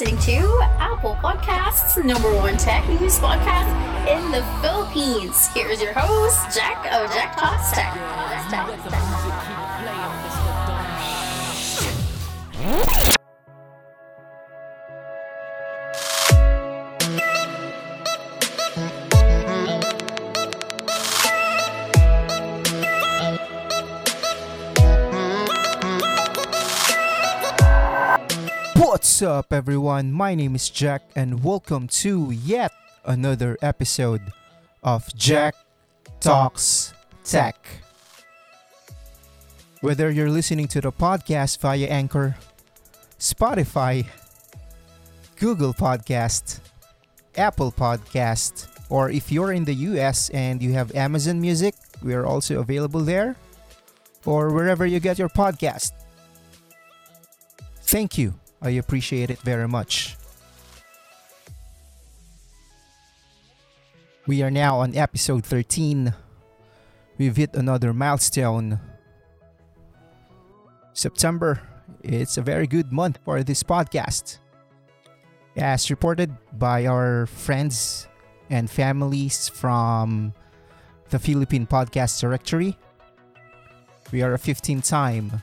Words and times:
listening 0.00 0.18
to 0.18 0.60
Apple 0.80 1.14
Podcasts, 1.22 2.04
number 2.04 2.28
one 2.34 2.56
tech 2.56 2.84
news 2.88 3.16
podcast 3.20 3.70
in 4.08 4.32
the 4.32 4.42
Philippines. 4.60 5.46
Here's 5.54 5.80
your 5.80 5.92
host, 5.92 6.52
Jack 6.52 6.78
of 6.92 7.08
Jack 7.14 7.36
Talks 7.36 7.70
Tech. 7.70 7.94
What's 12.66 13.03
up, 29.24 29.52
everyone? 29.52 30.12
My 30.12 30.34
name 30.34 30.54
is 30.54 30.68
Jack, 30.68 31.02
and 31.16 31.42
welcome 31.42 31.88
to 32.04 32.30
yet 32.30 32.72
another 33.06 33.56
episode 33.62 34.20
of 34.82 35.08
Jack 35.16 35.54
Talks 36.20 36.92
Tech. 37.24 37.56
Whether 39.80 40.10
you're 40.10 40.28
listening 40.28 40.68
to 40.68 40.80
the 40.82 40.92
podcast 40.92 41.58
via 41.60 41.86
Anchor, 41.86 42.36
Spotify, 43.18 44.04
Google 45.36 45.72
Podcast, 45.72 46.60
Apple 47.36 47.72
Podcast, 47.72 48.68
or 48.90 49.10
if 49.10 49.32
you're 49.32 49.52
in 49.52 49.64
the 49.64 49.74
US 49.96 50.28
and 50.30 50.62
you 50.62 50.74
have 50.74 50.94
Amazon 50.94 51.40
Music, 51.40 51.74
we 52.02 52.12
are 52.12 52.26
also 52.26 52.60
available 52.60 53.00
there, 53.00 53.36
or 54.26 54.52
wherever 54.52 54.84
you 54.84 55.00
get 55.00 55.18
your 55.18 55.30
podcast. 55.30 55.92
Thank 57.80 58.18
you. 58.18 58.34
I 58.64 58.70
appreciate 58.70 59.28
it 59.28 59.40
very 59.40 59.68
much. 59.68 60.16
We 64.26 64.42
are 64.42 64.50
now 64.50 64.80
on 64.80 64.96
episode 64.96 65.44
13. 65.44 66.14
We've 67.18 67.36
hit 67.36 67.54
another 67.54 67.92
milestone. 67.92 68.80
September, 70.94 71.60
it's 72.02 72.38
a 72.38 72.42
very 72.42 72.66
good 72.66 72.90
month 72.90 73.18
for 73.22 73.42
this 73.42 73.62
podcast. 73.62 74.38
As 75.58 75.90
reported 75.90 76.34
by 76.56 76.86
our 76.86 77.26
friends 77.26 78.08
and 78.48 78.70
families 78.70 79.46
from 79.46 80.32
the 81.10 81.18
Philippine 81.18 81.66
Podcast 81.66 82.18
Directory, 82.18 82.78
we 84.10 84.22
are 84.22 84.32
a 84.32 84.38
15 84.38 84.80
time 84.80 85.42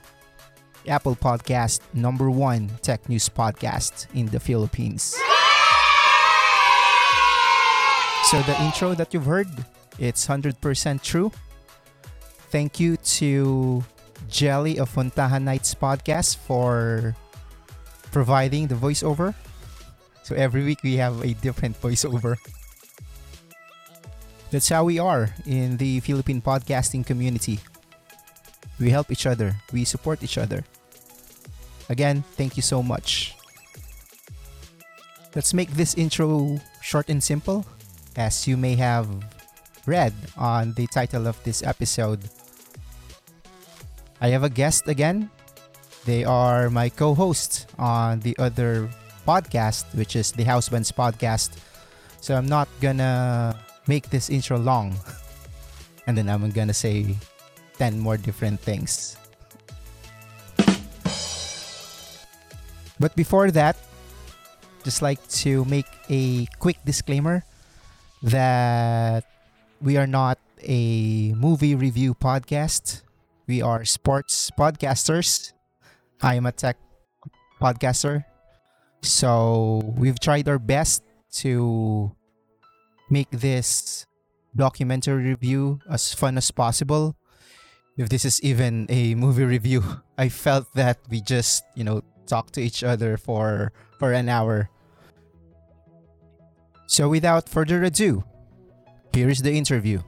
Apple 0.87 1.15
Podcast 1.15 1.81
number 1.93 2.29
one 2.29 2.69
tech 2.81 3.07
news 3.09 3.29
podcast 3.29 4.07
in 4.13 4.27
the 4.27 4.39
Philippines. 4.39 5.15
So 8.31 8.39
the 8.43 8.55
intro 8.63 8.93
that 8.95 9.13
you've 9.13 9.25
heard, 9.25 9.49
it's 9.99 10.25
100% 10.25 10.55
true. 11.03 11.31
Thank 12.49 12.79
you 12.79 12.97
to 13.19 13.83
Jelly 14.29 14.79
of 14.79 14.89
Fontahan 14.89 15.43
Nights 15.43 15.75
podcast 15.75 16.37
for 16.37 17.15
providing 18.11 18.67
the 18.67 18.75
voiceover. 18.75 19.35
So 20.23 20.35
every 20.35 20.63
week 20.63 20.83
we 20.83 20.95
have 20.95 21.19
a 21.23 21.33
different 21.35 21.79
voiceover. 21.81 22.37
That's 24.51 24.69
how 24.69 24.83
we 24.83 24.99
are 24.99 25.33
in 25.45 25.77
the 25.77 25.99
Philippine 26.01 26.41
podcasting 26.41 27.05
community. 27.05 27.59
We 28.81 28.89
help 28.89 29.11
each 29.11 29.29
other. 29.29 29.55
We 29.71 29.85
support 29.85 30.23
each 30.23 30.41
other. 30.41 30.65
Again, 31.87 32.23
thank 32.33 32.57
you 32.57 32.65
so 32.65 32.81
much. 32.81 33.37
Let's 35.35 35.53
make 35.53 35.69
this 35.77 35.93
intro 35.95 36.59
short 36.81 37.07
and 37.07 37.23
simple, 37.23 37.63
as 38.17 38.47
you 38.47 38.57
may 38.57 38.75
have 38.75 39.07
read 39.85 40.13
on 40.35 40.73
the 40.73 40.87
title 40.87 41.27
of 41.27 41.37
this 41.43 41.61
episode. 41.61 42.19
I 44.19 44.29
have 44.29 44.43
a 44.43 44.49
guest 44.49 44.89
again. 44.89 45.29
They 46.05 46.25
are 46.25 46.69
my 46.69 46.89
co 46.89 47.13
host 47.13 47.69
on 47.77 48.19
the 48.21 48.35
other 48.37 48.89
podcast, 49.27 49.85
which 49.93 50.15
is 50.15 50.31
the 50.31 50.43
Housebands 50.43 50.91
podcast. 50.91 51.53
So 52.19 52.35
I'm 52.35 52.49
not 52.49 52.67
gonna 52.81 53.55
make 53.87 54.09
this 54.09 54.29
intro 54.29 54.57
long. 54.57 54.97
And 56.07 56.17
then 56.17 56.27
I'm 56.29 56.49
gonna 56.49 56.73
say 56.73 57.15
10 57.81 57.97
more 57.97 58.13
different 58.13 58.61
things. 58.61 59.17
But 63.01 63.17
before 63.17 63.49
that, 63.57 63.73
just 64.85 65.01
like 65.01 65.17
to 65.41 65.65
make 65.65 65.89
a 66.05 66.45
quick 66.61 66.77
disclaimer 66.85 67.41
that 68.21 69.25
we 69.81 69.97
are 69.97 70.05
not 70.05 70.37
a 70.61 71.33
movie 71.33 71.73
review 71.73 72.13
podcast. 72.13 73.01
We 73.49 73.65
are 73.65 73.83
sports 73.83 74.51
podcasters. 74.53 75.53
I 76.21 76.35
am 76.37 76.45
a 76.45 76.51
tech 76.51 76.77
podcaster. 77.57 78.25
So 79.01 79.81
we've 79.97 80.19
tried 80.21 80.45
our 80.45 80.61
best 80.61 81.01
to 81.41 82.13
make 83.09 83.31
this 83.33 84.05
documentary 84.55 85.33
review 85.33 85.81
as 85.89 86.13
fun 86.13 86.37
as 86.37 86.51
possible. 86.51 87.17
If 87.97 88.07
this 88.09 88.23
is 88.23 88.41
even 88.41 88.87
a 88.89 89.15
movie 89.15 89.43
review, 89.43 89.83
I 90.17 90.29
felt 90.29 90.73
that 90.75 90.99
we 91.09 91.19
just, 91.19 91.63
you 91.75 91.83
know, 91.83 92.01
talked 92.25 92.53
to 92.55 92.61
each 92.61 92.83
other 92.83 93.17
for 93.17 93.73
for 93.99 94.13
an 94.13 94.29
hour. 94.29 94.69
So 96.87 97.09
without 97.09 97.49
further 97.49 97.83
ado, 97.83 98.23
here 99.13 99.29
is 99.29 99.41
the 99.41 99.51
interview. 99.51 99.99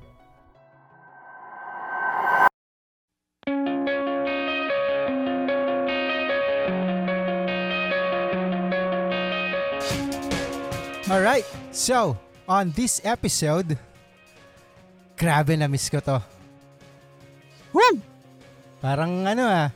All 11.11 11.21
right. 11.21 11.45
So, 11.71 12.17
on 12.47 12.71
this 12.71 13.01
episode, 13.03 13.77
grabe 15.19 15.53
na 15.59 15.67
miss 15.67 15.91
ko 15.91 15.99
to. 15.99 16.23
Woo! 17.73 17.97
Parang 18.77 19.25
ano 19.25 19.43
ah, 19.49 19.69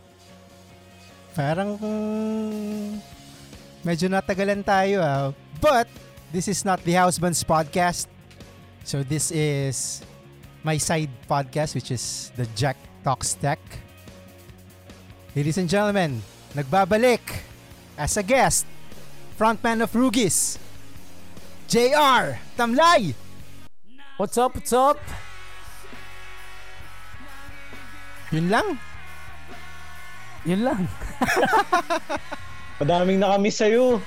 Parang 1.37 1.77
medyo 3.85 4.09
natagalan 4.09 4.65
tayo 4.65 5.01
ah. 5.01 5.33
But 5.57 5.89
this 6.33 6.49
is 6.49 6.65
not 6.65 6.81
the 6.85 6.97
Housebands 6.97 7.45
podcast. 7.45 8.09
So 8.81 9.01
this 9.01 9.29
is 9.29 10.01
my 10.65 10.77
side 10.77 11.09
podcast 11.29 11.73
which 11.77 11.93
is 11.93 12.33
the 12.37 12.45
Jack 12.57 12.77
Talks 13.05 13.33
Tech. 13.37 13.61
Ladies 15.37 15.61
and 15.61 15.69
gentlemen, 15.69 16.21
nagbabalik 16.57 17.21
as 17.97 18.17
a 18.17 18.25
guest, 18.25 18.65
frontman 19.37 19.85
of 19.85 19.93
Rugis, 19.93 20.57
JR 21.69 22.41
Tamlay. 22.57 23.13
What's 24.17 24.37
up? 24.37 24.57
What's 24.57 24.73
up? 24.73 24.97
Yun 28.29 28.47
lang. 28.47 28.67
Yun 30.43 30.61
lang. 30.63 30.81
Madaming 32.79 33.19
nakamiss 33.19 33.57
sa'yo. 33.57 33.99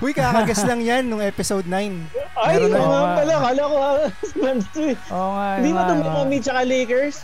Uy, 0.00 0.16
kakagas 0.16 0.64
lang 0.64 0.80
yan 0.80 1.04
nung 1.04 1.20
episode 1.20 1.68
9. 1.68 1.76
Ay, 2.34 2.56
Meron 2.56 2.72
oo 2.72 2.80
na- 2.80 2.88
nga 2.88 3.16
pala. 3.20 3.34
Kala 3.38 3.62
ko 3.62 3.76
ah, 3.76 3.96
Rams 4.38 4.66
to 4.72 4.80
eh. 4.86 4.96
Oo 5.12 5.30
nga. 5.34 5.48
Hindi 5.54 5.68
yun 5.68 5.76
ba 5.76 5.82
ito 5.82 5.92
nga. 5.92 6.04
Miami 6.16 6.36
tsaka 6.40 6.60
Lakers? 6.64 7.16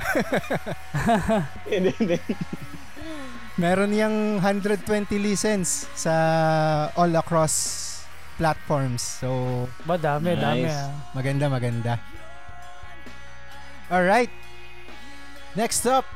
Hindi, 1.70 1.90
hindi. 1.94 2.16
Meron 3.56 3.92
yung 3.92 4.16
120 4.40 4.88
listens 5.18 5.84
sa 5.92 6.12
all 6.96 7.12
across 7.14 7.54
platforms. 8.36 9.00
So, 9.20 9.28
Ba, 9.84 9.96
dami, 9.96 10.32
dami 10.32 10.64
Nice. 10.64 10.72
ah. 10.74 10.88
maganda, 11.12 11.44
maganda. 11.48 11.92
Alright. 13.88 14.32
Next 15.56 15.82
up, 15.84 16.06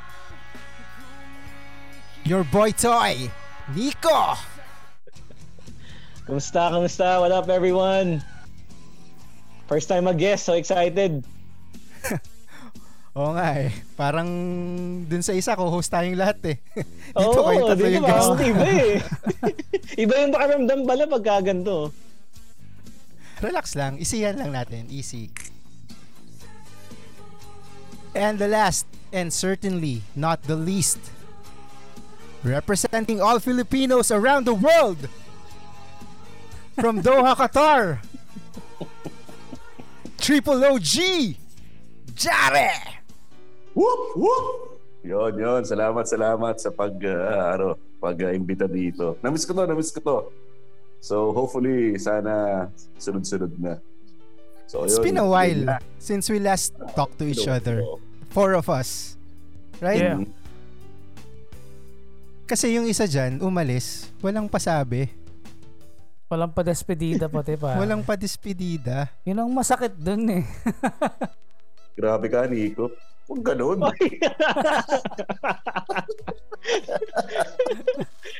your 2.22 2.46
boy 2.46 2.70
toy, 2.70 3.26
Nico. 3.74 4.38
Kumusta, 6.24 6.70
kumusta? 6.70 7.18
What 7.20 7.34
up, 7.34 7.50
everyone? 7.50 8.22
First 9.66 9.90
time 9.90 10.06
mag-guest. 10.06 10.46
So 10.46 10.54
excited. 10.54 11.26
Oo 13.18 13.34
nga 13.34 13.58
eh. 13.58 13.70
Parang 13.94 14.28
dun 15.04 15.22
sa 15.22 15.34
isa, 15.34 15.54
co-host 15.54 15.90
tayong 15.90 16.18
lahat 16.18 16.38
eh. 16.48 16.56
Dito 17.14 17.38
Oo, 17.38 17.46
kayo 17.50 17.60
tatlo 17.68 17.86
yung 17.90 18.02
ba? 18.02 18.10
guest. 18.10 18.28
Ang 18.30 18.40
Iba 18.40 18.66
eh. 18.70 18.94
iba 19.98 20.14
yung 20.18 20.32
pakiramdam 20.32 20.80
pala 20.82 21.04
pagka 21.06 21.34
ganito. 21.44 21.90
Relax 23.38 23.74
lang. 23.74 23.98
Easy 23.98 24.22
yan 24.22 24.38
lang 24.38 24.54
natin. 24.54 24.86
Easy. 24.88 25.28
And 28.14 28.38
the 28.38 28.46
last, 28.46 28.86
and 29.12 29.32
certainly 29.32 30.02
not 30.14 30.42
the 30.46 30.54
least, 30.54 30.98
representing 32.46 33.20
all 33.20 33.38
Filipinos 33.42 34.10
around 34.14 34.46
the 34.46 34.54
world 34.54 35.10
from 36.78 37.02
Doha, 37.02 37.34
Qatar. 37.40 37.98
Triple 40.18 40.64
OG, 40.64 40.94
Jare. 42.14 43.02
Whoop, 43.74 44.16
whoop! 44.16 44.46
Yon, 45.04 45.36
yon. 45.36 45.62
Salamat, 45.66 46.08
salamat 46.08 46.56
sa 46.56 46.72
pag, 46.72 46.94
uh, 46.96 47.52
ano, 47.58 47.76
pag-imbita 48.00 48.64
dito. 48.64 49.20
Namiss 49.20 49.44
ko 49.44 49.52
to, 49.52 49.68
namiss 49.68 49.92
ko 49.92 50.00
to. 50.00 50.18
So, 51.04 51.34
hopefully, 51.36 52.00
sana 52.00 52.66
sunod-sunod 52.96 53.52
na. 53.60 53.76
So, 54.66 54.84
It's 54.84 54.96
yun. 54.96 55.04
been 55.04 55.18
a 55.20 55.26
Yun 55.26 55.30
while 55.30 55.62
na. 55.66 55.76
since 55.98 56.28
we 56.28 56.40
last 56.40 56.72
talked 56.94 57.18
to 57.20 57.26
each 57.28 57.46
other. 57.46 57.84
Four 58.30 58.54
of 58.58 58.66
us. 58.68 59.14
Right? 59.78 60.00
Yeah. 60.00 60.24
Kasi 62.44 62.76
yung 62.76 62.84
isa 62.84 63.06
dyan, 63.06 63.40
umalis, 63.40 64.10
walang 64.20 64.48
pasabi. 64.48 65.08
Walang 66.26 66.50
pa 66.50 66.64
despedida 66.64 67.28
pati 67.28 67.54
pa. 67.54 67.76
Walang 67.80 68.02
pa 68.02 68.16
despedida. 68.16 69.12
Yun 69.22 69.38
ang 69.38 69.50
masakit 69.52 69.92
dun 69.94 70.24
eh. 70.28 70.44
Grabe 71.94 72.26
ka, 72.26 72.48
Nico. 72.48 72.90
Huwag 73.24 73.40
ganun. 73.44 73.78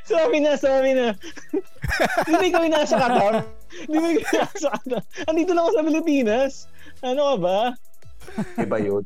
Sabi 0.04 0.40
na, 0.40 0.56
sabi 0.56 0.92
na. 0.92 1.16
Hindi 2.28 2.48
kami 2.52 2.68
nasa 2.68 2.96
Qatar. 2.96 3.44
Hindi 3.88 4.22
nasa 4.22 4.68
Qatar. 4.72 5.02
Andito 5.28 5.50
lang 5.52 5.64
ako 5.66 5.72
sa 5.74 5.86
Pilipinas. 5.86 6.52
Ano 7.02 7.20
ka 7.32 7.36
ba? 7.40 7.58
Iba 8.60 8.78
yun. 8.80 9.04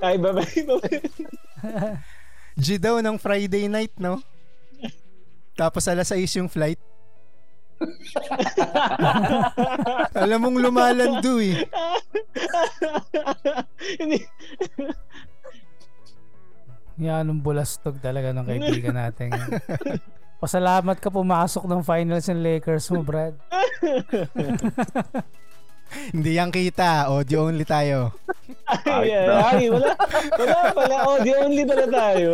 Ay, 0.00 0.16
bye-bye. 0.16 0.64
bye-bye. 0.68 1.00
G 2.56 2.76
daw 2.80 3.00
ng 3.00 3.16
Friday 3.20 3.68
night, 3.68 3.92
no? 4.00 4.20
Tapos 5.56 5.84
alas 5.88 6.08
6 6.08 6.40
yung 6.40 6.48
flight. 6.48 6.80
Alam 10.12 10.38
mong 10.44 10.58
lumalando 10.60 11.40
eh. 11.40 11.64
Hindi. 14.00 14.20
Yan 17.00 17.32
ang 17.32 17.40
bulastog 17.40 17.96
talaga 18.04 18.36
ng 18.36 18.44
kaibigan 18.44 18.96
natin. 18.96 19.32
Pasalamat 20.40 20.96
ka 20.96 21.12
pumasok 21.12 21.68
ng 21.68 21.84
finals 21.84 22.24
ng 22.32 22.40
Lakers 22.40 22.88
mo, 22.88 23.04
Brad. 23.04 23.36
Hindi 26.16 26.40
yan 26.40 26.48
kita. 26.48 27.12
Audio 27.12 27.52
only 27.52 27.68
tayo. 27.68 28.16
Ay, 28.88 29.12
ay, 29.12 29.68
wala, 29.68 29.92
wala 30.38 30.58
pala. 30.72 30.96
Audio 31.12 31.34
only 31.44 31.64
pala 31.68 31.86
tayo. 31.86 32.32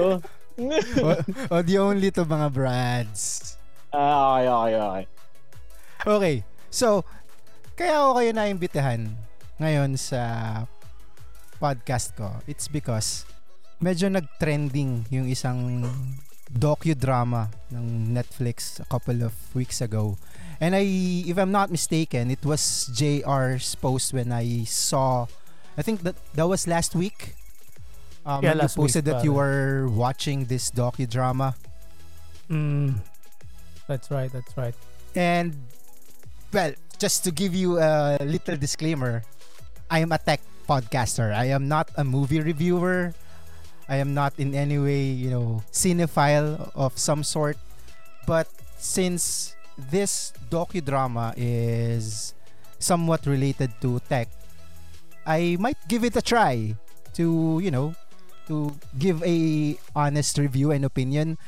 O- 1.02 1.22
audio 1.52 1.90
only 1.90 2.08
to 2.08 2.24
mga 2.24 2.48
brads. 2.48 3.56
ah, 3.92 4.38
okay, 4.38 4.48
okay, 4.48 4.78
okay. 4.78 5.04
Okay. 6.06 6.36
So, 6.70 7.02
kaya 7.74 8.00
ako 8.00 8.22
kayo 8.22 8.30
naimbitahan 8.32 9.02
ngayon 9.58 9.98
sa 9.98 10.22
podcast 11.58 12.14
ko. 12.14 12.30
It's 12.46 12.70
because 12.70 13.26
medyo 13.80 14.08
nag-trending 14.08 15.10
yung 15.10 15.26
isang 15.26 15.84
docudrama 16.56 17.48
ng 17.70 18.12
Netflix 18.12 18.80
a 18.80 18.84
couple 18.88 19.22
of 19.22 19.32
weeks 19.54 19.80
ago. 19.80 20.16
And 20.60 20.74
I, 20.74 20.82
if 21.28 21.36
I'm 21.36 21.52
not 21.52 21.70
mistaken, 21.70 22.30
it 22.30 22.44
was 22.44 22.88
JR's 22.92 23.74
post 23.76 24.12
when 24.12 24.32
I 24.32 24.64
saw, 24.64 25.26
I 25.76 25.82
think 25.82 26.02
that 26.02 26.16
that 26.34 26.48
was 26.48 26.66
last 26.66 26.94
week. 26.96 27.36
Um, 28.24 28.42
Yeah, 28.42 28.54
last 28.54 28.76
you 28.76 28.82
posted 28.82 29.04
week, 29.04 29.14
that 29.14 29.24
you 29.24 29.34
were 29.34 29.86
watching 29.88 30.46
this 30.46 30.70
docudrama. 30.70 31.54
Mm. 32.50 32.98
That's 33.86 34.10
right, 34.10 34.32
that's 34.32 34.56
right. 34.56 34.74
And 35.14 35.54
well, 36.52 36.72
just 36.98 37.24
to 37.24 37.30
give 37.30 37.54
you 37.54 37.78
a 37.78 38.18
little 38.20 38.56
disclaimer, 38.56 39.22
I 39.90 40.00
am 40.00 40.10
a 40.12 40.18
tech 40.18 40.40
podcaster. 40.68 41.32
I 41.32 41.46
am 41.54 41.68
not 41.68 41.90
a 41.96 42.04
movie 42.04 42.40
reviewer. 42.40 43.14
I 43.88 43.96
am 43.96 44.14
not 44.14 44.34
in 44.38 44.54
any 44.54 44.78
way, 44.78 45.02
you 45.02 45.30
know, 45.30 45.62
cinephile 45.70 46.70
of 46.74 46.98
some 46.98 47.22
sort. 47.22 47.56
But 48.26 48.48
since 48.76 49.54
this 49.78 50.32
docudrama 50.50 51.34
is 51.36 52.34
somewhat 52.78 53.26
related 53.26 53.70
to 53.82 54.00
tech, 54.08 54.28
I 55.26 55.56
might 55.60 55.78
give 55.88 56.04
it 56.04 56.16
a 56.16 56.22
try 56.22 56.74
to, 57.14 57.60
you 57.62 57.70
know, 57.70 57.94
to 58.48 58.74
give 58.98 59.22
a 59.22 59.78
honest 59.94 60.38
review 60.38 60.70
and 60.70 60.84
opinion 60.84 61.38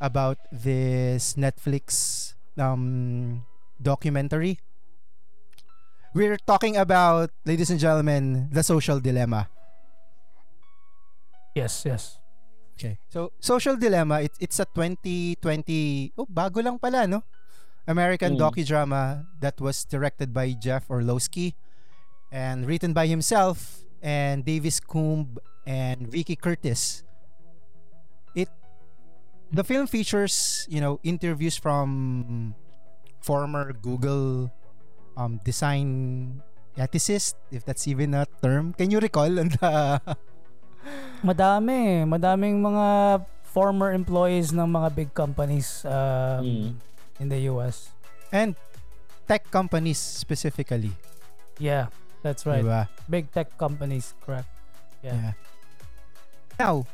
about 0.00 0.38
this 0.50 1.34
Netflix 1.34 2.34
um 2.58 3.42
documentary. 3.82 4.58
We're 6.14 6.38
talking 6.42 6.76
about, 6.76 7.30
ladies 7.46 7.70
and 7.70 7.78
gentlemen, 7.78 8.50
the 8.50 8.62
social 8.62 8.98
dilemma. 8.98 9.46
Yes, 11.54 11.84
yes. 11.84 12.18
Okay. 12.78 12.98
So, 13.08 13.32
Social 13.40 13.76
Dilemma, 13.76 14.22
it, 14.22 14.32
it's 14.40 14.58
a 14.60 14.64
2020, 14.64 16.12
oh, 16.16 16.26
bago 16.26 16.64
lang 16.64 16.78
pala, 16.78 17.06
no? 17.06 17.22
American 17.86 18.36
Mm. 18.36 18.40
docudrama 18.40 19.26
that 19.40 19.60
was 19.60 19.84
directed 19.84 20.32
by 20.32 20.52
Jeff 20.52 20.88
Orlowski 20.88 21.56
and 22.30 22.64
written 22.66 22.92
by 22.92 23.06
himself 23.06 23.82
and 24.00 24.44
Davis 24.44 24.78
Coombe 24.80 25.38
and 25.66 26.06
Vicky 26.08 26.36
Curtis. 26.36 27.02
It 28.36 28.48
the 29.50 29.64
film 29.64 29.88
features, 29.90 30.64
you 30.70 30.80
know, 30.80 31.00
interviews 31.02 31.56
from 31.58 32.54
former 33.20 33.72
Google 33.74 34.52
um, 35.16 35.40
design 35.42 36.40
ethicist, 36.78 37.34
if 37.50 37.64
that's 37.64 37.88
even 37.88 38.14
a 38.14 38.24
term. 38.40 38.72
Can 38.72 38.90
you 38.94 39.00
recall 39.00 39.28
on 39.40 39.50
the 39.58 40.00
Madami. 41.20 42.04
Madaming 42.04 42.60
mga 42.60 42.86
former 43.50 43.90
employees 43.92 44.54
ng 44.54 44.64
mga 44.64 44.88
big 44.94 45.10
companies 45.10 45.82
um, 45.84 46.40
Mm. 46.46 46.70
in 47.18 47.26
the 47.28 47.40
US. 47.50 47.90
and 48.30 48.54
tech 49.26 49.42
companies 49.50 49.98
specifically, 49.98 50.94
Yeah, 51.58 51.90
that's 52.22 52.46
right. 52.46 52.62
diba? 52.62 52.86
Big 53.10 53.26
tech 53.34 53.58
companies, 53.58 54.14
correct. 54.22 54.46
Yeah. 55.02 55.18
Yeah. 55.18 55.34
Now, 56.54 56.86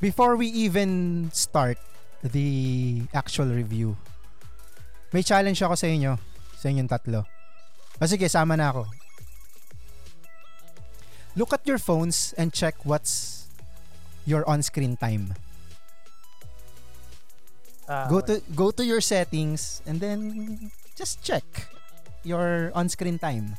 before 0.00 0.40
we 0.40 0.48
even 0.48 1.28
start 1.36 1.76
the 2.24 3.04
actual 3.12 3.52
review, 3.52 4.00
may 5.12 5.20
challenge 5.20 5.60
ako 5.60 5.76
sa 5.76 5.92
inyo, 5.92 6.16
sa 6.56 6.72
inyong 6.72 6.88
tatlo. 6.88 7.28
O 8.00 8.08
sige, 8.08 8.32
sama 8.32 8.56
na 8.56 8.72
ako. 8.72 8.88
Look 11.36 11.52
at 11.52 11.68
your 11.68 11.76
phones 11.76 12.32
and 12.40 12.48
check 12.48 12.80
what's 12.88 13.35
your 14.26 14.42
on-screen 14.44 14.98
time. 14.98 15.32
Ah, 17.86 18.10
Go 18.10 18.18
to 18.20 18.42
go 18.52 18.74
to 18.74 18.82
your 18.82 18.98
settings 19.00 19.78
and 19.86 20.02
then 20.02 20.58
just 20.98 21.22
check 21.22 21.46
your 22.26 22.74
on-screen 22.74 23.14
time. 23.16 23.54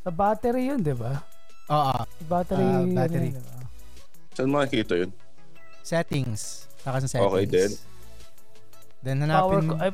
Sa 0.00 0.08
battery 0.08 0.72
yun, 0.72 0.80
di 0.80 0.96
ba? 0.96 1.20
Oo. 1.68 2.00
Battery. 2.24 2.64
Ah, 2.64 2.80
yun 2.80 2.96
battery. 2.96 3.28
yun, 3.30 3.36
di 3.36 3.42
ba? 3.44 3.56
Saan 4.32 4.48
makikita 4.48 4.94
yun? 4.96 5.10
Settings. 5.84 6.64
Saka 6.80 7.04
sa 7.04 7.08
settings. 7.20 7.52
Okay. 7.52 7.68
Then 9.04 9.20
Power, 9.20 9.60
hanapin 9.60 9.64
mo. 9.68 9.74
ay, 9.76 9.90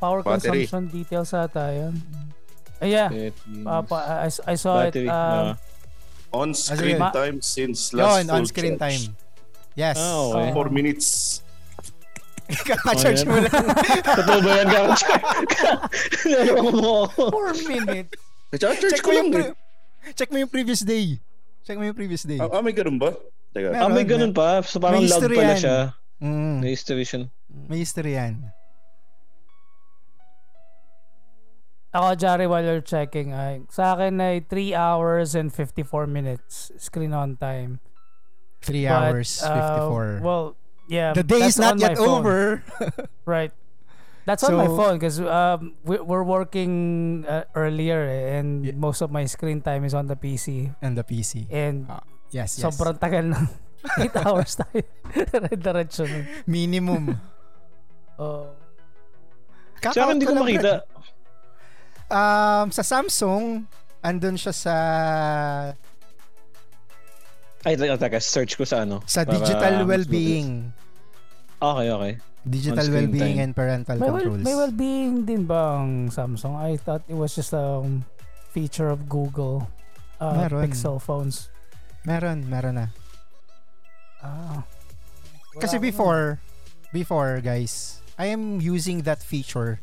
power 0.00 0.20
Battery. 0.24 0.64
consumption 0.64 0.82
details 0.88 1.36
ata 1.36 1.68
yun. 1.70 1.94
Yeah. 2.80 3.12
Ah, 3.68 3.84
pa- 3.84 4.24
I, 4.24 4.32
I 4.48 4.54
saw 4.56 4.88
Battery. 4.88 5.04
it. 5.04 5.12
Um, 5.12 5.52
ah. 5.52 5.52
On-screen 6.32 6.98
Ma- 6.98 7.12
time 7.12 7.40
since 7.40 7.92
last 7.92 8.24
Yun, 8.24 8.26
full 8.26 8.36
on-screen 8.40 8.74
charge. 8.76 8.84
time. 8.88 9.02
Yes. 9.76 9.96
Ah, 9.96 10.16
okay. 10.32 10.48
Oh. 10.52 10.64
4 10.64 10.70
minutes. 10.72 11.06
Kaka-charge 12.52 13.24
mo 13.24 13.36
lang. 13.40 13.64
Totoo 14.04 14.38
ba 14.44 14.50
yan, 14.60 14.66
mo 16.60 17.08
ako. 17.08 17.22
four 17.32 17.48
minutes. 17.64 18.12
Charge 18.52 18.80
Check 18.92 19.00
ko 19.00 19.10
lang 19.12 19.16
yung 19.16 19.30
eh. 19.32 19.36
pre- 19.40 19.56
check 20.12 20.28
mo 20.28 20.36
yung 20.36 20.52
previous 20.52 20.84
day. 20.84 21.16
Check 21.64 21.76
mo 21.80 21.84
yung 21.88 21.96
previous 21.96 22.28
day. 22.28 22.36
Ah, 22.36 22.60
ah, 22.60 22.60
may 22.60 22.76
ganun 22.76 23.00
ba? 23.00 23.16
Teka. 23.56 23.72
Meron. 23.72 23.80
Ah, 23.80 23.88
may 23.88 24.04
ganun 24.04 24.32
pa. 24.36 24.60
So 24.60 24.76
parang 24.76 25.00
log 25.04 25.24
pala 25.24 25.56
yan. 25.56 25.60
siya. 25.60 25.78
Mm, 26.22 26.56
May 26.60 26.70
history 26.70 27.04
siya. 27.04 27.26
may 27.66 27.78
history 27.80 28.14
yan. 28.14 28.38
Ako, 31.92 32.16
Jari, 32.16 32.48
while 32.48 32.64
you're 32.64 32.80
checking, 32.80 33.36
ay, 33.36 33.68
sa 33.68 33.92
akin 33.92 34.16
ay 34.16 34.40
3 34.48 34.72
hours 34.72 35.36
and 35.36 35.52
54 35.52 36.08
minutes 36.08 36.72
screen 36.80 37.12
on 37.12 37.36
time. 37.36 37.84
3 38.64 38.88
But, 38.88 38.92
hours, 38.92 39.28
uh, 39.44 39.52
54. 39.92 40.20
well, 40.24 40.56
yeah. 40.88 41.12
the 41.12 41.20
day 41.22 41.44
is 41.44 41.60
that's 41.60 41.60
not 41.60 41.76
yet 41.76 41.98
phone. 42.00 42.08
over. 42.24 42.64
Right. 43.28 43.52
That's 44.24 44.40
on 44.46 44.54
my 44.54 44.70
So- 44.70 44.76
phone 44.78 44.94
because 44.96 45.18
um, 45.20 45.74
we, 45.84 45.98
we're 45.98 46.22
working 46.22 46.72
uh, 47.26 47.42
earlier 47.54 48.06
eh, 48.06 48.38
and 48.38 48.64
Yeah. 48.64 48.78
most 48.78 49.02
of 49.02 49.10
my 49.10 49.26
screen 49.26 49.60
time 49.60 49.82
is 49.84 49.92
on 49.92 50.06
the 50.06 50.14
PC. 50.16 50.70
And 50.80 50.94
the 50.96 51.02
PC. 51.04 51.50
And 51.50 51.90
Ah, 51.90 52.06
yes, 52.30 52.54
yes. 52.56 52.62
sobrang 52.62 52.96
tagal 53.02 53.34
ng 53.34 53.46
8 53.98 54.14
hours 54.24 54.54
tayo. 54.56 54.80
Diretso 55.58 56.06
nun. 56.06 56.24
Minimum. 56.46 57.18
Oh. 58.16 58.54
Sa 59.82 60.06
akin, 60.06 60.22
hindi 60.22 60.26
ko 60.30 60.38
makita. 60.38 60.86
Um, 62.12 62.68
sa 62.68 62.84
Samsung, 62.84 63.64
andun 64.04 64.36
siya 64.36 64.52
sa 64.52 64.74
Ay, 67.62 67.78
teka, 67.78 67.94
teka, 67.96 68.18
search 68.18 68.58
ko 68.58 68.66
sa 68.66 68.82
ano. 68.82 69.00
sa 69.06 69.22
Para 69.22 69.38
digital 69.38 69.86
well-being. 69.86 70.74
Okay, 71.62 71.86
okay. 71.94 72.12
Digital 72.42 72.86
well-being 72.90 73.38
time. 73.38 73.44
and 73.46 73.52
parental 73.54 73.96
May, 74.02 74.10
well, 74.10 74.18
controls. 74.18 74.42
may 74.42 74.54
well-being 74.58 75.14
din 75.22 75.46
ba 75.46 75.78
ang 75.78 76.10
Samsung? 76.10 76.58
I 76.58 76.74
thought 76.74 77.06
it 77.06 77.14
was 77.14 77.38
just 77.38 77.54
a 77.54 77.86
um, 77.86 78.02
feature 78.50 78.90
of 78.90 79.06
Google 79.06 79.70
uh, 80.18 80.34
Meron. 80.34 80.66
Pixel 80.66 80.98
phones. 80.98 81.54
Meron, 82.02 82.50
meron 82.50 82.82
na. 82.82 82.86
Ah. 84.18 84.66
Kasi 85.62 85.78
before, 85.78 86.42
before 86.90 87.38
guys, 87.38 88.02
I 88.18 88.26
am 88.34 88.58
using 88.58 89.06
that 89.06 89.22
feature 89.22 89.78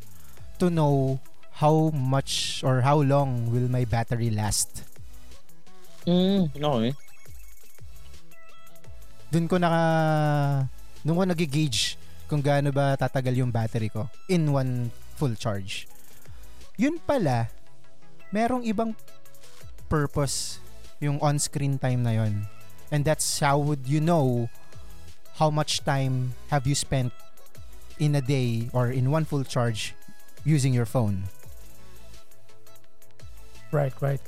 to 0.60 0.68
know 0.68 1.24
how 1.60 1.92
much 1.92 2.64
or 2.64 2.80
how 2.80 3.04
long 3.04 3.52
will 3.52 3.68
my 3.68 3.84
battery 3.84 4.32
last. 4.32 4.88
Mm, 6.08 6.48
okay. 6.56 6.96
Doon 9.28 9.44
ko 9.44 9.60
naka 9.60 9.84
doon 11.04 11.16
ko 11.20 11.24
nagigauge 11.28 12.00
kung 12.32 12.40
gaano 12.40 12.72
ba 12.72 12.96
tatagal 12.96 13.36
yung 13.36 13.52
battery 13.52 13.92
ko 13.92 14.08
in 14.32 14.48
one 14.48 14.88
full 15.20 15.36
charge. 15.36 15.84
Yun 16.80 16.96
pala, 16.96 17.52
merong 18.32 18.64
ibang 18.64 18.96
purpose 19.92 20.64
yung 20.96 21.20
on-screen 21.20 21.76
time 21.76 22.00
na 22.00 22.24
yon. 22.24 22.48
And 22.88 23.04
that's 23.04 23.44
how 23.44 23.60
would 23.60 23.84
you 23.84 24.00
know 24.00 24.48
how 25.36 25.52
much 25.52 25.84
time 25.84 26.32
have 26.48 26.64
you 26.64 26.72
spent 26.72 27.12
in 28.00 28.16
a 28.16 28.24
day 28.24 28.72
or 28.72 28.88
in 28.88 29.12
one 29.12 29.28
full 29.28 29.44
charge 29.44 29.92
using 30.42 30.72
your 30.72 30.88
phone. 30.88 31.28
Right, 33.70 33.94
right. 34.00 34.22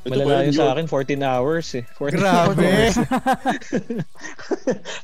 Ito 0.00 0.16
ba 0.16 0.24
Malala 0.24 0.48
yun, 0.48 0.48
yun 0.48 0.56
sa 0.56 0.72
akin, 0.72 0.86
14 0.88 1.20
hours 1.20 1.66
eh. 1.76 1.84
14 1.92 2.16
Grabe! 2.16 2.68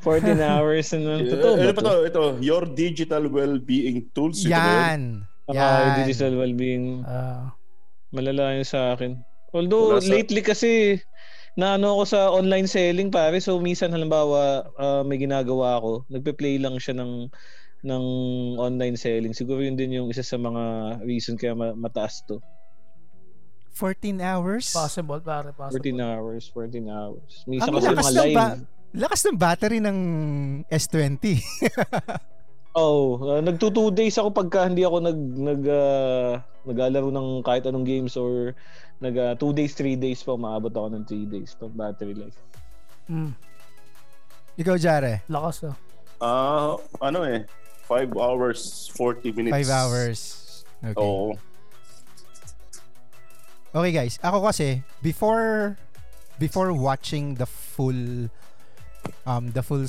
14 0.01 0.41
hours. 0.41 0.87
Ano, 0.97 1.21
totoo 1.21 1.53
Eh, 1.55 1.69
ba 1.69 1.69
ano 1.69 1.73
pa 1.73 1.83
to? 1.83 1.89
to? 1.91 1.97
Ito, 2.09 2.23
your 2.41 2.65
digital 2.65 3.29
well-being 3.29 4.09
tools. 4.13 4.41
Ito 4.41 4.51
ba? 4.51 4.57
Yan! 4.57 5.01
Ah, 5.47 5.53
Yan. 5.53 6.01
digital 6.01 6.33
well-being. 6.35 7.05
Ah. 7.05 7.53
Malala 8.09 8.57
yun 8.57 8.65
sa 8.65 8.97
akin. 8.97 9.21
Although, 9.53 9.97
Wala 9.97 10.03
sa- 10.03 10.09
lately 10.11 10.41
kasi, 10.41 10.97
naano 11.55 11.93
ako 11.93 12.03
sa 12.05 12.21
online 12.29 12.65
selling 12.65 13.13
pare. 13.13 13.37
So, 13.39 13.61
minsan 13.61 13.93
halimbawa, 13.93 14.65
ah, 14.75 15.05
may 15.05 15.21
ginagawa 15.21 15.77
ako. 15.77 16.09
Nagpe-play 16.09 16.57
lang 16.57 16.81
siya 16.81 16.97
ng 16.97 17.29
ng 17.83 18.05
online 18.57 18.97
selling. 18.97 19.33
Siguro 19.33 19.61
yun 19.61 19.75
din 19.75 19.93
yung 19.95 20.09
isa 20.09 20.23
sa 20.23 20.37
mga 20.37 20.63
reason 21.03 21.37
kaya 21.37 21.53
ma- 21.53 21.77
mataas 21.77 22.25
to. 22.25 22.41
14 23.73 24.17
hours? 24.19 24.73
possible, 24.73 25.21
pare, 25.21 25.53
14 25.53 25.61
possible. 25.61 26.01
hours, 26.01 26.43
14 26.49 26.89
hours. 26.89 27.33
Minsan 27.45 27.69
kasi 27.71 27.87
lakas 27.87 27.97
mga 27.99 28.09
ng 28.09 28.17
live. 28.25 28.37
ba- 28.37 28.59
Lakas 28.97 29.21
ng 29.23 29.37
battery 29.37 29.79
ng 29.83 29.99
S20. 30.67 31.25
Oh, 32.77 33.17
uh, 33.25 33.41
nagto 33.41 33.73
2 33.73 33.89
days 33.89 34.21
ako 34.21 34.37
pagka 34.37 34.69
hindi 34.69 34.85
ako 34.85 35.01
nag 35.01 35.17
nag 35.17 35.63
ah, 35.65 36.45
naglalaro 36.61 37.09
ng 37.09 37.41
kahit 37.41 37.65
anong 37.65 37.89
games 37.89 38.21
or 38.21 38.53
nag 39.01 39.17
2 39.17 39.41
days, 39.57 39.73
3 39.73 39.97
days 39.97 40.21
pa 40.21 40.37
umaabot 40.37 40.69
ako 40.69 40.93
ng 40.93 41.05
3 41.09 41.25
days 41.25 41.57
pa 41.57 41.73
battery 41.73 42.13
life. 42.13 42.37
Mm, 43.09 43.33
Ikaw, 44.61 44.77
Jare. 44.77 45.25
lakas 45.25 45.65
oh. 45.65 45.77
Ah, 46.21 46.77
ano 47.01 47.25
eh. 47.25 47.49
5 47.87 48.19
hours, 48.19 48.91
40 48.95 49.33
minutes. 49.33 49.69
5 49.69 49.71
hours. 49.71 50.19
Okay. 50.83 50.99
Oo. 50.99 51.39
Okay 53.77 53.93
guys, 53.93 54.17
ako 54.25 54.49
kasi 54.49 54.81
before 55.05 55.77
before 56.41 56.73
watching 56.73 57.37
the 57.37 57.45
full 57.45 58.33
um 59.29 59.53
the 59.53 59.61
full 59.61 59.85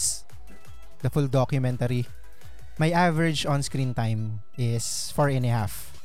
the 1.00 1.10
full 1.10 1.32
documentary, 1.32 2.04
my 2.76 2.92
average 2.92 3.48
on-screen 3.48 3.96
time 3.96 4.44
is 4.60 5.10
four 5.16 5.32
and 5.32 5.48
a 5.48 5.52
half. 5.56 5.96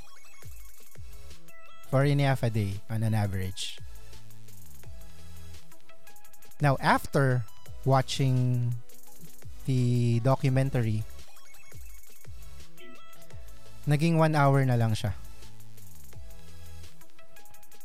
Four 1.90 2.06
and 2.06 2.22
a 2.22 2.26
half 2.30 2.46
a 2.46 2.50
day 2.54 2.78
on 2.86 3.02
an 3.02 3.18
average. 3.18 3.82
Now 6.62 6.78
after 6.78 7.42
watching 7.82 8.70
the 9.66 10.22
documentary, 10.22 11.02
naging 13.86 14.18
one 14.18 14.34
hour 14.34 14.62
na 14.62 14.78
lang 14.78 14.94
siya. 14.94 15.12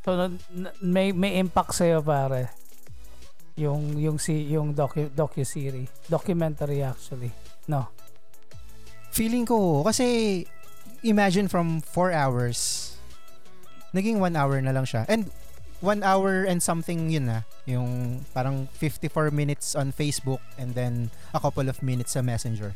So 0.08 0.16
na- 0.16 0.40
na- 0.56 0.76
may 0.80 1.12
may 1.12 1.36
impact 1.36 1.76
sa 1.76 2.00
pare. 2.00 2.54
Yung 3.58 3.98
yung 3.98 4.22
si 4.22 4.48
yung 4.54 4.72
docu 4.72 5.10
docu 5.12 5.44
series, 5.44 5.90
documentary 6.08 6.86
actually. 6.86 7.34
No. 7.68 7.92
Feeling 9.12 9.50
ko, 9.50 9.82
kasi 9.82 10.46
imagine 11.02 11.50
from 11.50 11.82
4 11.82 12.14
hours, 12.14 12.94
naging 13.92 14.22
1 14.22 14.38
hour 14.38 14.62
na 14.62 14.72
lang 14.72 14.86
siya. 14.86 15.10
And 15.10 15.28
1 15.82 16.02
hour 16.02 16.46
and 16.46 16.62
something 16.62 17.10
yun 17.10 17.30
na. 17.30 17.40
Yung 17.66 18.22
parang 18.34 18.70
54 18.78 19.30
minutes 19.30 19.74
on 19.78 19.94
Facebook 19.94 20.42
and 20.58 20.74
then 20.74 21.10
a 21.34 21.40
couple 21.42 21.66
of 21.70 21.82
minutes 21.82 22.14
sa 22.18 22.22
Messenger. 22.22 22.74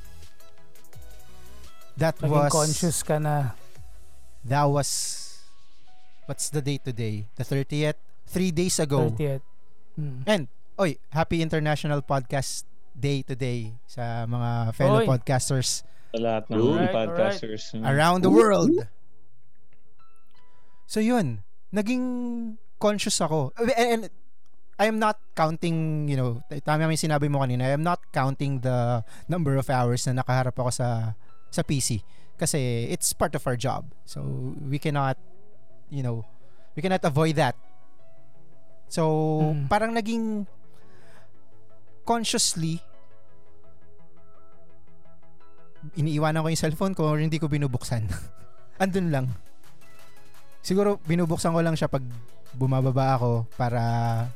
That 2.02 2.18
Naging 2.18 2.34
was 2.34 2.50
conscious 2.50 3.06
ka 3.06 3.22
na. 3.22 3.54
that 4.50 4.66
was 4.66 4.90
what's 6.26 6.50
the 6.50 6.58
date 6.58 6.82
today? 6.82 7.30
The 7.38 7.46
30th? 7.46 8.02
3 8.26 8.50
days 8.50 8.82
ago. 8.82 9.14
30th. 9.14 9.46
Mm. 10.02 10.26
And 10.26 10.44
oy, 10.82 10.98
happy 11.14 11.46
International 11.46 12.02
Podcast 12.02 12.66
Day 12.98 13.22
today 13.22 13.78
sa 13.86 14.26
mga 14.26 14.74
fellow 14.74 15.06
Oy. 15.06 15.08
podcasters 15.08 15.86
Sa 16.10 16.18
lahat 16.18 16.50
ng 16.50 16.58
Alright, 16.58 16.90
mga 16.90 16.98
podcasters. 16.98 17.64
Mm. 17.78 17.86
around 17.86 18.20
the 18.26 18.34
world. 18.34 18.74
So 20.90 21.00
yun, 21.00 21.46
naging 21.70 22.04
conscious 22.82 23.22
ako. 23.22 23.54
And, 23.62 23.72
and 23.78 24.02
I 24.82 24.90
am 24.90 24.98
not 24.98 25.22
counting, 25.38 26.10
you 26.10 26.18
know, 26.18 26.42
tama 26.66 26.90
yung 26.90 26.98
sinabi 26.98 27.30
mo 27.30 27.46
kanina, 27.46 27.70
I 27.70 27.78
am 27.78 27.86
not 27.86 28.02
counting 28.10 28.66
the 28.66 29.06
number 29.30 29.54
of 29.54 29.70
hours 29.70 30.10
na 30.10 30.18
nakaharap 30.18 30.58
ako 30.58 30.74
sa 30.74 31.14
sa 31.52 31.62
PC 31.62 32.02
kasi 32.40 32.90
it's 32.90 33.14
part 33.14 33.36
of 33.36 33.44
our 33.46 33.54
job. 33.54 33.86
So 34.08 34.24
we 34.66 34.82
cannot, 34.82 35.20
you 35.94 36.02
know, 36.02 36.26
we 36.74 36.82
cannot 36.82 37.04
avoid 37.06 37.38
that. 37.38 37.54
So 38.90 39.04
Mm. 39.54 39.70
parang 39.70 39.92
naging 39.94 40.50
consciously 42.02 42.82
iniiwanan 45.98 46.42
ko 46.42 46.48
yung 46.50 46.62
cellphone 46.62 46.94
ko 46.94 47.10
or 47.10 47.18
hindi 47.18 47.38
ko 47.38 47.50
binubuksan. 47.50 48.06
Andun 48.84 49.10
lang. 49.10 49.26
Siguro 50.62 51.02
binubuksan 51.06 51.54
ko 51.54 51.62
lang 51.62 51.74
siya 51.74 51.90
pag 51.90 52.06
bumababa 52.54 53.18
ako 53.18 53.48
para 53.56 53.82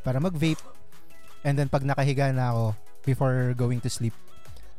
para 0.01 0.17
mag-vape 0.17 0.62
and 1.43 1.53
then 1.60 1.69
pag 1.69 1.84
nakahiga 1.86 2.31
na 2.34 2.50
ako 2.50 2.65
before 3.05 3.53
going 3.53 3.77
to 3.77 3.91
sleep. 3.91 4.15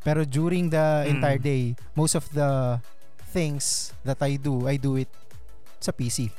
Pero 0.06 0.22
during 0.22 0.70
the 0.70 1.02
Mm. 1.02 1.18
entire 1.18 1.40
day, 1.42 1.74
most 1.98 2.14
of 2.14 2.30
the 2.30 2.78
things 3.34 3.90
that 4.06 4.22
I 4.22 4.38
do, 4.38 4.70
I 4.70 4.78
do 4.78 4.94
it 4.94 5.10
sa 5.82 5.90
PC. 5.90 6.30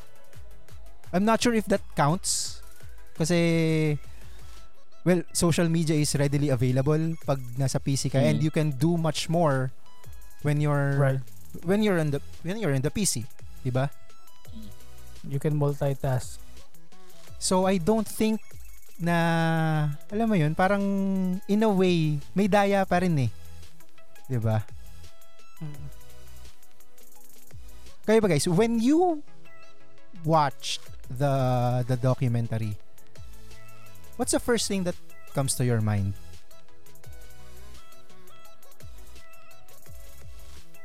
I'm 1.11 1.27
not 1.27 1.43
sure 1.43 1.51
if 1.51 1.67
that 1.67 1.83
counts 1.91 2.63
kasi 3.19 3.99
well, 5.03 5.23
social 5.31 5.67
media 5.67 5.95
is 5.95 6.15
readily 6.15 6.47
available 6.47 6.99
pag 7.23 7.39
nasa 7.55 7.79
PC 7.79 8.07
ka 8.07 8.19
and 8.19 8.39
Mm. 8.39 8.43
you 8.47 8.51
can 8.51 8.71
do 8.71 8.95
much 8.95 9.27
more 9.27 9.71
when 10.43 10.63
you're 10.63 10.95
Right. 10.95 11.19
when 11.67 11.83
you're 11.83 11.99
in 11.99 12.15
the 12.15 12.19
when 12.47 12.59
you're 12.59 12.75
in 12.75 12.83
the 12.83 12.91
PC, 12.91 13.27
'di 13.63 13.71
ba? 13.71 13.91
You 15.27 15.43
can 15.43 15.59
multitask. 15.59 16.39
So 17.35 17.67
I 17.67 17.79
don't 17.79 18.07
think 18.07 18.39
na 18.95 19.17
alam 20.07 20.27
mo 20.27 20.35
'yun, 20.39 20.55
parang 20.55 20.83
in 21.45 21.61
a 21.63 21.71
way 21.71 22.19
may 22.31 22.47
daya 22.47 22.87
pa 22.87 23.03
rin 23.03 23.15
eh. 23.19 23.31
'Di 24.27 24.37
ba? 24.37 24.63
Mm. 25.63 25.87
Kaya 28.03 28.19
ba 28.23 28.27
guys, 28.31 28.47
when 28.47 28.79
you 28.79 29.23
watched 30.23 30.83
the 31.11 31.33
the 31.87 31.95
documentary, 31.99 32.75
what's 34.15 34.31
the 34.31 34.39
first 34.43 34.67
thing 34.67 34.83
that 34.87 34.95
comes 35.35 35.55
to 35.59 35.63
your 35.67 35.79
mind? 35.83 36.15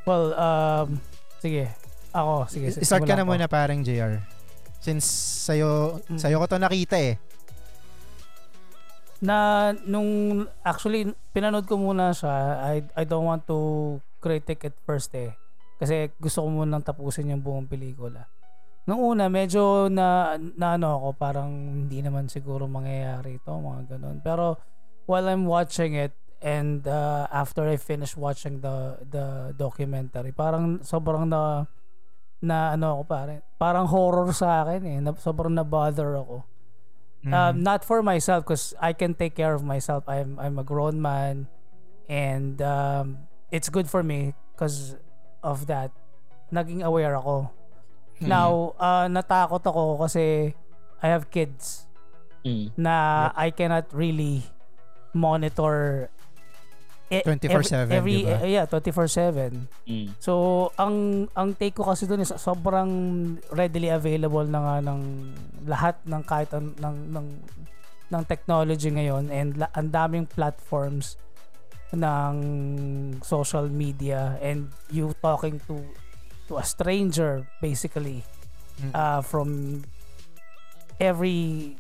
Well, 0.03 0.35
um 0.35 0.99
sige. 1.39 1.71
Ako, 2.11 2.51
sige. 2.51 2.75
Start 2.83 3.07
ka 3.07 3.15
na 3.15 3.23
muna 3.23 3.47
parang 3.47 3.87
JR. 3.87 4.19
Since 4.83 5.07
sayo 5.47 6.03
Mm. 6.11 6.19
sayo 6.19 6.43
ko 6.43 6.47
to 6.51 6.59
nakita 6.59 6.99
eh. 6.99 7.15
Na 9.23 9.71
nung 9.87 10.43
actually 10.67 11.15
pinanood 11.31 11.71
ko 11.71 11.79
muna 11.79 12.11
siya. 12.11 12.59
I 12.59 12.83
I 12.99 13.07
don't 13.07 13.23
want 13.23 13.47
to 13.47 14.03
critic 14.19 14.67
it 14.67 14.75
first 14.83 15.15
eh. 15.15 15.39
Kasi 15.79 16.11
gusto 16.19 16.43
ko 16.43 16.49
muna 16.51 16.83
tapusin 16.83 17.31
yung 17.31 17.43
buong 17.43 17.71
pelikula. 17.71 18.27
Nung 18.83 18.99
una 18.99 19.31
medyo 19.31 19.87
na, 19.87 20.35
na 20.59 20.75
ano 20.75 20.99
ako 20.99 21.09
parang 21.15 21.51
hindi 21.87 22.03
naman 22.03 22.27
siguro 22.27 22.67
mangyayari 22.67 23.39
ito 23.39 23.55
mga 23.55 23.95
ganun. 23.95 24.19
Pero 24.27 24.59
while 25.07 25.31
I'm 25.31 25.47
watching 25.47 25.95
it 25.95 26.19
and 26.43 26.83
uh, 26.91 27.31
after 27.31 27.63
I 27.63 27.79
finish 27.79 28.19
watching 28.19 28.59
the 28.59 28.99
the 29.07 29.55
documentary 29.55 30.35
parang 30.35 30.83
sobrang 30.83 31.31
na 31.31 31.71
na 32.43 32.75
ano 32.75 32.99
ako 32.99 33.03
pare. 33.07 33.47
Parang 33.55 33.87
horror 33.87 34.35
sa 34.35 34.67
akin 34.67 34.83
eh. 34.83 34.99
Na, 34.99 35.15
sobrang 35.15 35.55
na 35.55 35.63
bother 35.63 36.19
ako 36.19 36.52
Mm. 37.23 37.33
um, 37.33 37.55
not 37.63 37.87
for 37.87 38.03
myself 38.03 38.43
because 38.43 38.75
I 38.83 38.93
can 38.93 39.15
take 39.15 39.39
care 39.39 39.55
of 39.55 39.63
myself. 39.63 40.03
I'm 40.11 40.43
I'm 40.43 40.59
a 40.59 40.67
grown 40.67 40.99
man, 40.99 41.47
and 42.11 42.59
um, 42.63 43.31
it's 43.55 43.71
good 43.71 43.87
for 43.87 44.03
me 44.03 44.35
because 44.55 44.99
of 45.43 45.71
that. 45.71 45.95
Naging 46.51 46.83
aware 46.83 47.15
ako. 47.15 47.47
Mm. 48.19 48.27
Now, 48.27 48.75
uh, 48.75 49.07
natakot 49.07 49.63
ako 49.63 50.03
kasi 50.03 50.55
I 50.99 51.07
have 51.11 51.31
kids 51.31 51.87
Mm. 52.43 52.75
na 52.75 53.31
I 53.39 53.55
cannot 53.55 53.87
really 53.95 54.43
monitor 55.15 56.11
24/7, 57.21 57.93
every, 57.93 58.25
diba? 58.25 58.41
yeah 58.49 58.65
24/7 58.65 59.69
Mm. 59.85 60.17
So, 60.17 60.73
ang 60.81 61.29
ang 61.37 61.53
take 61.53 61.77
ko 61.77 61.85
kasi 61.85 62.09
doon 62.09 62.25
is 62.25 62.33
sobrang 62.41 62.89
readily 63.53 63.93
available 63.93 64.49
na 64.49 64.61
nga 64.65 64.77
ng 64.89 65.01
lahat 65.69 66.01
ng 66.09 66.23
kahit 66.25 66.49
an, 66.57 66.73
ng 66.81 66.97
ng 67.13 67.27
ng 68.09 68.23
technology 68.25 68.89
ngayon 68.89 69.29
and 69.29 69.61
la, 69.61 69.69
ang 69.77 69.93
daming 69.93 70.25
platforms 70.25 71.21
ng 71.93 72.35
social 73.21 73.69
media 73.69 74.41
and 74.41 74.73
you 74.89 75.13
talking 75.21 75.61
to 75.69 75.77
to 76.49 76.57
a 76.57 76.65
stranger 76.65 77.45
basically 77.61 78.25
Mm. 78.81 78.89
uh, 78.97 79.21
from 79.21 79.85
every 80.97 81.77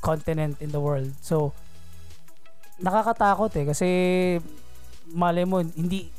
continent 0.00 0.56
in 0.64 0.72
the 0.72 0.80
world. 0.80 1.12
So 1.20 1.52
nakakatakot 2.80 3.52
eh 3.60 3.64
kasi 3.68 3.88
malay 5.12 5.44
mo 5.44 5.62
hindi 5.62 6.10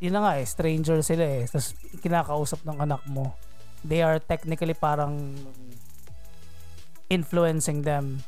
yun 0.00 0.16
na 0.16 0.20
nga 0.24 0.32
eh 0.40 0.46
stranger 0.48 0.98
sila 1.04 1.24
eh. 1.24 1.44
Tapos 1.44 1.76
kinakausap 2.00 2.64
ng 2.64 2.78
anak 2.80 3.02
mo. 3.10 3.36
They 3.84 4.02
are 4.02 4.18
technically 4.18 4.74
parang 4.74 5.38
influencing 7.12 7.82
them. 7.82 8.24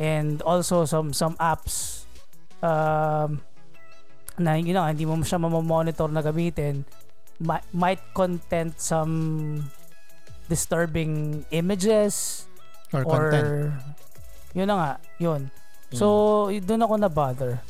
And 0.00 0.40
also 0.42 0.84
some 0.88 1.12
some 1.12 1.36
apps 1.38 2.08
um, 2.64 3.44
na 4.40 4.56
yun 4.56 4.74
na 4.74 4.88
hindi 4.90 5.04
mo 5.04 5.20
siya 5.20 5.38
mamamonitor 5.38 6.08
na 6.10 6.24
gamitin. 6.24 6.84
Mi- 7.42 7.66
might 7.74 8.02
content 8.14 8.78
some 8.78 9.66
disturbing 10.46 11.44
images 11.50 12.46
or, 12.92 13.04
or 13.04 13.30
content. 13.32 13.48
yun 14.52 14.68
na 14.68 14.76
nga 14.76 14.90
yun. 15.16 15.42
So 15.92 16.48
y- 16.48 16.60
doon 16.64 16.84
ako 16.84 16.94
na 16.96 17.10
bother 17.12 17.60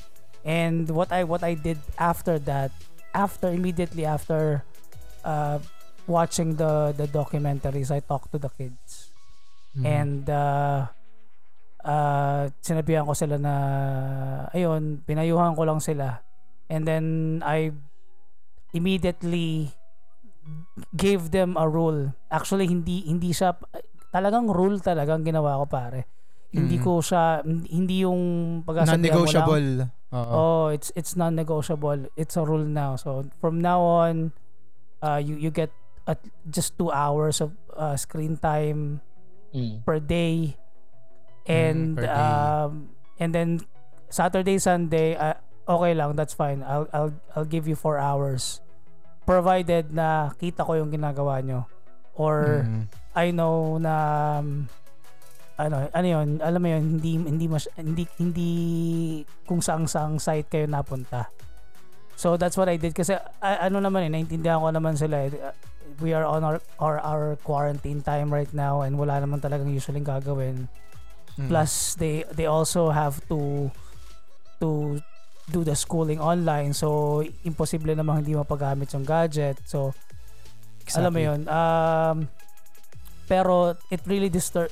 and 0.45 0.91
what 0.91 1.11
I 1.11 1.23
what 1.25 1.43
I 1.43 1.55
did 1.55 1.79
after 1.99 2.39
that 2.47 2.71
after 3.15 3.49
immediately 3.53 4.05
after 4.05 4.65
uh, 5.23 5.59
watching 6.07 6.57
the 6.59 6.91
the 6.97 7.07
documentaries 7.07 7.91
I 7.95 8.01
talked 8.03 8.33
to 8.35 8.39
the 8.39 8.51
kids. 8.51 9.11
Mhm. 9.73 9.85
and 9.89 10.25
uh, 10.29 10.85
uh, 11.81 12.45
sinabihan 12.61 13.09
ko 13.09 13.17
sila 13.17 13.41
na 13.41 13.55
ayun 14.53 15.01
pinayuhan 15.01 15.57
ko 15.57 15.65
lang 15.65 15.81
sila. 15.81 16.21
And 16.69 16.85
then 16.85 17.05
I 17.41 17.73
immediately 18.77 19.73
gave 20.93 21.33
them 21.33 21.57
a 21.57 21.64
rule. 21.64 22.12
Actually 22.29 22.69
hindi 22.69 23.05
hindi 23.09 23.33
siya 23.33 23.57
talagang 24.12 24.53
rule 24.53 24.77
talagang 24.81 25.25
ginawa 25.25 25.61
ko 25.62 25.66
pare. 25.69 26.01
Hindi 26.53 26.77
Mhm. 26.77 26.85
ko 26.85 27.01
siya 27.01 27.40
hindi 27.49 28.05
yung 28.05 28.21
pagkasabihan 28.69 29.16
mo 29.16 29.25
lang 29.25 29.49
Oo. 30.12 30.33
Oh, 30.33 30.64
it's 30.68 30.92
it's 30.92 31.16
non-negotiable. 31.16 32.12
It's 32.14 32.37
a 32.37 32.44
rule 32.44 32.64
now. 32.64 32.96
So 33.01 33.25
from 33.40 33.64
now 33.64 33.81
on, 33.81 34.37
uh, 35.01 35.16
you 35.16 35.40
you 35.40 35.48
get 35.48 35.72
at 36.05 36.20
just 36.46 36.77
two 36.77 36.92
hours 36.92 37.40
of 37.40 37.57
uh, 37.72 37.96
screen 37.96 38.37
time 38.37 39.01
Mm. 39.53 39.85
per 39.85 40.01
day, 40.01 40.57
and 41.44 41.96
Mm, 41.96 42.01
per 42.01 42.09
day. 42.09 42.12
um 42.12 42.72
and 43.20 43.31
then 43.33 43.48
Saturday 44.09 44.57
Sunday, 44.57 45.12
uh, 45.12 45.37
okay 45.68 45.92
lang. 45.92 46.16
That's 46.16 46.33
fine. 46.33 46.61
I'll 46.64 46.88
I'll 46.92 47.12
I'll 47.37 47.48
give 47.48 47.68
you 47.68 47.77
four 47.77 47.96
hours, 48.01 48.61
provided 49.25 49.92
na 49.92 50.33
kita 50.37 50.64
ko 50.64 50.77
yung 50.77 50.88
ginagawa 50.88 51.40
nyo, 51.40 51.68
or 52.16 52.64
Mhm. 52.64 52.83
I 53.12 53.29
know 53.29 53.77
na 53.77 53.94
um, 54.40 54.68
ano 55.57 55.88
ano 55.88 56.07
yun 56.07 56.29
alam 56.38 56.61
mo 56.61 56.69
yun 56.69 56.85
hindi 56.97 57.19
hindi 57.19 57.47
mas, 57.47 57.69
hindi 57.75 58.05
hindi 58.17 58.51
kung 59.45 59.61
saang 59.61 59.85
saang 59.85 60.17
site 60.17 60.49
kayo 60.49 60.65
napunta 60.65 61.29
so 62.15 62.37
that's 62.37 62.57
what 62.57 62.69
I 62.69 62.77
did 62.77 62.93
kasi 62.93 63.12
a- 63.17 63.61
ano 63.62 63.79
naman 63.79 64.07
eh 64.07 64.11
naintindihan 64.11 64.59
ko 64.59 64.71
naman 64.71 64.95
sila 64.95 65.27
eh. 65.27 65.33
Uh, 65.33 65.53
we 66.01 66.12
are 66.12 66.25
on 66.25 66.41
our, 66.41 66.59
our 66.81 66.97
our 66.99 67.25
quarantine 67.45 68.01
time 68.01 68.33
right 68.33 68.51
now 68.51 68.81
and 68.81 68.97
wala 68.97 69.21
naman 69.21 69.38
talagang 69.38 69.69
usually 69.69 70.01
gagawin 70.01 70.67
Mhm. 71.33 71.49
plus 71.49 71.97
they 71.97 72.25
they 72.33 72.45
also 72.45 72.88
have 72.88 73.17
to 73.25 73.69
to 74.57 75.01
do 75.49 75.65
the 75.65 75.73
schooling 75.73 76.21
online 76.21 76.73
so 76.73 77.21
imposible 77.43 77.93
namang 77.93 78.21
hindi 78.21 78.33
mapagamit 78.33 78.88
yung 78.93 79.03
gadget 79.03 79.57
so 79.65 79.93
alam 80.93 81.09
mo 81.09 81.21
Exactly. 81.21 81.25
yun 81.25 81.41
um 81.49 82.17
pero 83.25 83.73
it 83.88 84.01
really 84.05 84.29
disturb 84.29 84.69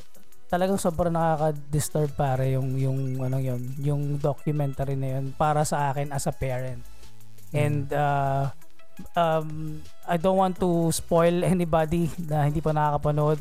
talagang 0.51 0.83
sobrang 0.83 1.15
nakaka-disturb 1.15 2.11
pare 2.19 2.59
yung 2.59 2.75
yung 2.75 3.23
ano 3.23 3.39
yun 3.39 3.63
yung 3.79 4.19
documentary 4.19 4.99
na 4.99 5.17
yun 5.17 5.31
para 5.39 5.63
sa 5.63 5.95
akin 5.95 6.11
as 6.11 6.27
a 6.27 6.35
parent. 6.35 6.83
And 7.55 7.87
uh, 7.95 8.51
um, 9.15 9.81
I 10.07 10.19
don't 10.19 10.37
want 10.37 10.59
to 10.59 10.91
spoil 10.91 11.47
anybody 11.47 12.11
na 12.19 12.51
hindi 12.51 12.59
pa 12.59 12.75
nakakapanood. 12.75 13.39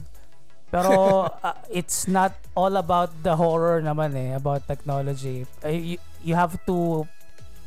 Pero 0.70 1.26
uh, 1.46 1.58
it's 1.74 2.06
not 2.06 2.38
all 2.54 2.78
about 2.78 3.10
the 3.26 3.34
horror 3.34 3.82
naman 3.82 4.14
eh 4.14 4.38
about 4.38 4.70
technology. 4.70 5.50
Uh, 5.66 5.74
you, 5.74 5.98
you 6.22 6.38
have 6.38 6.62
to 6.70 7.10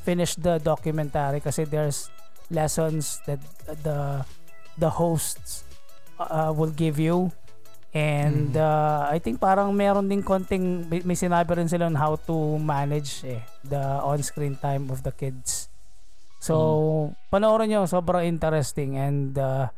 finish 0.06 0.38
the 0.38 0.62
documentary 0.62 1.42
kasi 1.42 1.66
there's 1.66 2.10
lessons 2.46 3.18
that 3.26 3.42
the 3.82 4.22
the 4.78 4.90
hosts 4.90 5.66
uh, 6.18 6.54
will 6.54 6.70
give 6.70 6.98
you 6.98 7.34
and 7.92 8.56
Mhm. 8.56 8.60
uh, 8.60 9.12
I 9.12 9.20
think 9.20 9.36
parang 9.36 9.72
meron 9.76 10.08
din 10.08 10.24
konting 10.24 10.88
may, 10.88 11.04
may 11.04 11.12
sinabi 11.14 11.52
rin 11.54 11.68
sila 11.68 11.86
on 11.86 11.96
how 11.96 12.16
to 12.16 12.56
manage 12.56 13.20
eh, 13.22 13.44
the 13.62 13.80
on-screen 14.00 14.56
time 14.56 14.88
of 14.88 15.04
the 15.04 15.12
kids 15.12 15.68
so 16.40 16.54
panoorin 17.28 17.68
nyo 17.68 17.84
sobrang 17.84 18.24
interesting 18.24 18.96
and 18.96 19.36
uh, 19.36 19.68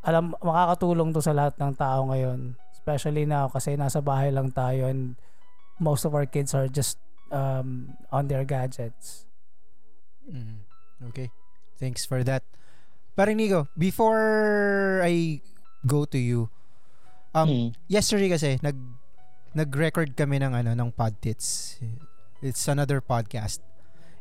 alam 0.00 0.32
makakatulong 0.38 1.10
to 1.10 1.20
sa 1.20 1.34
lahat 1.34 1.58
ng 1.58 1.74
tao 1.74 2.06
ngayon 2.08 2.54
especially 2.72 3.26
now 3.26 3.50
kasi 3.50 3.74
nasa 3.74 3.98
bahay 4.00 4.30
lang 4.30 4.48
tayo 4.48 4.86
and 4.86 5.18
most 5.76 6.06
of 6.06 6.14
our 6.14 6.24
kids 6.24 6.54
are 6.54 6.70
just 6.70 6.96
um, 7.28 7.98
on 8.08 8.30
their 8.30 8.46
gadgets 8.46 9.26
Mhm. 10.30 10.62
Okay. 11.10 11.32
Thanks 11.82 12.06
for 12.06 12.22
that. 12.22 12.44
Parang 13.18 13.34
Nico, 13.34 13.66
before 13.74 15.00
I 15.02 15.42
go 15.82 16.06
to 16.06 16.20
you, 16.20 16.52
um, 17.32 17.48
Mm. 17.48 17.68
yesterday 17.86 18.30
kasi 18.30 18.50
nag 18.60 18.76
nag-record 19.50 20.14
kami 20.14 20.38
ng 20.38 20.54
ano 20.54 20.70
ng 20.74 20.90
Podtits. 20.94 21.78
It's 22.38 22.64
another 22.70 23.02
podcast. 23.02 23.58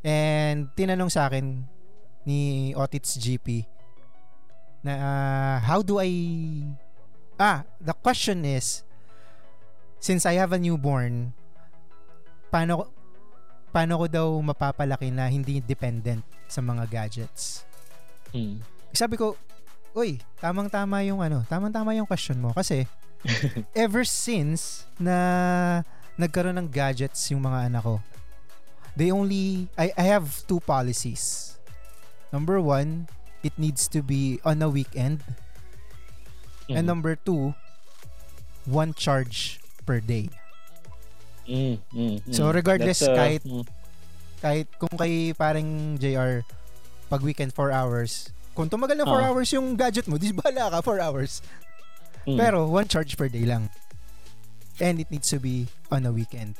And 0.01 0.71
tinanong 0.73 1.13
sa 1.13 1.29
akin 1.29 1.69
ni 2.25 2.71
Otits 2.73 3.15
GP 3.15 3.63
na 4.81 4.93
ah, 4.95 5.57
how 5.61 5.83
do 5.83 5.99
I 5.99 6.11
Ah, 7.39 7.63
the 7.79 7.95
question 7.95 8.43
is 8.43 8.83
since 9.95 10.27
I 10.27 10.35
have 10.35 10.51
a 10.51 10.59
newborn, 10.59 11.31
paano 12.51 12.91
paano 13.71 13.95
ko 13.95 14.05
daw 14.11 14.27
mapapalaki 14.43 15.07
na 15.07 15.31
hindi 15.31 15.63
dependent 15.63 16.19
sa 16.51 16.59
mga 16.59 16.83
gadgets? 16.91 17.63
Mm. 18.35 18.59
Sabi 18.91 19.15
ko, 19.15 19.39
uy, 19.95 20.19
tamang-tama 20.43 20.99
yung 21.07 21.23
ano, 21.23 21.47
tamang-tama 21.47 21.95
yung 21.95 22.09
question 22.09 22.43
mo 22.43 22.51
kasi 22.51 22.83
ever 23.75 24.03
since 24.03 24.85
na 24.97 25.83
nagkaroon 26.15 26.55
ng 26.57 26.69
gadgets 26.69 27.31
yung 27.31 27.43
mga 27.43 27.71
anak 27.71 27.83
ko, 27.83 27.95
they 28.95 29.11
only, 29.11 29.67
I, 29.75 29.91
I 29.95 30.05
have 30.11 30.27
two 30.47 30.59
policies. 30.59 31.55
Number 32.31 32.59
one, 32.61 33.07
it 33.41 33.55
needs 33.57 33.87
to 33.89 34.03
be 34.03 34.39
on 34.43 34.61
a 34.61 34.69
weekend. 34.69 35.23
And 36.69 36.85
Mm. 36.85 36.91
number 36.93 37.17
two, 37.17 37.57
one 38.63 38.93
charge 38.93 39.57
per 39.89 39.97
day. 39.97 40.29
Mm, 41.49 41.81
mm, 41.89 42.21
mm. 42.21 42.29
So, 42.29 42.53
regardless, 42.53 43.01
That's, 43.01 43.09
uh, 43.09 43.17
kahit- 43.17 43.45
mm, 43.45 43.65
Kahit 44.39 44.71
kung 44.79 44.95
kay 44.95 45.35
parang 45.35 45.99
JR, 45.99 46.47
pag 47.09 47.19
weekend 47.19 47.51
4 47.51 47.75
hours, 47.75 48.31
kung 48.55 48.71
tumagal 48.71 48.95
na 48.95 49.03
4 49.03 49.19
Ah. 49.19 49.27
hours 49.27 49.51
yung 49.51 49.75
gadget 49.75 50.07
mo, 50.07 50.15
di 50.21 50.31
bala 50.31 50.71
ka 50.71 50.79
4 50.79 51.01
hours. 51.03 51.43
Mm. 52.25 52.37
Pero, 52.39 52.67
one 52.67 52.87
charge 52.87 53.15
per 53.19 53.29
day 53.29 53.43
lang. 53.45 53.69
And 54.79 54.99
it 54.99 55.11
needs 55.11 55.27
to 55.35 55.39
be 55.39 55.67
on 55.91 56.07
a 56.07 56.11
weekend. 56.11 56.55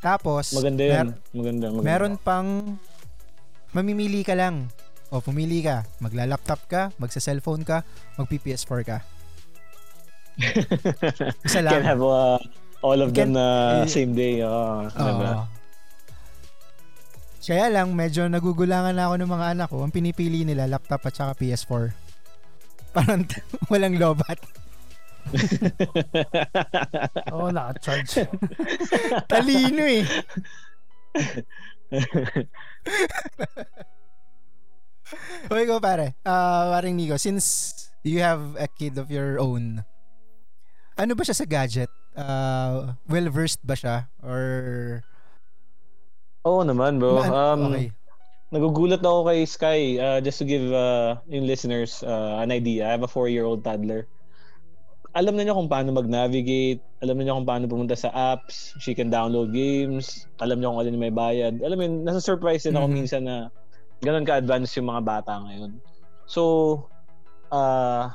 Tapos, 0.00 0.56
maganda 0.56 0.80
'yan. 0.80 1.06
mer- 1.12 1.20
maganda, 1.36 1.66
maganda. 1.68 1.84
meron 1.84 2.14
pang 2.16 2.48
mamimili 3.76 4.24
ka 4.24 4.32
lang. 4.32 4.72
O 5.10 5.20
pumili 5.20 5.60
ka, 5.60 5.84
magla-laptop 5.98 6.60
ka, 6.70 6.82
magsa-cellphone 6.96 7.66
ka, 7.66 7.82
mag-PS4 8.14 8.80
ka. 8.86 8.98
Isa 11.46 11.60
lang. 11.60 11.82
Can 11.82 11.84
have 11.84 12.00
uh, 12.00 12.38
all 12.80 12.98
of 13.02 13.10
Can- 13.12 13.34
them 13.34 13.42
na 13.42 13.46
eh, 13.84 13.90
same 13.90 14.14
day. 14.14 14.40
Uh, 14.40 14.86
Oo. 14.86 15.44
Kaya 17.40 17.66
lang, 17.66 17.90
medyo 17.98 18.30
nagugulangan 18.30 18.94
na 18.94 19.10
ako 19.10 19.14
ng 19.18 19.30
mga 19.34 19.46
anak 19.58 19.68
ko. 19.74 19.82
Ang 19.82 19.90
pinipili 19.90 20.46
nila, 20.46 20.70
laptop 20.70 21.02
at 21.10 21.18
saka 21.18 21.34
PS4. 21.34 21.90
Parang 22.90 23.22
walang 23.70 23.96
lobat. 23.96 24.38
Oo, 27.34 27.54
naka-charge. 27.54 28.26
Talino 29.30 29.84
eh. 29.86 30.02
Okay 35.50 35.64
ko 35.66 35.78
pare. 35.78 36.18
Ah, 36.26 36.74
paring 36.74 36.98
Nico, 36.98 37.14
since 37.14 37.74
you 38.02 38.22
have 38.22 38.58
a 38.58 38.66
kid 38.66 38.98
of 38.98 39.10
your 39.10 39.38
own, 39.38 39.86
ano 40.98 41.12
ba 41.14 41.22
siya 41.22 41.38
sa 41.38 41.46
gadget? 41.46 41.90
Ah, 42.18 42.98
well-versed 43.06 43.62
ba 43.62 43.78
siya? 43.78 44.10
Or... 44.24 44.42
Oo 46.42 46.66
naman, 46.66 46.98
bro. 46.98 47.22
Um, 47.22 47.70
okay. 47.70 47.94
Nagugulat 48.50 48.98
ako 48.98 49.30
kay 49.30 49.40
Sky 49.46 49.80
uh, 50.02 50.18
just 50.18 50.42
to 50.42 50.46
give 50.46 50.66
uh, 50.74 51.22
yung 51.30 51.46
listeners 51.46 52.02
uh, 52.02 52.42
an 52.42 52.50
idea. 52.50 52.90
I 52.90 52.98
have 52.98 53.06
a 53.06 53.10
four-year-old 53.10 53.62
toddler. 53.62 54.10
Alam 55.14 55.38
na 55.38 55.46
niya 55.46 55.54
kung 55.54 55.70
paano 55.70 55.94
mag-navigate. 55.94 56.82
Alam 57.02 57.18
na 57.18 57.22
niya 57.22 57.38
kung 57.38 57.46
paano 57.46 57.70
pumunta 57.70 57.94
sa 57.94 58.10
apps. 58.10 58.74
She 58.82 58.94
can 58.94 59.06
download 59.10 59.54
games. 59.54 60.26
Alam 60.42 60.58
niya 60.58 60.70
kung 60.70 60.80
alin 60.82 60.98
may 60.98 61.14
bayad. 61.14 61.62
Alam 61.62 61.76
mo 61.78 61.82
yun, 61.86 61.96
nasa-surprise 62.02 62.66
din 62.66 62.74
ako 62.74 62.86
Mhm. 62.90 62.94
minsan 62.94 63.22
na 63.22 63.54
ganun 64.02 64.26
ka-advance 64.26 64.74
yung 64.78 64.90
mga 64.90 65.02
bata 65.02 65.32
ngayon. 65.46 65.78
So, 66.26 66.42
uh, 67.54 68.10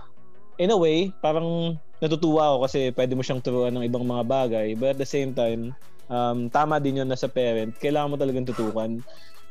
in 0.60 0.72
a 0.72 0.78
way, 0.80 1.16
parang 1.24 1.80
natutuwa 2.04 2.56
ako 2.56 2.58
kasi 2.68 2.80
pwede 2.92 3.16
mo 3.16 3.24
siyang 3.24 3.40
turuan 3.40 3.72
ng 3.72 3.88
ibang 3.88 4.04
mga 4.04 4.24
bagay. 4.28 4.68
But 4.76 4.96
at 4.96 5.00
the 5.00 5.08
same 5.08 5.32
time, 5.32 5.72
um, 6.12 6.52
tama 6.52 6.84
din 6.84 7.00
yun 7.04 7.08
na 7.08 7.16
sa 7.16 7.32
parent, 7.32 7.72
kailangan 7.80 8.12
mo 8.12 8.18
talagang 8.20 8.48
tutukan. 8.48 9.00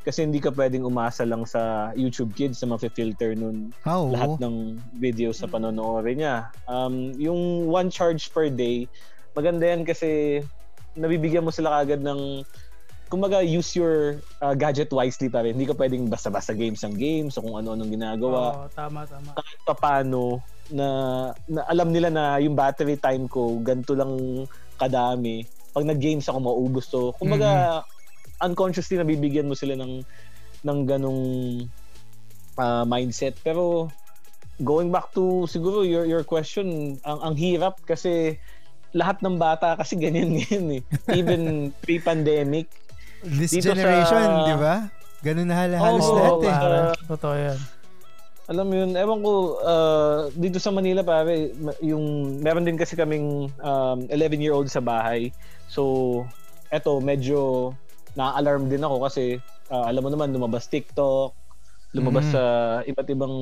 Kasi 0.05 0.29
hindi 0.29 0.37
ka 0.37 0.53
pwedeng 0.53 0.85
umasa 0.85 1.25
lang 1.25 1.49
sa 1.49 1.91
YouTube 1.97 2.37
Kids 2.37 2.61
na 2.61 2.77
mafe-filter 2.77 3.33
nun 3.33 3.73
oo. 3.89 4.13
lahat 4.13 4.37
ng 4.37 4.77
videos 5.01 5.41
sa 5.41 5.49
panonoodin 5.49 6.21
niya. 6.21 6.53
Um, 6.69 7.17
yung 7.17 7.73
one 7.73 7.89
charge 7.89 8.29
per 8.29 8.53
day, 8.53 8.85
maganda 9.33 9.65
yan 9.65 9.89
kasi 9.89 10.45
nabibigyan 10.93 11.43
mo 11.43 11.51
sila 11.51 11.83
kagad 11.83 12.05
ng 12.05 12.45
kumbaga 13.09 13.41
use 13.41 13.77
your 13.79 14.19
uh, 14.45 14.53
gadget 14.53 14.93
wisely 14.93 15.33
pa 15.33 15.41
rin. 15.41 15.57
Hindi 15.57 15.73
ka 15.73 15.77
pwedeng 15.81 16.13
basta-basta 16.13 16.53
games 16.53 16.85
ng 16.85 16.95
games 17.01 17.39
o 17.39 17.45
kung 17.45 17.57
ano-anong 17.57 17.93
ginagawa 17.93 18.41
Oo, 18.61 18.69
tama, 18.77 19.09
tama. 19.09 19.33
kahit 19.39 19.59
papaano 19.65 20.43
na, 20.69 20.87
na 21.49 21.61
alam 21.69 21.93
nila 21.93 22.09
na 22.09 22.37
yung 22.41 22.57
battery 22.57 22.97
time 23.01 23.25
ko 23.29 23.61
ganito 23.61 23.97
lang 23.97 24.45
kadami. 24.77 25.49
Pag 25.73 25.89
nag-games 25.89 26.29
ako 26.29 26.39
maubos 26.45 26.87
to. 26.93 27.15
Kumbaga 27.17 27.83
unconsciously 28.41 28.97
nabibigyan 28.97 29.47
mo 29.47 29.55
sila 29.55 29.75
ng 29.75 30.03
ng 30.65 30.79
ganong 30.85 31.23
ah, 32.57 32.83
mindset. 32.83 33.37
Pero 33.41 33.91
going 34.63 34.89
back 34.89 35.11
to 35.13 35.45
siguro 35.45 35.83
your 35.83 36.05
your 36.05 36.23
question, 36.23 36.97
ang 37.03 37.19
ang 37.23 37.35
hirap 37.35 37.79
kasi 37.83 38.39
lahat 38.95 39.19
ng 39.21 39.37
bata 39.37 39.75
kasi 39.75 39.99
ganyan 39.99 40.35
ngayon 40.39 40.79
eh. 40.79 40.83
Even 41.11 41.41
pre-pandemic, 41.83 42.71
This 43.21 43.51
dito 43.53 43.73
generation, 43.73 44.23
sa- 44.23 44.47
di 44.47 44.57
ba? 44.57 44.77
Ganun 45.25 45.49
na 45.49 45.57
hala- 45.57 45.81
halos 45.81 46.05
Oo, 46.05 46.15
lahat 46.15 46.33
eh. 46.37 46.47
sa- 46.47 46.61
Pare, 46.61 46.79
totoo 47.09 47.35
yan. 47.35 47.59
alam 48.45 48.69
mo 48.69 48.75
yun, 48.77 48.93
ewan 48.93 49.25
ko, 49.25 49.33
uh, 49.65 50.29
dito 50.37 50.61
sa 50.61 50.69
Manila 50.69 51.01
pare, 51.01 51.57
yung, 51.81 52.05
meron 52.45 52.69
din 52.69 52.77
kasi 52.77 52.93
kaming 52.93 53.49
um, 53.57 53.99
11-year-old 54.13 54.69
sa 54.69 54.85
bahay. 54.85 55.33
So, 55.65 56.23
eto, 56.69 57.01
medyo 57.01 57.73
na-alarm 58.15 58.67
din 58.67 58.83
ako 58.83 59.05
kasi 59.05 59.39
uh, 59.69 59.85
alam 59.87 60.03
mo 60.03 60.11
naman, 60.11 60.31
lumabas 60.31 60.67
TikTok, 60.67 61.35
lumabas 61.93 62.27
Mhm. 62.27 62.33
sa 62.33 62.43
iba't 62.85 63.09
ibang 63.09 63.37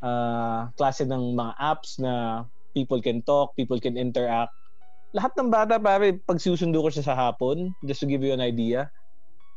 uh, 0.00 0.60
klase 0.74 1.02
ng 1.02 1.34
mga 1.34 1.52
apps 1.56 1.98
na 1.98 2.44
people 2.70 2.98
can 2.98 3.22
talk, 3.22 3.54
people 3.54 3.78
can 3.78 3.94
interact. 3.94 4.50
Lahat 5.14 5.30
ng 5.38 5.46
bata 5.46 5.78
pare, 5.78 6.18
pag 6.20 6.42
sinusundo 6.42 6.82
ko 6.82 6.90
siya 6.90 7.06
sa 7.06 7.14
hapon, 7.14 7.70
just 7.82 8.02
to 8.02 8.06
give 8.06 8.20
you 8.20 8.34
an 8.34 8.42
idea, 8.42 8.90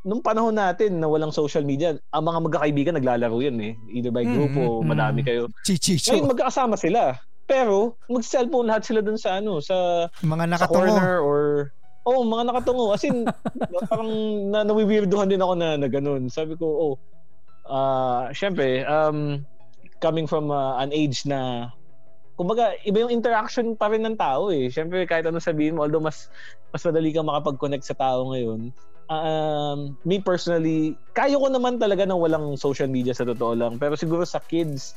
nung 0.05 0.21
panahon 0.21 0.53
natin 0.53 1.01
na 1.01 1.09
walang 1.09 1.33
social 1.33 1.65
media, 1.65 1.97
ang 2.13 2.23
mga 2.23 2.39
magkakaibigan 2.45 2.95
naglalaro 2.95 3.41
yan 3.41 3.57
eh. 3.59 3.73
Either 3.89 4.13
by 4.13 4.23
group 4.23 4.53
o 4.53 4.79
Mm, 4.79 4.87
madami 4.87 5.19
mm. 5.19 5.27
kayo. 5.27 5.43
Chichicho. 5.65 6.13
Ngayon 6.13 6.29
magkakasama 6.29 6.77
sila. 6.77 7.17
Pero 7.43 7.95
mag-cellphone 8.05 8.67
lahat 8.67 8.83
sila 8.85 8.99
dun 9.01 9.17
sa 9.17 9.39
ano, 9.39 9.57
sa, 9.59 10.07
Mga 10.21 10.45
sa 10.45 10.51
nakatungo. 10.53 10.93
corner 10.93 11.11
or 11.19 11.39
Oh, 12.07 12.23
mga 12.23 12.47
nakatungo. 12.47 12.95
As 12.95 13.03
in, 13.03 13.27
parang 13.91 14.11
na, 14.47 14.63
nawiwirduhan 14.63 15.27
din 15.27 15.43
ako 15.43 15.53
na, 15.59 15.75
na 15.75 15.91
ganun. 15.91 16.31
Sabi 16.31 16.55
ko, 16.55 16.65
oh, 16.65 16.93
ah 17.67 18.31
syempre, 18.31 18.87
um, 18.87 19.43
coming 19.99 20.23
from 20.23 20.47
uh, 20.47 20.79
an 20.79 20.95
age 20.95 21.27
na 21.27 21.67
kumbaga, 22.39 22.77
iba 22.87 23.03
yung 23.03 23.11
interaction 23.11 23.75
pa 23.75 23.91
rin 23.91 24.07
ng 24.07 24.15
tao 24.15 24.53
eh. 24.53 24.71
Syempre, 24.71 25.03
kahit 25.03 25.27
ano 25.27 25.41
sabihin 25.41 25.75
mo, 25.75 25.83
although 25.83 25.99
mas 25.99 26.31
mas 26.71 26.85
madali 26.85 27.11
kang 27.11 27.27
makapag-connect 27.27 27.83
sa 27.83 27.97
tao 27.97 28.31
ngayon, 28.31 28.71
um, 29.09 29.97
me 30.05 30.21
personally, 30.21 30.93
kaya 31.17 31.35
ko 31.35 31.49
naman 31.49 31.81
talaga 31.81 32.05
ng 32.05 32.15
walang 32.15 32.53
social 32.55 32.87
media 32.87 33.11
sa 33.11 33.25
totoo 33.25 33.57
lang. 33.57 33.81
Pero 33.81 33.97
siguro 33.97 34.23
sa 34.23 34.39
kids, 34.39 34.95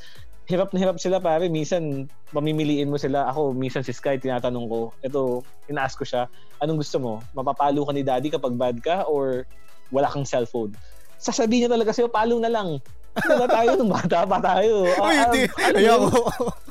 hirap 0.50 0.74
na 0.74 0.82
hirap 0.82 0.98
sila 0.98 1.16
pare. 1.16 1.46
Minsan, 1.46 2.10
mamimiliin 2.30 2.90
mo 2.90 2.98
sila. 2.98 3.30
Ako, 3.30 3.54
minsan 3.54 3.80
si 3.80 3.94
Sky, 3.94 4.18
tinatanong 4.18 4.66
ko, 4.66 4.80
ito, 5.00 5.46
ina-ask 5.66 5.94
ko 5.94 6.04
siya, 6.04 6.26
anong 6.58 6.82
gusto 6.82 6.98
mo? 6.98 7.12
Mapapalo 7.30 7.86
ka 7.86 7.92
ni 7.94 8.02
daddy 8.02 8.28
kapag 8.28 8.58
bad 8.58 8.76
ka 8.80 9.06
or 9.06 9.46
wala 9.88 10.10
kang 10.10 10.26
cellphone? 10.26 10.74
Sasabihin 11.16 11.64
niya 11.64 11.72
talaga 11.72 11.94
sa'yo, 11.94 12.10
palo 12.10 12.36
na 12.36 12.50
lang. 12.50 12.82
Diba 13.16 13.46
tayo 13.46 13.74
nung 13.74 13.94
bata 13.96 14.22
pa 14.24 14.38
tayo? 14.38 14.86
Uy, 14.86 14.98
Ah, 14.98 15.30
hindi. 15.30 15.46
ano 15.48 15.78
yun? 15.78 16.00
Ayoko. 16.04 16.22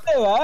Diba? 0.03 0.39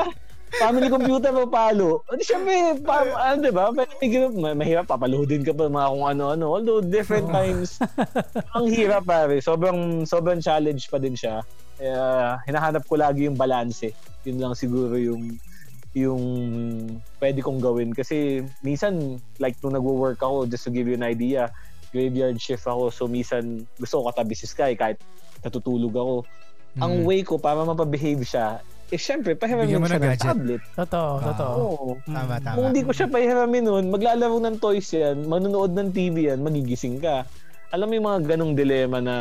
Family 0.56 0.88
computer 0.88 1.32
mo 1.32 1.44
palo. 1.46 2.00
Di 2.10 2.24
syempre, 2.24 2.54
pa, 2.80 3.04
ano, 3.04 3.44
diba? 3.44 3.66
Pero 3.74 4.32
mahirap, 4.32 4.88
papaluhudin 4.88 5.44
ka 5.44 5.52
pa 5.52 5.68
mga 5.68 5.90
kung 5.90 6.06
ano-ano. 6.06 6.46
Although 6.54 6.80
different 6.80 7.28
times, 7.36 7.76
ang 8.52 8.68
hirap 8.68 9.04
pare. 9.04 9.40
Sobrang, 9.40 10.06
sobrang 10.06 10.40
challenge 10.40 10.88
pa 10.88 10.96
din 10.96 11.12
siya. 11.14 11.44
Kaya 11.76 12.00
hinahanap 12.44 12.84
ko 12.84 12.96
lagi 12.96 13.28
yung 13.28 13.36
balance. 13.36 13.92
Yun 14.24 14.38
lang 14.38 14.54
siguro 14.54 14.96
yung 14.96 15.36
yung 15.96 16.22
pwede 17.18 17.40
kong 17.40 17.60
gawin. 17.60 17.92
Kasi 17.92 18.44
minsan, 18.60 19.16
like 19.40 19.56
nung 19.60 19.72
nagwo-work 19.72 20.20
ako, 20.20 20.44
just 20.44 20.64
to 20.64 20.72
give 20.72 20.86
you 20.86 20.94
an 20.94 21.04
idea, 21.04 21.48
graveyard 21.90 22.36
shift 22.36 22.68
ako. 22.68 22.92
So 22.92 23.08
minsan, 23.08 23.64
gusto 23.76 24.04
ko 24.04 24.12
katabi 24.12 24.36
si 24.36 24.44
Sky 24.44 24.76
kahit 24.76 25.00
natutulog 25.40 25.96
ako. 25.96 26.16
Ang 26.76 27.00
Mm. 27.00 27.08
way 27.08 27.20
ko 27.24 27.40
para 27.40 27.64
mapabehave 27.64 28.28
siya, 28.28 28.60
eh 28.86 29.00
syempre, 29.00 29.32
pahiramin 29.34 29.72
siya 29.72 29.80
ng 29.80 30.04
gadget. 30.04 30.20
tablet. 30.20 30.62
Totoo, 30.76 31.12
Ah. 31.16 31.26
totoo. 31.32 31.54
Oo. 31.56 31.88
Tama, 32.04 32.36
tama. 32.38 32.56
Kung 32.60 32.66
hindi 32.70 32.84
ko 32.84 32.92
siya 32.92 33.08
pahiramin 33.08 33.64
nun, 33.64 33.86
maglalaro 33.88 34.38
ng 34.38 34.60
toys 34.60 34.92
yan, 34.92 35.24
manonood 35.24 35.72
ng 35.72 35.90
TV 35.90 36.28
yan, 36.30 36.44
magigising 36.44 37.00
ka. 37.00 37.24
Alam 37.72 37.88
mo 37.88 37.94
yung 37.96 38.08
mga 38.12 38.20
ganong 38.28 38.54
dilema 38.54 39.00
na 39.00 39.16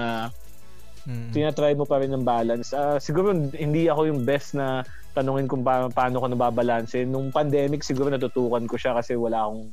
Mm. 1.05 1.31
tinatry 1.37 1.77
mo 1.77 1.85
pa 1.85 2.01
rin 2.01 2.09
ng 2.13 2.25
balance. 2.25 2.73
Ah, 2.73 2.97
siguro 2.97 3.37
hindi 3.53 3.93
ako 3.93 4.09
yung 4.09 4.25
best 4.25 4.57
na 4.57 4.81
tanungin 5.13 5.45
kung 5.45 5.61
pa- 5.61 5.93
paano 5.93 6.17
ko 6.21 6.27
nababalanse. 6.33 7.05
Nung 7.05 7.29
pandemic, 7.29 7.85
siguro 7.85 8.09
natutukan 8.09 8.65
ko 8.65 8.77
siya 8.81 8.97
kasi 8.97 9.13
wala 9.13 9.45
akong 9.45 9.69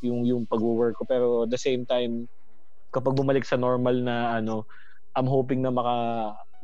yung, 0.00 0.20
yung 0.24 0.42
pag-work 0.48 0.96
ko. 0.96 1.04
Pero 1.04 1.26
at 1.44 1.52
the 1.52 1.60
same 1.60 1.84
time, 1.84 2.24
kapag 2.88 3.12
bumalik 3.14 3.44
sa 3.44 3.60
normal 3.60 4.00
na 4.00 4.40
ano, 4.40 4.64
I'm 5.12 5.28
hoping 5.28 5.60
na 5.60 5.68
maka 5.68 5.94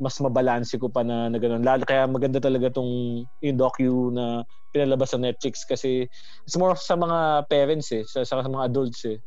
mas 0.01 0.17
mabalanse 0.17 0.73
ko 0.79 0.89
pa 0.89 1.05
na, 1.05 1.29
na 1.29 1.37
ganun. 1.37 1.61
Lalo, 1.61 1.85
kaya 1.85 2.09
maganda 2.09 2.41
talaga 2.41 2.71
tong 2.71 3.23
yung 3.43 3.57
docu 3.59 4.09
na 4.15 4.41
pinalabas 4.73 5.11
sa 5.11 5.19
Netflix 5.19 5.67
kasi 5.67 6.07
it's 6.47 6.57
more 6.57 6.73
sa 6.73 6.95
mga 6.95 7.45
parents 7.51 7.91
eh, 7.91 8.07
sa, 8.07 8.23
sa, 8.23 8.41
sa 8.41 8.49
mga 8.49 8.73
adults 8.73 9.05
eh. 9.05 9.19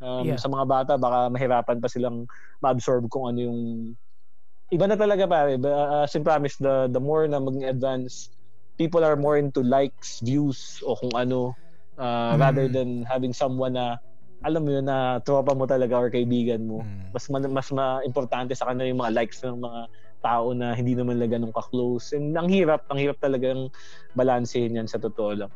Um, 0.00 0.24
Yeah. 0.32 0.40
Sa 0.40 0.48
mga 0.48 0.64
bata, 0.64 0.92
baka 0.96 1.28
mahirapan 1.28 1.76
pa 1.76 1.88
silang 1.92 2.24
ma-absorb 2.64 3.04
kung 3.12 3.28
ano 3.28 3.38
yung 3.52 3.60
iba 4.70 4.86
na 4.86 4.94
talaga 4.94 5.26
pare. 5.26 5.58
Ba- 5.58 6.06
As 6.06 6.14
in 6.14 6.22
promise, 6.22 6.56
the, 6.56 6.86
the 6.88 7.02
more 7.02 7.26
na 7.26 7.38
maging 7.38 7.66
advance, 7.66 8.30
people 8.74 9.02
are 9.02 9.14
more 9.14 9.36
into 9.36 9.60
likes, 9.60 10.22
views, 10.22 10.80
o 10.82 10.96
kung 10.96 11.12
ano, 11.12 11.52
uh, 11.98 12.32
Mm. 12.32 12.38
rather 12.40 12.66
than 12.66 12.88
having 13.04 13.34
someone 13.34 13.74
na 13.74 13.98
alam 14.40 14.64
mo 14.64 14.72
yun 14.72 14.88
na 14.88 15.20
tropa 15.20 15.52
mo 15.52 15.68
talaga 15.68 16.00
or 16.00 16.08
kaibigan 16.08 16.64
mo. 16.64 16.80
Mm. 16.80 17.12
Mas 17.12 17.28
ma- 17.28 17.52
mas 17.52 17.68
ma-importante 17.68 18.56
sa 18.56 18.72
kanila 18.72 18.88
yung 18.88 19.00
mga 19.04 19.12
likes 19.12 19.44
ng 19.44 19.60
mga 19.60 19.80
tao 20.20 20.56
na 20.56 20.72
hindi 20.72 20.96
naman 20.96 21.20
lang 21.20 21.28
ganun 21.28 21.52
ka-close. 21.52 22.16
And 22.16 22.32
ang 22.32 22.48
hirap, 22.48 22.88
ang 22.88 22.96
hirap 22.96 23.20
talagang 23.20 23.68
balansehin 24.16 24.80
yan 24.80 24.88
sa 24.88 24.96
totoo 24.96 25.44
lang. 25.44 25.52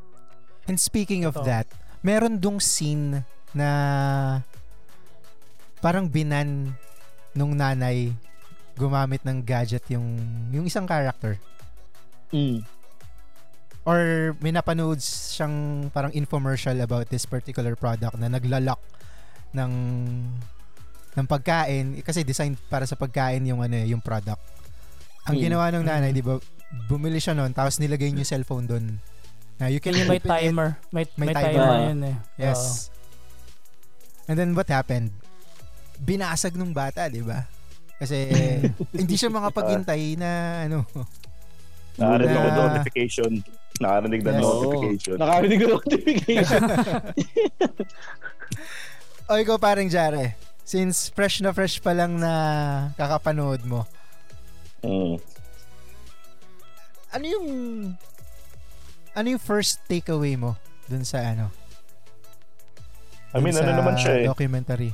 And 0.68 0.76
speaking 0.76 1.24
of 1.24 1.32
Totoo. 1.32 1.48
that, 1.48 1.68
meron 2.00 2.36
dong 2.36 2.60
scene 2.60 3.24
na 3.56 3.68
parang 5.80 6.08
binan 6.08 6.72
nung 7.32 7.52
nanay 7.52 8.12
gumamit 8.74 9.22
ng 9.22 9.38
gadget 9.40 9.86
yung 9.88 10.04
yung 10.50 10.66
isang 10.66 10.82
character 10.84 11.38
Mm. 12.28 12.66
or 13.86 14.00
may 14.42 14.50
napanood 14.50 14.98
siyang 14.98 15.86
parang 15.90 16.10
infomercial 16.10 16.74
about 16.80 17.06
this 17.06 17.22
particular 17.22 17.78
product 17.78 18.18
na 18.18 18.26
naglalak 18.26 18.80
ng 19.54 19.72
ng 21.14 21.26
pagkain 21.30 22.02
kasi 22.02 22.26
designed 22.26 22.58
para 22.66 22.82
sa 22.82 22.98
pagkain 22.98 23.46
yung 23.46 23.62
ano 23.62 23.78
eh, 23.78 23.86
yung 23.86 24.02
product. 24.02 24.42
Ang 25.30 25.38
Mm. 25.38 25.42
ginawa 25.46 25.64
ng 25.70 25.84
nanay, 25.86 26.10
Mm. 26.10 26.16
'di 26.18 26.24
ba? 26.26 26.34
Bumili 26.90 27.22
siya 27.22 27.38
noon 27.38 27.54
tapos 27.54 27.78
nilagay 27.78 28.10
niyo 28.10 28.26
yung 28.26 28.32
cellphone 28.34 28.66
doon. 28.66 28.84
Na 29.54 29.70
you 29.70 29.78
can 29.78 29.94
may 29.94 30.18
it. 30.18 30.26
timer. 30.26 30.74
May, 30.90 31.06
May 31.14 31.30
may, 31.30 31.34
timer. 31.38 31.54
timer, 31.54 31.78
yun 31.86 32.00
eh. 32.02 32.16
Yes. 32.34 32.90
And 34.26 34.34
then 34.34 34.58
what 34.58 34.66
happened? 34.66 35.14
Binasag 36.02 36.58
nung 36.58 36.74
bata, 36.74 37.06
'di 37.06 37.22
ba? 37.22 37.46
Kasi 38.04 38.28
hindi 39.00 39.14
siya 39.16 39.32
makapaghintay 39.32 40.14
na 40.14 40.30
ano. 40.62 40.84
Nakarinig 41.98 42.36
ako 42.36 42.44
Na- 42.46 42.60
notification. 42.60 43.32
Nakarinig 43.74 44.20
na 44.20 44.30
Yes. 44.30 44.42
notification. 44.44 45.16
Nakarinig 45.16 45.58
ko 45.58 45.66
notification. 45.72 46.62
O 49.24 49.40
ikaw 49.40 49.56
parang 49.56 49.88
Jare, 49.88 50.36
since 50.60 51.08
fresh 51.08 51.40
na 51.40 51.48
fresh 51.50 51.80
pa 51.80 51.96
lang 51.96 52.20
na 52.20 52.32
kakapanood 52.94 53.64
mo, 53.64 53.88
Mm. 54.84 55.16
ano 57.08 57.24
yung 57.24 57.48
ano 59.10 59.26
yung 59.26 59.40
first 59.40 59.80
takeaway 59.88 60.36
mo 60.36 60.60
dun 60.84 61.08
sa 61.08 61.24
ano? 61.24 61.48
I 63.32 63.40
mean, 63.40 63.56
ano 63.56 63.72
naman 63.72 63.96
siya 63.96 64.12
eh. 64.20 64.26
Documentary. 64.28 64.92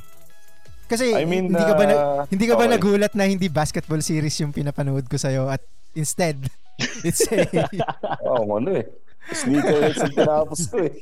Kasi 0.91 1.15
I 1.15 1.23
mean, 1.23 1.55
hindi 1.55 1.63
ka 1.63 1.75
ba 1.79 1.85
na, 1.87 1.95
uh, 1.95 2.23
hindi 2.27 2.51
ka 2.51 2.59
ba 2.59 2.67
okay. 2.67 2.75
nagulat 2.75 3.15
na 3.15 3.31
hindi 3.31 3.47
basketball 3.47 4.03
series 4.03 4.35
yung 4.43 4.51
pinapanood 4.51 5.07
ko 5.07 5.15
sa'yo 5.15 5.47
at 5.47 5.63
instead 5.95 6.35
it's 7.07 7.23
a 7.31 7.47
Oo, 8.27 8.43
oh, 8.43 8.59
ano 8.59 8.75
eh. 8.75 8.91
Sneakerheads 9.31 10.03
ang 10.03 10.15
tinapos 10.19 10.67
ko 10.67 10.83
eh. 10.83 10.91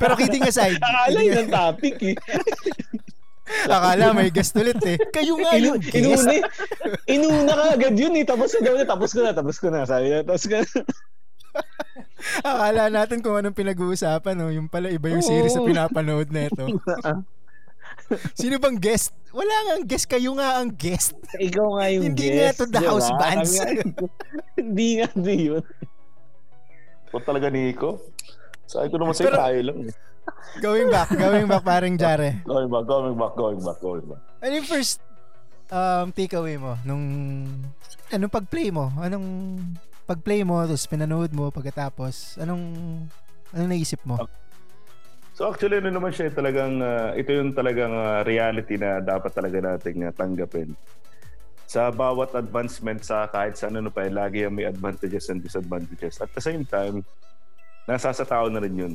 pero 0.00 0.16
kidding 0.16 0.48
aside 0.48 0.80
Akala 0.80 1.20
yun 1.20 1.44
ang 1.44 1.52
topic 1.52 2.00
eh. 2.00 2.16
akala 3.68 4.16
may 4.16 4.32
guest 4.32 4.56
ulit 4.56 4.80
eh 4.88 4.96
kayo 5.12 5.36
nga 5.42 5.58
Inu, 5.58 5.76
yung 5.76 5.82
guest 5.84 6.24
inuna, 6.24 6.32
eh. 6.32 6.42
inuna 7.12 7.52
ka 7.52 7.64
agad 7.76 7.94
yun 7.98 8.14
eh. 8.16 8.24
Tapos 8.24 8.56
na 8.56 8.88
tapos 8.88 9.12
ko 9.12 9.20
na, 9.20 9.36
tapos 9.36 9.56
ko 9.60 9.68
na. 9.68 9.84
Sabi 9.84 10.08
niya, 10.08 10.24
tapos 10.24 10.48
ko 10.48 10.56
na. 10.56 10.64
Akala 12.40 12.88
natin 12.88 13.18
kung 13.18 13.34
anong 13.34 13.54
pinag-uusapan 13.54 14.34
no? 14.34 14.48
yung 14.48 14.66
pala 14.66 14.88
iba 14.88 15.06
yung 15.08 15.20
Oo. 15.20 15.28
series 15.28 15.52
na 15.52 15.62
pinapanood 15.62 16.28
na 16.28 16.46
ito 16.46 16.64
sino 18.34 18.56
bang 18.56 18.76
guest 18.76 19.12
wala 19.30 19.52
nga 19.52 19.72
ang 19.74 19.84
guest 19.84 20.06
kayo 20.06 20.30
nga 20.34 20.58
ang 20.58 20.70
guest 20.70 21.12
Ikaw 21.36 21.66
nga 21.74 21.86
yung 21.88 22.04
Hindi 22.08 22.26
guest. 22.26 22.36
nga 22.36 22.50
to 22.54 22.64
the 22.64 22.72
di 22.72 22.80
ba? 22.80 22.88
house 22.88 23.10
bands. 23.14 23.52
Nga, 23.52 23.66
Hindi 24.56 24.88
nga 24.96 25.08
di 25.14 25.36
yun. 25.44 25.64
Ito 27.04 27.18
talaga 27.20 27.46
Nico. 27.48 27.90
Sabi 28.64 28.88
ko 28.88 28.96
naman 28.96 29.12
sa'yo, 29.12 29.28
Pero- 29.28 29.38
tayo 29.38 29.60
lang 29.62 29.78
eh. 29.84 29.92
going 30.58 30.88
back 30.88 31.08
going 31.14 31.46
back 31.46 31.62
parang 31.62 31.94
Jare 31.94 32.40
Going 32.42 32.68
back, 32.68 32.84
going 32.84 33.14
back, 33.14 33.32
going 33.34 33.60
back, 33.60 33.78
going 33.78 34.04
back. 34.04 34.20
ano 34.40 34.52
yung 34.54 34.66
first 34.66 35.00
um, 35.68 36.08
takeaway 36.10 36.56
mo 36.56 36.76
nung 36.82 37.04
anong 38.08 38.32
pag-play 38.32 38.68
mo 38.68 38.92
anong 38.98 39.24
pag-play 40.08 40.40
mo 40.40 40.64
tapos 40.64 40.88
pinanood 40.88 41.30
mo 41.36 41.52
pagkatapos 41.52 42.40
anong 42.40 42.64
anong 43.52 43.68
naisip 43.68 44.00
mo 44.08 44.16
So 45.38 45.46
actually, 45.46 45.78
ano 45.78 45.94
naman 45.94 46.10
siya, 46.10 46.34
talagang, 46.34 46.82
ah, 46.82 47.14
ito 47.14 47.30
yung 47.30 47.54
talagang 47.54 47.94
ah, 47.94 48.26
reality 48.26 48.74
na 48.74 48.98
dapat 48.98 49.30
talaga 49.30 49.62
nating 49.62 50.02
ah, 50.02 50.10
tanggapin. 50.10 50.74
Sa 51.62 51.94
bawat 51.94 52.34
advancement 52.34 52.98
sa 53.06 53.30
kahit 53.30 53.54
sa 53.54 53.70
ano 53.70 53.86
pa, 53.86 54.02
eh, 54.02 54.10
lagi 54.10 54.42
yung 54.42 54.58
may 54.58 54.66
advantages 54.66 55.30
and 55.30 55.38
disadvantages. 55.38 56.18
At 56.18 56.34
the 56.34 56.42
same 56.42 56.66
time, 56.66 57.06
nasa 57.86 58.10
sa 58.10 58.26
tao 58.26 58.50
na 58.50 58.58
rin 58.58 58.74
yun. 58.74 58.94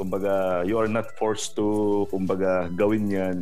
Kumbaga, 0.00 0.64
you 0.64 0.80
are 0.80 0.88
not 0.88 1.04
forced 1.20 1.52
to, 1.60 2.08
kumbaga, 2.08 2.72
gawin 2.72 3.04
yan. 3.12 3.36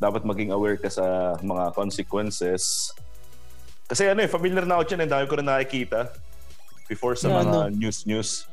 Dapat 0.00 0.24
maging 0.24 0.56
aware 0.56 0.80
ka 0.80 0.88
sa 0.88 1.36
mga 1.44 1.76
consequences. 1.76 2.88
Kasi 3.90 4.06
ano 4.06 4.22
eh, 4.22 4.30
familiar 4.30 4.62
na 4.62 4.78
ako 4.78 4.84
dyan, 4.86 5.02
eh, 5.02 5.10
dahil 5.10 5.26
ko 5.26 5.34
na 5.42 5.58
nakikita 5.58 6.14
before 6.86 7.18
sa 7.18 7.26
Na 7.26 7.42
mga 7.42 7.42
ano? 7.42 7.74
news-news 7.74 8.46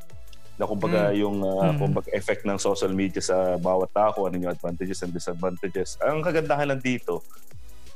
na 0.58 0.66
kumbaga 0.66 1.14
yung 1.14 1.38
uh, 1.38 1.70
Mm. 1.70 1.78
kumbaga 1.78 2.10
effect 2.10 2.42
ng 2.42 2.58
social 2.58 2.90
media 2.90 3.22
sa 3.22 3.54
bawat 3.54 3.94
tao, 3.94 4.26
ano 4.26 4.34
yung 4.34 4.50
advantages 4.50 4.98
and 5.06 5.14
disadvantages. 5.14 5.94
Ang 6.02 6.26
kagandahan 6.26 6.66
lang 6.66 6.82
dito, 6.82 7.22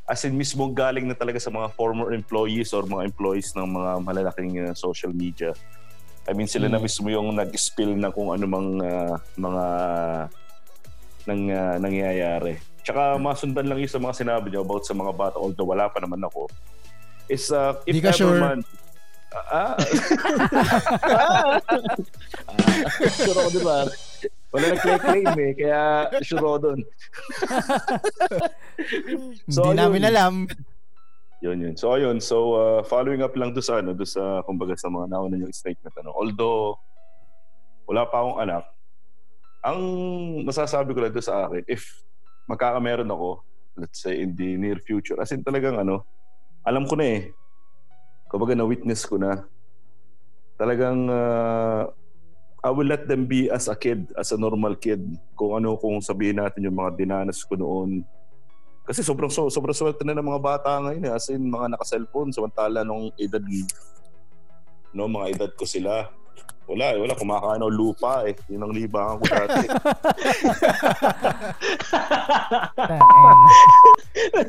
as 0.06 0.22
in 0.22 0.38
mismo 0.38 0.70
galing 0.70 1.10
na 1.10 1.18
talaga 1.18 1.42
sa 1.42 1.50
mga 1.50 1.74
former 1.74 2.14
employees 2.14 2.70
or 2.70 2.86
mga 2.86 3.10
employees 3.10 3.50
ng 3.58 3.66
mga 3.66 3.90
malalaking 4.00 4.62
uh, 4.62 4.70
social 4.72 5.10
media. 5.10 5.50
I 6.22 6.38
mean, 6.38 6.46
sila 6.46 6.70
na 6.70 6.78
Mm. 6.78 6.86
mismo 6.86 7.10
yung 7.10 7.34
nag-spill 7.34 7.98
na 7.98 8.14
kung 8.14 8.30
ano 8.30 8.46
mang 8.46 8.78
uh, 8.78 9.18
mga 9.34 9.64
nang, 11.22 11.42
uh, 11.50 11.76
nangyayari. 11.78 12.62
Tsaka 12.82 13.18
masundan 13.18 13.66
lang 13.66 13.78
yung 13.78 13.90
sa 13.90 13.98
mga 13.98 14.14
sinabi 14.16 14.50
niyo 14.50 14.62
about 14.62 14.86
sa 14.86 14.94
mga 14.94 15.10
bata, 15.10 15.34
although 15.38 15.66
wala 15.66 15.90
pa 15.90 15.98
naman 15.98 16.22
ako, 16.22 16.46
is 17.32 17.48
uh, 17.48 17.80
if 17.88 17.96
Di 17.96 18.04
ka 18.04 18.12
ever 18.12 18.36
sure? 18.36 18.40
man, 18.40 18.60
Ah, 19.32 19.48
ah. 19.48 19.72
ah, 21.08 21.56
sure 23.16 23.38
ako? 23.40 23.48
Wala 24.52 24.76
nag-claim 24.76 25.32
eh, 25.40 25.52
kaya 25.56 26.12
sure 26.20 26.44
ako 26.44 26.58
dun. 26.60 26.80
So, 29.48 29.72
hindi 29.72 29.80
namin 29.80 30.04
yun. 30.04 30.10
alam 30.12 30.34
Yun 31.42 31.58
yun. 31.58 31.74
So 31.74 31.90
ayun, 31.90 32.22
so 32.22 32.54
uh, 32.54 32.80
following 32.86 33.18
up 33.24 33.34
lang 33.34 33.50
doon 33.50 33.66
sa 33.66 33.82
ano, 33.82 33.90
doon 33.98 34.06
sa 34.06 34.46
kumbaga 34.46 34.78
sa 34.78 34.86
mga 34.86 35.10
nauna 35.10 35.34
yung 35.42 35.50
statement 35.50 35.90
ano. 35.98 36.14
Although 36.14 36.78
wala 37.90 38.06
pa 38.06 38.22
akong 38.22 38.38
anak, 38.46 38.64
ang 39.66 39.80
masasabi 40.46 40.94
ko 40.94 41.02
lang 41.02 41.10
doon 41.10 41.26
sa 41.26 41.50
akin, 41.50 41.66
if 41.66 42.06
magkakameron 42.46 43.10
ako, 43.10 43.42
let's 43.74 43.98
say 43.98 44.22
in 44.22 44.38
the 44.38 44.54
near 44.54 44.78
future, 44.78 45.18
as 45.18 45.34
in 45.34 45.42
talagang 45.42 45.74
ano, 45.74 46.06
alam 46.62 46.86
ko 46.86 46.94
na 46.94 47.06
eh. 47.06 47.20
Kumbaga 48.30 48.54
na-witness 48.54 49.04
ko 49.04 49.18
na. 49.18 49.44
Talagang 50.56 51.10
uh, 51.10 51.90
I 52.62 52.70
will 52.70 52.86
let 52.86 53.10
them 53.10 53.26
be 53.26 53.50
as 53.50 53.66
a 53.66 53.74
kid, 53.74 54.06
as 54.14 54.30
a 54.30 54.38
normal 54.38 54.78
kid. 54.78 55.02
Kung 55.34 55.58
ano, 55.58 55.74
kung 55.74 55.98
sabihin 55.98 56.38
natin 56.38 56.62
yung 56.62 56.78
mga 56.78 56.94
dinanas 56.94 57.42
ko 57.42 57.58
noon, 57.58 58.06
kasi 58.82 59.02
sobrang 59.02 59.30
so, 59.30 59.46
sobrang 59.50 59.74
swerte 59.74 60.02
na 60.02 60.14
ng 60.14 60.26
mga 60.26 60.42
bata 60.42 60.78
ngayon 60.78 61.06
eh. 61.06 61.12
As 61.14 61.30
in, 61.30 61.50
mga 61.50 61.74
naka-cellphone. 61.74 62.34
Samantala 62.34 62.82
nung 62.86 63.10
edad, 63.18 63.42
no, 64.94 65.06
mga 65.10 65.38
edad 65.38 65.50
ko 65.54 65.66
sila. 65.66 66.10
Wala 66.66 66.94
eh, 66.94 66.98
wala. 67.02 67.18
Kumakain 67.18 67.62
ako 67.62 67.70
lupa 67.74 68.22
eh. 68.26 68.34
Yun 68.50 68.62
ang 68.62 68.74
libangan 68.74 69.18
ko 69.18 69.26
dati. 69.26 69.66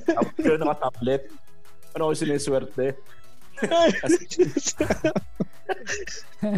Tapos 0.14 0.38
yun, 0.38 0.62
naka-tablet. 0.62 1.24
Ano 1.94 2.10
ko 2.10 2.14
siniswerte? 2.14 2.98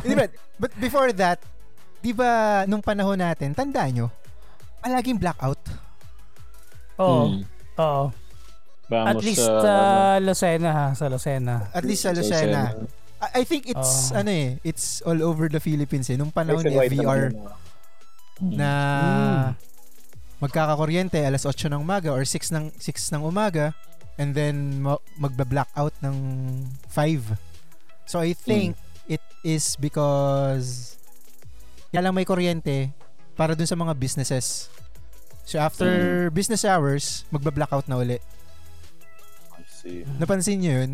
Di 0.02 0.14
ba? 0.16 0.26
But 0.56 0.72
before 0.80 1.12
that, 1.14 1.40
di 2.00 2.12
ba 2.12 2.64
nung 2.66 2.82
panahon 2.82 3.20
natin, 3.20 3.52
tandaan 3.52 3.92
nyo, 3.94 4.08
palaging 4.80 5.20
blackout. 5.20 5.60
Oo. 6.98 7.24
Hmm. 7.28 7.42
Oo. 7.78 8.06
At 8.86 9.18
Vamos 9.18 9.26
least 9.26 9.42
sa- 9.42 9.62
sa 9.62 9.74
Lucena 10.22 10.70
ha, 10.72 10.88
sa 10.94 11.10
Lucena. 11.10 11.68
At 11.74 11.84
least 11.84 12.06
sa 12.06 12.14
Lucena. 12.14 12.72
Lucena. 12.72 12.86
I, 13.18 13.42
I 13.42 13.44
think 13.44 13.66
it's, 13.66 14.14
Oh. 14.14 14.20
ano 14.22 14.30
eh, 14.30 14.62
it's 14.62 15.02
all 15.02 15.18
over 15.20 15.50
the 15.50 15.58
Philippines 15.60 16.06
eh. 16.08 16.18
Nung 16.18 16.30
panahon 16.30 16.62
ni 16.62 16.70
and 16.70 16.78
white 16.78 16.94
VR 16.94 17.34
naman 17.34 17.34
yun, 17.34 17.36
ah. 17.42 17.58
na 18.40 18.72
Mm. 19.50 19.50
magkakakuryente 20.38 21.18
alas 21.18 21.48
8 21.48 21.72
ng 21.72 21.82
umaga 21.82 22.12
or 22.12 22.22
6 22.22 22.52
ng 22.52 22.66
6 22.78 23.10
ng 23.10 23.24
umaga 23.24 23.72
and 24.16 24.32
then 24.32 24.82
ma- 24.82 25.02
magba-blackout 25.16 25.94
ng 26.00 26.16
5. 26.88 27.36
So 28.06 28.20
I 28.20 28.32
think 28.32 28.78
it 29.06 29.22
is 29.42 29.76
because 29.76 30.96
kaya 31.90 32.02
lang 32.02 32.14
may 32.14 32.24
kuryente 32.24 32.92
para 33.34 33.54
dun 33.54 33.66
sa 33.66 33.76
mga 33.76 33.96
businesses. 33.96 34.68
So 35.44 35.60
after 35.60 35.88
business 36.30 36.64
hours, 36.64 37.24
magba-blackout 37.30 37.86
na 37.86 37.98
uli. 37.98 38.18
I 39.54 39.64
see. 39.66 40.02
Napansin 40.18 40.60
niyo 40.60 40.74
yun? 40.82 40.92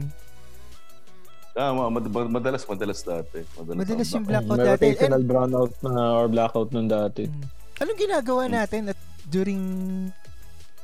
Tama, 1.51 1.89
mad- 1.89 2.07
mad- 2.07 2.31
madalas, 2.31 2.63
madalas 2.63 3.03
dati. 3.03 3.43
Madalas, 3.53 3.77
Madalas 3.77 4.07
yung 4.09 4.23
black- 4.23 4.47
blackout 4.47 4.57
May 4.57 4.67
dati. 4.67 4.83
rotational 4.87 5.23
brownout 5.23 5.71
na 5.81 5.91
or 6.15 6.25
blackout 6.27 6.69
nun 6.71 6.87
dati. 6.87 7.27
Mm. 7.27 7.43
Anong 7.77 7.99
ginagawa 7.99 8.43
natin 8.47 8.81
at 8.87 8.99
during 9.25 9.61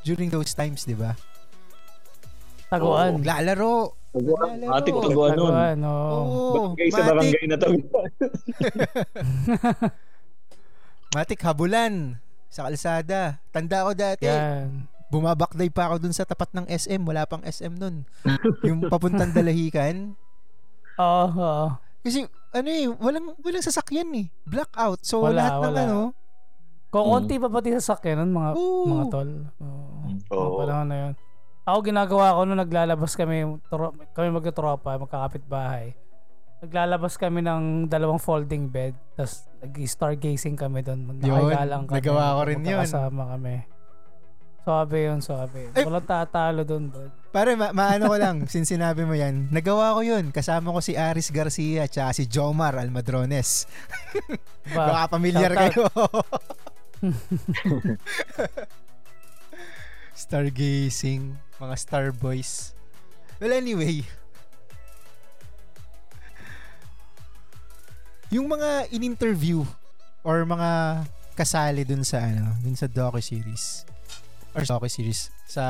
during 0.01 0.27
those 0.27 0.51
times, 0.51 0.83
di 0.83 0.91
ba? 0.91 1.15
Taguan. 2.67 3.23
Lalaro. 3.23 3.95
Taguan. 4.11 4.59
Lalaro. 4.59 4.75
Atik 4.75 4.95
taguan 4.95 5.31
nun. 5.33 5.51
Taguan, 5.51 5.77
oo. 5.83 6.11
Oo. 6.11 6.63
Barangay 6.75 6.89
sa 6.89 6.99
matik, 6.99 7.07
barangay 7.07 7.43
na 7.47 7.57
taguan. 7.57 7.85
matik 11.15 11.41
habulan 11.41 11.93
sa 12.47 12.63
kalsada. 12.67 13.39
Tanda 13.51 13.87
ko 13.87 13.91
dati. 13.95 14.27
Yan. 14.27 14.87
Bumabakday 15.07 15.71
pa 15.71 15.87
ako 15.87 16.03
dun 16.03 16.11
sa 16.11 16.27
tapat 16.27 16.51
ng 16.51 16.67
SM. 16.67 16.99
Wala 17.07 17.23
pang 17.23 17.39
SM 17.39 17.71
nun. 17.71 18.03
yung 18.67 18.91
papuntang 18.91 19.31
Dalahican. 19.31 20.19
Oo, 20.99 21.25
oo. 21.39 21.67
Kasi 22.03 22.27
ano 22.51 22.69
eh, 22.71 22.87
walang 22.87 23.35
walang 23.39 23.63
sasakyan 23.63 24.11
eh. 24.15 24.27
Blackout. 24.43 25.07
So 25.07 25.23
Wala, 25.23 25.39
lahat 25.39 25.51
ng 25.55 25.63
wala. 25.63 25.81
ano, 25.83 25.99
Kukunti 26.87 27.35
pa 27.35 27.51
pati 27.51 27.75
sa 27.77 27.93
sakyan 27.93 28.23
nun, 28.23 28.31
mga, 28.31 28.49
Oo. 28.55 28.87
mga 28.87 29.05
tol. 29.11 29.29
Oo. 29.59 30.07
Mga 30.07 30.55
panahon 30.55 30.87
na 30.87 30.97
yun. 30.97 31.13
Ako 31.67 31.83
ginagawa 31.83 32.31
ko 32.31 32.47
nung 32.47 32.63
naglalabas 32.63 33.11
kami, 33.19 33.43
tro, 33.67 33.91
kami 34.15 34.31
magkatropa, 34.31 34.95
magkakapit 34.95 35.43
bahay. 35.51 35.91
Naglalabas 36.63 37.19
kami 37.19 37.43
ng 37.43 37.91
dalawang 37.91 38.23
folding 38.23 38.71
bed, 38.71 38.95
tapos 39.19 39.43
nag-stargazing 39.59 40.55
kami 40.55 40.79
doon. 40.79 41.19
Nakagalang 41.19 41.83
kami. 41.91 41.99
nagawa 41.99 42.39
ko 42.39 42.41
rin 42.47 42.63
yun. 42.63 42.87
Kasama 42.87 43.35
kami. 43.35 43.67
Suabe 44.63 44.97
yun, 45.11 45.19
suabe. 45.19 45.67
Eh, 45.75 45.83
Walang 45.83 46.07
tatalo 46.07 46.63
doon, 46.63 46.87
bro. 46.87 47.11
Pare, 47.35 47.59
ma- 47.59 47.75
maano 47.75 48.11
ko 48.11 48.15
lang, 48.15 48.37
since 48.51 48.71
sinabi 48.71 49.03
mo 49.03 49.15
yan, 49.15 49.51
nagawa 49.51 49.91
ko 49.91 50.07
yun. 50.07 50.31
Kasama 50.31 50.71
ko 50.71 50.79
si 50.79 50.95
Aris 50.95 51.35
Garcia 51.35 51.83
at 51.83 52.15
si 52.15 52.31
Jomar 52.31 52.79
Almadrones. 52.79 53.67
Diba? 54.63 54.87
Baka 54.91 55.19
pamilyar 55.19 55.51
kayo. 55.51 55.83
Stargazing, 60.17 61.37
mga 61.61 61.75
star 61.77 62.09
boys. 62.09 62.73
Well, 63.37 63.53
anyway. 63.53 64.01
Yung 68.33 68.49
mga 68.49 68.89
in-interview 68.89 69.61
or 70.25 70.41
mga 70.41 71.05
kasali 71.37 71.85
dun 71.85 72.01
sa 72.01 72.25
ano, 72.25 72.57
dun 72.65 72.73
sa 72.73 72.89
docu-series 72.89 73.85
or 74.57 74.65
docu-series 74.65 75.29
sa 75.45 75.63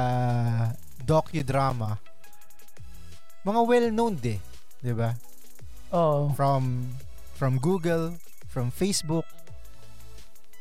docudrama 1.04 2.00
mga 3.48 3.62
well-known 3.64 4.20
de, 4.20 4.36
'di 4.84 4.92
ba? 4.92 5.16
Oo. 5.96 6.36
From 6.36 6.92
from 7.40 7.56
Google, 7.64 8.20
from 8.52 8.68
Facebook, 8.76 9.24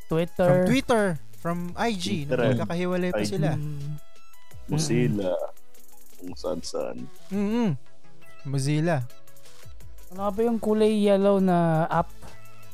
Twitter. 0.06 0.46
from 0.46 0.58
Twitter, 0.70 1.04
from 1.36 1.70
IG, 1.76 2.26
Twitter, 2.26 2.36
nung 2.36 2.52
magkakahiwalay 2.56 3.10
pa 3.12 3.22
sila. 3.22 3.54
Mm. 3.54 4.00
Mozilla. 4.66 5.32
Kung 6.16 6.34
saan 6.34 6.60
saan. 6.64 6.96
Mm 7.30 7.76
Mozilla, 8.46 9.02
Ano 10.14 10.30
ba 10.30 10.40
yung 10.40 10.62
kulay 10.62 11.02
yellow 11.02 11.42
na 11.42 11.86
app? 11.90 12.08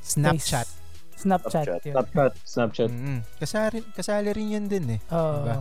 Snapchat. 0.05 0.69
Face- 0.69 0.81
Snapchat. 1.23 1.65
Snapchat. 1.65 1.83
yun. 1.87 1.95
Snapchat. 1.97 2.33
Snapchat. 2.45 2.91
Mm 2.91 3.19
kasali, 3.39 3.79
kasali 3.95 4.29
rin 4.35 4.55
yun 4.59 4.67
din 4.69 4.99
eh. 4.99 5.01
Oo. 5.11 5.43
Diba? 5.43 5.57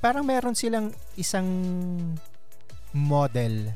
Parang 0.00 0.24
meron 0.24 0.56
silang 0.56 0.90
isang 1.14 1.44
model. 2.96 3.68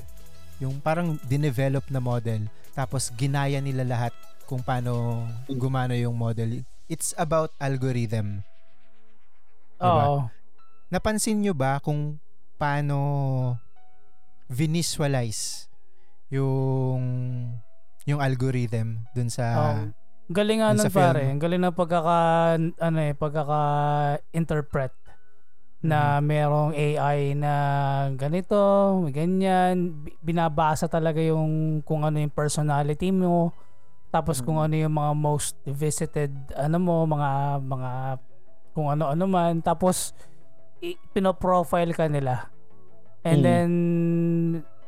Yung 0.59 0.81
parang 0.81 1.21
dinevelop 1.29 1.85
na 1.93 2.01
model. 2.01 2.49
Tapos 2.73 3.13
ginaya 3.15 3.61
nila 3.61 3.85
lahat 3.85 4.15
kung 4.49 4.65
paano 4.65 5.23
gumana 5.47 5.93
yung 5.95 6.17
model. 6.17 6.65
It's 6.89 7.13
about 7.21 7.53
algorithm. 7.61 8.43
Diba? 9.79 10.05
Oo. 10.09 10.19
Napansin 10.89 11.45
nyo 11.45 11.53
ba 11.53 11.79
kung 11.85 12.17
paano 12.57 12.97
visualize 14.49 15.69
yung 16.33 17.05
yung 18.09 18.21
algorithm 18.25 19.05
dun 19.13 19.29
sa 19.29 19.45
Oo. 19.53 19.93
Galing 20.29 20.61
nga 20.61 20.77
nun 20.77 20.85
sa 20.85 20.93
film. 20.93 21.01
pare. 21.05 21.23
Ang 21.29 21.41
galing 21.41 21.61
na 21.61 21.73
pagkaka 21.73 22.19
ano 22.61 22.99
eh, 23.01 23.13
pagkaka 23.17 23.61
interpret 24.33 24.93
na 25.79 26.19
merong 26.19 26.75
AI 26.75 27.39
na 27.39 27.55
ganito, 28.19 28.59
ganyan, 29.15 29.95
Bi- 30.05 30.19
binabasa 30.21 30.91
talaga 30.91 31.23
yung 31.23 31.81
kung 31.87 32.03
ano 32.03 32.19
yung 32.19 32.35
personality 32.35 33.15
mo. 33.15 33.55
Tapos 34.09 34.41
kung 34.41 34.57
ano 34.57 34.73
yung 34.73 34.95
mga 34.95 35.13
most 35.13 35.57
visited 35.65 36.33
ano 36.57 36.77
mo, 36.81 37.05
mga 37.05 37.61
mga 37.61 37.91
kung 38.73 38.89
ano-ano 38.89 39.25
man. 39.29 39.61
Tapos 39.61 40.17
i- 40.81 40.97
pinoprofile 41.13 41.93
ka 41.93 42.09
nila. 42.09 42.49
And 43.27 43.43
Mm. 43.43 43.45
then 43.45 43.71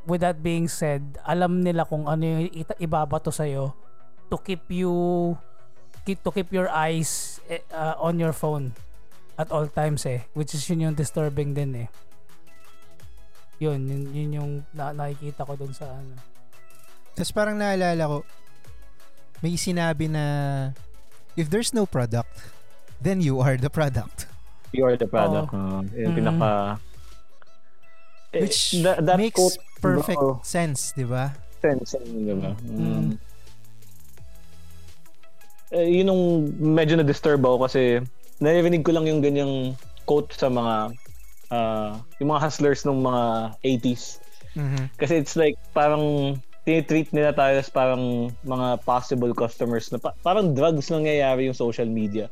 with 0.09 0.25
that 0.25 0.41
being 0.41 0.71
said, 0.71 1.21
alam 1.27 1.61
nila 1.61 1.85
kung 1.85 2.09
ano 2.09 2.23
yung 2.25 2.49
ita- 2.55 2.79
ibabato 2.81 3.29
sa 3.29 3.45
to 4.31 4.39
keep 4.39 4.63
you 4.71 5.35
keep 6.07 6.23
to 6.23 6.31
keep 6.31 6.49
your 6.55 6.71
eyes 6.71 7.43
eh, 7.51 7.61
uh, 7.75 7.99
on 7.99 8.17
your 8.17 8.33
phone 8.33 8.73
at 9.37 9.51
all 9.51 9.67
times 9.67 10.07
eh 10.07 10.23
which 10.33 10.55
is 10.55 10.63
yun 10.71 10.87
yung 10.89 10.97
disturbing 10.97 11.53
din 11.53 11.75
eh 11.75 11.89
yun 13.59 13.83
yun, 13.85 14.03
yun 14.15 14.31
yung 14.33 14.51
na, 14.73 14.95
nakikita 14.95 15.45
ko 15.45 15.59
dun 15.59 15.75
sa 15.75 15.91
ano 15.91 16.15
Tapos 17.11 17.35
parang 17.35 17.59
naalala 17.59 18.07
ko, 18.07 18.19
may 19.41 19.57
sinabi 19.57 20.09
na 20.09 20.25
if 21.37 21.49
there's 21.49 21.73
no 21.73 21.85
product, 21.87 22.31
then 23.01 23.21
you 23.21 23.41
are 23.41 23.57
the 23.57 23.71
product. 23.71 24.27
You 24.73 24.85
are 24.87 24.97
the 24.97 25.09
product. 25.09 25.51
Uh, 25.53 25.83
yung 25.97 26.15
Mm. 26.15 26.19
pinaka... 26.19 26.51
Eh, 28.31 28.47
Which 28.47 28.79
that, 28.87 29.03
that 29.03 29.19
makes 29.19 29.35
quote, 29.35 29.59
perfect 29.83 30.21
bro, 30.23 30.39
sense, 30.47 30.95
di 30.95 31.03
ba? 31.03 31.35
sense. 31.59 31.99
Di 31.99 32.31
ba? 32.31 32.55
Mm. 32.63 32.79
Mm. 32.79 33.09
Eh, 35.71 35.87
yun 35.99 36.11
yung 36.11 36.23
medyo 36.75 36.95
na-disturb 36.99 37.43
ako 37.43 37.67
kasi 37.67 38.03
naririnig 38.39 38.83
ko 38.83 38.91
lang 38.91 39.07
yung 39.07 39.23
ganyang 39.23 39.75
quote 40.07 40.31
sa 40.35 40.51
mga 40.51 40.95
ah, 41.51 41.99
yung 42.19 42.31
mga 42.31 42.43
hustlers 42.43 42.83
ng 42.87 42.99
mga 43.03 43.23
80s. 43.63 44.19
Mhm. 44.55 44.91
Kasi 44.99 45.19
it's 45.19 45.35
like 45.39 45.55
parang 45.71 46.39
tinitreat 46.65 47.09
nila 47.17 47.33
tayo 47.33 47.57
as 47.57 47.73
parang 47.73 48.29
mga 48.45 48.85
possible 48.85 49.33
customers 49.33 49.89
na 49.89 49.99
pa- 49.99 50.17
parang 50.21 50.53
drugs 50.53 50.93
nangyayari 50.93 51.49
yung 51.49 51.57
social 51.57 51.89
media 51.89 52.29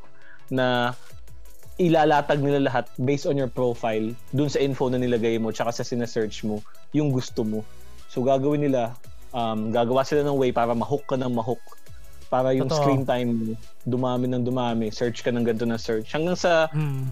na 0.53 0.93
ilalatag 1.79 2.43
nila 2.43 2.69
lahat 2.69 2.85
based 3.01 3.25
on 3.25 3.39
your 3.39 3.49
profile 3.49 4.11
dun 4.35 4.51
sa 4.51 4.59
info 4.59 4.91
na 4.91 4.99
nilagay 4.99 5.39
mo 5.39 5.49
tsaka 5.49 5.71
sa 5.71 5.83
sinesearch 5.87 6.43
mo 6.43 6.59
yung 6.91 7.09
gusto 7.09 7.41
mo. 7.41 7.63
So 8.11 8.21
gagawin 8.21 8.67
nila 8.67 8.93
um, 9.31 9.71
gagawa 9.71 10.03
sila 10.03 10.27
ng 10.27 10.37
way 10.37 10.51
para 10.51 10.75
mahook 10.75 11.07
ka 11.07 11.15
ng 11.15 11.31
mahook 11.31 11.61
para 12.29 12.53
yung 12.53 12.69
Totoo. 12.69 12.83
screen 12.85 13.03
time 13.09 13.29
mo 13.33 13.53
dumami 13.89 14.29
ng 14.29 14.45
dumami 14.45 14.93
search 14.93 15.25
ka 15.25 15.33
ng 15.33 15.41
ganito 15.41 15.65
na 15.65 15.81
search 15.81 16.13
hanggang 16.13 16.37
sa 16.37 16.69
mm. 16.69 17.09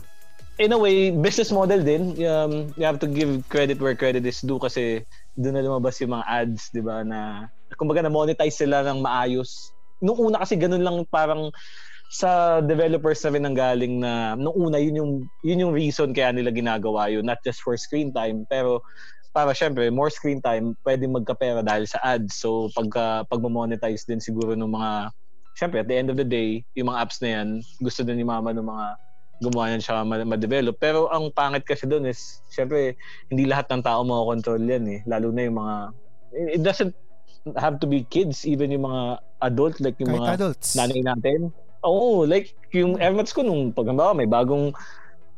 in 0.57 0.73
a 0.73 0.77
way, 0.77 1.13
business 1.13 1.53
model 1.53 1.81
din. 1.81 2.17
Um, 2.25 2.73
you 2.77 2.85
have 2.85 2.99
to 3.01 3.07
give 3.07 3.45
credit 3.49 3.79
where 3.81 3.95
credit 3.95 4.25
is 4.25 4.41
due 4.41 4.59
kasi 4.59 5.05
doon 5.37 5.53
na 5.53 5.63
lumabas 5.63 6.01
yung 6.01 6.17
mga 6.17 6.25
ads, 6.25 6.73
di 6.73 6.81
ba, 6.81 7.05
na 7.05 7.45
kumbaga 7.77 8.01
na-monetize 8.01 8.57
sila 8.65 8.81
ng 8.81 8.99
maayos. 9.05 9.69
Nung 10.01 10.17
una 10.17 10.41
kasi 10.41 10.57
ganun 10.57 10.81
lang 10.81 10.97
parang 11.13 11.53
sa 12.07 12.63
developers 12.63 13.19
na 13.21 13.31
rin 13.35 13.45
ang 13.45 13.57
galing 13.57 13.99
na 13.99 14.33
nung 14.39 14.55
una 14.55 14.79
yun 14.79 14.95
yung 14.95 15.11
yun 15.43 15.61
yung 15.67 15.73
reason 15.75 16.15
kaya 16.15 16.31
nila 16.31 16.55
ginagawa 16.55 17.11
yun 17.11 17.27
not 17.27 17.35
just 17.43 17.59
for 17.59 17.75
screen 17.75 18.15
time 18.15 18.47
pero 18.47 18.79
para 19.35 19.51
syempre 19.51 19.91
more 19.91 20.07
screen 20.07 20.39
time 20.39 20.71
pwedeng 20.87 21.11
magkapera 21.11 21.59
dahil 21.59 21.83
sa 21.83 21.99
ads 21.99 22.39
so 22.39 22.71
pagka 22.71 23.27
pagmo-monetize 23.27 24.07
din 24.07 24.23
siguro 24.23 24.55
ng 24.55 24.71
mga 24.71 25.11
syempre 25.59 25.83
at 25.83 25.87
the 25.91 25.97
end 25.99 26.07
of 26.07 26.15
the 26.15 26.23
day 26.23 26.63
yung 26.79 26.87
mga 26.87 27.03
apps 27.03 27.19
na 27.19 27.43
yan 27.43 27.59
gusto 27.83 28.07
din 28.07 28.23
ni 28.23 28.25
mama 28.25 28.55
ng 28.55 28.63
mga 28.63 28.85
gumawa 29.39 29.69
yan 29.69 29.79
siya 29.79 30.01
ma- 30.01 30.25
ma-develop. 30.25 30.75
Pero 30.75 31.07
ang 31.07 31.29
pangit 31.29 31.61
kasi 31.61 31.85
doon 31.85 32.05
is, 32.05 32.41
syempre, 32.47 32.97
hindi 33.27 33.43
lahat 33.43 33.67
ng 33.67 33.81
tao 33.81 34.01
makakontrol 34.01 34.59
yan 34.59 34.85
eh. 34.87 34.99
Lalo 35.03 35.29
na 35.29 35.41
yung 35.43 35.57
mga, 35.57 35.75
it 36.49 36.61
doesn't 36.61 36.93
have 37.55 37.77
to 37.77 37.85
be 37.85 38.03
kids, 38.05 38.43
even 38.43 38.69
yung 38.69 38.83
mga 38.83 39.01
adult, 39.41 39.77
like 39.77 39.95
yung 39.97 40.11
Kahit 40.11 40.19
mga 40.19 40.33
adults. 40.35 40.73
nanay 40.73 41.01
natin. 41.01 41.39
Oo, 41.79 42.23
like 42.23 42.51
yung 42.71 42.97
airmats 42.97 43.29
ko 43.29 43.41
nung 43.41 43.69
pag 43.69 43.85
halimbawa, 43.85 44.11
may 44.11 44.25
bagong 44.25 44.73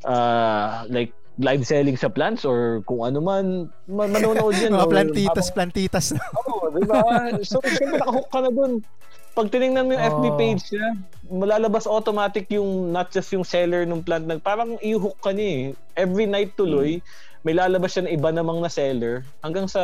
uh, 0.04 0.68
like 0.88 1.12
live 1.38 1.64
selling 1.64 1.96
sa 1.96 2.08
plants 2.08 2.44
or 2.44 2.84
kung 2.84 3.00
ano 3.02 3.20
man, 3.20 3.46
man 3.86 4.10
manonood 4.10 4.56
yan. 4.56 4.72
Mga 4.76 4.82
or 4.82 4.90
plantitas, 4.90 5.46
habang- 5.46 5.56
plantitas. 5.56 6.06
Oo, 6.42 6.68
di 6.70 6.84
ba? 6.84 7.00
So, 7.42 7.60
syempre 7.62 7.96
nakahook 7.96 8.28
ka 8.28 8.40
na 8.42 8.50
dun. 8.50 8.84
pag 9.32 9.48
tiningnan 9.48 9.86
mo 9.86 9.94
yung 9.94 10.04
FB 10.04 10.26
Oh. 10.26 10.36
page 10.36 10.64
niya, 10.70 10.88
malalabas 11.30 11.86
automatic 11.86 12.50
yung 12.50 12.90
not 12.90 13.14
just 13.14 13.30
yung 13.32 13.46
seller 13.46 13.86
ng 13.86 14.02
plant 14.02 14.26
nag 14.26 14.42
parang 14.42 14.76
i-hook 14.82 15.16
ka 15.22 15.30
niya 15.30 15.50
eh. 15.50 15.64
Every 15.96 16.26
night 16.26 16.58
tuloy, 16.58 17.00
may 17.46 17.54
lalabas 17.56 17.96
siya 17.96 18.10
na 18.10 18.14
iba 18.14 18.30
namang 18.34 18.60
na 18.60 18.72
seller 18.72 19.24
hanggang 19.46 19.70
sa 19.70 19.82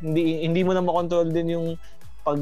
hindi 0.00 0.42
hindi 0.42 0.64
mo 0.64 0.72
na 0.74 0.82
makontrol 0.82 1.28
din 1.30 1.54
yung 1.54 1.68
pag 2.26 2.40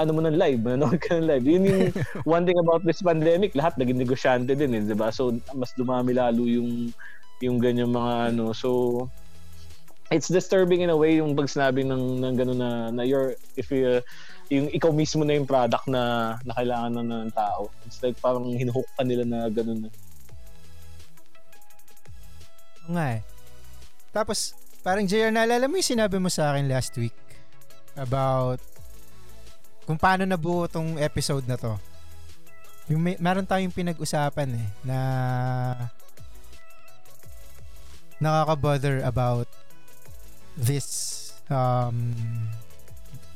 ano 0.00 0.10
mo 0.10 0.20
ng 0.24 0.38
live, 0.38 0.60
manonood 0.66 0.98
ka 1.02 1.18
ng 1.18 1.28
live. 1.28 1.44
Yun 1.44 1.62
yung 1.68 1.82
one 2.38 2.46
thing 2.46 2.58
about 2.58 2.86
this 2.86 3.02
pandemic, 3.02 3.52
lahat 3.52 3.76
naging 3.76 4.00
negosyante 4.00 4.54
din 4.54 4.72
eh, 4.78 4.82
'di 4.86 4.96
ba? 4.96 5.10
So 5.12 5.34
mas 5.52 5.74
dumami 5.74 6.14
lalo 6.14 6.46
yung 6.46 6.94
yung 7.42 7.58
ganyan 7.58 7.90
mga 7.90 8.34
ano. 8.34 8.54
So 8.54 9.06
it's 10.08 10.32
disturbing 10.32 10.80
in 10.80 10.90
a 10.90 10.96
way 10.96 11.20
yung 11.20 11.36
pag 11.36 11.52
sinabi 11.52 11.84
ng 11.84 12.24
ng 12.24 12.34
gano'n 12.34 12.58
na 12.58 12.70
na 12.88 13.02
you're 13.04 13.36
if 13.60 13.68
you 13.68 14.00
yung 14.48 14.72
ikaw 14.72 14.88
mismo 14.88 15.22
na 15.24 15.36
yung 15.36 15.44
product 15.44 15.84
na, 15.88 16.34
na 16.40 16.52
kailangan 16.56 16.92
na 16.96 17.04
ng 17.28 17.32
tao. 17.36 17.68
It's 17.84 18.00
like 18.00 18.16
parang 18.16 18.48
hinuhook 18.48 18.88
ka 18.96 19.04
nila 19.04 19.28
na 19.28 19.48
gano'n 19.52 19.86
na. 19.86 19.90
Oo 22.88 22.92
nga 22.96 23.06
eh. 23.16 23.20
Tapos, 24.08 24.56
parang 24.80 25.04
JR, 25.04 25.28
naalala 25.28 25.68
mo 25.68 25.76
yung 25.76 25.92
sinabi 25.92 26.16
mo 26.16 26.32
sa 26.32 26.56
akin 26.56 26.64
last 26.64 26.96
week 26.96 27.16
about 27.92 28.56
kung 29.84 30.00
paano 30.00 30.24
nabuo 30.24 30.64
tong 30.64 30.96
episode 30.96 31.44
na 31.44 31.60
to. 31.60 31.76
Yung 32.88 33.04
may, 33.04 33.20
meron 33.20 33.44
tayong 33.44 33.72
pinag-usapan 33.72 34.48
eh 34.56 34.68
na 34.80 34.98
nakaka-bother 38.16 39.04
about 39.04 39.44
this 40.56 41.30
um, 41.52 42.16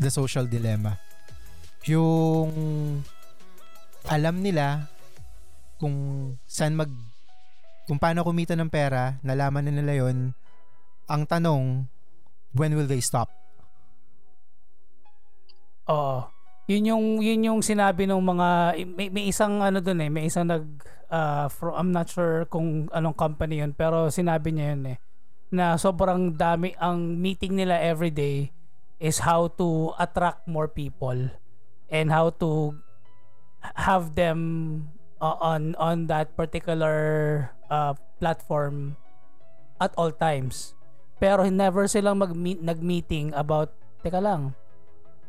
the 0.03 0.11
social 0.11 0.44
dilemma. 0.44 0.98
Yung 1.86 2.50
alam 4.11 4.42
nila 4.42 4.90
kung 5.78 5.94
saan 6.46 6.74
mag 6.74 6.90
kung 7.86 7.98
paano 7.98 8.22
kumita 8.22 8.55
ng 8.55 8.70
pera, 8.70 9.18
nalaman 9.26 9.66
na 9.66 9.74
nila 9.74 10.07
yon. 10.07 10.34
Ang 11.11 11.22
tanong, 11.26 11.90
when 12.55 12.78
will 12.78 12.86
they 12.86 13.03
stop? 13.03 13.26
Oo. 15.90 16.30
Yun 16.70 16.94
yung 16.94 17.05
yun 17.18 17.40
yung 17.42 17.61
sinabi 17.61 18.07
ng 18.07 18.22
mga 18.22 18.48
may, 18.94 19.11
may 19.11 19.24
isang 19.26 19.59
ano 19.59 19.82
doon 19.82 19.98
eh, 20.07 20.11
may 20.11 20.24
isang 20.30 20.46
nag 20.46 20.62
uh, 21.11 21.50
from, 21.50 21.74
I'm 21.74 21.90
not 21.90 22.07
sure 22.07 22.46
kung 22.46 22.86
anong 22.94 23.18
company 23.18 23.61
yun 23.61 23.74
pero 23.74 24.09
sinabi 24.09 24.55
niya 24.55 24.78
yun 24.78 24.84
eh 24.94 24.98
na 25.53 25.76
sobrang 25.76 26.32
dami 26.32 26.72
ang 26.80 27.20
meeting 27.20 27.59
nila 27.59 27.76
every 27.76 28.09
day 28.09 28.48
is 29.03 29.26
how 29.26 29.50
to 29.59 29.90
attract 29.98 30.46
more 30.46 30.70
people 30.70 31.26
and 31.90 32.07
how 32.14 32.30
to 32.38 32.78
have 33.74 34.14
them 34.14 34.38
uh, 35.18 35.34
on 35.42 35.74
on 35.74 36.07
that 36.07 36.38
particular 36.38 37.50
uh, 37.66 37.98
platform 38.22 38.94
at 39.82 39.90
all 39.98 40.14
times. 40.14 40.78
Pero 41.18 41.42
never 41.50 41.90
silang 41.90 42.22
mag 42.22 42.30
nag-meeting 42.38 43.34
about 43.34 43.74
teka 44.07 44.22
lang. 44.22 44.55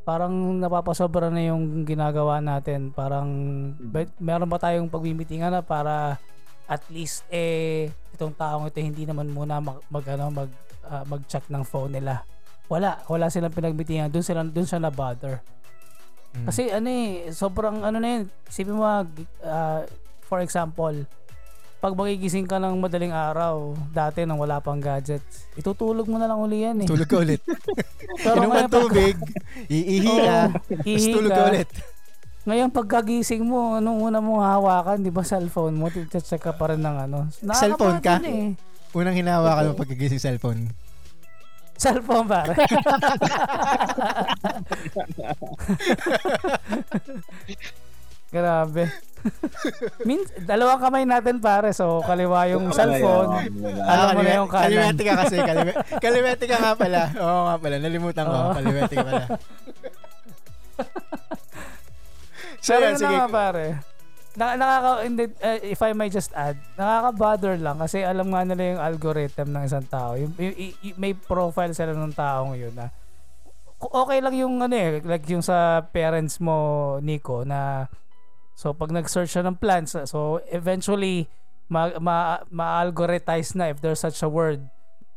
Parang 0.05 0.61
napapasobra 0.61 1.33
na 1.33 1.49
yung 1.49 1.81
ginagawa 1.85 2.37
natin. 2.43 2.93
Parang 2.93 3.29
ba- 3.81 4.13
meron 4.21 4.49
ba 4.49 4.61
tayong 4.61 4.89
pagmi-meetingan 4.89 5.49
na 5.49 5.61
para 5.65 6.21
at 6.69 6.83
least 6.93 7.25
eh 7.33 7.89
itong 8.13 8.33
taong 8.37 8.69
ito 8.69 8.79
hindi 8.79 9.03
naman 9.03 9.29
muna 9.33 9.59
mag, 9.59 9.83
mag 9.89 10.05
ano 10.07 10.31
mag 10.31 10.51
ah, 10.85 11.05
mag-check 11.09 11.49
ng 11.49 11.63
phone 11.65 11.97
nila. 11.97 12.21
Wala, 12.71 13.03
wala 13.07 13.27
silang 13.27 13.53
pinagmitingan. 13.53 14.09
Doon 14.09 14.25
sila 14.25 14.41
doon 14.47 14.67
siya 14.67 14.79
na 14.79 14.93
bother. 14.93 15.43
Mm. 16.33 16.45
Kasi 16.49 16.61
ano 16.73 16.87
eh, 16.89 17.29
sobrang 17.29 17.85
ano 17.85 17.97
na 18.01 18.07
yun. 18.17 18.23
Isipin 18.49 18.77
mo, 18.77 18.85
ah, 18.87 19.81
for 20.25 20.41
example, 20.41 21.05
pag 21.83 21.99
magigising 21.99 22.47
ka 22.47 22.63
ng 22.63 22.79
madaling 22.79 23.11
araw, 23.11 23.75
dati 23.91 24.23
nang 24.23 24.39
wala 24.39 24.63
pang 24.63 24.79
gadgets, 24.79 25.51
itutulog 25.59 26.07
mo 26.07 26.15
na 26.15 26.31
lang 26.31 26.39
uli 26.39 26.63
yan 26.63 26.79
eh. 26.79 26.87
tulog 26.87 27.11
ka 27.11 27.19
ulit. 27.19 27.43
Pero 28.23 28.39
Inom 28.39 28.55
ng 28.55 28.71
tubig, 28.71 29.19
iihi 29.67 30.07
ka, 30.23 30.39
tapos 30.63 31.03
tulog 31.11 31.31
ka 31.35 31.43
ulit. 31.51 31.69
Ngayon 32.47 32.71
pagkagising 32.71 33.43
mo, 33.43 33.83
anong 33.83 33.99
una 33.99 34.23
mong 34.23 34.43
hawakan, 34.47 34.97
di 35.03 35.11
ba 35.11 35.27
cellphone 35.27 35.75
mo, 35.75 35.91
check 35.91 36.39
ka 36.39 36.55
pa 36.55 36.71
rin 36.71 36.79
ng 36.79 36.97
ano. 37.03 37.27
Cellphone 37.51 37.99
ka? 37.99 38.23
Eh. 38.23 38.55
Unang 38.95 39.19
hinahawakan 39.19 39.71
mo 39.71 39.73
pagkagising 39.75 40.23
cellphone. 40.23 40.71
Cellphone 41.77 42.27
pare. 42.27 42.53
Grabe. 48.33 48.89
Min 50.03 50.19
dalawang 50.43 50.81
kamay 50.81 51.05
natin 51.07 51.39
pare, 51.39 51.71
so 51.71 52.01
kaliwa 52.03 52.43
yung 52.51 52.73
cellphone. 52.73 53.45
Alam 53.85 54.07
mo 54.17 54.21
na 54.21 54.31
yung 54.41 54.49
kanan. 54.51 54.67
Kaliwete 54.67 55.03
ka 55.05 55.13
kasi. 55.23 55.37
Kaliwete, 55.39 55.77
kaliwete 56.01 56.45
ka 56.49 56.57
nga 56.59 56.73
pala. 56.75 57.01
Oo 57.21 57.39
nga 57.47 57.55
pala. 57.61 57.75
Nalimutan 57.79 58.25
ko. 58.27 58.35
Oo. 58.35 58.51
Kaliwete 58.57 58.93
ka 58.99 59.03
pala. 59.05 59.25
so, 62.59 62.73
Pero 62.75 62.83
yun 62.89 62.97
sige. 62.99 63.15
na 63.15 63.19
nga 63.23 63.29
pare. 63.31 63.65
Na, 64.33 64.57
nakaka, 64.57 64.91
hindi, 65.05 65.29
eh, 65.39 65.61
if 65.69 65.79
I 65.79 65.93
may 65.93 66.09
just 66.09 66.33
add, 66.33 66.57
nakaka-bother 66.73 67.53
lang 67.55 67.77
kasi 67.77 68.01
alam 68.01 68.33
nga 68.33 68.41
nila 68.41 68.73
yung 68.73 68.81
algorithm 68.81 69.53
ng 69.53 69.63
isang 69.63 69.85
tao. 69.85 70.17
Yung, 70.17 70.33
yung- 70.35 70.57
y- 70.57 70.77
y- 70.81 70.97
may 70.97 71.13
profile 71.13 71.69
sila 71.71 71.93
ng 71.93 72.13
taong 72.13 72.57
yun 72.57 72.73
na 72.73 72.89
ku- 73.77 73.93
okay 73.93 74.23
lang 74.23 74.33
yung 74.33 74.57
ano 74.57 74.73
eh, 74.73 75.03
like 75.03 75.27
yung 75.27 75.43
sa 75.43 75.83
parents 75.85 76.39
mo, 76.39 76.55
Nico, 76.97 77.43
na 77.43 77.85
so 78.55 78.71
pag 78.71 78.89
nag-search 78.89 79.29
siya 79.29 79.43
ng 79.43 79.59
plants, 79.59 79.93
so 80.07 80.41
eventually 80.49 81.29
ma, 81.67 81.93
ma, 81.99 82.17
ma-algorithize 82.49 83.53
na 83.53 83.69
if 83.69 83.81
there's 83.81 83.99
such 83.99 84.21
a 84.21 84.29
word 84.29 84.65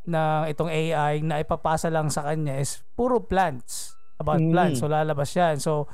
na 0.04 0.46
itong 0.46 0.68
AI 0.68 1.18
na 1.20 1.40
ipapasa 1.40 1.88
lang 1.88 2.08
sa 2.08 2.22
kanya 2.22 2.56
is 2.56 2.84
puro 2.94 3.18
plants 3.18 3.92
about 4.16 4.38
Mm. 4.38 4.54
plants 4.54 4.78
so 4.78 4.86
lalabas 4.86 5.34
yan 5.34 5.58
so 5.58 5.90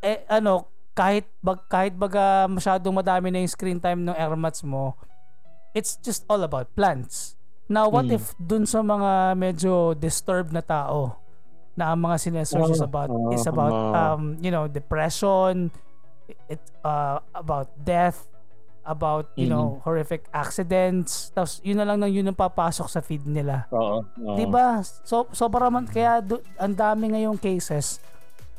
eh 0.00 0.24
ano 0.26 0.79
kahit 0.92 1.24
bag, 1.38 1.60
kahit 1.66 1.94
baga 1.94 2.44
masyadong 2.46 2.92
madami 2.92 3.30
na 3.30 3.38
yung 3.38 3.48
screen 3.48 3.78
time 3.78 4.02
ng 4.02 4.12
airmats 4.12 4.60
mo 4.60 4.98
it's 5.70 5.94
just 5.98 6.26
all 6.26 6.40
about 6.40 6.66
plants 6.72 7.38
now 7.66 7.86
what 7.86 8.04
Mm. 8.04 8.16
if 8.16 8.34
dun 8.36 8.64
sa 8.64 8.80
mga 8.80 9.10
medyo 9.34 9.72
disturbed 9.94 10.50
na 10.50 10.60
tao 10.60 11.14
na 11.72 11.94
ang 11.94 12.00
mga 12.00 12.16
sinesearch 12.18 12.68
is 12.68 12.82
Oh, 12.82 12.84
about 12.84 13.08
is 13.30 13.46
about 13.46 13.70
um 13.92 14.34
you 14.38 14.50
know 14.50 14.66
depression 14.66 15.70
it 16.46 16.58
uh 16.80 17.22
about 17.32 17.70
death 17.78 18.26
about 18.82 19.30
you 19.34 19.46
know 19.46 19.70
Mm-hmm. 19.70 19.82
horrific 19.82 20.26
accidents 20.30 21.30
tapos 21.30 21.62
yun 21.62 21.78
na 21.78 21.84
lang 21.84 21.98
nang 21.98 22.10
yun 22.10 22.24
ang 22.24 22.34
papasok 22.34 22.86
sa 22.86 22.98
feed 22.98 23.22
nila 23.22 23.70
Oo. 23.70 24.02
oo. 24.02 24.34
'Di 24.34 24.44
ba? 24.44 24.82
So 25.04 25.30
sobrang 25.30 25.70
man 25.70 25.86
kaya 25.86 26.18
du- 26.18 26.42
ang 26.56 26.74
dami 26.74 27.14
ngayong 27.14 27.38
cases 27.38 28.02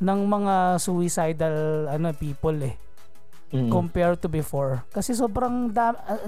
ng 0.01 0.19
mga 0.25 0.81
suicidal 0.81 1.55
ano 1.87 2.09
people 2.17 2.57
eh 2.59 2.75
Mm. 3.51 3.67
compared 3.67 4.15
to 4.23 4.31
before. 4.31 4.79
Kasi 4.95 5.11
sobrang 5.11 5.75
dam 5.75 5.91
uh, 6.07 6.23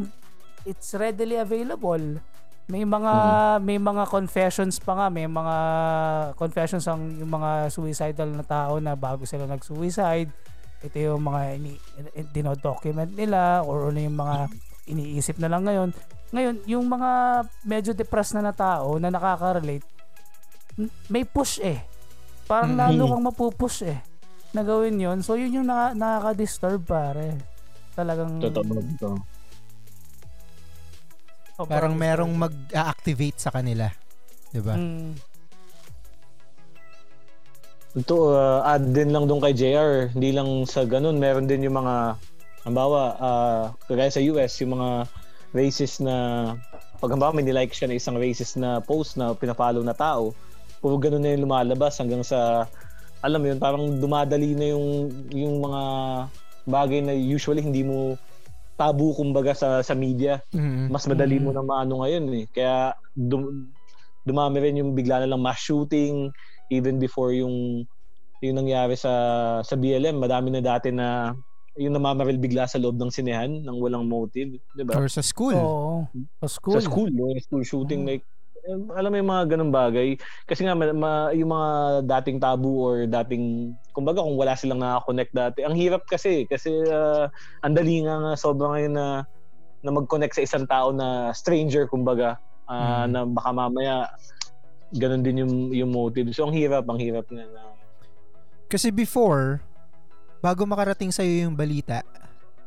it's 0.68 0.92
readily 0.92 1.40
available. 1.40 2.20
May 2.68 2.84
mga 2.84 3.14
may 3.64 3.80
mga 3.80 4.12
confessions 4.12 4.76
pa 4.76 4.92
nga, 4.96 5.08
may 5.08 5.24
mga 5.24 5.56
confessions 6.36 6.84
ang 6.84 7.16
yung 7.16 7.32
mga 7.32 7.72
suicidal 7.72 8.28
na 8.28 8.44
tao 8.44 8.80
na 8.84 8.96
bago 9.00 9.24
sila 9.24 9.48
nag-suicide. 9.48 10.32
Ito 10.84 10.96
yung 11.00 11.24
mga 11.24 11.42
ini, 11.56 11.80
dino-document 12.36 13.16
nila 13.16 13.64
or 13.64 13.88
ano 13.88 14.04
yung 14.04 14.20
mga 14.20 14.52
iniisip 14.92 15.40
na 15.40 15.48
lang 15.48 15.64
ngayon. 15.64 15.96
Ngayon, 16.36 16.56
yung 16.68 16.92
mga 16.92 17.12
medyo 17.64 17.96
depressed 17.96 18.36
na 18.36 18.52
na 18.52 18.56
tao 18.56 19.00
na 19.00 19.08
nakaka-relate, 19.08 19.88
may 21.08 21.24
push 21.24 21.64
eh. 21.64 21.88
Parang 22.46 22.76
Mhm. 22.76 22.80
lalo 22.80 23.04
kang 23.10 23.26
mapupush 23.26 23.88
eh 23.88 24.00
na 24.54 24.62
gawin 24.62 25.00
yun. 25.00 25.20
So, 25.26 25.34
yun 25.34 25.64
yung 25.64 25.68
naka, 25.68 25.96
nakaka-disturb 25.98 26.84
pare. 26.86 27.38
Talagang... 27.96 28.38
Totoo. 28.42 28.64
Totoo. 28.64 29.18
sobrang 31.54 31.70
Parang 31.70 31.94
merong 31.94 32.34
mag-activate 32.34 33.38
sa 33.38 33.54
kanila. 33.54 33.86
'Di 34.50 34.62
ba? 34.66 34.74
Mm. 34.74 35.14
Ito, 37.94 38.34
uh, 38.34 38.66
add 38.66 38.90
din 38.90 39.14
lang 39.14 39.30
doon 39.30 39.38
kay 39.38 39.54
JR. 39.54 40.10
Hindi 40.18 40.34
lang 40.34 40.50
sa 40.66 40.82
ganun, 40.82 41.22
meron 41.22 41.46
din 41.46 41.62
yung 41.62 41.78
mga, 41.78 42.18
halimbawa, 42.66 43.02
uh, 43.22 43.64
kagaya 43.86 44.10
sa 44.10 44.18
US, 44.34 44.58
yung 44.66 44.74
mga 44.74 45.06
racist 45.54 46.02
na, 46.02 46.16
pag 46.98 47.14
halimbawa 47.14 47.38
may 47.38 47.46
nilike 47.46 47.70
siya 47.70 47.86
na 47.86 48.02
isang 48.02 48.18
racist 48.18 48.58
na 48.58 48.82
post 48.82 49.14
na 49.14 49.38
pinapollow 49.38 49.86
na 49.86 49.94
tao, 49.94 50.34
puro 50.84 51.00
ganun 51.00 51.24
na 51.24 51.32
yung 51.32 51.48
lumalabas 51.48 51.96
hanggang 51.96 52.22
sa, 52.22 52.68
alam 53.24 53.40
mo 53.40 53.48
yun, 53.48 53.58
parang 53.58 53.88
dumadali 53.96 54.52
na 54.52 54.76
yung, 54.76 55.08
yung 55.32 55.64
mga 55.64 55.82
bagay 56.68 57.00
na 57.00 57.16
usually 57.16 57.64
hindi 57.64 57.88
mo 57.88 58.20
tabu 58.76 59.14
kumbaga 59.14 59.54
sa 59.54 59.80
sa 59.80 59.94
media 59.94 60.42
Mhm. 60.52 60.90
mas 60.90 61.06
madali 61.06 61.38
Mm. 61.38 61.44
mo 61.46 61.50
na 61.54 61.62
maano 61.64 62.04
ngayon 62.04 62.26
eh. 62.34 62.46
Kaya 62.50 62.92
dum, 63.14 63.70
dumami 64.26 64.60
rin 64.60 64.82
yung 64.82 64.92
bigla 64.92 65.22
na 65.24 65.30
lang 65.30 65.40
mass 65.40 65.62
shooting 65.62 66.34
even 66.68 66.98
before 66.98 67.32
yung 67.32 67.86
yung 68.42 68.56
nangyari 68.60 68.98
sa 68.98 69.14
sa 69.62 69.76
BLM, 69.78 70.20
madami 70.20 70.52
na 70.52 70.60
dati 70.60 70.90
na 70.92 71.32
yung 71.78 71.94
namamaril 71.94 72.42
bigla 72.42 72.66
sa 72.66 72.76
loob 72.76 72.98
ng 72.98 73.14
sinehan 73.14 73.62
ng 73.62 73.78
walang 73.78 74.04
motive, 74.04 74.58
'di 74.74 74.84
ba? 74.84 74.98
Or 75.00 75.08
sa 75.08 75.22
school. 75.22 75.54
Oo. 75.56 76.10
Sa 76.44 76.48
school. 76.50 76.76
Sa 76.76 76.82
school, 76.84 77.10
no? 77.14 77.30
school 77.40 77.64
shooting 77.64 78.04
Mm. 78.04 78.10
like 78.10 78.26
alam 78.96 79.12
mo 79.12 79.18
yung 79.20 79.32
mga 79.32 79.46
ganung 79.56 79.74
bagay 79.76 80.16
kasi 80.48 80.64
nga 80.64 80.72
ma- 80.72 81.36
yung 81.36 81.52
mga 81.52 81.70
dating 82.08 82.40
tabu 82.40 82.80
or 82.80 83.04
dating 83.04 83.76
kumbaga 83.92 84.24
kung 84.24 84.40
wala 84.40 84.56
silang 84.56 84.80
nakakonect 84.80 85.36
dati 85.36 85.68
ang 85.68 85.76
hirap 85.76 86.08
kasi 86.08 86.48
kasi 86.48 86.72
uh, 86.88 87.28
ang 87.60 87.76
dali 87.76 88.00
nga 88.08 88.16
nga 88.24 88.34
sobra 88.40 88.72
ngayon 88.72 88.96
na 88.96 89.08
na 89.84 89.92
mag-connect 89.92 90.40
sa 90.40 90.46
isang 90.48 90.64
tao 90.64 90.96
na 90.96 91.36
stranger 91.36 91.92
kumbaga 91.92 92.40
ah, 92.72 93.04
Mm. 93.04 93.08
na 93.12 93.20
baka 93.28 93.50
mamaya 93.52 93.96
ganun 94.96 95.20
din 95.20 95.44
yung 95.44 95.54
yung 95.76 95.92
motive 95.92 96.32
so 96.32 96.48
ang 96.48 96.56
hirap 96.56 96.88
ang 96.88 96.96
hirap 96.96 97.28
na, 97.28 97.44
na 97.44 97.62
Kasi 98.72 98.90
before, 98.90 99.60
bago 100.42 100.64
makarating 100.66 101.14
sa'yo 101.14 101.46
yung 101.46 101.54
balita, 101.54 102.02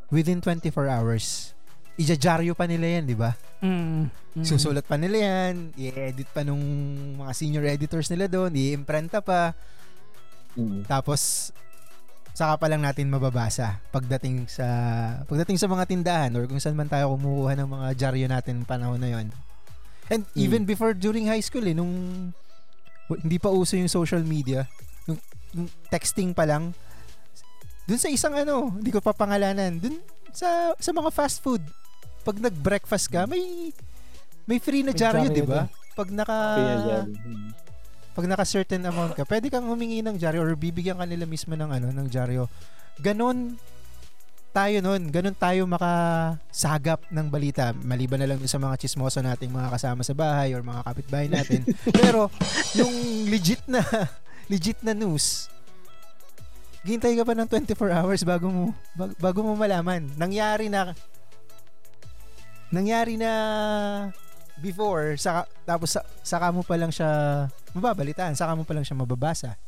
within 0.06 0.38
24 0.38 0.86
hours, 0.86 1.55
ijajaryo 1.96 2.52
pa 2.52 2.68
nila 2.68 3.00
yan, 3.00 3.04
di 3.08 3.16
ba? 3.16 3.32
Mm. 3.64 4.08
Mm. 4.36 4.44
Susulat 4.44 4.84
pa 4.84 5.00
nila 5.00 5.16
yan, 5.16 5.72
i-edit 5.80 6.28
pa 6.28 6.44
nung 6.44 6.60
mga 7.16 7.32
senior 7.32 7.64
editors 7.64 8.12
nila 8.12 8.28
doon, 8.28 8.52
i-imprenta 8.52 9.24
pa, 9.24 9.56
mm. 10.56 10.84
tapos 10.84 11.52
saka 12.36 12.60
pa 12.60 12.68
lang 12.68 12.84
natin 12.84 13.08
mababasa 13.08 13.80
pagdating 13.88 14.44
sa 14.44 14.68
pagdating 15.24 15.56
sa 15.56 15.72
mga 15.72 15.88
tindahan 15.88 16.36
or 16.36 16.44
kung 16.44 16.60
saan 16.60 16.76
man 16.76 16.84
tayo 16.84 17.16
kumukuha 17.16 17.56
ng 17.56 17.64
mga 17.64 17.86
dyaryo 17.96 18.28
natin 18.28 18.60
panahon 18.68 19.00
na 19.00 19.08
yon. 19.08 19.32
And 20.12 20.28
even 20.36 20.68
before 20.68 20.92
during 20.92 21.32
high 21.32 21.40
school 21.40 21.64
eh 21.64 21.72
nung 21.72 21.88
hindi 23.08 23.40
pa 23.40 23.48
uso 23.48 23.80
yung 23.80 23.88
social 23.88 24.20
media, 24.20 24.68
nung, 25.08 25.16
nung 25.56 25.68
texting 25.88 26.36
pa 26.36 26.44
lang 26.44 26.76
dun 27.88 27.96
sa 27.96 28.12
isang 28.12 28.36
ano, 28.36 28.68
hindi 28.68 28.92
ko 28.92 29.00
pa 29.00 29.16
pangalanan, 29.16 29.78
dun 29.80 29.96
sa 30.34 30.76
sa 30.76 30.90
mga 30.92 31.08
fast 31.14 31.40
food. 31.40 31.64
Pag 32.26 32.42
nag-breakfast 32.42 33.06
ka, 33.06 33.30
may 33.30 33.70
may 34.46 34.58
free 34.58 34.82
na 34.82 34.90
dyaryo, 34.90 35.30
'di 35.30 35.46
ba? 35.46 35.70
Pag 35.94 36.10
naka 36.10 36.36
Kaya 36.58 36.74
dyan. 36.82 37.06
Mm. 37.14 37.50
pag 38.16 38.26
naka 38.26 38.44
certain 38.48 38.82
amount 38.82 39.12
ka, 39.12 39.28
pwede 39.28 39.52
kang 39.52 39.68
humingi 39.68 40.00
ng 40.00 40.16
dyaryo 40.16 40.40
or 40.40 40.56
bibigyan 40.56 40.96
ka 40.96 41.04
nila 41.04 41.28
mismo 41.28 41.52
ng 41.52 41.68
ano, 41.68 41.92
ng 41.92 42.08
dyaryo. 42.08 42.48
Ganon 42.98 43.60
tayo 44.56 44.80
nun, 44.80 45.12
ganon 45.12 45.36
tayo 45.36 45.68
makasagap 45.68 47.04
ng 47.12 47.28
balita. 47.28 47.76
Maliban 47.84 48.16
na 48.24 48.32
lang 48.32 48.40
sa 48.48 48.56
mga 48.56 48.80
chismoso 48.80 49.20
nating 49.20 49.52
mga 49.52 49.68
kasama 49.68 50.00
sa 50.00 50.16
bahay 50.16 50.56
or 50.56 50.64
mga 50.64 50.80
kapitbahay 50.80 51.28
natin. 51.28 51.60
Pero 52.00 52.32
yung 52.72 53.28
legit 53.28 53.60
na 53.68 53.84
legit 54.52 54.80
na 54.80 54.96
news, 54.96 55.52
Gintay 56.86 57.18
ka 57.18 57.26
pa 57.26 57.34
ng 57.34 57.50
24 57.50 57.98
hours 57.98 58.22
bago 58.22 58.46
mo 58.46 58.64
bag- 58.94 59.18
bago 59.18 59.42
mo 59.42 59.58
malaman. 59.58 60.06
Nangyari 60.14 60.70
na 60.70 60.94
nangyari 62.72 63.18
na 63.20 63.32
before 64.58 65.20
saka, 65.20 65.44
tapos 65.68 65.94
sa, 65.94 66.00
saka 66.24 66.48
mo 66.50 66.64
pa 66.64 66.74
lang 66.80 66.90
siya 66.90 67.44
mababalitaan, 67.76 68.32
saka 68.34 68.56
mo 68.56 68.64
pa 68.64 68.72
lang 68.72 68.84
siya 68.86 68.96
mababasa. 68.96 69.58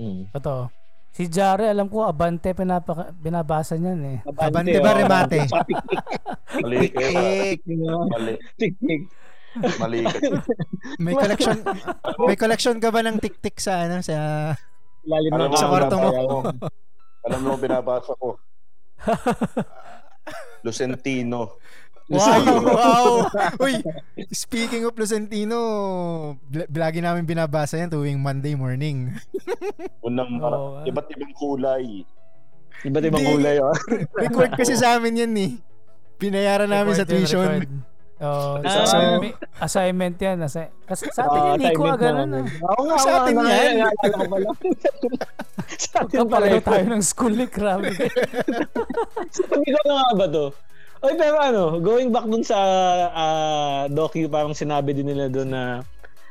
Mm. 0.00 0.32
Totoo. 0.32 0.72
Si 1.16 1.32
Jare, 1.32 1.72
alam 1.72 1.88
ko, 1.88 2.04
abante 2.04 2.52
pinapa, 2.52 3.08
binabasa 3.16 3.80
niyan 3.80 4.00
eh. 4.04 4.18
Abante 4.36 4.76
ba, 4.84 4.92
oh. 4.92 4.98
remate? 5.00 5.40
Mali. 6.60 6.92
Tik-tik. 8.60 9.02
Mali 9.80 10.04
may 11.00 11.16
collection 11.16 11.56
may 12.28 12.36
collection 12.36 12.76
ka 12.76 12.92
ba 12.92 13.00
ng 13.00 13.16
tik-tik 13.16 13.56
sa 13.56 13.88
ano 13.88 14.04
sa 14.04 14.52
Lalim 15.06 15.32
Alam 15.32 15.54
Sa 15.56 15.70
kwarto 15.70 15.96
mo, 15.96 16.10
alam 17.26 17.40
mo, 17.42 17.54
binabasa 17.58 18.14
ko. 18.18 18.38
Lucentino. 20.62 21.40
Wow, 22.06 22.62
wow. 22.62 23.06
Uy, 23.58 23.82
speaking 24.30 24.86
of 24.86 24.94
Lucentino, 24.94 25.58
lagi 26.70 27.02
namin 27.02 27.26
binabasa 27.26 27.82
yan 27.82 27.90
tuwing 27.90 28.22
Monday 28.22 28.54
morning. 28.54 29.10
Unang 30.06 30.38
Oo, 30.38 30.78
ah. 30.78 30.86
iba't 30.86 31.10
ibang 31.10 31.34
kulay. 31.34 32.06
Iba't 32.86 33.10
ibang 33.10 33.26
kulay, 33.26 33.58
oh. 33.58 33.74
Record 34.22 34.54
kasi 34.54 34.78
sa 34.78 34.94
amin 34.94 35.26
yan 35.26 35.34
eh. 35.34 35.52
Binayaran 36.22 36.70
namin 36.70 36.94
sa 36.94 37.02
Record 37.02 37.10
yun, 37.10 37.26
tuition. 37.26 37.42
record. 37.58 37.95
Oh, 38.16 38.56
Ah. 38.58 38.88
so, 38.88 38.96
may 39.20 39.28
assignment 39.60 40.16
yan. 40.16 40.40
Assi- 40.40 40.72
kasi 40.82 41.04
sa 41.10 41.28
atin 41.28 41.36
Ah, 41.36 41.46
yan, 41.50 41.58
Nico, 41.60 41.84
assignment 41.84 41.92
ah, 41.92 42.00
ganun 42.00 42.30
ah. 42.32 42.44
Oo 42.66 42.82
nga, 42.82 42.96
Sa 42.96 43.10
atin 43.18 43.34
yan. 43.34 43.44
naalala 43.44 43.86
ko 44.08 44.22
pala. 44.24 44.46
Sa 45.76 45.96
atin 46.00 46.18
pala 46.24 46.46
tayo 46.58 46.84
ng 46.86 47.04
school 47.04 47.34
ni 47.34 47.46
Grabe. 47.46 47.92
Sabi 49.30 49.68
ko 49.68 49.80
nga 49.84 50.12
ba 50.14 50.26
to? 50.26 50.46
Oy, 50.98 51.12
pero 51.12 51.36
ano, 51.38 51.62
going 51.78 52.08
back 52.08 52.24
dun 52.24 52.40
sa 52.40 52.56
ah, 53.10 53.82
docu, 53.86 54.24
parang 54.26 54.56
sinabi 54.56 54.96
din 54.96 55.06
nila 55.06 55.28
dun 55.28 55.52
na 55.52 55.84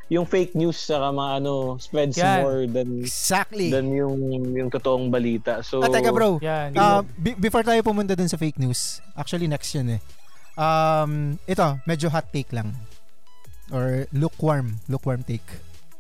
yung 0.08 0.26
fake 0.26 0.54
news 0.54 0.78
sa 0.80 1.10
mga 1.10 1.38
ano 1.40 1.54
spreads 1.78 2.14
Yan. 2.16 2.40
more 2.40 2.66
than 2.68 3.02
Exactly. 3.02 3.70
than 3.70 3.90
yung 3.90 4.18
yung 4.52 4.70
totoong 4.70 5.10
balita. 5.10 5.62
So 5.62 5.82
Ah, 5.82 5.90
teka 5.90 6.10
bro, 6.10 6.38
yan. 6.40 6.74
Uh, 6.74 7.02
be- 7.16 7.38
before 7.40 7.62
tayo 7.62 7.78
pumunta 7.82 8.14
dun 8.14 8.26
sa 8.26 8.38
fake 8.38 8.58
news, 8.58 9.02
actually 9.14 9.46
next 9.46 9.70
yun 9.72 9.86
eh. 9.92 10.02
Um, 10.56 11.36
ito, 11.45 11.80
medyo 11.84 12.08
hot 12.08 12.32
take 12.32 12.51
lang. 12.56 12.76
Or 13.72 14.08
lukewarm, 14.16 14.80
lukewarm 14.88 15.24
take. 15.24 15.45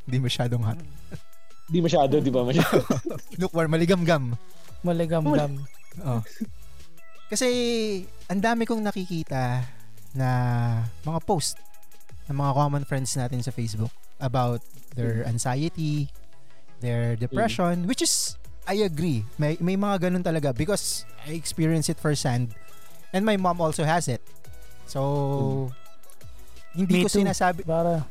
Hindi 0.07 0.23
masyadong 0.23 0.63
hot. 0.63 0.79
di 1.71 1.79
masyado, 1.81 2.21
di 2.21 2.31
ba? 2.31 2.45
Masyado. 2.45 2.85
Lukewarm, 3.41 3.69
maligam-gam. 3.73 4.37
Maligam-gam. 4.85 5.65
Oh. 6.05 6.21
Kasi 7.25 7.49
ang 8.29 8.39
dami 8.39 8.69
kong 8.69 8.85
nakikita 8.85 9.65
na 10.13 10.29
mga 11.03 11.19
post 11.25 11.57
ng 12.29 12.37
mga 12.37 12.51
common 12.53 12.83
friends 12.85 13.17
natin 13.17 13.41
sa 13.41 13.49
Facebook 13.49 13.91
about 14.21 14.61
their 14.93 15.25
anxiety, 15.25 16.07
their 16.79 17.17
depression, 17.17 17.89
which 17.89 18.01
is 18.01 18.37
I 18.65 18.81
agree. 18.85 19.25
May 19.37 19.57
may 19.61 19.77
mga 19.77 20.09
ganun 20.09 20.25
talaga 20.25 20.53
because 20.53 21.05
I 21.25 21.37
experience 21.37 21.89
it 21.89 22.01
firsthand 22.01 22.53
and 23.13 23.21
my 23.25 23.37
mom 23.37 23.61
also 23.61 23.85
has 23.85 24.09
it. 24.09 24.21
So 24.85 25.69
hindi 26.75 27.01
Me 27.01 27.03
ko 27.05 27.09
too. 27.09 27.23
sinasabi. 27.23 27.63
Para, 27.63 28.03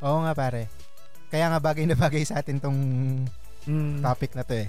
Oo 0.00 0.18
nga 0.24 0.32
pare. 0.32 0.68
Kaya 1.28 1.52
nga 1.52 1.60
bagay 1.60 1.84
na 1.84 1.96
bagay 1.96 2.24
sa 2.24 2.40
atin 2.40 2.60
tong 2.60 2.78
mm, 3.68 4.00
topic 4.00 4.32
na 4.32 4.44
to 4.46 4.54
eh. 4.56 4.68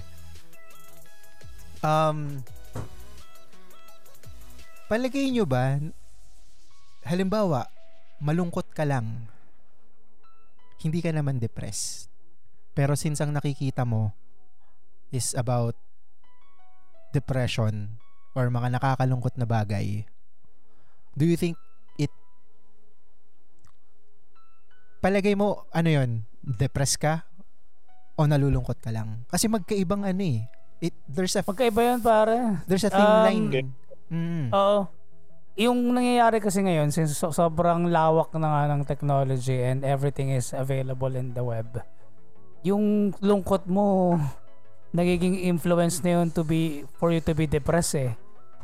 Um, 1.78 2.42
palagay 4.90 5.30
nyo 5.30 5.46
ba, 5.46 5.78
halimbawa, 7.06 7.70
malungkot 8.18 8.74
ka 8.74 8.82
lang, 8.82 9.30
hindi 10.82 10.98
ka 10.98 11.14
naman 11.14 11.38
depressed. 11.38 12.10
Pero 12.74 12.98
since 12.98 13.22
ang 13.22 13.30
nakikita 13.30 13.86
mo 13.86 14.10
is 15.14 15.32
about 15.38 15.74
depression 17.14 17.96
or 18.34 18.50
mga 18.50 18.76
nakakalungkot 18.76 19.34
na 19.38 19.46
bagay, 19.46 20.04
do 21.18 21.26
you 21.26 21.34
think 21.34 21.58
it 21.98 22.10
palagay 25.02 25.34
mo, 25.34 25.66
ano 25.70 25.88
yon 25.90 26.10
depressed 26.42 27.02
ka 27.02 27.26
o 28.14 28.26
nalulungkot 28.26 28.78
ka 28.78 28.94
lang? 28.94 29.26
Kasi 29.26 29.50
magkaibang 29.50 30.06
ano 30.06 30.22
eh. 30.22 30.46
It, 30.78 30.94
there's 31.10 31.34
a 31.34 31.42
magkaiba 31.42 31.82
yan, 31.82 31.98
pare. 31.98 32.62
there's 32.70 32.86
a 32.86 32.90
thin 32.90 33.02
Um, 33.02 33.22
line. 33.26 33.46
Mm. 34.08 34.46
Oo. 34.54 34.86
Yung 35.58 35.90
nangyayari 35.90 36.38
kasi 36.38 36.62
ngayon, 36.62 36.94
since 36.94 37.18
so- 37.18 37.34
sobrang 37.34 37.90
lawak 37.90 38.30
na 38.38 38.46
nga 38.46 38.62
ng 38.70 38.86
technology 38.86 39.58
and 39.58 39.82
everything 39.82 40.30
is 40.30 40.54
available 40.54 41.10
in 41.18 41.34
the 41.34 41.42
web, 41.42 41.82
yung 42.62 43.10
lungkot 43.18 43.66
mo, 43.66 44.14
nagiging 44.94 45.42
influence 45.42 45.98
na 46.00 46.22
yun 46.22 46.30
to 46.30 46.46
be, 46.46 46.86
for 46.94 47.10
you 47.10 47.18
to 47.18 47.34
be 47.34 47.50
depressed 47.50 47.98
eh. 47.98 48.14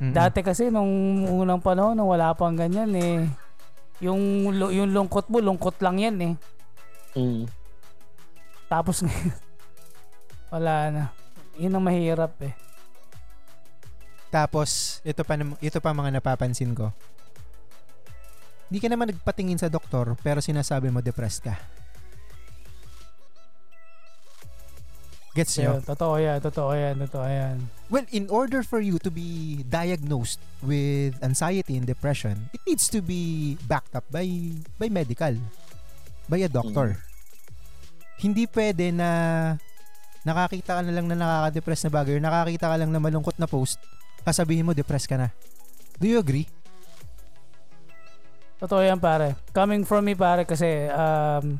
Mm-mm. 0.01 0.13
Dati 0.15 0.43
kasi 0.43 0.75
nung 0.75 1.23
unang 1.27 1.63
panahon, 1.63 1.95
nung 1.95 2.11
wala 2.11 2.35
pang 2.35 2.55
ganyan 2.59 2.91
eh, 2.99 3.31
yung, 4.03 4.51
yung 4.51 4.91
lungkot 4.91 5.31
mo, 5.31 5.39
lungkot 5.39 5.79
lang 5.79 6.03
yan 6.03 6.17
eh. 6.19 6.35
Mm. 7.15 7.47
Tapos 8.67 9.07
ngayon, 9.07 9.39
wala 10.55 10.75
na. 10.91 11.05
Yun 11.55 11.79
ang 11.79 11.85
mahirap 11.87 12.35
eh. 12.43 12.55
Tapos, 14.35 14.99
ito 15.07 15.23
pa, 15.23 15.39
ito 15.39 15.79
pa 15.79 15.95
mga 15.95 16.19
napapansin 16.19 16.75
ko. 16.75 16.91
Hindi 18.67 18.83
ka 18.83 18.89
naman 18.91 19.15
nagpatingin 19.15 19.63
sa 19.63 19.71
doktor 19.71 20.19
pero 20.19 20.43
sinasabi 20.43 20.91
mo 20.91 20.99
depressed 20.99 21.47
ka. 21.47 21.55
Gets 25.35 25.59
nyo? 25.59 25.83
Yeah, 25.83 25.83
totoo 25.83 26.15
yan, 26.23 26.39
totoo 26.39 26.71
yan, 26.79 26.95
totoo 27.03 27.27
yan. 27.27 27.57
Well, 27.91 28.07
in 28.15 28.31
order 28.31 28.63
for 28.63 28.79
you 28.79 29.03
to 29.03 29.11
be 29.11 29.63
diagnosed 29.67 30.39
with 30.63 31.19
anxiety 31.27 31.75
and 31.75 31.83
depression, 31.83 32.55
it 32.55 32.63
needs 32.63 32.87
to 32.95 33.03
be 33.03 33.59
backed 33.67 33.99
up 33.99 34.07
by 34.15 34.31
by 34.79 34.87
medical, 34.87 35.35
by 36.31 36.39
a 36.39 36.51
doctor. 36.51 37.03
Hindi 38.23 38.47
pwede 38.47 38.95
na 38.95 39.11
nakakita 40.23 40.79
ka 40.79 40.81
na 40.87 40.95
lang 40.95 41.11
na 41.11 41.19
nakaka-depress 41.19 41.83
na 41.83 41.91
bagay 41.91 42.15
or 42.15 42.23
nakakita 42.23 42.71
ka 42.71 42.77
lang 42.79 42.95
na 42.95 43.03
malungkot 43.03 43.35
na 43.35 43.51
post, 43.51 43.83
sasabihin 44.23 44.63
mo 44.63 44.71
depressed 44.71 45.11
ka 45.11 45.19
na. 45.19 45.35
Do 45.99 46.07
you 46.07 46.23
agree? 46.23 46.47
Totoo 48.63 48.87
yan 48.87 49.03
pare. 49.03 49.35
Coming 49.51 49.83
from 49.83 50.07
me 50.07 50.15
pare 50.15 50.47
kasi 50.47 50.87
um, 50.95 51.59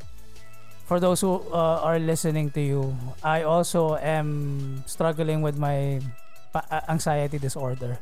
for 0.85 0.97
those 0.99 1.19
who 1.19 1.41
uh, 1.49 1.81
are 1.81 1.97
listening 1.97 2.49
to 2.51 2.61
you, 2.61 2.81
I 3.21 3.41
also 3.41 3.97
am 3.97 4.29
struggling 4.85 5.41
with 5.41 5.57
my 5.57 5.99
uh, 6.53 6.61
anxiety 6.87 7.37
disorder. 7.37 7.97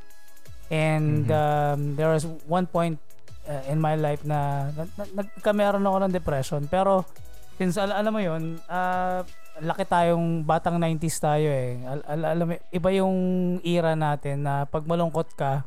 And 0.68 1.28
Mhm. 1.28 1.34
um, 1.34 1.80
there 1.96 2.10
was 2.10 2.24
one 2.46 2.66
point 2.66 3.00
uh, 3.46 3.64
in 3.68 3.78
my 3.78 3.96
life 3.96 4.24
na, 4.24 4.72
na, 4.72 4.84
na 4.96 5.04
nagkameron 5.20 5.84
ako 5.84 5.98
ng 6.02 6.14
depression. 6.14 6.62
Pero 6.66 7.04
since 7.56 7.76
al- 7.78 7.94
alam 7.94 8.10
mo 8.10 8.20
yun, 8.20 8.58
uh, 8.66 9.22
laki 9.60 9.86
tayong 9.86 10.42
batang 10.42 10.76
90s 10.76 11.20
tayo 11.20 11.46
eh. 11.46 11.78
Al- 11.84 12.06
al- 12.08 12.30
alam 12.34 12.46
mo, 12.48 12.54
iba 12.58 12.90
yung 12.92 13.16
era 13.62 13.94
natin 13.94 14.42
na 14.42 14.66
pag 14.66 14.82
malungkot 14.84 15.36
ka, 15.36 15.62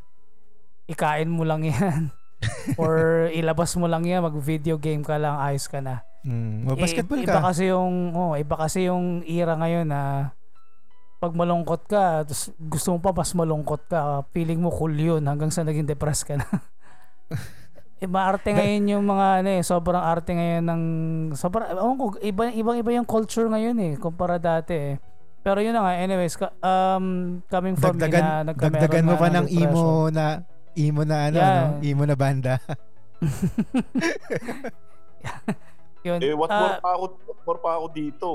ikain 0.86 1.30
mo 1.30 1.46
lang 1.46 1.62
yan. 1.70 2.10
or 2.80 3.26
ilabas 3.32 3.74
mo 3.80 3.88
lang 3.88 4.04
yan, 4.04 4.24
mag-video 4.24 4.76
game 4.76 5.02
ka 5.02 5.16
lang, 5.16 5.36
ayos 5.40 5.66
ka 5.66 5.80
na. 5.80 6.04
Mm. 6.26 6.66
I- 6.74 6.80
basketball 6.82 7.22
iba 7.22 7.38
ka. 7.38 7.48
kasi 7.54 7.70
yung 7.70 8.10
oh, 8.12 8.34
iba 8.34 8.54
kasi 8.58 8.90
yung 8.90 9.22
era 9.22 9.54
ngayon 9.54 9.86
na 9.86 10.34
pag 11.16 11.32
malungkot 11.32 11.88
ka, 11.88 12.26
tapos 12.28 12.52
gusto 12.60 12.88
mo 12.92 12.98
pa 13.00 13.14
mas 13.14 13.32
malungkot 13.32 13.88
ka, 13.88 14.26
feeling 14.36 14.60
mo 14.60 14.68
cool 14.68 14.92
yun 14.92 15.24
hanggang 15.24 15.48
sa 15.48 15.64
naging 15.64 15.88
depressed 15.88 16.28
ka 16.28 16.36
na. 16.36 16.46
iba 17.96 18.28
arte 18.28 18.52
ngayon 18.52 18.92
yung 18.92 19.04
mga 19.08 19.26
ano 19.40 19.50
eh, 19.56 19.62
sobrang 19.64 20.04
arte 20.04 20.36
ngayon 20.36 20.64
ng 20.68 20.82
sobrang 21.32 21.72
ko, 21.96 22.20
iba 22.20 22.52
ibang 22.52 22.76
iba 22.76 22.90
yung 22.92 23.08
culture 23.08 23.48
ngayon 23.48 23.76
eh 23.80 23.92
kumpara 23.96 24.36
dati 24.36 24.74
eh. 24.76 24.94
Pero 25.46 25.62
yun 25.62 25.78
na 25.78 25.86
nga, 25.86 25.94
anyways, 26.02 26.34
ka, 26.34 26.50
um, 26.58 27.38
coming 27.46 27.78
from 27.78 27.94
me 27.94 28.02
Dagdagan, 28.02 28.22
na 28.26 28.50
nagkameron 28.50 28.82
dagdagan 28.82 29.06
mo 29.06 29.14
pa 29.14 29.28
ng 29.30 29.46
emo 29.46 30.10
na 30.10 30.42
emo 30.76 31.02
na 31.02 31.16
ano, 31.26 31.36
Yeah. 31.36 31.56
no? 31.72 31.80
emo 31.82 32.02
na 32.04 32.14
banda. 32.14 32.54
Yun. 36.06 36.18
Eh, 36.20 36.32
what 36.32 36.48
Ah, 36.48 36.60
more 36.60 36.76
pa 36.78 36.88
ako, 36.94 37.04
what 37.24 37.38
more 37.42 37.58
pa 37.58 37.70
ako 37.74 37.86
dito? 37.90 38.28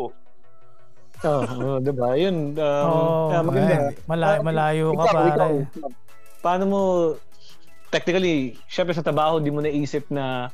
Oh, 1.22 1.42
oh, 1.46 1.78
'di 1.78 1.94
ba? 1.94 2.18
Yun 2.18 2.58
um, 2.58 2.86
Oo, 2.90 3.30
kaya 3.30 3.42
maganda. 3.42 3.76
man. 3.78 3.94
malayo, 4.10 4.34
Ah, 4.34 4.44
malayo 4.44 4.86
ka 4.98 5.06
ikaw, 5.30 5.52
Paano 6.42 6.64
mo 6.66 6.80
technically, 7.88 8.58
syempre 8.66 8.92
sa 8.92 9.02
trabaho 9.02 9.38
di 9.38 9.48
mo 9.48 9.62
naisip 9.62 10.04
na 10.10 10.50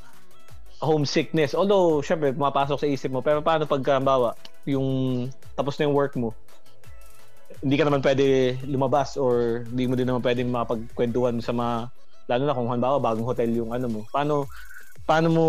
homesickness. 0.78 1.54
Although, 1.54 2.02
syempre, 2.02 2.30
pumapasok 2.30 2.78
sa 2.78 2.86
isip 2.86 3.08
mo. 3.08 3.20
Pero 3.20 3.40
paano 3.40 3.64
pagka, 3.64 3.98
bawa, 3.98 4.36
yung 4.64 4.86
tapos 5.56 5.74
na 5.80 5.88
yung 5.88 5.96
work 5.96 6.14
mo, 6.14 6.36
hindi 7.64 7.76
ka 7.80 7.86
naman 7.88 8.04
pwede 8.04 8.58
lumabas 8.68 9.16
or 9.16 9.64
hindi 9.68 9.88
mo 9.88 9.94
din 9.96 10.08
naman 10.08 10.24
pwede 10.24 10.44
makapagkwentuhan 10.44 11.40
sa 11.40 11.56
mga, 11.56 11.90
lalo 12.28 12.42
na 12.44 12.56
kung 12.56 12.70
halimbawa 12.70 12.98
bagong 13.00 13.28
hotel 13.28 13.50
yung 13.56 13.72
ano 13.72 13.88
mo. 13.88 14.00
Paano, 14.12 14.46
paano 15.08 15.28
mo, 15.32 15.46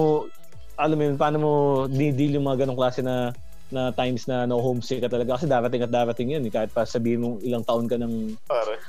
alam 0.78 0.96
mo 0.96 1.03
yun, 1.05 1.16
paano 1.18 1.36
mo 1.42 1.53
dinidil 1.90 2.38
yung 2.38 2.46
mga 2.46 2.64
ganong 2.64 2.78
klase 2.78 3.03
na 3.03 3.34
na 3.68 3.92
times 3.92 4.24
na 4.24 4.49
no 4.49 4.64
homesick 4.64 5.05
ka 5.05 5.12
talaga 5.12 5.36
kasi 5.36 5.44
darating 5.44 5.84
at 5.84 5.92
darating 5.92 6.32
yan 6.32 6.49
eh. 6.49 6.53
kahit 6.53 6.72
pa 6.72 6.88
sabihin 6.88 7.20
mo 7.20 7.28
ilang 7.44 7.61
taon 7.68 7.84
ka 7.84 8.01
ng 8.01 8.40
Pare. 8.49 8.80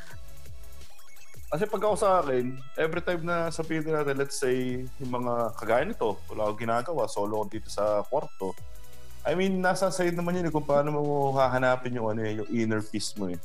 Kasi 1.50 1.66
pag 1.66 1.82
ako 1.82 1.96
sa 1.98 2.22
akin, 2.22 2.62
every 2.78 3.02
time 3.02 3.26
na 3.26 3.50
sabihin 3.50 3.90
natin, 3.90 4.22
let's 4.22 4.38
say, 4.38 4.86
yung 5.02 5.12
mga 5.18 5.58
kagaya 5.58 5.82
nito, 5.82 6.22
wala 6.30 6.46
akong 6.46 6.62
ginagawa, 6.62 7.10
solo 7.10 7.42
dito 7.50 7.74
sa 7.74 8.06
kwarto. 8.06 8.54
I 9.28 9.36
mean, 9.36 9.60
nasa 9.60 9.92
side 9.92 10.16
naman 10.16 10.40
yun 10.40 10.48
eh, 10.48 10.54
kung 10.54 10.64
paano 10.64 10.96
mo 10.96 11.02
hahanapin 11.36 11.96
yung, 11.96 12.08
ano, 12.12 12.22
eh, 12.24 12.40
yung 12.40 12.50
inner 12.50 12.82
peace 12.84 13.14
mo 13.20 13.28
eh. 13.28 13.40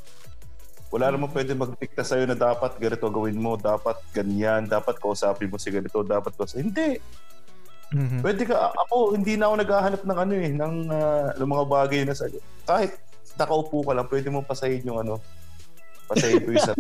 Wala 0.95 1.11
naman 1.11 1.27
pwede 1.35 1.59
magdikta 1.59 2.07
sa'yo 2.07 2.23
na 2.31 2.39
dapat 2.39 2.79
ganito 2.79 3.11
gawin 3.11 3.35
mo, 3.35 3.59
dapat 3.59 3.99
ganyan, 4.15 4.71
dapat 4.71 4.95
kausapin 5.03 5.51
mo 5.51 5.59
si 5.59 5.75
ganito, 5.75 6.07
dapat 6.07 6.31
kausapin. 6.39 6.71
Hindi! 6.71 7.03
Mhm. 7.95 8.23
Pwede 8.23 8.43
ka, 8.47 8.71
ako, 8.75 9.19
hindi 9.19 9.35
na 9.35 9.51
ako 9.51 9.55
naghahanap 9.63 10.03
ng 10.07 10.19
ano 10.19 10.33
eh, 10.35 10.51
ng, 10.55 10.75
ah, 10.91 11.29
ng 11.35 11.51
mga 11.51 11.65
bagay 11.67 12.01
na 12.07 12.15
sa, 12.15 12.31
kahit 12.67 12.95
nakaupo 13.35 13.83
ka 13.83 13.93
lang, 13.95 14.07
pwede 14.07 14.29
mo 14.31 14.47
pasahin 14.47 14.87
yung 14.87 15.03
ano, 15.03 15.19
pasahin 16.05 16.41
ko 16.45 16.49
yung 16.53 16.65
sa, 16.65 16.73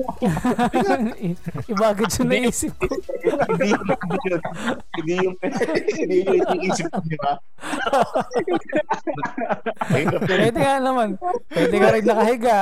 Iba 1.72 1.84
agad 1.90 2.10
yung 2.20 2.28
naisip 2.28 2.72
ko. 2.76 2.84
hindi 2.84 3.72
yung, 3.72 3.84
hindi 3.84 4.28
yung, 4.28 4.42
hindi 4.92 5.14
yung, 5.24 5.36
hindi 5.96 6.16
yung 6.28 6.48
iniisip 6.54 6.86
ko, 6.92 7.00
di 7.04 7.16
ba? 7.18 7.32
Pwede 10.28 10.58
nga 10.60 10.76
naman. 10.80 11.08
Pwede 11.48 11.76
ka 11.80 11.88
rin 11.92 12.04
nakahiga. 12.04 12.58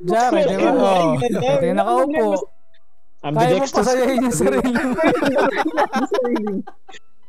Jared, 0.00 0.46
di 0.48 0.56
ba? 0.56 0.70
Oh, 0.72 1.12
pwede 1.20 1.66
ka 1.68 1.74
nakaupo. 1.76 2.24
Kaya 3.24 3.32
mo 3.32 3.40
ambidextrous. 3.40 3.88
pasayahin 3.88 4.24
yung 4.28 4.36
sarili 4.36 4.68
mo. 4.68 5.00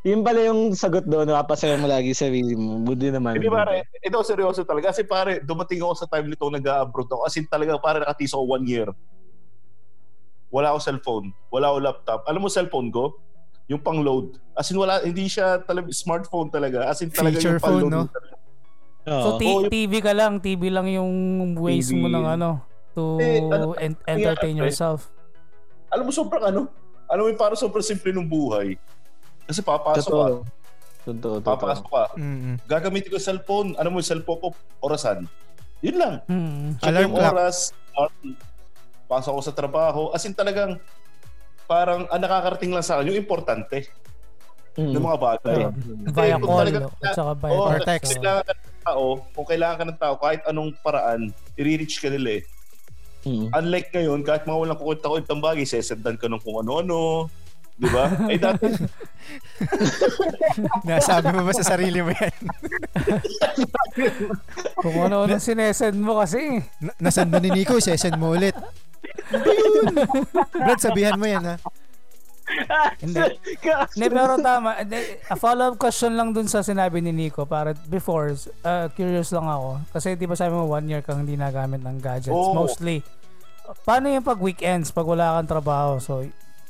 Yun 0.05 0.21
pala 0.21 0.37
yung 0.43 0.69
sagot 0.71 1.01
doon, 1.01 1.25
napapasaya 1.25 1.73
mo 1.75 1.89
lagi 1.89 2.13
sa 2.13 2.29
sarili 2.29 2.53
mo. 2.53 2.77
Buti 2.77 3.09
naman. 3.09 3.33
Hindi 3.33 3.49
pare, 3.49 3.89
ito 3.97 4.17
seryoso 4.21 4.61
talaga. 4.61 4.93
Kasi 4.93 5.01
pare, 5.01 5.41
dumating 5.41 5.81
ako 5.81 5.93
sa 5.97 6.05
time 6.05 6.29
nito 6.29 6.45
nag-abroad 6.45 7.09
ako. 7.09 7.25
As 7.25 7.33
in 7.33 7.49
talaga, 7.49 7.73
pare 7.75 7.97
nakatiis 7.99 8.29
ako 8.31 8.45
one 8.45 8.69
year. 8.69 8.85
Wala 10.53 10.69
ako 10.69 10.79
cellphone. 10.79 11.33
Wala 11.49 11.73
ako 11.73 11.77
laptop. 11.81 12.19
Alam 12.29 12.45
mo 12.45 12.49
cellphone 12.49 12.93
ko? 12.93 13.17
Yung 13.65 13.81
pang-load. 13.81 14.37
As 14.53 14.69
in 14.69 14.77
wala, 14.77 15.01
hindi 15.01 15.25
siya 15.25 15.57
talaga, 15.59 15.89
smartphone 15.89 16.53
talaga. 16.53 16.85
As 16.85 17.01
in 17.01 17.09
talaga 17.09 17.41
Feature 17.41 17.57
yung 17.57 17.65
pang-load. 17.65 17.89
phone, 17.89 18.05
no? 18.05 18.05
So, 19.07 19.27
t- 19.37 19.45
yung- 19.47 19.73
TV 19.73 19.93
ka 19.99 20.13
lang. 20.13 20.37
TV 20.37 20.69
lang 20.69 20.85
yung 20.85 21.09
ways 21.55 21.89
TV. 21.89 21.97
mo 21.97 22.07
ng 22.07 22.25
ano 22.27 22.61
to 22.93 23.17
Eh, 23.17 23.41
ano, 23.41 23.73
en- 23.75 23.97
entertain 24.05 24.53
eh. 24.53 24.61
yourself. 24.61 25.09
Alam 25.89 26.07
mo, 26.07 26.11
sobrang 26.13 26.45
ano? 26.45 26.69
Alam 27.05 27.21
mo, 27.21 27.29
yung 27.33 27.41
parang 27.41 27.57
sobrang 27.57 27.81
simple 27.81 28.13
ng 28.13 28.23
buhay. 28.23 28.77
Kasi 29.45 29.59
papasok 29.61 30.01
ka. 30.03 30.27
Totoo. 30.27 30.37
Totoo, 31.05 31.35
totoo. 31.37 31.45
Papasok 31.45 31.87
ka. 31.87 32.03
Mhm. 32.17 32.53
Gagamitin 32.65 33.09
ko 33.09 33.17
cellphone. 33.17 33.77
Alam 33.77 33.91
mo, 33.91 33.97
yung 33.97 34.09
cellphone 34.09 34.39
ko, 34.39 34.47
orasan. 34.79 35.29
Yun 35.79 35.97
lang. 35.97 36.13
Hmm. 36.25 36.73
Check 36.75 36.89
Alarm 36.89 37.03
yung 37.03 37.13
clock. 37.13 37.31
oras, 37.31 37.57
party, 37.91 38.29
pasok 39.05 39.31
ako 39.31 39.41
sa 39.43 39.53
trabaho. 39.53 40.01
As 40.09 40.25
in 40.25 40.33
talagang 40.33 40.81
parang 41.65 42.09
ang 42.09 42.21
nakakarating 42.21 42.69
lang 42.69 42.81
sa 42.81 42.97
akin 42.97 43.13
yung 43.13 43.19
importante 43.19 43.85
Mm. 44.75 44.91
ng 44.91 45.03
mga 45.03 45.19
bagay. 45.19 45.57
Yeah. 45.61 45.71
Via 46.11 46.35
kung 46.35 46.49
call 46.51 46.59
talaga- 46.59 46.89
at 46.99 47.15
saka 47.15 47.31
via 47.33 47.51
Oo, 47.53 47.63
Or 47.63 47.79
text. 47.79 47.87
text. 47.87 48.11
kailangan 48.13 48.43
ka 48.43 48.53
ng 48.53 48.83
tao, 48.83 49.05
kung 49.31 49.47
kailangan 49.47 49.77
ka 49.77 49.85
ng 49.85 49.99
tao, 50.01 50.13
kahit 50.19 50.41
anong 50.43 50.71
paraan, 50.77 51.21
i-reach 51.55 51.95
ka 51.97 52.09
nila 52.09 52.29
eh. 52.35 52.43
Mm. 53.23 53.47
Unlike 53.55 53.89
ngayon, 53.89 54.19
kahit 54.21 54.43
mga 54.43 54.59
walang 54.59 54.75
kukwenta-kwentang 54.75 55.39
bagay, 55.39 55.63
sesendan 55.63 56.13
ka 56.13 56.27
ng 56.27 56.43
kung 56.43 56.59
ano-ano. 56.59 57.31
Di 57.75 57.87
ba? 57.91 58.07
Eh 58.31 58.39
dati, 58.39 58.71
Nasabi 60.87 61.27
mo 61.35 61.43
ba 61.43 61.51
sa 61.51 61.75
sarili 61.75 61.99
mo 61.99 62.11
yan? 62.13 62.35
Kung 64.83 64.97
ano-ano 65.01 65.35
sinesend 65.41 65.99
mo 65.99 66.23
kasi. 66.23 66.61
Na- 66.79 66.97
nasaan 67.03 67.31
ba 67.31 67.39
ni 67.43 67.51
Nico? 67.51 67.75
Sesend 67.81 68.15
mo 68.15 68.31
ulit. 68.31 68.55
Brad, 70.55 70.79
sabihan 70.79 71.19
mo 71.19 71.25
yan 71.27 71.43
ha. 71.43 71.55
Hindi. 73.01 73.41
Hindi, 73.97 74.05
pero 74.07 74.37
tama. 74.37 74.77
A 75.27 75.35
follow-up 75.35 75.81
question 75.81 76.13
lang 76.13 76.29
dun 76.31 76.45
sa 76.45 76.61
sinabi 76.61 77.01
ni 77.01 77.09
Nico. 77.09 77.43
Para 77.49 77.73
before, 77.89 78.37
uh, 78.61 78.87
curious 78.93 79.33
lang 79.33 79.49
ako. 79.49 79.81
Kasi 79.91 80.13
di 80.13 80.29
ba 80.29 80.37
sabi 80.37 80.53
mo 80.53 80.69
one 80.69 80.85
year 80.85 81.01
kang 81.01 81.25
hindi 81.25 81.35
nagamit 81.35 81.81
ng 81.81 81.97
gadgets. 81.97 82.31
Oo. 82.31 82.53
Mostly. 82.53 83.01
Paano 83.81 84.13
yung 84.13 84.21
pag 84.21 84.37
weekends, 84.37 84.93
pag 84.93 85.09
wala 85.09 85.41
kang 85.41 85.49
trabaho? 85.49 85.97
So, 85.97 86.21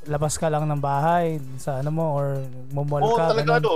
labas 0.05 0.37
ka 0.37 0.47
lang 0.49 0.69
ng 0.69 0.81
bahay 0.81 1.41
sa 1.57 1.81
ano 1.81 1.89
mo 1.89 2.05
or 2.13 2.41
mumol 2.71 3.01
oo 3.01 3.17
ka. 3.17 3.33
talaga 3.33 3.57
ganun. 3.57 3.61
ano, 3.61 3.71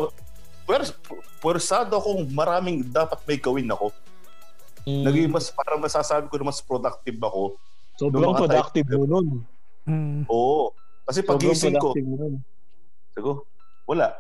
pwers, 0.70 0.94
pwersado 1.42 1.98
akong 1.98 2.30
maraming 2.30 2.86
dapat 2.86 3.18
may 3.26 3.42
gawin 3.42 3.70
ako. 3.74 3.90
Mm. 4.86 5.04
Naging 5.06 5.30
mas, 5.34 5.50
parang 5.50 5.82
masasabi 5.82 6.30
ko 6.30 6.38
na 6.38 6.54
mas 6.54 6.62
productive 6.62 7.20
ako. 7.20 7.58
Sobrang 7.98 8.32
mga 8.32 8.42
productive 8.46 8.88
mo 8.96 9.06
nun. 9.06 9.28
Oo. 10.30 10.72
Kasi 11.10 11.26
pagising 11.26 11.76
ko. 11.82 11.92
Sago, 13.18 13.50
wala. 13.90 14.14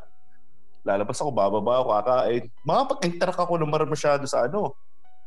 Lalabas 0.82 1.22
ako, 1.22 1.30
bababa 1.30 1.86
ako, 1.86 1.89
kakain. 2.01 2.43
Makapag-interact 2.66 3.39
ako 3.45 3.53
ng 3.62 3.70
marami 3.70 3.93
masyado 3.93 4.26
sa 4.26 4.49
ano, 4.49 4.74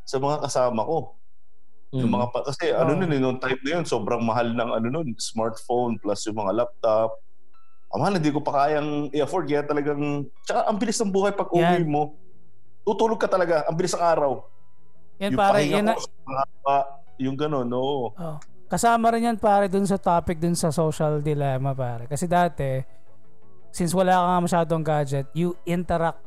sa 0.02 0.18
mga 0.18 0.42
kasama 0.42 0.82
ko. 0.82 1.14
Mm. 1.92 2.00
Yung 2.02 2.12
mga 2.16 2.26
pa- 2.32 2.44
kasi 2.48 2.72
Oh. 2.72 2.80
ano 2.80 2.96
nun, 2.96 3.12
eh, 3.12 3.20
noong 3.20 3.36
time 3.36 3.60
na 3.60 3.70
yun, 3.76 3.84
sobrang 3.84 4.24
mahal 4.24 4.48
ng 4.48 4.70
ano 4.72 4.86
nun, 4.88 5.12
smartphone 5.20 6.00
plus 6.00 6.24
yung 6.24 6.40
mga 6.40 6.52
laptop. 6.56 7.20
Ang 7.92 8.00
mahal, 8.00 8.16
hindi 8.16 8.32
ko 8.32 8.40
pa 8.40 8.52
kayang 8.58 9.12
i-afford. 9.12 9.44
Kaya 9.44 9.60
talagang, 9.62 10.00
tsaka 10.40 10.64
ang 10.64 10.80
bilis 10.80 10.96
ng 10.96 11.12
buhay 11.12 11.36
pag 11.36 11.52
uwi 11.52 11.84
mo. 11.84 12.16
Tutulog 12.82 13.20
ka 13.20 13.28
talaga, 13.28 13.68
ang 13.68 13.76
bilis 13.76 13.92
ng 13.92 14.00
araw. 14.00 14.40
Yan 15.20 15.30
yung 15.30 15.38
pare, 15.38 15.58
yan 15.62 15.84
na, 15.84 15.92
ko, 15.92 16.08
mahaba, 16.24 16.76
yung 17.20 17.36
gano'n, 17.36 17.68
no. 17.68 18.08
Oh. 18.10 18.36
Kasama 18.66 19.12
rin 19.12 19.28
yan 19.28 19.36
pare 19.36 19.68
dun 19.68 19.84
sa 19.84 20.00
topic 20.00 20.40
dun 20.40 20.56
sa 20.56 20.72
social 20.72 21.20
dilemma 21.20 21.76
pare. 21.76 22.08
Kasi 22.08 22.24
dati, 22.24 22.80
since 23.68 23.92
wala 23.92 24.16
ka 24.16 24.24
nga 24.24 24.38
masyadong 24.40 24.80
gadget, 24.82 25.28
you 25.36 25.52
interact 25.62 26.24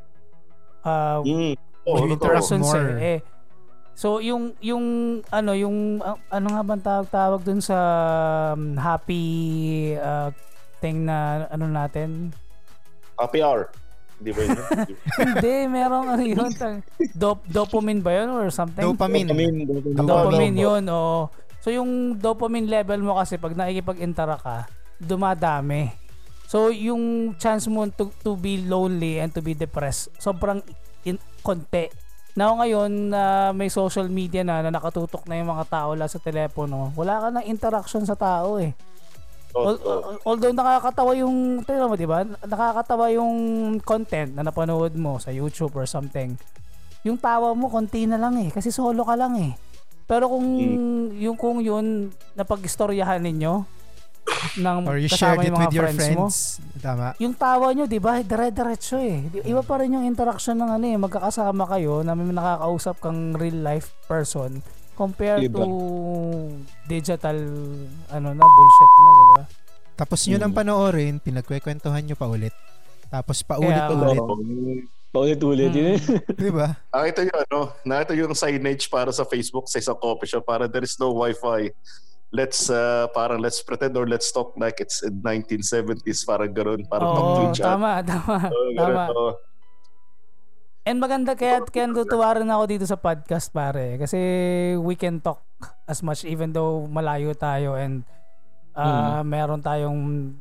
uh, 0.86 1.26
Mm. 1.26 1.57
Oh, 1.86 2.01
with 2.01 2.13
interact 2.13 2.45
persons 2.45 2.61
more. 2.63 2.93
eh. 2.95 3.18
eh. 3.18 3.20
So 3.96 4.20
yung 4.20 4.52
yung 4.60 4.86
ano 5.32 5.56
yung 5.56 6.04
ah, 6.04 6.20
ano 6.28 6.48
nga 6.52 6.62
bang 6.68 6.84
tawag 6.84 7.08
tawag 7.08 7.41
dun 7.48 7.64
sa 7.64 7.78
um, 8.52 8.76
happy 8.76 9.24
uh, 9.96 10.36
thing 10.84 11.08
na 11.08 11.48
ano 11.48 11.72
natin? 11.72 12.36
Happy 13.16 13.39
hour. 13.39 13.72
Hindi 14.20 14.32
ba 14.32 14.41
yun? 14.48 14.60
Hindi, 15.20 15.54
merong 15.72 16.08
ano 16.12 16.24
yun. 16.24 16.52
tang- 16.56 16.84
Dop, 17.16 17.43
dopamine 17.48 18.00
ba 18.04 18.12
yun 18.20 18.32
or 18.32 18.48
something? 18.52 18.84
Dopamine. 18.84 19.28
Dopamine. 19.28 19.64
dopamine. 19.64 19.96
Dopamine. 19.96 20.08
Dopamine 20.08 20.56
yun, 20.60 20.84
oo. 20.88 21.28
So 21.60 21.68
yung 21.74 22.16
dopamine 22.22 22.70
level 22.70 23.00
mo 23.04 23.18
kasi 23.20 23.36
pag 23.36 23.58
nakikipag-interact 23.58 24.43
ka, 24.43 24.58
dumadami. 25.02 25.91
So 26.46 26.70
yung 26.72 27.36
chance 27.41 27.68
mo 27.68 27.84
to, 27.89 28.14
to 28.24 28.38
be 28.38 28.64
lonely 28.64 29.20
and 29.20 29.34
to 29.36 29.41
be 29.41 29.58
depressed, 29.58 30.14
sobrang 30.22 30.62
in, 31.04 31.20
konti. 31.43 31.91
Now 32.36 32.59
ngayon 32.59 33.15
na 33.15 33.55
may 33.55 33.71
social 33.71 34.11
media 34.11 34.43
na, 34.43 34.59
na 34.59 34.75
nakatutok 34.75 35.23
na 35.23 35.39
yung 35.39 35.47
mga 35.55 35.71
tao 35.71 35.95
lang 35.95 36.11
sa 36.11 36.19
telepono, 36.19 36.91
wala 36.91 37.23
ka 37.23 37.27
ng 37.31 37.47
interaction 37.47 38.03
sa 38.03 38.19
tao 38.19 38.59
eh. 38.59 38.75
Al- 39.55 39.79
al- 39.79 40.19
although 40.27 40.51
nakakatawa 40.51 41.15
yung, 41.15 41.63
tingnan 41.63 41.88
mo, 41.88 41.95
di 41.95 42.03
ba? 42.03 42.27
Nakakatawa 42.27 43.07
yung 43.15 43.31
content 43.79 44.36
na 44.36 44.43
napanood 44.43 44.91
mo 44.99 45.15
sa 45.15 45.31
YouTube 45.31 45.71
or 45.79 45.88
something. 45.88 46.36
Yung 47.07 47.15
tawa 47.15 47.55
mo, 47.55 47.71
konti 47.71 48.03
na 48.03 48.19
lang 48.19 48.36
eh. 48.36 48.51
Kasi 48.51 48.67
solo 48.67 49.07
ka 49.07 49.15
lang 49.15 49.39
eh. 49.39 49.55
Pero 50.03 50.27
kung 50.27 50.43
yung 51.15 51.39
kung 51.39 51.63
yun 51.63 52.11
napag-istoryahan 52.36 53.23
ninyo 53.23 53.63
ng 54.55 54.78
Or 54.86 54.95
you 54.95 55.07
shared 55.07 55.41
it 55.41 55.49
yung 55.49 55.57
with 55.57 55.73
your 55.73 55.88
friends, 55.88 56.01
mo, 56.11 56.28
friends. 56.28 56.38
Tama. 56.78 57.07
yung 57.17 57.34
tawa 57.34 57.71
nyo, 57.71 57.86
di 57.86 57.97
ba, 57.97 58.19
dire-diretso 58.19 58.97
eh. 58.97 59.26
Iba 59.43 59.61
pa 59.61 59.80
rin 59.80 59.93
yung 59.93 60.05
interaction 60.05 60.55
ng 60.55 60.69
ano 60.71 60.86
eh, 60.86 60.97
magkakasama 60.97 61.63
kayo 61.67 62.01
na 62.01 62.13
may 62.13 62.28
nakakausap 62.28 62.99
kang 62.99 63.34
real 63.34 63.59
life 63.59 63.89
person 64.05 64.61
compared 64.93 65.43
Iba. 65.43 65.59
to 65.59 65.67
digital 66.86 67.36
ano 68.07 68.28
na 68.32 68.43
bullshit 68.43 68.91
na, 68.93 69.09
di 69.11 69.26
ba? 69.30 69.41
Tapos 69.95 70.19
yun 70.23 70.39
ang 70.39 70.51
Mm. 70.51 70.57
panoorin, 70.57 71.13
pinagkwekwentuhan 71.19 72.03
nyo 72.03 72.15
pa 72.15 72.28
ulit. 72.28 72.51
Tapos 73.07 73.39
paulit-ulit. 73.41 74.19
Oo. 74.19 74.36
Paulit-ulit. 75.09 75.71
Yun. 75.71 75.95
Mm. 75.95 76.36
Di 76.43 76.51
ba? 76.51 76.76
Nakita 76.91 77.23
yung 77.23 77.39
ano, 77.41 77.59
nakita 77.82 78.11
yung 78.13 78.34
signage 78.36 78.91
para 78.91 79.07
sa 79.09 79.23
Facebook 79.23 79.63
sa 79.65 79.80
isang 79.80 79.95
coffee 79.95 80.28
shop 80.28 80.43
para 80.43 80.67
there 80.67 80.84
is 80.84 80.95
no 80.95 81.15
wifi. 81.15 81.71
Let's 82.34 82.67
uh, 82.67 83.07
parang 83.13 83.39
let's 83.39 83.61
pretend 83.61 83.95
or 83.95 84.09
let's 84.09 84.30
talk 84.34 84.57
like 84.57 84.82
it's 84.82 85.05
in 85.05 85.21
1970s 85.23 86.26
parang 86.26 86.51
ganoon 86.51 86.84
parang 86.89 87.09
talk 87.15 87.30
to 87.32 87.41
each 87.53 87.61
other. 87.63 87.80
tama, 87.80 87.91
tama, 88.09 88.38
Oo, 88.49 88.69
ganun, 88.76 88.78
tama. 88.78 89.03
oo. 89.13 89.32
And 90.86 90.97
maganda 91.01 91.34
kaya 91.34 91.63
kaya 91.65 91.89
natutuwa 91.89 92.38
rin 92.38 92.49
ako 92.51 92.63
dito 92.69 92.86
sa 92.86 92.99
podcast 92.99 93.49
pare 93.49 93.97
kasi 93.97 94.19
we 94.78 94.93
can 94.99 95.17
talk 95.23 95.41
as 95.89 96.03
much 96.03 96.28
even 96.28 96.51
though 96.51 96.86
malayo 96.86 97.34
tayo 97.34 97.73
and 97.80 98.03
uh, 98.76 99.23
meron 99.23 99.63
tayong 99.63 100.36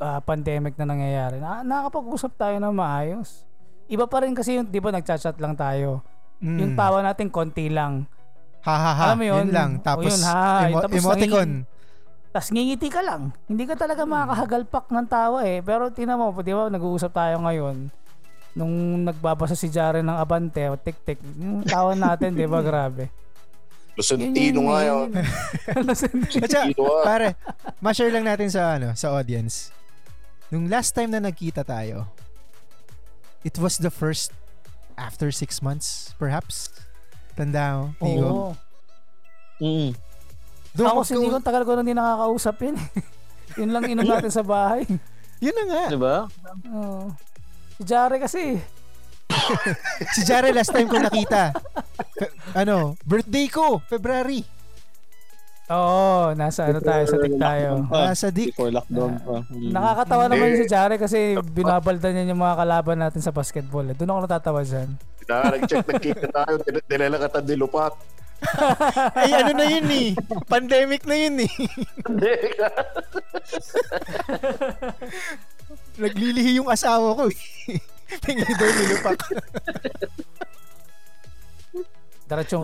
uh, 0.00 0.20
pandemic 0.24 0.74
na 0.80 0.88
nangyayari. 0.88 1.38
Na, 1.38 1.60
nakakapag-usap 1.60 2.32
tayo 2.38 2.56
na 2.56 2.72
maayos. 2.72 3.44
Iba 3.90 4.08
pa 4.08 4.24
rin 4.24 4.32
kasi 4.32 4.56
yung, 4.58 4.66
di 4.66 4.80
ba, 4.80 4.90
nagchat-chat 4.90 5.36
lang 5.38 5.54
tayo. 5.54 6.00
Mm. 6.40 6.58
Yung 6.58 6.72
tawa 6.74 7.04
natin, 7.04 7.28
konti 7.28 7.68
lang. 7.68 8.08
Ha 8.60 8.74
ha 8.74 8.92
ha. 8.92 9.04
Alam 9.08 9.18
mo 9.18 9.26
yun? 9.26 9.36
Yun 9.42 9.50
lang. 9.50 9.70
O 9.76 9.82
Tapos 9.82 10.12
yun, 10.12 10.22
ha. 10.22 10.68
emo- 10.68 10.82
Tapos 10.84 10.96
emoticon. 10.96 11.50
Tapos 12.30 12.48
ngingiti 12.48 12.88
ka 12.88 13.00
lang. 13.00 13.32
Hindi 13.44 13.64
ka 13.64 13.74
talaga 13.74 14.04
makakahagalpak 14.04 14.86
ng 14.86 15.06
tawa 15.06 15.40
eh. 15.42 15.58
Pero 15.60 15.88
tinan 15.90 16.20
mo, 16.20 16.30
di 16.36 16.52
ba, 16.52 16.68
nag-uusap 16.68 17.10
tayo 17.10 17.40
ngayon. 17.40 17.88
Nung 18.52 18.74
nagbabasa 19.02 19.54
si 19.54 19.66
Jaren 19.66 20.04
ng 20.04 20.18
Abante 20.18 20.60
o 20.66 20.74
Tik-Tik, 20.74 21.18
yung 21.38 21.62
tawa 21.64 21.94
natin, 21.94 22.34
di 22.34 22.44
ba, 22.44 22.60
grabe. 22.66 23.08
Lucentino 23.94 24.70
nga 24.70 24.80
yun. 24.86 25.08
Lucentino 25.88 27.02
pare, 27.02 27.34
ma-share 27.78 28.12
lang 28.12 28.24
natin 28.24 28.48
sa 28.48 28.78
ano, 28.78 28.94
sa 28.94 29.12
audience. 29.12 29.74
Nung 30.48 30.66
last 30.66 30.94
time 30.94 31.10
na 31.10 31.20
nagkita 31.20 31.62
tayo, 31.62 32.06
it 33.42 33.56
was 33.56 33.78
the 33.78 33.90
first 33.90 34.30
after 34.94 35.30
six 35.30 35.60
months, 35.60 36.12
perhaps. 36.16 36.70
Tanda 37.40 37.64
mo, 37.72 37.84
Tigo. 37.96 38.28
Oo. 38.28 38.50
Mm. 39.64 39.90
Doon 40.76 40.86
Ako 40.86 41.00
ko- 41.00 41.08
si 41.08 41.14
Nico, 41.16 41.40
tagal 41.40 41.64
ko 41.64 41.72
na 41.72 41.80
hindi 41.80 41.96
nakakausap 41.96 42.56
yun. 42.60 42.76
eh. 42.76 42.88
yun 43.64 43.72
lang 43.72 43.84
inom 43.88 44.04
natin 44.04 44.28
sa 44.28 44.44
bahay. 44.44 44.84
Yun 45.40 45.56
na 45.56 45.64
nga. 45.64 45.84
Diba? 45.88 46.16
Oo. 46.68 47.08
Si 47.74 47.82
Jare 47.88 48.20
kasi, 48.20 48.60
Si 50.14 50.20
Jare 50.22 50.52
last 50.52 50.68
time 50.68 50.84
ko 50.84 51.00
nakita. 51.00 51.56
Ano, 52.52 53.00
birthday 53.02 53.48
ko, 53.48 53.80
February. 53.88 54.44
Oo, 55.70 56.10
nasa 56.34 56.66
ano 56.66 56.78
tayo, 56.78 57.02
sa 57.04 57.16
tik 57.16 57.34
tayo. 57.36 57.70
Ah, 57.88 58.10
sa 58.12 58.28
Dick. 58.28 58.50
Before 58.52 58.70
lockdown 58.70 59.12
pa. 59.18 59.38
Mm. 59.46 59.70
Nakakatawa 59.74 60.24
naman 60.26 60.48
Eh. 60.50 60.56
si 60.56 60.64
Jare 60.66 60.96
kasi 60.96 61.18
binabalda 61.48 62.10
niya 62.10 62.26
yung 62.26 62.38
mga 62.38 62.58
kalaban 62.58 62.98
natin 62.98 63.20
sa 63.20 63.30
basketball. 63.30 63.86
eh. 63.86 63.94
Doon 63.94 64.10
ako 64.10 64.20
natatawa 64.24 64.60
dyan. 64.60 64.88
Na, 65.24 65.46
nag-check, 65.48 65.86
nagkita 65.86 66.26
tayo, 66.28 66.54
din- 66.60 66.82
nilalakatan 66.84 67.42
ni 67.44 67.54
Lupat. 67.56 67.94
Ay, 69.20 69.36
ano 69.36 69.52
na 69.52 69.66
yun 69.68 69.84
eh. 69.86 70.10
Pandemic 70.46 71.04
na 71.04 71.14
yun 71.14 71.44
eh. 71.44 71.52
Naglilihi 75.96 76.56
yung 76.56 76.66
asawa 76.66 77.14
ko 77.14 77.28
eh. 77.28 77.36
Pingi 78.18 78.42
daw 78.48 78.70
nilupak. 78.72 79.18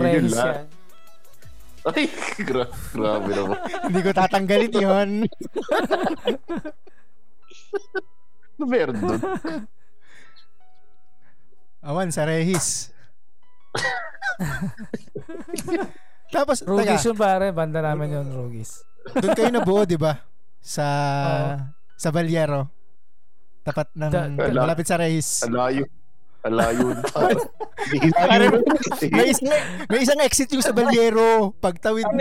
Rehis 0.01 0.33
lang. 0.33 0.49
yan. 0.49 0.67
Ay, 1.87 2.11
gra- 2.41 2.67
grabe 2.91 3.31
naman. 3.31 3.59
Hindi 3.85 4.01
ko 4.01 4.11
tatanggalin 4.11 4.73
yun. 4.75 5.11
Ano 8.57 8.65
meron 8.65 8.97
doon? 8.97 9.21
Awan, 11.81 12.11
sa 12.11 12.27
rehis. 12.27 12.91
Tapos, 16.29 16.59
Rugis 16.61 16.99
taga, 16.99 17.07
yun 17.07 17.17
pare, 17.17 17.47
banda 17.55 17.79
namin 17.81 18.19
yun, 18.19 18.27
Rugis. 18.29 18.83
doon 19.15 19.33
kayo 19.33 19.51
nabuo, 19.55 19.87
di 19.87 19.95
ba? 19.95 20.19
Sa, 20.59 20.87
sa 21.95 22.09
Valiero. 22.11 22.67
Tapat 23.63 23.95
ng, 23.95 24.11
Da- 24.11 24.27
da- 24.27 24.51
malapit 24.57 24.87
sa 24.87 24.99
rehis. 24.99 25.47
Ang 25.47 25.55
layo. 26.55 26.95
Ang 26.95 27.23
layo. 27.27 27.43
Parang, 28.31 28.63
may, 29.11 29.27
isang, 29.31 29.51
may 29.91 29.99
isang 30.03 30.21
exit 30.23 30.51
yung 30.55 30.63
sa 30.63 30.71
Valiero. 30.71 31.51
Pagtawid 31.59 32.07
mo, 32.13 32.19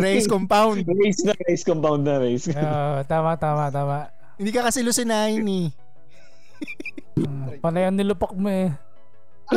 rehis 0.00 0.28
compound. 0.28 0.86
Race 0.86 1.22
na, 1.24 1.32
race 1.44 1.64
compound 1.64 2.02
na, 2.06 2.16
race. 2.20 2.48
Oo, 2.48 3.04
tama, 3.04 3.36
tama, 3.36 3.68
tama. 3.68 4.08
Hindi 4.36 4.50
ka 4.52 4.68
kasi 4.68 4.84
lusinahin 4.84 5.44
eh. 5.44 5.68
Uh, 7.16 7.56
panay 7.64 7.88
ang 7.88 7.96
nilupak 7.96 8.32
mo 8.36 8.48
eh. 8.52 8.72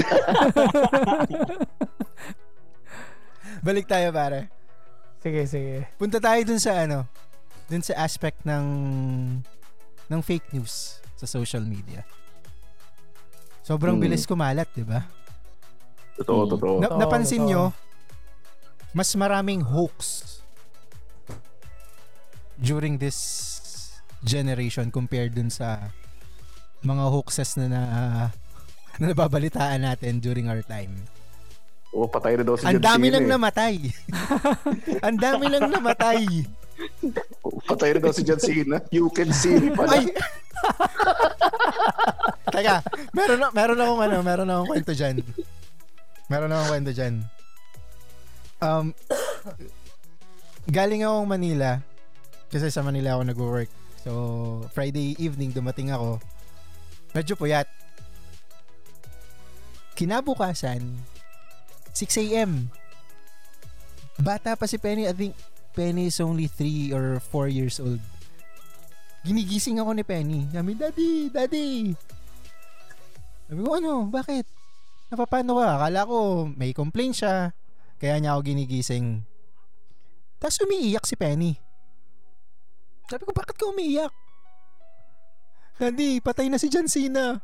Balik 3.65 3.87
tayo 3.91 4.15
pare. 4.15 4.47
Sige, 5.19 5.43
sige. 5.47 5.83
Punta 5.99 6.23
tayo 6.23 6.39
dun 6.47 6.61
sa 6.63 6.87
ano, 6.87 7.03
dun 7.67 7.83
sa 7.83 7.99
aspect 7.99 8.47
ng 8.47 8.65
ng 10.07 10.21
fake 10.23 10.55
news 10.55 11.03
sa 11.19 11.27
social 11.27 11.67
media. 11.67 12.07
Sobrang 13.69 13.93
Hmm. 13.93 14.01
bilis 14.01 14.25
kumalat, 14.25 14.65
'di 14.73 14.81
ba? 14.81 15.05
Totoo, 16.17 16.49
totoo. 16.49 16.75
Na- 16.81 16.97
napansin 16.97 17.45
totoo. 17.45 17.49
nyo, 17.49 17.63
mas 18.91 19.13
maraming 19.13 19.61
hoax 19.61 20.25
during 22.57 22.97
this 22.97 23.19
generation 24.19 24.89
compared 24.89 25.31
dun 25.31 25.47
sa 25.47 25.93
mga 26.81 27.03
hoaxes 27.07 27.55
na 27.55 27.69
na, 27.69 27.81
na 28.97 29.05
nababalitaan 29.05 29.85
natin 29.85 30.17
during 30.17 30.49
our 30.49 30.65
time. 30.65 30.91
Oo, 31.89 32.05
patay 32.05 32.35
na 32.35 32.43
daw 32.43 32.57
si 32.57 32.65
Ang 32.65 32.81
dami 32.81 33.07
Cena 33.07 33.15
lang 33.15 33.25
eh. 33.25 33.31
namatay. 33.31 33.75
Ang 35.07 35.17
dami 35.17 35.45
lang 35.45 35.69
namatay. 35.69 36.21
Patay 37.67 37.95
na 37.95 37.99
daw 38.01 38.13
si 38.13 38.23
John 38.23 38.41
Cena. 38.41 38.81
You 38.89 39.09
can 39.11 39.31
see 39.35 39.59
me 39.59 39.69
pala. 39.71 39.99
Teka, 42.53 42.81
meron, 43.13 43.39
meron 43.53 43.79
akong 43.79 44.01
ano, 44.03 44.17
meron 44.25 44.49
akong 44.49 44.69
kwento 44.73 44.93
dyan. 44.95 45.15
Meron 46.27 46.51
akong 46.51 46.69
kwento 46.73 46.91
dyan. 46.91 47.15
Um, 48.59 48.91
galing 50.77 51.05
akong 51.05 51.29
Manila 51.29 51.79
kasi 52.49 52.73
sa 52.73 52.81
Manila 52.81 53.15
ako 53.15 53.23
nag-work. 53.29 53.71
So, 54.01 54.11
Friday 54.73 55.13
evening 55.21 55.53
dumating 55.53 55.93
ako. 55.93 56.17
Medyo 57.13 57.37
puyat. 57.37 57.69
Kinabukasan, 59.93 60.81
6 61.91 62.23
a.m. 62.23 62.71
Bata 64.19 64.55
pa 64.55 64.65
si 64.65 64.79
Penny. 64.79 65.05
I 65.05 65.13
think 65.13 65.35
Penny 65.79 66.11
is 66.11 66.19
only 66.19 66.51
3 66.51 66.91
or 66.91 67.23
4 67.23 67.47
years 67.47 67.79
old 67.79 68.03
ginigising 69.23 69.79
ako 69.79 69.91
ni 69.95 70.03
Penny. 70.07 70.41
Sabi, 70.51 70.71
Daddy, 70.75 71.11
Daddy. 71.31 71.69
Sabi 73.49 73.59
ko, 73.59 73.71
ano? 73.75 73.93
Bakit? 74.07 74.45
Napapano 75.09 75.57
ka? 75.59 75.69
Akala 75.81 76.05
ko 76.05 76.45
may 76.53 76.69
complaint 76.69 77.17
siya 77.17 77.49
Kaya 77.99 78.15
niya 78.15 78.37
ako 78.37 78.41
ginigising. 78.47 79.25
Tapos 80.39 80.63
umiiyak 80.63 81.03
si 81.03 81.19
Penny. 81.19 81.59
Sabi 83.11 83.27
ko, 83.27 83.35
bakit 83.35 83.59
ka 83.59 83.67
umiiyak? 83.67 84.13
Hindi, 85.83 86.23
patay 86.23 86.47
na 86.47 86.55
si 86.55 86.71
John 86.71 86.87
Cena. 86.87 87.43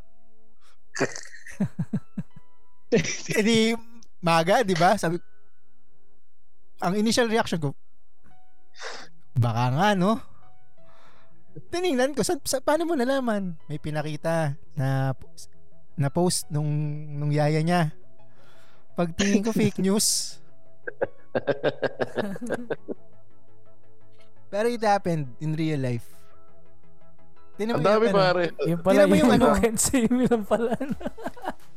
Eh 2.96 3.44
di, 3.44 3.76
maga, 4.24 4.64
di 4.64 4.72
ba? 4.80 4.96
Sabi, 4.96 5.20
ang 6.80 6.96
initial 6.96 7.28
reaction 7.28 7.60
ko, 7.60 7.76
baka 9.36 9.64
nga, 9.76 9.90
no? 9.96 10.20
Tinignan 11.72 12.12
ko, 12.16 12.24
sa, 12.24 12.36
sa, 12.44 12.60
paano 12.60 12.84
mo 12.88 12.96
nalaman? 12.96 13.56
May 13.72 13.80
pinakita 13.80 14.60
na 14.76 15.16
na 15.96 16.12
post 16.12 16.52
nung 16.52 16.68
nung 17.16 17.32
yaya 17.32 17.64
niya. 17.64 17.96
Pagtingin 19.00 19.44
ko 19.44 19.52
fake 19.56 19.80
news. 19.80 20.40
Pero 24.52 24.72
it 24.72 24.84
happened 24.84 25.36
in 25.44 25.56
real 25.56 25.80
life. 25.80 26.08
Tinan 27.56 27.80
mo 27.80 27.84
Ang 27.84 27.88
dami 27.88 28.04
yung 28.08 28.16
ano, 28.16 28.20
pare. 28.20 28.44
Yung 28.68 28.82
pala 28.84 29.02
yung, 29.04 29.16
yung 29.16 29.32
ano. 29.32 29.46
you 29.56 29.60
can't 29.64 29.80
see 29.80 30.08
me 30.12 30.28
lang 30.28 30.44
pala. 30.44 30.76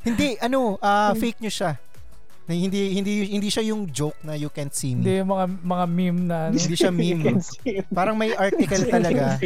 Hindi, 0.03 0.39
ano, 0.39 0.79
ah, 0.83 1.15
fake 1.15 1.43
news 1.43 1.55
siya. 1.55 1.79
Na 2.49 2.57
hindi 2.57 2.97
hindi 2.97 3.29
hindi 3.29 3.49
siya 3.53 3.61
yung 3.63 3.93
joke 3.93 4.17
na 4.25 4.33
you 4.33 4.49
can't 4.49 4.73
see 4.73 4.97
me. 4.97 5.05
Hindi 5.05 5.21
yung 5.21 5.31
mga 5.31 5.47
mga 5.61 5.85
meme 5.87 6.21
na 6.25 6.37
ano. 6.49 6.57
Hindi 6.57 6.75
siya 6.75 6.89
meme. 6.89 7.37
Parang 7.99 8.17
may 8.17 8.33
article 8.33 8.89
talaga. 8.97 9.37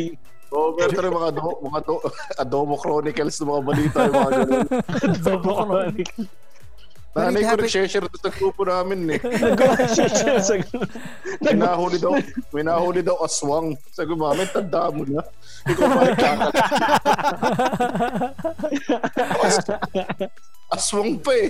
Oo, 0.52 0.76
pero 0.76 0.92
rin 0.92 1.10
mga, 1.10 1.30
do, 1.32 1.48
mga 1.64 1.80
do, 1.82 1.94
Adomo 2.44 2.76
Chronicles 2.76 3.40
ng 3.40 3.48
mga 3.48 3.62
balita. 3.64 3.98
Yung 4.04 4.14
mga 4.14 4.30
ganun. 4.36 4.66
Double 5.18 5.54
chronic. 5.56 6.08
Nanay 7.12 7.44
ko 7.44 7.60
nag-share 7.60 7.88
ito 7.88 8.16
sa 8.16 8.32
grupo 8.32 8.64
namin 8.64 9.16
eh. 9.16 9.20
Sa- 10.40 10.56
May 11.44 11.52
nahuli 11.52 12.00
daw, 12.00 12.16
may 12.52 12.64
nahuli 12.64 13.04
daw 13.04 13.20
aswang. 13.20 13.76
Sabi 13.92 14.12
ko, 14.12 14.16
mami, 14.16 14.48
tanda 14.48 14.88
mo 14.88 15.04
na. 15.04 15.20
Ikaw 15.68 15.86
ba? 15.88 16.02
As- 19.44 19.68
aswang 20.72 21.20
pa 21.20 21.32
eh. 21.36 21.48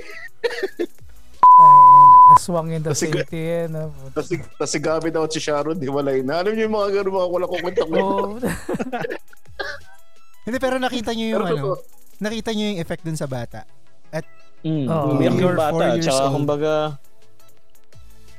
Ayun, 1.53 2.09
Aswang 2.33 2.69
in 2.71 2.81
the 2.81 2.91
Kasi- 2.91 3.13
city. 3.13 3.37
eh, 3.37 3.67
no? 3.67 3.93
Tapos 4.09 4.27
si, 4.27 4.37
tas 4.41 4.69
si 4.69 4.79
Gabi 4.79 5.09
daw 5.09 5.23
at 5.23 5.33
si 5.33 5.39
Sharon, 5.39 5.77
hiwalay 5.77 6.21
na. 6.21 6.41
Alam 6.41 6.57
niyo 6.57 6.65
yung 6.65 6.75
mga 6.75 6.89
ganun, 6.97 7.13
mga 7.13 7.29
wala 7.29 7.47
kukwenta 7.47 7.83
ko. 7.83 7.93
Oo. 8.01 8.41
Hindi 10.45 10.59
pero 10.59 10.77
nakita 10.77 11.13
niyo 11.13 11.37
yung 11.37 11.45
Pero 11.45 11.55
ano, 11.55 11.67
nakita 12.19 12.51
niyo 12.51 12.65
yung 12.69 12.81
effect 12.81 13.03
dun 13.03 13.15
sa 13.15 13.27
bata. 13.27 13.63
Mm, 14.63 14.87
Oo. 14.87 15.07
umiyak 15.13 15.35
You're 15.35 15.53
yung 15.53 15.59
four 15.59 15.83
bata. 15.83 15.87
years 15.93 16.07
Tsaka 16.07 16.23
old. 16.25 16.35
kumbaga, 16.37 16.73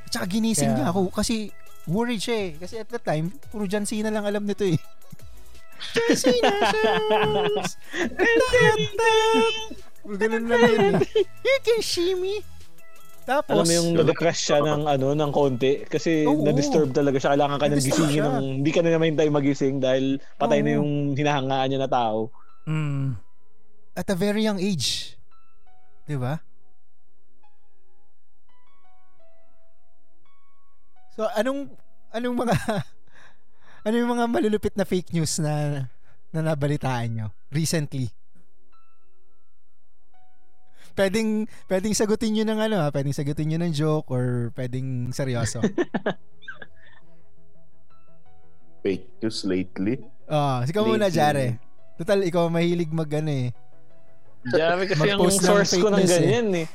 At 0.04 0.12
saka 0.12 0.26
ginising 0.26 0.72
Kaya- 0.72 0.78
niya 0.80 0.86
ako 0.90 1.00
kasi 1.10 1.34
worried 1.86 2.18
siya 2.18 2.36
eh. 2.40 2.50
Kasi 2.56 2.74
at 2.78 2.88
that 2.88 3.04
time, 3.04 3.28
puro 3.46 3.64
John 3.64 3.84
Cena 3.84 4.08
lang 4.08 4.24
alam 4.24 4.42
nito 4.42 4.64
eh. 4.64 4.80
John 5.92 6.16
Cena 6.16 6.50
shows! 6.64 7.76
Ganun 10.06 10.44
lang 10.44 10.60
yun 10.62 10.82
eh. 10.96 11.08
You 11.40 11.56
can 11.62 11.80
see 11.80 12.12
me! 12.14 12.40
Tapos, 13.24 13.56
alam 13.56 13.64
mo 13.64 13.72
yung 13.72 13.90
nag-crash 14.04 14.52
siya 14.52 14.60
ng 14.60 14.84
ano 14.84 15.16
ng 15.16 15.30
konti 15.32 15.88
kasi 15.88 16.28
Oo. 16.28 16.44
na-disturb 16.44 16.92
talaga 16.92 17.16
siya. 17.16 17.32
Kailangan 17.32 17.56
ka 17.56 17.66
nang 17.72 17.80
gisingin 17.80 18.20
siya. 18.20 18.28
ng 18.36 18.46
hindi 18.60 18.70
ka 18.70 18.80
na 18.84 18.90
naman 18.92 19.16
hintay 19.16 19.28
magising 19.32 19.80
dahil 19.80 20.20
patay 20.36 20.60
Oo. 20.60 20.64
na 20.64 20.70
yung 20.76 20.90
hinahangaan 21.16 21.68
niya 21.72 21.80
na 21.80 21.90
tao. 21.90 22.28
Mm. 22.64 23.20
at 23.94 24.08
a 24.10 24.16
very 24.16 24.42
young 24.42 24.58
age. 24.58 25.14
Di 26.04 26.18
ba? 26.18 26.40
So, 31.14 31.30
anong 31.38 31.70
anong 32.10 32.36
mga 32.42 32.54
ano 33.86 33.94
yung 33.94 34.10
mga 34.18 34.24
malulupit 34.26 34.74
na 34.74 34.82
fake 34.82 35.14
news 35.14 35.38
na 35.38 35.86
na 36.34 36.40
nabalitaan 36.42 37.10
nyo 37.14 37.26
recently? 37.54 38.10
Pwedeng 40.94 41.50
pwedeng 41.66 41.94
sagutin 41.94 42.30
niyo 42.38 42.44
ng 42.46 42.58
ano, 42.70 42.76
ha? 42.78 42.88
pwedeng 42.94 43.14
sagutin 43.14 43.50
niyo 43.50 43.58
ng 43.58 43.74
joke 43.74 44.08
or 44.14 44.54
pwedeng 44.54 45.10
seryoso. 45.10 45.58
Fake 48.84 49.10
news 49.18 49.42
lately. 49.42 49.98
Oh, 50.30 50.62
ikaw 50.62 50.86
muna. 50.86 51.10
Jare. 51.10 51.58
Total, 51.98 52.22
ikaw 52.22 52.46
mahilig 52.46 52.94
mag 52.94 53.10
ano 53.10 53.32
eh. 53.32 53.48
Dami 54.44 54.84
kasi 54.84 55.08
yung 55.08 55.24
Mag-post 55.24 55.40
ng 55.40 55.46
source 55.48 55.72
ko 55.80 55.88
ng 55.88 56.04
eh. 56.04 56.08
ganyan 56.08 56.48
eh. 56.62 56.66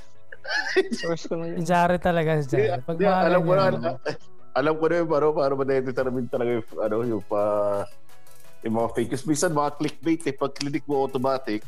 source 0.95 1.24
ko 1.30 1.38
ng 1.38 1.53
ganyan. 1.53 1.65
Jare 1.65 1.95
talaga 2.01 2.41
si 2.41 2.49
Jare. 2.49 2.82
Pag 2.82 2.97
mga 2.97 3.20
alam 3.30 3.41
ko 3.45 3.51
na, 3.53 3.63
ganyan, 3.70 3.97
alam 4.57 4.74
ko 4.74 4.86
na 4.89 4.95
yung 4.99 5.09
paro, 5.09 5.28
para 5.38 5.53
ma-determine 5.53 6.28
talaga 6.28 6.49
yung, 6.57 6.67
ano, 6.82 6.95
yung 7.05 7.24
pa, 7.24 7.41
yung 8.65 8.74
mga 8.74 8.89
fake 8.97 9.09
news. 9.13 9.26
Minsan 9.30 9.53
mga 9.53 9.72
clickbait 9.78 10.22
eh, 10.26 10.34
pag 10.34 10.51
click 10.57 10.84
mo 10.89 11.05
automatic, 11.05 11.61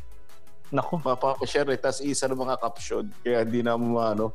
Nako. 0.71 1.03
mapapashare 1.03 1.75
eh, 1.75 1.79
tapos 1.79 1.99
isa 1.99 2.31
ng 2.31 2.39
mga 2.39 2.55
caption. 2.55 3.05
Kaya 3.19 3.43
hindi 3.43 3.59
na 3.59 3.75
mo 3.75 3.99
ano, 3.99 4.31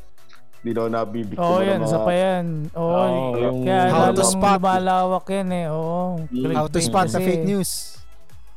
hindi 0.61 0.77
na 0.77 0.85
Oo, 0.85 0.89
oh, 0.89 1.61
ng 1.61 1.65
yan. 1.65 1.81
mga... 1.81 1.89
Isa 1.89 1.99
pa 2.05 2.13
yan. 2.13 2.47
Oo. 2.77 2.93
Oo, 2.93 3.37
yung- 3.41 3.65
kaya 3.65 3.83
How 3.89 4.13
to 4.13 4.25
spot. 4.25 4.59
lumalawak 4.61 5.27
yan 5.33 5.49
eh. 5.53 5.67
Oo. 5.73 5.99
Mm. 6.29 6.55
How 6.55 6.67
to 6.69 6.81
spot 6.85 7.07
sa 7.09 7.19
kasi. 7.19 7.27
fake 7.27 7.47
news. 7.49 7.71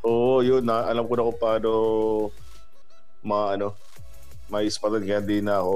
Oo, 0.04 0.44
yun. 0.44 0.64
Na, 0.64 0.88
alam 0.88 1.08
ko 1.08 1.14
na 1.16 1.28
kung 1.28 1.40
paano 1.40 1.70
mga 3.24 3.46
ano, 3.60 3.68
may 4.50 4.66
spotan 4.68 5.06
kaya 5.06 5.20
hindi 5.22 5.40
na 5.40 5.62
ako 5.62 5.76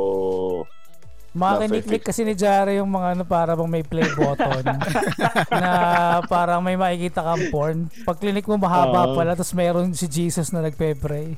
Makiniklik 1.34 2.06
kasi 2.06 2.22
ni 2.22 2.38
Jare 2.38 2.78
yung 2.78 2.94
mga 2.94 3.18
ano 3.18 3.24
para 3.26 3.58
bang 3.58 3.66
may 3.66 3.82
play 3.82 4.06
button 4.14 4.62
na 5.50 6.22
parang 6.30 6.62
may 6.62 6.78
makikita 6.78 7.26
kang 7.26 7.50
porn. 7.50 7.78
Pag 8.06 8.22
clinic 8.22 8.46
mo 8.46 8.62
mahaba 8.62 9.10
Oo. 9.10 9.18
pala 9.18 9.34
tapos 9.34 9.58
meron 9.58 9.98
si 9.98 10.06
Jesus 10.06 10.54
na 10.54 10.62
nagpe-pray. 10.62 11.34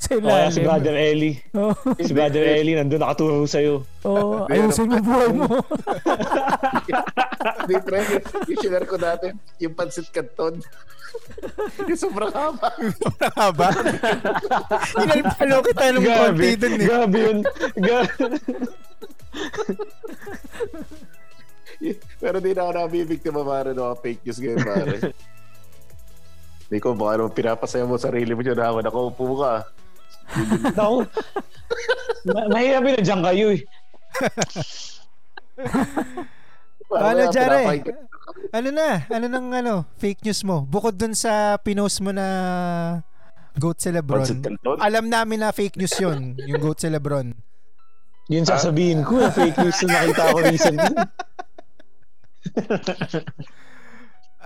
Sa 0.00 0.16
Oh, 0.16 0.24
yeah, 0.24 0.48
si 0.48 0.64
ilalim. 0.64 0.66
Brother 0.66 0.96
Ellie. 0.96 1.36
Oo. 1.52 1.76
Si 2.00 2.12
Brother 2.16 2.40
Ellie 2.40 2.72
nandun 2.72 3.04
nakaturo 3.04 3.44
sa'yo. 3.44 3.84
Oo. 4.08 4.48
ayusin 4.48 4.88
mo 4.88 4.96
buhay 5.04 5.30
mo. 5.36 5.44
Hindi, 7.60 7.74
pre, 7.84 8.00
yung 8.48 8.60
share 8.64 8.86
ko 8.88 8.96
dati, 8.96 9.28
yung 9.60 9.76
pansit 9.76 10.08
canton. 10.08 10.56
yung 11.84 12.00
sobrang 12.00 12.32
haba. 12.32 12.70
Haba. 13.36 13.68
Inalpalo 15.04 15.56
kita 15.68 15.84
ng 15.92 16.04
konti 16.06 16.50
dun 16.56 16.72
eh. 16.80 16.86
Grabe 16.88 17.18
yun. 17.20 17.38
Pero 22.20 22.36
di 22.40 22.52
na 22.56 22.60
ako 22.64 22.72
nabibigtima 22.72 23.40
pare 23.44 23.76
ng 23.76 23.84
mga 23.84 23.96
fake 24.00 24.22
news 24.24 24.38
ngayon 24.40 24.60
pare. 24.64 24.96
Hindi 26.70 26.78
ko, 26.78 26.94
baka 26.94 27.12
naman 27.18 27.34
pinapasaya 27.34 27.84
mo 27.84 27.98
sarili 27.98 28.32
mo 28.32 28.40
dyan 28.46 28.56
naman. 28.56 28.86
Ako, 28.86 29.10
upo 29.10 29.24
ka. 29.42 29.66
Ako. 30.78 31.06
Ma- 32.30 32.48
mahirap 32.50 32.82
yun. 32.86 33.02
Diyan 33.02 33.20
kayo 33.24 33.46
eh. 33.54 33.60
Ano, 36.90 37.22
Mamaya, 37.22 37.30
Jare? 37.30 37.62
Ano 38.50 38.68
na? 38.74 39.06
Ano 39.06 39.26
nang 39.30 39.48
ano, 39.54 39.74
fake 40.02 40.26
news 40.26 40.42
mo? 40.42 40.66
Bukod 40.66 40.98
dun 40.98 41.14
sa 41.14 41.54
pinost 41.62 42.02
mo 42.02 42.10
na 42.10 42.26
goat 43.54 43.78
sa 43.78 43.94
Lebron. 43.94 44.26
Alam 44.82 45.06
namin 45.06 45.38
na 45.38 45.54
fake 45.54 45.78
news 45.78 45.94
yun, 46.02 46.34
yung 46.34 46.58
goat 46.58 46.82
sa 46.82 46.90
Lebron. 46.90 47.30
Yun 48.30 48.46
sasabihin 48.46 49.02
ko. 49.02 49.22
na 49.22 49.30
Fake 49.34 49.58
news 49.58 49.78
na 49.86 49.90
nakita 50.02 50.22
ko 50.34 50.38
recently. 50.42 50.94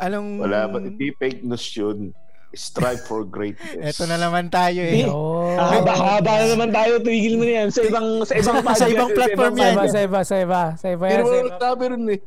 Anong... 0.05 0.29
Wala, 0.41 0.69
but 0.69 0.85
hindi 0.85 1.13
fake 1.17 1.45
news 1.45 1.65
yun. 1.77 2.13
Strive 2.55 3.03
for 3.03 3.23
greatness. 3.23 3.95
Eto 3.95 4.07
na 4.07 4.17
naman 4.17 4.49
tayo 4.49 4.81
eh. 4.81 5.05
Oo. 5.07 5.55
Ah, 5.59 5.79
haba 5.79 6.33
na 6.41 6.47
naman 6.51 6.71
tayo. 6.71 6.99
Tigil 7.03 7.35
mo 7.37 7.45
na 7.45 7.63
yan. 7.63 7.69
Sa 7.71 7.83
ibang, 7.83 8.23
sa 8.23 8.35
ibang, 8.35 8.57
Sa 8.81 8.87
ibang 8.89 9.11
platform 9.11 9.55
Sa 9.55 9.63
yan. 9.63 9.75
iba, 9.75 9.85
sa 9.87 10.01
iba, 10.01 10.21
sa 10.23 10.37
iba. 10.39 10.63
Sa 10.79 10.87
iba 10.91 11.05
yan, 11.11 11.23
sa 11.23 11.37
iba. 11.37 11.47
nagtabi 11.51 11.85
rin 11.91 12.05
eh. 12.09 12.21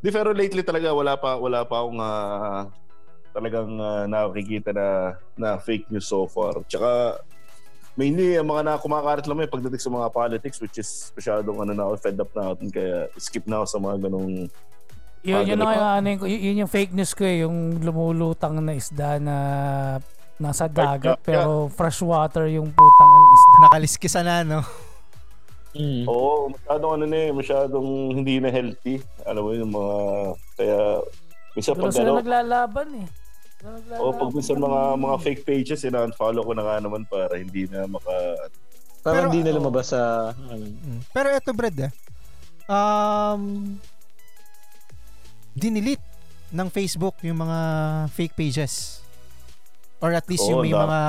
Di 0.00 0.08
pero 0.08 0.32
lately 0.32 0.64
talaga 0.64 0.96
wala 0.96 1.12
pa 1.20 1.36
wala 1.36 1.60
pa 1.68 1.84
akong 1.84 2.00
ah, 2.00 2.64
talagang 3.36 3.76
ah, 3.76 4.08
nakikita 4.08 4.72
na 4.72 4.86
na 5.36 5.60
fake 5.60 5.92
news 5.92 6.08
so 6.08 6.24
far. 6.24 6.56
Tsaka 6.64 7.20
mainly 8.00 8.40
ang 8.40 8.48
mga 8.48 8.62
na 8.64 8.80
kumakarat 8.80 9.28
lang 9.28 9.36
may 9.36 9.50
pagdating 9.50 9.82
sa 9.82 9.92
mga 9.92 10.08
politics 10.08 10.56
which 10.56 10.80
is 10.80 11.12
masyadong 11.12 11.60
ano 11.60 11.72
na 11.76 11.84
ako, 11.84 11.94
fed 12.00 12.16
up 12.16 12.32
na 12.32 12.42
ako 12.48 12.54
dun, 12.64 12.70
kaya 12.72 12.96
skip 13.20 13.44
na 13.44 13.60
ako 13.60 13.66
sa 13.68 13.78
mga 13.82 13.96
ganong 14.08 14.48
Yun, 15.20 15.44
yun, 15.44 15.60
Ah, 15.60 16.00
ang, 16.00 16.06
ano, 16.06 16.06
yung, 16.16 16.22
yun 16.24 16.60
yung 16.64 16.72
fake 16.72 16.96
news 16.96 17.12
ko 17.12 17.28
eh. 17.28 17.44
Yung 17.44 17.76
lumulutang 17.84 18.56
na 18.64 18.72
isda 18.72 19.20
na 19.20 19.36
nasa 20.40 20.64
dagat 20.64 21.20
yeah. 21.20 21.26
pero 21.28 21.68
freshwater 21.68 22.48
yung 22.48 22.72
putang 22.72 23.10
ano, 23.12 23.26
isda. 23.28 23.56
Nakaliskisa 23.68 24.20
na, 24.24 24.40
no? 24.40 24.60
Mm. 25.76 26.08
Oo, 26.08 26.50
masyadong 26.50 26.92
ano 26.98 27.04
na 27.06 27.18
eh, 27.20 27.30
masyadong 27.30 27.88
hindi 28.16 28.42
na 28.42 28.50
healthy. 28.50 28.96
Alam 29.28 29.42
mo 29.44 29.50
yung 29.54 29.70
mga 29.70 29.96
kaya 30.58 30.78
minsan 31.54 31.74
pag 31.78 31.94
ano, 31.94 32.12
naglalaban 32.18 32.88
eh. 33.04 33.08
Naglalaban. 33.60 34.00
o 34.02 34.16
pag 34.16 34.30
minsan 34.34 34.56
mga 34.56 34.80
mga 34.96 35.16
fake 35.20 35.42
pages, 35.44 35.84
ina-unfollow 35.84 36.42
ko 36.42 36.52
na 36.56 36.64
nga 36.64 36.76
naman 36.80 37.04
para 37.06 37.36
hindi 37.36 37.68
na 37.68 37.84
maka 37.84 38.12
Pero, 39.00 39.32
hindi 39.32 39.40
na 39.40 39.52
oh. 39.52 39.56
lumabas 39.62 39.96
sa... 39.96 40.32
Ano. 40.32 40.64
Pero 41.08 41.28
eto, 41.32 41.56
Brad, 41.56 41.88
ah. 41.88 41.92
Um, 42.68 43.80
dinilit 45.60 46.00
ng 46.50 46.66
Facebook 46.66 47.20
yung 47.20 47.38
mga 47.38 47.58
fake 48.10 48.34
pages. 48.34 49.04
Or 50.00 50.10
at 50.10 50.24
least 50.26 50.48
yung 50.48 50.60
Oo, 50.60 50.64
may 50.64 50.72
na- 50.72 50.80
mga 50.80 51.00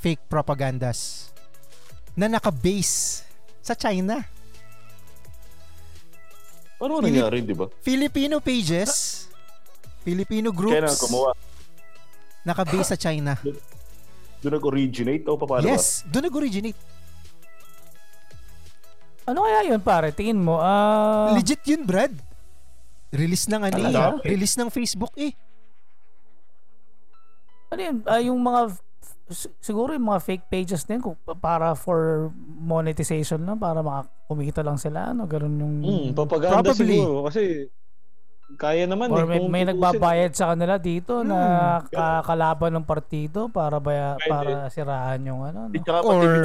fake 0.00 0.24
propagandas 0.26 1.28
na 2.16 2.26
naka-base 2.26 3.20
sa 3.60 3.76
China. 3.76 4.24
Ano 6.80 6.98
Hindi- 6.98 7.20
nangyari, 7.20 7.44
di 7.44 7.52
ba? 7.52 7.68
Filipino 7.84 8.40
pages, 8.40 9.28
Filipino 10.00 10.48
Kaya 10.48 10.80
na 10.80 10.88
groups, 10.88 10.96
gumawa. 10.98 11.30
naka-base 12.40 12.88
sa 12.88 12.98
China. 12.98 13.36
Doon 14.40 14.56
nag-originate 14.56 15.28
o 15.28 15.36
paano 15.36 15.60
ba? 15.60 15.68
yes, 15.68 16.00
doon 16.08 16.24
nag-originate. 16.24 16.80
Ano 19.28 19.44
kaya 19.44 19.68
yun 19.68 19.84
pare? 19.84 20.08
Tingin 20.10 20.40
mo? 20.40 20.56
Ah, 20.56 21.36
Legit 21.36 21.60
yun, 21.62 21.84
Brad. 21.84 22.16
Release 23.10 23.46
ng 23.46 23.60
ano 23.60 23.68
eh. 23.68 23.82
Talaga? 23.82 24.02
Release 24.22 24.56
ng 24.56 24.68
Facebook 24.68 25.14
eh. 25.16 25.32
ano 27.70 27.80
yun? 27.80 27.96
Ah, 28.02 28.18
yung 28.18 28.38
mga 28.42 28.60
siguro 29.56 29.94
yung 29.94 30.02
mga 30.04 30.20
fake 30.20 30.46
pages 30.48 30.82
din 30.82 30.98
kung 30.98 31.14
para 31.38 31.74
for 31.74 32.30
monetization 32.42 33.38
lang 33.40 33.54
para 33.56 33.78
makakumita 33.78 34.58
lang 34.58 34.74
sila 34.74 35.14
ano 35.14 35.22
ganun 35.22 35.54
yung 35.54 35.74
Hmm, 35.78 36.06
propaganda 36.12 36.66
Probably. 36.66 36.98
siguro. 36.98 37.30
Kasi 37.30 37.70
kaya 38.52 38.90
naman 38.90 39.06
or 39.08 39.22
eh. 39.22 39.26
may, 39.28 39.40
may 39.46 39.64
nagbabayad 39.64 40.34
sa 40.34 40.50
kanila 40.50 40.74
dito 40.76 41.22
na 41.22 41.38
Hmm. 41.78 41.86
ka- 41.88 42.22
kalaban 42.26 42.74
ng 42.74 42.82
partido 42.82 43.46
para 43.46 43.78
baya, 43.78 44.18
Pwede. 44.18 44.26
para 44.28 44.50
siraan 44.66 45.22
yung 45.22 45.46
ano. 45.46 45.70
No? 45.70 46.02
Or- 46.02 46.42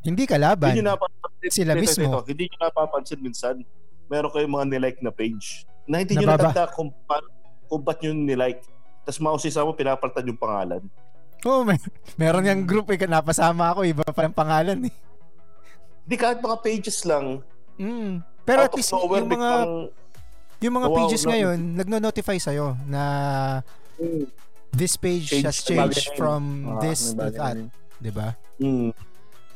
hindi 0.00 0.24
kalaban. 0.24 0.72
Hindi 0.72 0.80
nyo 0.80 0.96
napapansin. 0.96 1.50
Sila 1.52 1.72
Ito, 1.72 1.76
ito, 1.76 1.84
mismo. 1.84 2.08
ito. 2.08 2.20
Hindi 2.24 2.44
nyo 2.46 2.58
napapansin 2.62 3.20
minsan, 3.20 3.54
meron 4.08 4.32
kayong 4.32 4.48
mga 4.50 4.66
nilike 4.70 5.00
na 5.02 5.12
page 5.12 5.68
na 5.88 5.98
hindi 5.98 6.14
nyo 6.14 6.28
Nababa. 6.28 6.52
natanda 6.52 6.64
kung, 6.68 6.92
pa- 7.02 7.24
kung 7.64 7.80
ba't 7.80 7.98
nyo 7.98 8.12
nilike. 8.12 8.60
Tapos 9.02 9.18
mausisa 9.18 9.64
mo, 9.64 9.72
pinapalitan 9.72 10.22
yung 10.22 10.36
pangalan. 10.36 10.82
Oo, 11.40 11.64
may, 11.64 11.80
meron 12.14 12.44
yung 12.44 12.62
group 12.62 12.90
eh, 12.90 13.00
napasama 13.00 13.72
ako, 13.72 13.82
iba 13.82 14.04
pa 14.04 14.22
yung 14.22 14.36
pangalan 14.36 14.78
eh. 14.84 14.94
Hindi 16.04 16.16
kahit 16.16 16.38
mga 16.38 16.58
pages 16.60 17.02
lang. 17.02 17.40
Mm. 17.76 18.20
Pero 18.42 18.60
at 18.62 18.72
least 18.72 18.90
nowhere, 18.90 19.20
yung 19.20 19.30
mga 19.30 19.50
yung 20.58 20.74
mga 20.74 20.88
Wow, 20.88 20.96
pages 20.98 21.22
no. 21.22 21.30
ngayon, 21.30 21.58
nagno-notify 21.78 22.36
sa'yo 22.36 22.74
na 22.84 23.02
mm, 23.94 24.26
this 24.72 24.96
page 24.96 25.30
Change 25.30 25.46
has 25.46 25.62
changed 25.62 26.10
bagay. 26.10 26.16
from 26.16 26.42
Ah, 26.66 26.80
this 26.82 27.12
to 27.12 27.30
that, 27.30 27.32
na 27.32 27.48
yun. 27.54 27.68
'di 27.98 28.10
ba? 28.10 28.28
mm, 28.58 28.90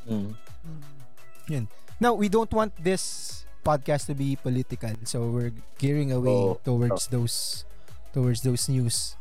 Hmm. 0.02 1.66
Now, 1.98 2.14
we 2.14 2.26
don't 2.26 2.50
want 2.50 2.72
this 2.76 3.41
podcast 3.62 4.10
to 4.10 4.14
be 4.14 4.34
political. 4.34 4.90
So 5.06 5.30
we're 5.30 5.54
gearing 5.78 6.10
away 6.10 6.34
Oo. 6.34 6.58
towards 6.66 7.06
those 7.08 7.64
towards 8.12 8.42
those 8.42 8.66
news. 8.68 9.14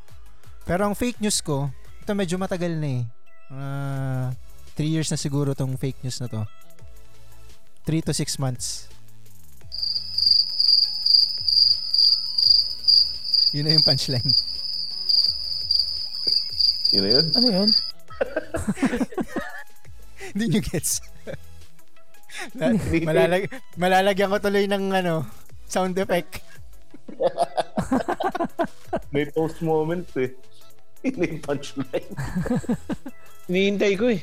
Pero 0.65 0.89
ang 0.89 0.97
fake 0.97 1.21
news 1.21 1.41
ko, 1.41 1.69
ito 2.01 2.11
medyo 2.17 2.41
matagal 2.41 2.73
na 2.77 2.89
eh. 2.89 3.03
Uh, 3.51 4.27
three 4.73 4.89
years 4.89 5.09
na 5.13 5.17
siguro 5.17 5.53
tong 5.53 5.77
fake 5.77 6.01
news 6.01 6.17
na 6.19 6.27
to. 6.27 6.41
Three 7.85 8.01
to 8.01 8.13
six 8.13 8.37
months. 8.37 8.89
Yun 13.51 13.67
na 13.67 13.75
yung 13.75 13.85
punchline. 13.85 14.31
yun 16.91 17.03
na 17.03 17.09
yun. 17.19 17.25
Ano 17.35 17.47
yun? 17.51 17.69
Hindi 20.31 20.43
nyo 20.55 20.61
gets. 20.63 21.03
Na- 22.53 22.77
malalag 23.07 23.49
malalagyan 23.75 24.29
ko 24.29 24.37
tuloy 24.39 24.65
ng 24.65 24.91
ano, 24.91 25.25
sound 25.67 25.97
effect. 25.97 26.41
May 29.13 29.25
post 29.27 29.61
moment 29.61 30.07
eh. 30.15 30.31
Yung 31.03 31.41
punchline. 31.41 32.07
Hinihintay 33.49 33.93
ko 33.97 34.13
eh. 34.13 34.21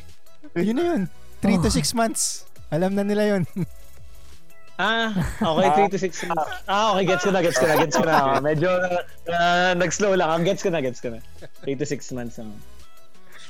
Yun 0.56 0.76
na 0.76 0.84
yun. 0.94 1.02
3 1.42 1.58
to 1.60 1.70
6 1.70 1.92
months. 1.92 2.46
Alam 2.70 2.94
na 2.94 3.02
nila 3.02 3.36
yun. 3.36 3.42
Ah, 4.78 5.10
okay, 5.42 5.90
3 5.90 5.90
to 5.90 5.98
6 5.98 6.30
months. 6.30 6.46
Ah, 6.70 6.94
okay, 6.94 7.04
gets 7.04 7.26
ko 7.26 7.34
na, 7.34 7.42
gets 7.42 7.58
ko 7.58 7.66
na, 7.66 7.74
gets 7.74 7.96
ko 7.98 8.06
na. 8.06 8.38
Medyo 8.38 8.70
uh, 9.26 9.74
nag-slow 9.74 10.14
lang. 10.14 10.46
Gets 10.46 10.62
ko 10.62 10.70
na, 10.70 10.78
gets 10.78 11.02
ko 11.02 11.10
na. 11.10 11.18
3 11.66 11.74
to 11.74 11.84
6 11.84 12.16
months. 12.16 12.38
Um. 12.38 12.54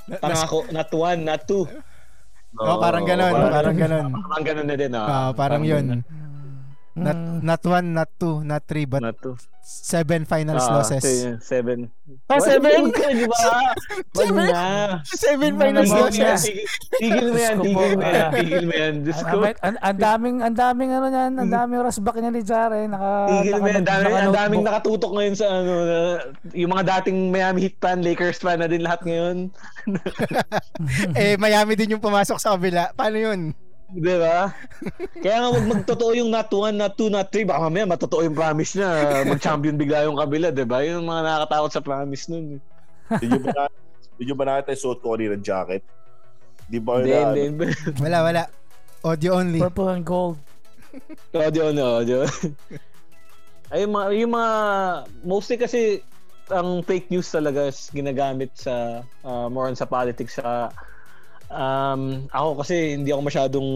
Na- 0.09 0.19
Parang 0.19 0.41
ako, 0.41 0.65
not 0.73 0.89
one, 0.89 1.21
not 1.23 1.45
two. 1.45 1.69
Oh, 2.59 2.77
parang 2.83 3.05
ganon, 3.07 3.33
parang 3.33 3.77
ganon. 3.77 4.07
Parang 4.19 4.45
ganun 4.45 4.67
na 4.67 4.75
din. 4.77 4.93
Ah, 4.95 5.07
ah. 5.07 5.29
parang 5.35 5.63
yun. 5.63 6.03
Not, 6.99 7.15
Mm. 7.15 7.39
not 7.43 7.63
one, 7.63 7.87
not 7.93 8.11
two, 8.15 8.43
not 8.43 8.63
three, 8.67 8.83
but 8.83 8.99
Not 8.99 9.15
two. 9.19 9.39
seven 9.63 10.25
finals 10.25 10.65
Ah, 10.65 10.75
losses. 10.75 11.05
se- 11.05 11.39
Seven. 11.39 11.93
Ah, 12.27 12.41
seven? 12.41 12.89
Di 12.89 13.29
ba? 13.29 13.37
Seven 15.05 15.53
Ano 15.55 15.61
finals 15.61 15.91
losses. 15.93 16.19
yan? 16.19 16.39
Tigil 16.99 17.27
mo 17.29 17.39
yan, 17.39 17.57
tigil 17.61 17.93
mo 17.95 18.03
yan, 18.03 18.29
tigil 18.33 18.65
mo 18.65 18.75
yan. 18.75 18.95
Diyos 19.05 19.21
Ang, 19.21 19.29
ko. 19.29 19.37
ang, 19.79 19.99
daming 19.99 20.37
ang 20.41 20.57
daming 20.57 20.91
ano 20.91 21.07
niyan, 21.07 21.33
ang 21.37 21.51
daming 21.53 21.81
rasbak 21.81 22.17
niya 22.17 22.33
ni 22.33 22.43
Jare, 22.43 22.81
naka 22.85 23.11
Tigil 23.31 23.57
mo 23.57 23.67
yan. 23.69 23.85
ang 23.85 24.35
daming 24.35 24.65
nakatutok 24.65 25.13
ngayon 25.13 25.35
sa 25.37 25.47
ano, 25.53 25.73
na, 25.85 25.99
yung 26.53 26.71
mga 26.73 26.85
dating 26.99 27.19
Miami 27.29 27.59
Heat 27.63 27.77
fan, 27.79 28.01
Lakers 28.01 28.41
fan 28.41 28.59
na 28.59 28.67
din 28.67 28.83
lahat 28.83 29.05
ngayon. 29.05 29.37
eh, 31.15 31.37
Miami 31.37 31.73
din 31.75 31.95
yung 31.95 32.03
pumasok 32.03 32.39
sa 32.39 32.57
kabila. 32.57 32.91
Paano 32.93 33.17
yun? 33.17 33.53
Di 33.89 34.05
ba? 34.21 34.53
Kaya 35.25 35.37
nga 35.41 35.49
wag 35.49 35.65
magtotoo 35.65 36.13
yung 36.13 36.29
not 36.29 36.53
one, 36.53 36.77
not 36.77 36.95
two, 37.01 37.09
not 37.09 37.33
three. 37.33 37.49
Baka 37.49 37.69
mamaya 37.69 37.89
matotoo 37.89 38.21
yung 38.21 38.37
promise 38.37 38.77
niya. 38.77 39.25
Mag-champion 39.25 39.81
bigla 39.81 40.05
yung 40.05 40.21
kabila, 40.21 40.53
di 40.53 40.69
ba? 40.69 40.85
Yun 40.85 41.01
yung 41.01 41.09
mga 41.09 41.23
nakakatakot 41.25 41.71
sa 41.73 41.81
promise 41.81 42.29
nun. 42.29 42.61
Hindi 43.09 43.27
nyo 43.33 43.41
ba, 43.41 43.51
na- 43.57 43.73
hindi 44.19 44.23
nyo 44.29 44.37
ba 44.37 44.61
yung 44.61 44.83
suot 44.85 44.99
ko 45.01 45.17
kanina 45.17 45.41
ng 45.41 45.47
jacket? 45.47 45.83
Di 46.69 46.79
ba 46.85 47.01
Hindi, 47.01 47.17
yun 47.17 47.17
na, 47.17 47.29
hindi. 47.33 47.41
ano? 47.41 47.49
hindi. 47.49 47.67
Wala, 48.05 48.19
wala. 48.21 48.43
Audio 49.09 49.31
only. 49.41 49.61
purple 49.63 49.89
and 49.89 50.05
gold. 50.05 50.37
Audio, 51.33 51.73
no, 51.73 52.05
audio. 52.05 52.29
Ay, 53.73 53.85
yung 53.85 53.93
mga, 53.97 54.07
yung 54.21 54.33
mga, 54.33 54.53
mostly 55.25 55.57
kasi, 55.57 55.81
ang 56.49 56.81
fake 56.85 57.09
news 57.13 57.29
talaga 57.29 57.69
is 57.69 57.89
ginagamit 57.93 58.53
sa, 58.57 59.05
uh, 59.25 59.47
more 59.49 59.69
on 59.69 59.77
sa 59.77 59.85
politics, 59.89 60.37
sa, 60.37 60.73
um, 61.49 62.29
ako 62.31 62.63
kasi 62.63 62.95
hindi 62.97 63.11
ako 63.13 63.23
masyadong, 63.25 63.69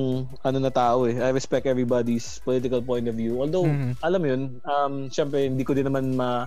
ano 0.44 0.58
na 0.60 0.72
tao 0.72 1.04
eh. 1.08 1.16
I 1.16 1.32
respect 1.32 1.66
everybody's 1.66 2.40
political 2.40 2.80
point 2.80 3.08
of 3.08 3.16
view. 3.16 3.40
Although, 3.40 3.68
Mhm. 3.68 3.92
alam 4.00 4.20
mo 4.20 4.26
yun, 4.28 4.42
um, 4.64 4.94
syempre, 5.08 5.48
hindi 5.48 5.64
ko 5.64 5.72
din 5.72 5.88
naman 5.88 6.14
ma, 6.16 6.46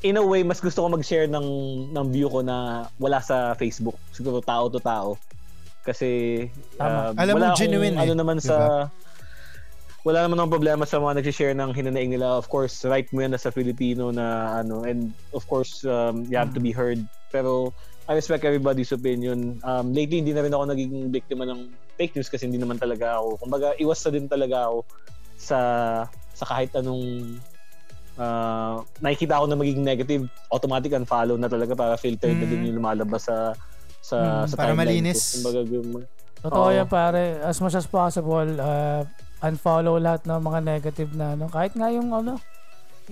in 0.00 0.16
a 0.16 0.24
way, 0.24 0.40
mas 0.40 0.64
gusto 0.64 0.80
ko 0.80 0.88
mag-share 0.88 1.28
ng, 1.28 1.46
ng 1.92 2.06
view 2.08 2.32
ko 2.32 2.40
na 2.40 2.88
wala 2.96 3.20
sa 3.20 3.52
Facebook. 3.52 4.00
Siguro 4.16 4.40
tao 4.40 4.72
to 4.72 4.80
tao. 4.80 5.20
Kasi, 5.84 6.48
Tama. 6.76 7.12
uh, 7.12 7.20
Alam 7.20 7.32
mo, 7.36 7.38
wala 7.40 7.48
akong 7.52 7.60
genuine 7.60 7.96
eh, 7.96 8.02
ano 8.04 8.12
naman 8.16 8.36
di 8.40 8.48
sa, 8.48 8.88
wala 10.00 10.24
naman 10.24 10.40
akong 10.40 10.56
problema 10.56 10.84
sa 10.88 10.96
mga 10.96 11.20
nag-share 11.20 11.52
ng 11.52 11.76
hinanaing 11.76 12.16
nila. 12.16 12.36
Of 12.36 12.48
course, 12.48 12.84
right 12.88 13.04
mo 13.12 13.20
yan 13.20 13.36
as 13.36 13.44
a 13.44 13.52
Filipino 13.52 14.08
na 14.08 14.56
ano, 14.64 14.88
and 14.88 15.12
of 15.36 15.44
course, 15.44 15.84
um, 15.84 16.24
you 16.28 16.40
have 16.40 16.56
to 16.56 16.60
be 16.60 16.72
heard. 16.72 17.00
Pero, 17.28 17.72
I 18.10 18.18
respect 18.18 18.42
everybody's 18.42 18.90
opinion. 18.90 19.62
Um, 19.62 19.94
lately, 19.94 20.18
hindi 20.18 20.34
na 20.34 20.42
rin 20.42 20.50
ako 20.50 20.66
naging 20.66 21.14
biktima 21.14 21.46
ng 21.46 21.70
fake 21.94 22.18
news 22.18 22.26
kasi 22.26 22.50
hindi 22.50 22.58
naman 22.58 22.74
talaga 22.74 23.22
ako. 23.22 23.38
Kumbaga, 23.38 23.78
iwas 23.78 24.02
na 24.02 24.10
din 24.10 24.26
talaga 24.26 24.66
ako 24.66 24.82
sa 25.38 25.58
sa 26.34 26.44
kahit 26.44 26.74
anong 26.74 27.38
uh, 28.18 28.82
nakikita 28.98 29.38
ako 29.38 29.46
na 29.46 29.54
magiging 29.54 29.86
negative, 29.86 30.22
automatic 30.50 30.90
unfollow 30.90 31.38
na 31.38 31.46
talaga 31.46 31.78
para 31.78 31.94
filtered 31.94 32.34
na 32.34 32.44
Mm. 32.44 32.50
din 32.50 32.66
yung 32.66 32.76
lumalabas 32.82 33.30
sa 33.30 33.54
sa, 34.02 34.42
Mm, 34.42 34.44
sa 34.48 34.54
para 34.58 34.66
timeline 34.74 35.06
malinis. 35.06 35.20
ko. 35.22 35.30
Kumbaga, 35.38 35.60
yung- 35.70 36.08
Totoo 36.40 36.66
Oo. 36.66 36.72
yan 36.72 36.88
pare, 36.88 37.22
as 37.44 37.60
much 37.60 37.76
as 37.76 37.84
possible, 37.84 38.48
uh, 38.58 39.04
unfollow 39.38 40.00
lahat 40.00 40.24
ng 40.24 40.40
mga 40.40 40.58
negative 40.64 41.10
na 41.12 41.36
ano. 41.36 41.46
Kahit 41.46 41.76
nga 41.76 41.92
yung 41.92 42.10
ano, 42.10 42.40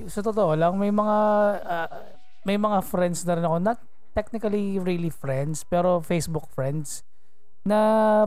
sa 0.09 0.25
totoo 0.25 0.57
lang, 0.57 0.75
may 0.75 0.89
mga 0.89 1.17
ah, 1.63 1.89
may 2.43 2.57
mga 2.57 2.81
friends 2.83 3.23
na 3.23 3.37
rin 3.37 3.45
ako, 3.45 3.57
not 3.61 3.79
technically 4.19 4.83
really 4.83 5.15
friends, 5.15 5.63
pero 5.63 6.03
Facebook 6.03 6.51
friends, 6.51 7.07
na 7.63 7.79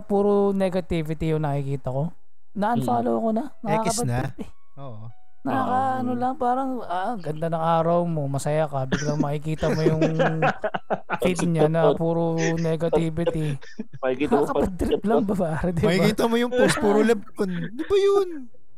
puro 0.07 0.55
negativity 0.55 1.35
yung 1.35 1.43
nakikita 1.43 1.91
ko. 1.91 2.15
Na-unfollow 2.55 3.19
ko 3.19 3.29
na. 3.35 3.43
X 3.83 4.07
na. 4.07 4.31
Eh. 4.39 4.47
Oo. 4.79 5.11
Nakaka, 5.41 5.79
ano 6.05 6.11
lang, 6.13 6.33
parang, 6.37 6.71
ah, 6.85 7.17
ganda 7.17 7.49
ng 7.49 7.63
araw 7.81 8.05
mo, 8.05 8.29
masaya 8.29 8.69
ka, 8.69 8.85
biglang 8.85 9.17
makikita 9.17 9.73
mo 9.73 9.81
yung 9.81 10.05
feed 11.25 11.41
niya 11.49 11.65
na 11.65 11.97
puro 11.97 12.37
negativity. 12.61 13.57
Makikita 14.05 14.37
mo 14.37 14.45
pa. 14.45 14.61
Nakakapag-trip 14.61 15.01
lang 15.01 15.21
ba, 15.25 15.33
ba? 15.33 15.49
Makikita 15.65 16.23
mo 16.29 16.35
yung 16.37 16.53
post, 16.53 16.77
puro 16.77 17.01
lebkon. 17.01 17.49
Di 17.73 17.83
ba 17.83 17.97
yun? 17.97 18.29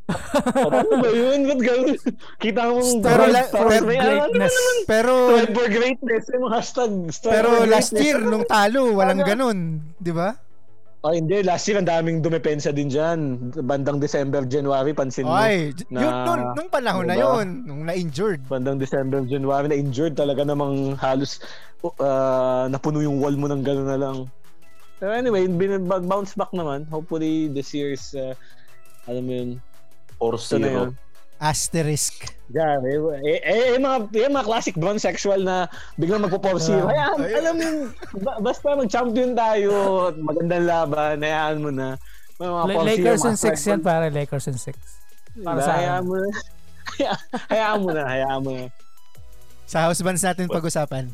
Ano 0.08 1.00
ba 1.00 1.10
yun? 1.10 1.48
Ba't 1.48 1.60
gano'n? 1.64 1.96
Kita 2.36 2.60
mo 2.68 2.78
Pero 3.00 3.22
la- 3.32 3.48
pero 3.48 3.68
Greatness. 3.80 4.54
Pero, 4.84 5.12
for 5.56 5.66
greatness. 5.72 6.24
Yung 6.28 6.52
hashtag. 6.52 6.90
pero 7.24 7.64
last 7.64 7.96
year, 7.96 8.20
nung 8.20 8.44
talo, 8.44 8.92
walang 8.92 9.24
ganun. 9.24 9.80
Di 9.96 10.12
ba? 10.12 10.36
Oh, 11.04 11.12
hindi. 11.12 11.44
Last 11.44 11.68
year, 11.68 11.76
ang 11.76 11.88
daming 11.88 12.24
dumepensa 12.24 12.72
din 12.72 12.88
dyan. 12.88 13.52
Bandang 13.64 14.00
December, 14.00 14.44
January, 14.48 14.96
pansin 14.96 15.28
mo. 15.28 15.36
Ay, 15.36 15.76
na- 15.92 16.00
yun, 16.00 16.12
nung, 16.24 16.42
nung 16.56 16.70
panahon 16.72 17.04
na 17.04 17.12
Diba? 17.12 17.24
yun, 17.40 17.46
nung 17.68 17.82
na-injured. 17.84 18.40
Bandang 18.48 18.80
December, 18.80 19.20
January, 19.28 19.68
na 19.68 19.76
injured 19.76 20.16
talaga 20.16 20.48
namang 20.48 20.96
halos 20.96 21.44
uh, 22.00 22.64
napuno 22.72 23.04
yung 23.04 23.20
wall 23.20 23.36
mo 23.36 23.52
ng 23.52 23.60
gano'n 23.60 23.88
na 23.88 24.00
lang. 24.00 24.16
Pero 24.96 25.12
anyway, 25.12 25.44
bounce 26.08 26.32
back 26.32 26.48
naman. 26.56 26.88
Hopefully, 26.88 27.52
this 27.52 27.76
year's, 27.76 28.16
uh, 28.16 28.32
alam 29.04 29.28
mo 29.28 29.32
yun, 29.36 29.50
Or 30.18 30.34
ito 30.34 30.42
zero. 30.56 30.94
Asterisk. 31.36 32.30
Yeah, 32.46 32.78
eh, 32.80 32.96
eh, 33.20 33.40
eh, 33.42 33.62
eh, 33.74 33.78
mga, 33.78 33.96
eh, 34.08 34.30
mga 34.30 34.46
classic 34.46 34.74
bronze 34.74 35.02
sexual 35.02 35.42
na 35.42 35.66
biglang 35.94 36.22
magpo-4 36.22 36.56
0 36.56 36.80
Ah. 36.80 36.88
Hayaan, 36.88 37.18
Ayun. 37.18 37.34
alam 37.36 37.52
mo, 37.52 37.62
yun, 37.62 37.76
ba- 38.22 38.38
basta 38.40 38.66
mag-champion 38.72 39.30
tayo 39.34 39.72
at 40.06 40.16
magandang 40.16 40.64
laban, 40.64 41.16
hayaan 41.20 41.56
mo 41.58 41.70
na. 41.70 41.88
Mga 42.34 42.50
mga 42.50 42.64
4-0, 42.64 42.86
Lakers 42.86 43.22
and 43.24 43.38
6 43.38 43.60
yan 43.66 43.80
pare, 43.80 44.06
Lakers 44.08 44.46
and 44.46 44.58
6. 44.58 44.72
ball. 45.34 45.44
para 45.44 45.60
sa 45.60 45.72
hayaan 45.74 46.04
mo 46.04 46.14
na. 46.14 46.28
hayaan 47.52 47.78
mo 47.78 47.90
na, 47.90 48.02
hayaan 48.04 48.40
mo 48.40 48.50
na. 48.52 48.64
Sa 49.66 49.78
house 49.82 50.00
bands 50.00 50.22
natin 50.22 50.46
pag-usapan. 50.46 51.10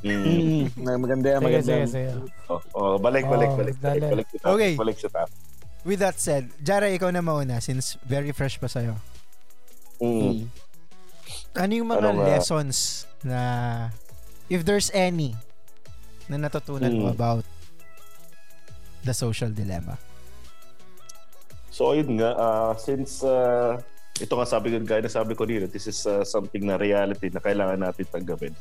Mm. 0.00 0.68
Mm, 0.76 0.98
maganda 1.00 1.26
yan, 1.26 1.40
Sige, 1.40 1.46
maganda. 1.50 1.64
sige, 1.64 1.80
yan. 1.80 1.88
sige. 1.88 2.08
Oh, 2.46 2.60
oh, 2.72 2.94
balik, 2.96 3.24
balik, 3.24 3.50
Oh, 3.50 3.56
balik, 3.56 3.76
balik, 3.78 4.00
dali. 4.00 4.12
balik 4.14 4.26
sa 4.28 4.36
topic, 4.38 4.52
Okay. 4.52 4.72
balik 4.76 4.96
sa 4.96 5.08
topic. 5.10 5.36
With 5.84 6.00
that 6.00 6.16
said, 6.16 6.48
Jara, 6.64 6.88
ikaw 6.88 7.12
na 7.12 7.20
mauna 7.20 7.60
since 7.60 8.00
very 8.08 8.32
fresh 8.32 8.56
pa 8.56 8.66
sa'yo. 8.72 8.96
Mm. 10.00 10.48
Ano 11.54 11.72
yung 11.76 11.88
mga 11.92 12.08
Ano 12.08 12.24
lessons 12.24 13.04
na, 13.20 13.92
if 14.48 14.64
there's 14.64 14.88
any, 14.96 15.36
na 16.26 16.40
natutunan 16.40 16.88
mo 16.88 17.12
Mm. 17.12 17.16
about 17.20 17.44
the 19.04 19.12
social 19.12 19.52
dilemma? 19.52 20.00
So 21.68 21.92
ayun 21.92 22.16
nga, 22.16 22.32
ah, 22.32 22.72
since 22.80 23.20
ah, 23.20 23.76
ito 24.16 24.32
nga 24.32 24.48
sabi 24.48 24.72
ko, 24.72 24.80
gaya 24.80 25.04
na 25.04 25.12
sabi 25.12 25.36
ko 25.36 25.44
nila, 25.44 25.68
this 25.68 25.84
is 25.84 26.00
ah, 26.08 26.24
something 26.24 26.64
na 26.64 26.80
reality 26.80 27.28
na 27.28 27.44
kailangan 27.44 27.76
natin 27.76 28.08
tanggapin. 28.08 28.56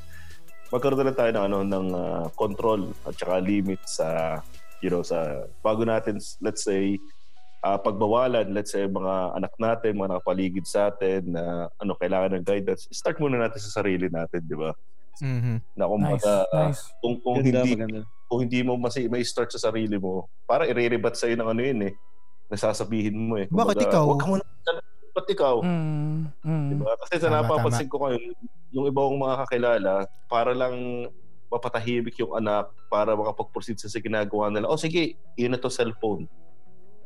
Magkaroon 0.75 1.07
na 1.07 1.15
tayo 1.15 1.31
ng, 1.31 1.45
ano, 1.47 1.57
ng 1.63 1.87
ah, 1.95 2.25
control 2.35 2.91
at 3.07 3.15
saka 3.15 3.39
limit 3.39 3.79
sa, 3.87 4.41
you 4.83 4.91
know, 4.91 4.99
sa 4.99 5.47
bago 5.63 5.87
natin, 5.87 6.19
let's 6.43 6.67
say, 6.67 6.99
ah, 7.63 7.79
pagbawalan, 7.79 8.51
let's 8.51 8.75
say, 8.75 8.83
mga 8.83 9.39
anak 9.39 9.55
natin, 9.55 9.95
mga 9.95 10.19
nakapaligid 10.19 10.67
sa 10.67 10.91
atin, 10.91 11.31
na 11.31 11.71
ano, 11.79 11.95
kailangan 11.95 12.35
ng 12.35 12.43
guidance, 12.43 12.91
start 12.91 13.15
muna 13.23 13.39
natin 13.39 13.63
sa 13.63 13.79
sarili 13.79 14.11
natin, 14.11 14.43
di 14.43 14.59
ba? 14.59 14.75
Mhm. 15.23 15.63
Na 15.79 15.87
kung 15.87 16.03
Nice, 16.03 16.27
nice. 16.51 16.81
kung, 16.99 17.15
kung 17.23 17.39
hindi 17.39 17.55
maganda. 17.55 18.03
kung 18.27 18.39
hindi 18.43 18.59
mo 18.65 18.75
mas 18.75 18.97
may 18.99 19.23
start 19.23 19.55
sa 19.55 19.71
sarili 19.71 19.95
mo, 19.95 20.27
para 20.43 20.67
i-rebat 20.67 21.15
sa'yo 21.15 21.39
ng 21.39 21.47
ano 21.47 21.61
yun 21.63 21.79
eh. 21.87 21.93
Nasasabihin 22.51 23.15
mo 23.15 23.39
eh. 23.39 23.47
Bakit 23.47 23.87
ikaw? 23.87 24.03
Huwag 24.03 24.19
ka 24.19 24.27
muna, 24.27 24.43
ba't 25.13 25.27
ikaw? 25.29 25.55
Mm, 25.63 26.33
mm. 26.43 26.67
Diba? 26.75 26.91
Kasi 27.05 27.21
sa 27.23 27.31
napapansin 27.31 27.87
ko 27.87 28.03
ngayon, 28.03 28.35
yung 28.73 28.85
ibang 28.89 29.15
mga 29.15 29.45
kakilala, 29.45 29.93
para 30.27 30.51
lang 30.51 31.07
mapatahimik 31.53 32.17
yung 32.17 32.33
anak 32.33 32.73
para 32.89 33.13
makapag-proceed 33.13 33.77
sa 33.77 34.01
ginagawa 34.01 34.49
nila. 34.49 34.65
O 34.65 34.79
sige, 34.79 35.13
yun 35.37 35.53
na 35.53 35.61
to 35.61 35.69
cellphone. 35.69 36.25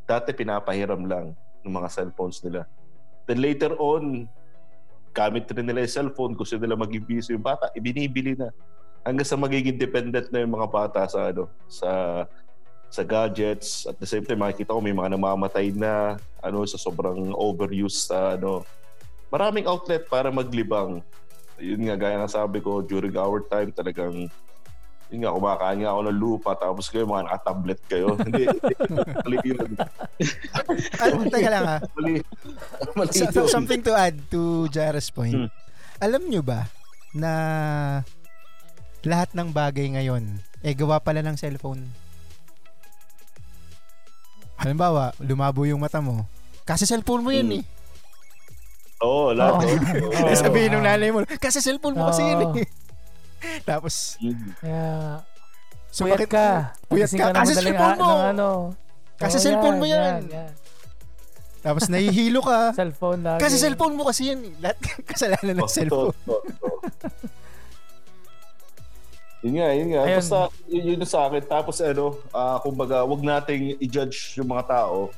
Dati 0.08 0.32
pinapahiram 0.32 1.04
lang 1.04 1.36
ng 1.68 1.74
mga 1.76 1.92
cellphones 1.92 2.40
nila. 2.40 2.64
Then 3.28 3.44
later 3.44 3.76
on, 3.76 4.32
gamit 5.12 5.52
rin 5.52 5.68
nila 5.68 5.84
yung 5.84 5.96
cellphone, 6.00 6.34
gusto 6.40 6.56
nila 6.56 6.80
maging 6.80 7.04
busy 7.04 7.36
yung 7.36 7.44
bata, 7.44 7.68
ibinibili 7.76 8.40
na. 8.40 8.56
Hanggang 9.04 9.28
sa 9.28 9.36
magiging 9.36 9.76
dependent 9.76 10.32
na 10.32 10.40
yung 10.40 10.56
mga 10.56 10.68
bata 10.72 11.04
sa 11.12 11.28
ano, 11.28 11.52
sa 11.68 12.24
sa 12.88 13.04
gadgets 13.04 13.84
at 13.84 14.00
the 14.00 14.08
same 14.08 14.24
time 14.24 14.40
makikita 14.40 14.72
ko 14.72 14.80
may 14.80 14.96
mga 14.96 15.20
namamatay 15.20 15.76
na 15.76 16.16
ano 16.40 16.64
sa 16.64 16.80
sobrang 16.80 17.36
overuse 17.36 18.08
sa 18.08 18.40
ano 18.40 18.64
maraming 19.28 19.68
outlet 19.68 20.08
para 20.08 20.32
maglibang 20.32 21.04
yun 21.58 21.82
nga 21.84 21.96
gaya 21.96 22.18
nga 22.18 22.30
sabi 22.30 22.60
ko 22.60 22.80
during 22.80 23.14
our 23.14 23.42
time 23.44 23.70
talagang 23.70 24.30
yun 25.08 25.20
nga 25.20 25.32
kumakain 25.32 25.80
nga 25.80 25.90
ako 25.90 26.02
ng 26.04 26.20
lupa 26.20 26.52
tapos 26.54 26.86
kayo 26.88 27.04
mga 27.04 27.26
naka-tablet 27.26 27.80
kayo 27.86 28.08
hindi 28.20 28.44
mali 29.24 29.38
yun 29.42 29.70
Ano, 31.00 31.26
teka 31.34 31.50
lang 31.50 31.66
ha. 31.66 31.78
mali 31.96 32.20
mali 32.94 33.12
So- 33.12 33.32
yun 33.32 33.48
something 33.48 33.82
to 33.82 33.92
add 33.92 34.20
to 34.30 34.42
Jara's 34.68 35.08
point. 35.08 35.34
Hmm. 35.34 35.50
Alam 35.98 36.28
nyo 36.28 36.42
ba 36.42 36.70
na 37.12 37.32
lahat 39.02 39.32
ng 39.32 39.50
bagay 39.50 39.88
ngayon 39.90 40.28
eh 40.60 40.74
gawa 40.74 41.00
pala 41.00 41.22
ng 41.22 41.34
cellphone? 41.34 41.88
Halimbawa, 44.58 45.14
lumabo 45.20 45.64
yung 45.64 45.80
mata 45.80 46.02
mo. 46.02 46.26
Kasi 46.64 46.84
cellphone 46.84 47.22
mo 47.22 47.30
yan 47.30 47.48
Hmm. 47.48 47.58
eh. 47.58 47.64
Oo 49.00 49.30
lahat 49.32 49.54
Oo. 49.56 49.70
Oo. 49.70 50.10
Oo. 50.26 50.34
Sabihin 50.34 50.74
ng 50.74 50.84
nanay 50.84 51.10
mo, 51.10 51.22
kasi 51.38 51.60
cellphone 51.60 51.94
mo 51.94 52.08
kasi 52.08 52.24
yan 52.24 52.40
Oo. 52.44 52.56
eh. 52.56 52.68
Tapos. 53.70 54.18
Kaya, 54.60 55.22
so 55.88 56.04
puyat 56.04 56.18
bakit 56.18 56.30
ka. 56.30 56.48
Puyat 56.88 57.12
ka. 57.12 57.26
ng 57.28 57.36
Kasi 57.36 57.52
madaling 57.52 57.68
cellphone 57.74 57.98
mo. 57.98 58.10
ng 58.10 58.22
ano. 58.28 58.48
Kasi 59.16 59.36
Oo, 59.36 59.44
cellphone 59.44 59.78
mo 59.78 59.86
yan. 59.86 60.22
yan. 60.26 60.52
Tapos 61.58 61.84
nahihilo 61.88 62.40
ka. 62.40 62.72
Cellphone 62.80 63.22
lagi. 63.22 63.40
kasi 63.40 63.56
cellphone 63.58 63.94
mo 63.94 64.04
kasi 64.06 64.30
yan 64.30 64.40
eh. 64.42 64.54
Lahat 64.58 64.78
kasalanan 65.04 65.54
ng 65.58 65.62
Oh, 65.62 65.70
cellphone. 65.70 66.14
totoo, 66.16 66.42
totoo. 66.48 66.76
yun 69.44 69.54
nga, 69.54 69.68
yun 69.72 69.88
nga. 69.94 70.02
Ayun. 70.04 70.18
Basta, 70.18 70.38
yun, 70.66 70.84
yun 70.88 71.02
sa 71.04 71.30
akin. 71.30 71.44
Tapos 71.46 71.78
ano, 71.80 72.06
ah, 72.32 72.58
kumbaga, 72.58 73.04
wag 73.04 73.22
nating 73.22 73.78
i-judge 73.80 74.34
yung 74.36 74.50
mga 74.50 74.66
tao. 74.68 75.14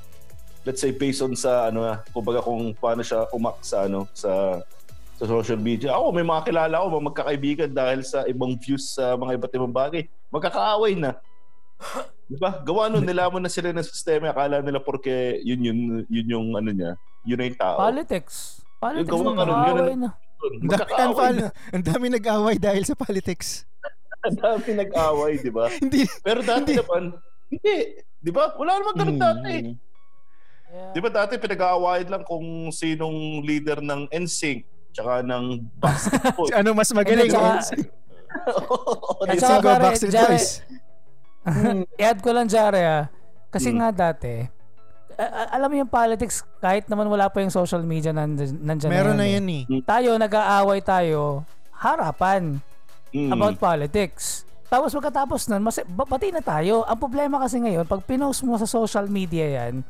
Let's 0.68 0.84
say 0.84 0.92
based 0.92 1.24
on 1.24 1.34
sa 1.34 1.72
ano, 1.72 1.88
ah, 1.88 2.04
kumbaga 2.12 2.44
kung 2.44 2.76
paano 2.76 3.00
siya 3.00 3.26
umak 3.32 3.64
sa 3.64 3.88
ano, 3.88 4.06
sa 4.12 4.60
sa 5.20 5.24
social 5.28 5.60
media. 5.60 5.96
Ako, 5.96 6.16
may 6.16 6.24
mga 6.24 6.48
kilala 6.48 6.80
ako, 6.80 6.86
mga 6.96 7.08
magkakaibigan 7.12 7.72
dahil 7.76 8.00
sa 8.08 8.24
ibang 8.24 8.56
views 8.56 8.96
sa 8.96 9.20
mga 9.20 9.36
iba't 9.36 9.52
ibang 9.52 9.76
bagay. 9.76 10.08
Magkakaaway 10.32 10.96
na. 10.96 11.20
Di 12.30 12.40
ba? 12.40 12.64
Gawa 12.64 12.88
nun, 12.88 13.04
nilamon 13.04 13.44
na 13.44 13.52
sila 13.52 13.76
ng 13.76 13.84
sistema. 13.84 14.32
Akala 14.32 14.64
nila 14.64 14.80
porque 14.80 15.44
yun, 15.44 15.60
yun, 15.60 15.80
yun 16.08 16.28
yung 16.30 16.48
ano 16.56 16.72
niya. 16.72 16.92
Yun 17.28 17.36
na 17.36 17.46
yung 17.52 17.60
tao. 17.60 17.78
Politics. 17.84 18.64
Politics. 18.80 19.12
Yung 19.12 19.36
gawa 19.36 19.44
na 19.44 19.44
ka 19.44 19.72
rin, 19.76 19.88
yun 19.92 20.02
na. 20.08 20.12
Ang 20.40 21.84
dami, 21.84 22.08
na. 22.08 22.16
nag-away 22.16 22.56
dahil 22.56 22.88
sa 22.88 22.96
politics. 22.96 23.68
Ang 24.24 24.40
dami 24.40 24.72
nag-away, 24.72 25.40
di 25.40 25.52
ba? 25.52 25.68
Hindi. 25.68 26.08
Pero 26.24 26.40
dati 26.44 26.76
Hindi. 26.76 26.80
naman, 26.80 27.04
hindi. 27.52 27.76
Di 28.20 28.32
ba? 28.32 28.52
Wala 28.56 28.72
naman 28.80 28.94
ganun 28.96 29.16
Mm. 29.16 29.24
dati. 29.24 29.54
Yeah. 30.70 30.92
Di 30.92 31.00
ba 31.00 31.10
dati 31.10 31.34
pinag-aawayan 31.36 32.08
lang 32.08 32.24
kung 32.24 32.46
sinong 32.70 33.42
leader 33.42 33.82
ng 33.82 34.06
NSYNC 34.08 34.64
tsaka 34.92 35.22
ng 35.22 35.66
basketball. 35.76 36.50
Ano 36.58 36.70
mas 36.72 36.90
magaling? 36.90 37.26
Tsaka- 37.28 37.66
At 39.26 39.38
saka 39.38 39.58
go 39.58 39.68
pare, 39.68 39.84
Backstreet 39.84 40.14
Jare- 40.14 40.30
Boys. 40.32 40.50
I-add 41.96 42.20
ko 42.22 42.30
lang, 42.30 42.46
Jare, 42.46 42.82
ah. 42.82 43.04
Kasi 43.50 43.70
Hmm. 43.70 43.82
nga 43.82 43.90
dati, 43.92 44.46
a- 45.16 45.34
a- 45.36 45.52
alam 45.52 45.68
mo 45.68 45.76
yung 45.76 45.90
politics, 45.90 46.46
kahit 46.60 46.86
naman 46.86 47.10
wala 47.10 47.26
pa 47.28 47.42
yung 47.42 47.50
social 47.50 47.82
media, 47.82 48.14
nandyan, 48.14 48.54
nandyan 48.56 48.90
Meron 48.90 49.18
na 49.18 49.26
yan. 49.26 49.42
yan 49.42 49.66
eh. 49.74 49.82
Tayo, 49.84 50.14
nag-aaway 50.16 50.80
tayo, 50.80 51.42
harapan 51.74 52.62
Mm. 53.10 53.34
about 53.34 53.58
politics. 53.58 54.46
Tapos 54.70 54.94
pagkatapos 54.94 55.50
nun, 55.50 55.66
mas, 55.66 55.82
ba- 55.84 56.06
bati 56.06 56.30
na 56.30 56.40
tayo. 56.40 56.86
Ang 56.86 57.00
problema 57.00 57.42
kasi 57.42 57.58
ngayon, 57.58 57.84
pag 57.84 58.06
pinost 58.06 58.46
mo 58.46 58.54
sa 58.54 58.70
social 58.70 59.10
media 59.10 59.66
yan, 59.66 59.82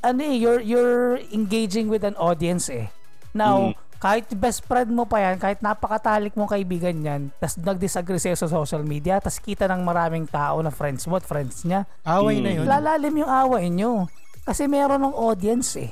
ano 0.00 0.20
eh, 0.20 0.34
you're, 0.34 0.58
you're 0.58 0.98
engaging 1.30 1.86
with 1.86 2.02
an 2.02 2.16
audience 2.16 2.66
eh. 2.66 2.90
Now, 3.30 3.70
Mm. 3.70 3.74
kahit 3.98 4.24
best 4.32 4.62
friend 4.62 4.88
mo 4.88 5.04
pa 5.04 5.20
yan, 5.20 5.36
kahit 5.36 5.58
napakatalik 5.58 6.32
mong 6.32 6.48
kaibigan 6.48 6.96
yan, 6.96 7.22
tas 7.36 7.54
nag-disagree 7.54 8.16
sa'yo 8.16 8.34
sa 8.34 8.48
social 8.48 8.82
media, 8.82 9.18
tas 9.18 9.36
kita 9.36 9.66
ng 9.66 9.82
maraming 9.82 10.24
tao 10.24 10.58
na 10.58 10.70
friends 10.70 11.04
mo 11.04 11.14
at 11.14 11.22
friends 11.22 11.62
niya, 11.62 11.82
Away 12.02 12.38
na 12.38 12.48
Mm. 12.48 12.56
yun. 12.56 12.66
lalalim 12.66 13.14
yung 13.16 13.30
away 13.30 13.66
nyo. 13.68 14.06
Kasi 14.42 14.64
meron 14.64 15.02
ng 15.02 15.12
audience 15.12 15.76
eh. 15.76 15.90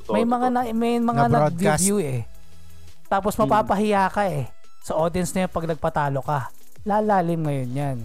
Totoo, 0.00 0.14
May 0.14 0.22
mga 0.22 0.46
na, 0.48 0.60
may 0.70 0.96
mga 0.96 1.24
Na-broadcast. 1.26 1.80
nag-view 1.82 1.98
eh. 1.98 2.20
Tapos 3.06 3.34
mapapahiya 3.34 4.06
ka 4.06 4.22
eh 4.24 4.46
sa 4.80 4.94
audience 4.94 5.34
na 5.34 5.44
yun 5.44 5.50
pag 5.50 5.66
nagpatalo 5.66 6.22
ka. 6.22 6.48
Lalalim 6.82 7.42
ngayon 7.42 7.70
yan. 7.74 7.98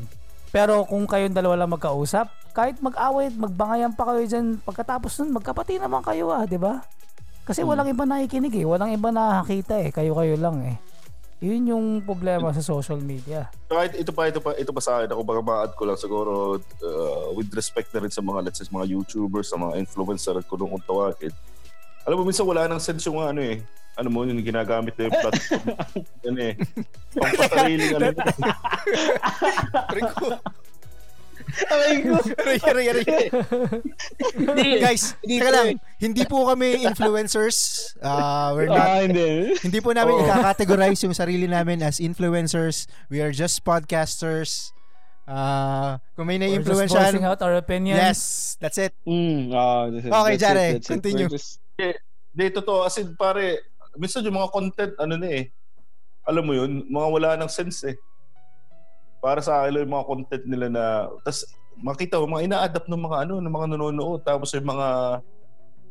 Pero 0.56 0.88
kung 0.88 1.04
kayong 1.04 1.36
dalawa 1.36 1.60
lang 1.60 1.76
magkausap, 1.76 2.32
kahit 2.56 2.80
mag-away, 2.80 3.28
magbangayan 3.28 3.92
pa 3.92 4.08
kayo 4.08 4.24
dyan, 4.24 4.56
pagkatapos 4.64 5.20
nun, 5.20 5.36
magkapati 5.36 5.84
naman 5.84 6.00
kayo 6.00 6.32
ah, 6.32 6.48
di 6.48 6.56
ba? 6.56 6.80
Kasi 7.44 7.60
walang 7.68 7.92
iba 7.92 8.08
nakikinig 8.08 8.56
eh, 8.56 8.64
walang 8.64 8.96
iba 8.96 9.12
nakakita 9.12 9.84
eh, 9.84 9.92
kayo-kayo 9.92 10.40
lang 10.40 10.64
eh. 10.64 10.80
Yun 11.44 11.76
yung 11.76 11.86
problema 12.08 12.56
sa 12.56 12.64
social 12.64 13.04
media. 13.04 13.52
Kahit 13.68 14.00
ito 14.00 14.16
pa, 14.16 14.32
ito 14.32 14.40
pa, 14.40 14.56
ito 14.56 14.72
pa 14.72 14.80
sa 14.80 15.04
akin. 15.04 15.12
Ako 15.12 15.22
baka 15.28 15.42
ma-add 15.44 15.76
ko 15.76 15.84
lang 15.84 16.00
siguro 16.00 16.56
uh, 16.58 17.28
with 17.36 17.52
respect 17.52 17.92
na 17.92 18.08
rin 18.08 18.10
sa 18.10 18.24
mga, 18.24 18.48
let's 18.48 18.64
say, 18.64 18.72
mga 18.72 18.88
YouTubers, 18.96 19.52
sa 19.52 19.60
mga 19.60 19.76
influencer 19.76 20.40
at 20.40 20.48
kung 20.48 20.64
tawagin. 20.88 21.36
Alam 22.08 22.24
mo, 22.24 22.32
minsan 22.32 22.48
wala 22.48 22.64
nang 22.72 22.80
sense 22.80 23.04
yung 23.04 23.20
ano 23.20 23.44
eh. 23.44 23.60
Ano 23.96 24.10
mo, 24.12 24.28
yung 24.28 24.44
ginagamit 24.44 24.92
na 24.96 25.08
yung 25.08 25.16
platform. 25.24 25.66
ano 26.28 26.40
eh. 26.42 26.54
Pampasariling 27.16 27.92
ano. 27.96 28.08
Aray 31.72 31.96
ko. 32.04 32.16
Aray, 32.36 32.60
aray, 32.60 32.86
aray. 32.92 33.06
Guys, 34.82 35.16
Hindi 35.24 35.40
lang. 35.40 35.80
Hindi 35.96 36.24
po 36.28 36.44
kami 36.44 36.84
influencers. 36.84 37.92
Uh, 38.04 38.52
we're 38.52 38.68
not 38.68 38.84
Ah, 38.84 39.00
hindi. 39.08 39.56
Hindi 39.64 39.80
po 39.80 39.96
namin 39.96 40.20
Oo. 40.20 40.28
i-categorize 40.28 41.00
yung 41.08 41.16
sarili 41.16 41.48
namin 41.48 41.80
as 41.80 42.04
influencers. 42.04 42.92
We 43.08 43.24
are 43.24 43.32
just 43.32 43.64
podcasters. 43.64 44.76
Uh, 45.26 45.98
kung 46.14 46.28
may 46.28 46.38
We're 46.38 46.62
just 46.62 46.94
out 47.24 47.42
our 47.42 47.56
opinions. 47.58 47.98
yes, 47.98 48.20
that's 48.60 48.78
it. 48.78 48.94
Mm, 49.08 49.50
ah, 49.56 49.90
that's 49.90 50.06
it, 50.06 50.12
Okay, 50.12 50.36
that's 50.38 50.44
Jare, 50.44 50.60
it, 50.60 50.74
that's 50.78 50.86
it. 50.86 50.94
continue. 50.94 51.26
We're 51.26 51.40
just- 51.40 51.60
Dito 52.36 52.60
to, 52.60 52.84
as 52.84 53.00
in 53.00 53.16
pare, 53.16 53.64
minsan 53.96 54.24
yung 54.24 54.38
mga 54.38 54.52
content, 54.52 54.94
ano 54.98 55.16
na 55.16 55.28
eh, 55.28 55.44
alam 56.24 56.44
mo 56.44 56.54
yun, 56.54 56.86
mga 56.88 57.08
wala 57.10 57.30
ng 57.38 57.52
sense 57.52 57.86
eh. 57.86 57.98
Para 59.20 59.42
sa 59.42 59.62
akin, 59.62 59.82
yung 59.82 59.94
mga 59.94 60.08
content 60.08 60.44
nila 60.46 60.68
na, 60.70 60.84
tas 61.22 61.46
makita 61.76 62.18
mo, 62.18 62.38
mga 62.38 62.46
ina-adapt 62.48 62.88
ng 62.88 63.04
mga 63.04 63.18
ano, 63.28 63.34
ng 63.42 63.54
mga 63.54 63.68
nanonood, 63.76 64.22
tapos 64.24 64.54
yung 64.54 64.66
mga, 64.66 65.20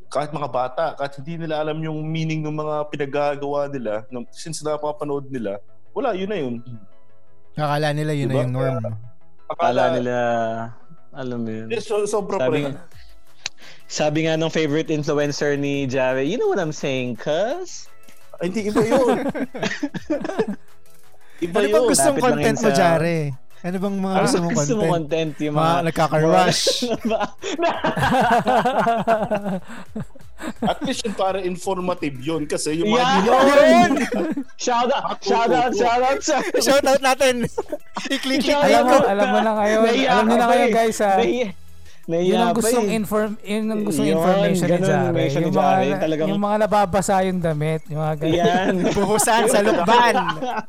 kahit 0.09 0.31
mga 0.31 0.49
bata, 0.49 0.85
kahit 0.97 1.19
hindi 1.21 1.45
nila 1.45 1.61
alam 1.61 1.77
yung 1.83 1.99
meaning 2.03 2.41
ng 2.41 2.55
mga 2.55 2.89
pinagagawa 2.89 3.67
nila, 3.69 4.07
ng- 4.09 4.25
since 4.31 4.63
napapanood 4.63 5.29
nila, 5.29 5.59
wala, 5.93 6.15
yun 6.17 6.31
na 6.31 6.39
yun. 6.39 6.55
Akala 7.55 7.95
nila 7.95 8.13
yun 8.15 8.27
na 8.27 8.35
Diba? 8.35 8.43
yung 8.43 8.55
norm. 8.55 8.85
Akala 9.47 9.85
nila, 9.95 10.15
alam 11.13 11.39
mo 11.43 11.51
yun. 11.51 11.69
So, 11.79 12.03
sobra 12.09 12.39
pa 12.41 12.49
Sabi, 12.49 12.57
rin. 12.59 12.65
nga- 12.73 12.87
sabi 13.87 14.19
nga 14.27 14.35
nung 14.35 14.51
favorite 14.51 14.91
influencer 14.91 15.55
ni 15.55 15.87
Jare, 15.87 16.25
you 16.25 16.35
know 16.35 16.49
what 16.49 16.59
I'm 16.59 16.75
saying, 16.75 17.15
cuz? 17.15 17.87
Ay, 18.39 18.47
hindi, 18.49 18.61
iba 18.67 18.81
yun. 18.83 19.19
iba 21.45 21.57
Ano 21.57 21.67
yun. 21.67 21.73
bang 21.73 21.87
gustong 21.87 22.15
Lapit 22.15 22.25
content 22.25 22.57
mo, 22.57 22.63
sa- 22.65 22.75
Jare? 22.75 23.17
Ano 23.65 23.81
bang 23.81 23.97
mga 23.97 24.17
gusto 24.21 24.39
mong 24.39 24.53
gusto 24.53 24.75
mo 24.77 24.83
content? 24.85 24.93
content? 24.93 25.33
Yung 25.41 25.57
Mga 25.57 25.65
mga... 25.65 25.83
nagkaka-rush. 25.89 26.63
At 30.61 30.77
least 30.85 31.01
yun 31.01 31.17
para 31.17 31.41
informative 31.41 32.21
yun 32.21 32.45
kasi 32.45 32.77
yung 32.77 32.93
mga 32.93 33.01
Yeah! 33.01 33.25
Yun! 33.25 33.91
shout 34.61 34.93
out! 34.93 35.17
Shout 35.25 35.49
out! 35.49 35.73
Shout 35.73 35.97
out! 36.03 36.21
Shout 36.23 36.45
out! 36.45 36.61
Shout 36.61 36.85
out 36.85 37.01
natin. 37.01 37.49
I-click 38.13 38.45
alam 38.53 38.85
mo, 38.85 39.01
alam 39.01 39.27
mo 39.33 39.39
na. 39.41 39.51
Naiyak 39.57 40.13
alam 40.13 40.25
niyo 40.29 40.37
na 40.37 40.45
ngayon 40.45 40.69
eh. 40.69 40.75
guys 40.75 41.01
ha. 41.01 41.17
Naiya. 41.17 41.49
Yun 42.05 42.37
ang 42.37 42.53
gustong 42.53 42.89
eh. 42.93 42.99
inform 43.01 43.33
yun 43.41 43.65
ang 43.73 43.81
gustong 43.81 44.05
Yun, 44.05 44.17
information 44.21 44.67
ni 44.69 44.73
ganun, 44.77 44.89
Jare. 44.89 45.25
Yung 45.25 45.55
Jare, 45.57 45.57
mga, 45.57 45.89
yung 45.89 46.01
talagang- 46.05 46.29
yung 46.29 46.43
mga 46.43 46.57
nababasa 46.61 47.15
yung 47.25 47.41
damit. 47.41 47.81
Yung 47.89 48.01
mga 48.05 48.15
ganyan. 48.21 48.37
Yan. 48.45 48.75
Buhusan 48.97 49.43
sa 49.49 49.61
lukban. 49.65 50.15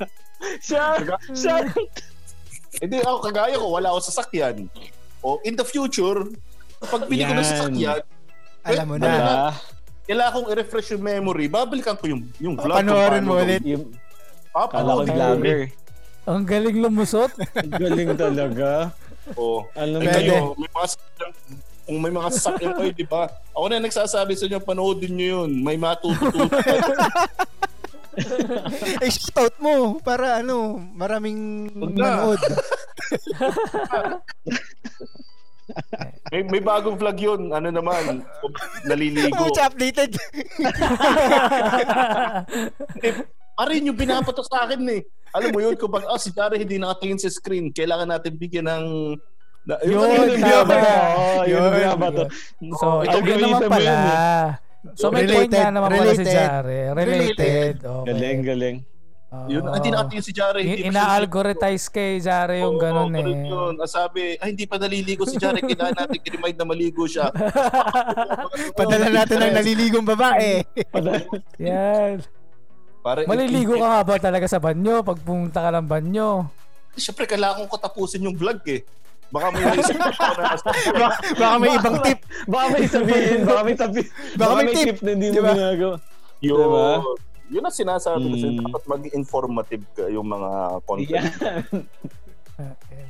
shout 0.67 1.03
out. 1.11 1.19
Hindi 2.79 2.97
ako 3.03 3.17
kagaya 3.21 3.55
ko, 3.59 3.67
wala 3.67 3.87
ako 3.91 3.99
sasakyan. 4.03 4.55
O 5.19 5.39
in 5.43 5.59
the 5.59 5.67
future, 5.67 6.23
pag 6.79 7.03
pili 7.07 7.23
ko 7.23 7.33
ng 7.33 7.39
Yan. 7.39 7.51
sasakyan, 7.51 8.01
Alam 8.65 8.85
mo 8.87 8.95
na. 8.95 9.05
Diba? 9.05 9.51
kailangan 10.05 10.31
kong 10.31 10.47
i-refresh 10.53 10.87
yung 10.93 11.03
memory. 11.03 11.45
Babalikan 11.49 11.97
ko 11.97 12.05
yung 12.05 12.21
yung 12.37 12.55
vlog. 12.55 12.77
Panoorin 12.77 13.25
mo 13.25 13.41
ulit. 13.41 13.61
Yung, 13.65 13.89
ko 14.53 15.03
vlogger. 15.03 15.73
Ang 16.25 16.41
galing 16.45 16.77
lumusot. 16.81 17.29
Ang 17.53 17.69
Galing 17.69 18.17
talaga. 18.17 18.93
O, 19.33 19.65
mo 19.65 19.97
Pwede. 20.05 20.21
kayo, 20.21 20.53
may 20.53 20.69
mga 20.69 20.87
kung 21.85 22.01
may 22.01 22.09
mga 22.09 22.33
sasakyan 22.33 22.73
kayo, 22.73 22.89
di 22.97 23.05
ba? 23.05 23.29
Ako 23.53 23.69
na 23.69 23.77
nagsasabi 23.77 24.33
sa 24.33 24.49
inyo, 24.49 24.57
panoodin 24.61 25.13
nyo 25.13 25.45
yun. 25.45 25.61
May 25.61 25.77
matututunan. 25.77 26.49
eh, 29.05 29.11
shoutout 29.11 29.53
mo 29.61 30.01
para 30.01 30.41
ano, 30.41 30.81
maraming 30.97 31.69
manood. 31.77 32.41
may, 36.33 36.41
may 36.49 36.61
bagong 36.61 36.97
vlog 36.97 37.17
yun. 37.21 37.53
Ano 37.53 37.69
naman, 37.69 38.25
naliligo. 38.89 39.37
Oh, 39.37 39.53
it's 39.53 39.61
updated. 39.61 40.17
Pare, 43.55 43.79
yung 43.79 43.95
binapatok 43.95 44.43
sa 44.49 44.65
akin 44.67 44.83
eh. 44.89 45.05
Alam 45.35 45.49
mo 45.51 45.59
yun, 45.59 45.75
kung 45.75 45.91
pag, 45.91 46.07
oh, 46.07 46.15
si 46.15 46.31
Jare 46.31 46.55
hindi 46.55 46.79
nakatingin 46.79 47.19
sa 47.19 47.27
screen, 47.27 47.69
kailangan 47.69 48.07
natin 48.07 48.33
bigyan 48.33 48.65
ng... 48.65 48.85
Na, 49.65 49.81
Yun, 49.81 50.37
tama. 50.37 50.77
Oo, 50.77 51.41
yun 51.43 51.57
Yun. 51.57 51.71
nga 51.75 51.97
ba 51.97 52.07
to? 52.07 52.23
So, 52.77 53.01
Ito 53.01 53.17
yun 53.19 53.39
naman 53.43 53.61
pala. 53.65 53.91
yun 53.91 54.93
So, 54.93 55.09
may 55.09 55.25
Related, 55.25 55.35
point 55.35 55.51
nga 55.51 55.69
naman 55.73 55.89
pala 55.89 56.03
si 56.05 56.21
related. 56.21 56.29
Jare. 56.31 56.77
Related. 56.93 57.73
Okay. 57.81 58.05
Galing, 58.05 58.39
galing. 58.45 58.77
Oo. 59.25 59.47
Yun, 59.49 59.61
hindi 59.65 59.89
nakatingin 59.89 60.21
si 60.21 60.31
Jare. 60.31 60.59
In- 60.61 60.69
Hindi 60.69 60.85
Ina-algoritize 60.85 61.85
kay 61.89 62.21
Jare 62.21 62.61
yung 62.61 62.77
Oo, 62.77 62.79
ganun 62.79 63.09
ganun 63.09 63.25
eh. 63.41 63.49
Yun. 63.49 63.73
Ah, 63.81 63.89
sabi, 63.89 64.37
ay 64.37 64.53
hindi 64.53 64.69
pa 64.69 64.77
naliligo 64.77 65.25
si 65.25 65.35
Jare, 65.35 65.57
kailangan 65.65 65.97
natin 65.97 66.21
i-remind 66.21 66.55
na 66.55 66.65
maligo 66.69 67.03
siya. 67.03 67.33
Padala 68.77 69.07
natin 69.09 69.37
ng 69.41 69.53
naliligong 69.57 70.05
babae. 70.05 70.61
Yan. 71.57 72.21
Para, 73.05 73.21
Maliligo 73.29 73.77
ka 73.77 73.85
nga 73.85 74.01
ba 74.01 74.15
talaga 74.17 74.49
sa 74.49 74.57
banyo 74.57 75.05
pag 75.05 75.21
pumunta 75.21 75.61
ka 75.61 75.69
ng 75.69 75.85
banyo? 75.85 76.49
Siyempre, 76.97 77.29
kailangan 77.29 77.69
ko 77.69 77.77
tapusin 77.77 78.25
yung 78.25 78.33
vlog 78.33 78.57
eh. 78.65 78.81
Baka 79.29 79.53
may 79.53 79.61
naisip 79.69 79.93
ko 79.93 80.09
na 80.09 80.57
baka, 80.89 81.17
baka 81.37 81.55
may 81.61 81.71
ibang 81.77 81.97
tip. 82.01 82.19
Baka 82.49 82.65
may 82.73 82.85
sabihin, 82.89 83.39
baka 83.45 83.61
may 83.61 83.75
sabihin. 83.77 84.09
Baka 84.33 84.51
may 84.57 84.67
tip, 84.73 84.97
na 85.05 85.09
hindi 85.13 85.27
mo 85.29 85.33
diba? 85.37 85.51
ginagawa. 85.53 85.95
Yun. 86.41 86.57
Diba? 86.57 86.85
Yun 87.45 87.61
ang 87.61 87.77
sinasabi 87.77 88.25
kasi 88.33 88.47
Mm. 88.49 88.57
dapat 88.65 88.83
maging 88.89 89.13
informative 89.13 89.83
ka 89.93 90.05
yung 90.09 90.25
mga 90.25 90.49
content. 90.81 91.13
Yan. 91.13 91.61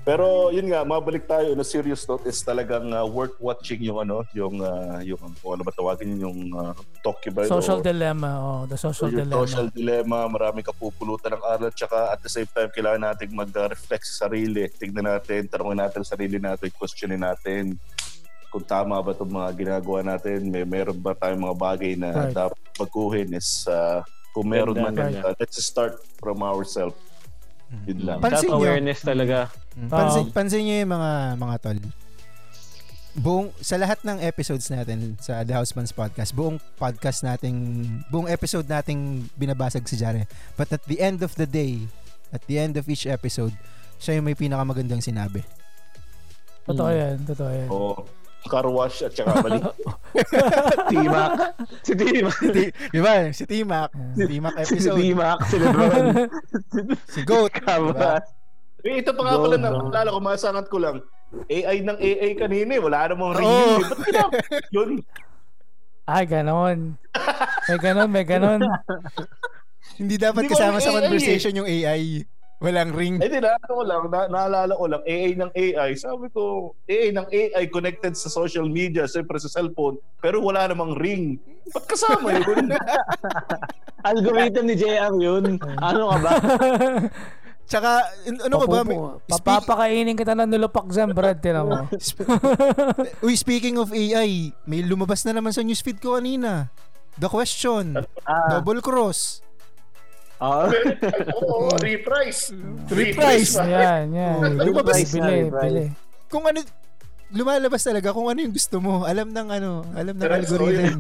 Pero 0.02 0.50
yun 0.50 0.70
nga, 0.70 0.82
mabalik 0.82 1.26
tayo 1.26 1.50
on 1.50 1.60
a 1.60 1.66
serious 1.66 2.06
note 2.06 2.26
is 2.26 2.38
talagang 2.40 2.90
uh, 2.90 3.06
worth 3.06 3.34
watching 3.38 3.82
yung 3.82 3.98
ano, 3.98 4.22
yung 4.34 4.58
uh, 4.58 5.02
yung 5.02 5.18
kung 5.38 5.58
ano 5.58 5.62
ba 5.62 5.74
tawagin 5.74 6.14
yun, 6.14 6.22
yung 6.26 6.38
uh, 6.52 6.74
Tokyo 7.02 7.30
ba? 7.30 7.46
Social 7.46 7.82
o- 7.82 7.86
dilemma. 7.86 8.32
Oh, 8.38 8.62
the 8.66 8.78
social 8.78 9.10
yung 9.10 9.26
dilemma. 9.26 9.42
social 9.42 9.68
dilemma, 9.70 10.26
marami 10.26 10.62
kapupulutan 10.62 11.34
ng 11.34 11.44
aral 11.44 11.70
tsaka 11.70 12.10
at 12.10 12.22
the 12.22 12.30
same 12.30 12.46
time 12.48 12.70
kailangan 12.70 13.14
nating 13.14 13.34
mag-reflect 13.34 14.06
sa 14.06 14.26
sarili. 14.26 14.66
Tignan 14.68 15.06
natin, 15.06 15.46
tanongin 15.46 15.82
natin 15.82 16.02
sa 16.02 16.14
sarili 16.14 16.38
natin, 16.38 16.70
questionin 16.74 17.22
natin 17.22 17.78
kung 18.50 18.64
tama 18.64 18.96
ba 19.04 19.12
itong 19.12 19.36
mga 19.36 19.52
ginagawa 19.52 20.00
natin, 20.00 20.48
may 20.48 20.64
meron 20.64 20.96
ba 20.96 21.12
tayong 21.12 21.44
mga 21.44 21.58
bagay 21.60 21.92
na 22.00 22.10
Right. 22.16 22.32
dapat 22.32 22.56
baguhin 22.80 23.30
is 23.36 23.68
uh, 23.68 24.00
kung 24.32 24.48
meron 24.48 24.80
man, 24.80 24.96
ganda. 24.96 25.28
uh, 25.28 25.36
let's 25.36 25.60
start 25.60 26.00
from 26.24 26.40
ourselves. 26.40 26.96
Yun 27.84 28.00
lang. 28.08 28.18
Pansin 28.24 28.48
nyo. 28.48 28.64
Self-awareness 28.64 29.00
talaga. 29.04 29.38
Pansin, 29.92 30.26
pansin 30.32 30.64
nyo 30.64 30.76
yung 30.80 30.92
mga 30.96 31.12
mga 31.36 31.56
tol. 31.60 31.80
Buong, 33.16 33.48
sa 33.64 33.80
lahat 33.80 34.04
ng 34.04 34.20
episodes 34.20 34.68
natin 34.68 35.16
sa 35.24 35.40
The 35.48 35.56
Houseman's 35.56 35.96
Podcast, 35.96 36.36
buong 36.36 36.60
podcast 36.76 37.24
nating, 37.24 37.56
buong 38.12 38.28
episode 38.28 38.68
nating 38.68 39.32
binabasag 39.40 39.88
si 39.88 39.96
Jare. 39.96 40.28
But 40.60 40.68
at 40.76 40.84
the 40.84 41.00
end 41.00 41.24
of 41.24 41.32
the 41.40 41.48
day, 41.48 41.88
at 42.36 42.44
the 42.44 42.60
end 42.60 42.76
of 42.76 42.84
each 42.92 43.08
episode, 43.08 43.56
siya 44.04 44.20
yung 44.20 44.28
may 44.28 44.36
pinakamagandang 44.36 45.00
sinabi. 45.00 45.48
Totoo 46.68 46.92
yan. 46.92 47.24
Totoo 47.24 47.52
yan. 47.56 47.68
Oo. 47.72 48.04
Car 48.46 48.66
wash 48.66 49.02
at 49.02 49.12
saka 49.12 49.42
balik. 49.42 49.64
T-Mac. 50.92 51.32
Si 51.82 51.94
T-Mac. 51.94 52.38
Di, 52.46 52.64
di 52.72 53.00
ba? 53.00 53.14
Si 53.30 53.44
T-Mac. 53.44 53.90
Si 54.14 54.24
T-Mac 54.26 54.54
Si 54.56 54.62
episode. 54.64 54.98
T-Mac. 54.98 55.38
Si 55.46 55.56
Lebron. 55.58 56.06
Si 57.14 57.20
Goat. 57.24 57.54
Diba? 57.58 58.22
eh, 58.86 59.02
ito 59.02 59.12
pa 59.12 59.22
nga 59.24 59.36
pala 59.36 59.58
na, 59.58 59.70
alala 59.74 60.14
ko, 60.14 60.20
masangat 60.22 60.66
ko 60.70 60.78
lang. 60.78 61.02
AI 61.50 61.82
ng 61.82 61.98
AI 61.98 62.32
kanina 62.38 62.78
eh. 62.78 62.82
Wala 62.82 63.10
namang 63.10 63.34
Oo. 63.34 63.38
review. 63.38 63.66
eh. 63.76 63.82
Ba't 63.84 64.00
kina- 64.06 64.32
yun? 64.72 64.90
Ay, 66.06 66.24
ganon. 66.30 67.02
May 67.66 67.78
ganon, 67.82 68.10
may 68.14 68.22
ganon. 68.24 68.62
Hindi 69.98 70.22
dapat 70.22 70.46
Hindi 70.46 70.54
kasama 70.54 70.78
sa 70.78 70.94
AI 70.94 71.02
conversation 71.02 71.58
yung 71.58 71.66
AI. 71.66 72.22
Walang 72.64 72.96
ring. 72.96 73.20
Eh, 73.20 73.28
di 73.28 73.44
na, 73.44 73.60
ano 73.60 73.68
ko 73.68 73.84
lang, 73.84 74.04
na, 74.08 74.32
naalala 74.32 74.74
ko 74.80 74.86
lang, 74.88 75.04
AI 75.04 75.36
ng 75.36 75.52
AI. 75.52 75.92
Sabi 76.00 76.32
ko, 76.32 76.72
AI 76.88 77.12
ng 77.12 77.28
AI 77.28 77.68
connected 77.68 78.16
sa 78.16 78.32
social 78.32 78.64
media, 78.72 79.04
siyempre 79.12 79.36
sa 79.44 79.52
cellphone, 79.52 80.00
pero 80.24 80.40
wala 80.40 80.72
namang 80.72 80.96
ring. 80.96 81.36
Ba't 81.76 81.84
kasama 81.84 82.32
yun? 82.32 82.72
Algorithm 84.10 84.72
ni 84.72 84.76
JR 84.80 85.12
yun. 85.20 85.60
Ano 85.84 86.16
ka 86.16 86.18
ba? 86.24 86.32
Tsaka, 87.70 88.06
ano 88.46 88.54
ko 88.62 88.66
ba? 88.70 88.82
Papapakainin 89.26 90.14
kita 90.14 90.38
ng 90.38 90.50
nulupak 90.50 90.86
dyan, 90.86 91.12
Brad. 91.12 91.42
Tinan 91.42 91.66
mo. 91.66 91.90
Uy, 93.26 93.34
speaking 93.34 93.82
of 93.82 93.90
AI, 93.90 94.54
may 94.70 94.86
lumabas 94.86 95.26
na 95.26 95.34
naman 95.34 95.50
sa 95.50 95.66
newsfeed 95.66 95.98
ko 95.98 96.16
kanina. 96.16 96.70
The 97.18 97.26
question. 97.26 98.06
Ah, 98.24 98.60
Double 98.60 98.86
cross. 98.86 99.45
Ah. 100.40 100.68
Oo, 101.40 101.72
reprise. 101.80 102.52
Reprise. 102.88 103.56
pa. 103.56 103.64
Yan, 103.66 104.12
yan. 104.12 104.40
Lumabas 104.60 105.00
Bili, 105.08 105.20
na, 105.20 105.28
bili, 105.28 105.40
reprise. 105.48 105.66
bili. 105.66 105.86
Kung 106.28 106.44
ano, 106.44 106.60
lumalabas 107.32 107.82
talaga 107.82 108.12
kung 108.12 108.28
ano 108.28 108.40
yung 108.40 108.54
gusto 108.54 108.78
mo. 108.80 109.04
Alam 109.04 109.32
ng 109.32 109.48
ano, 109.50 109.70
alam 109.94 110.16
ng 110.16 110.32
algorithm. 110.32 111.00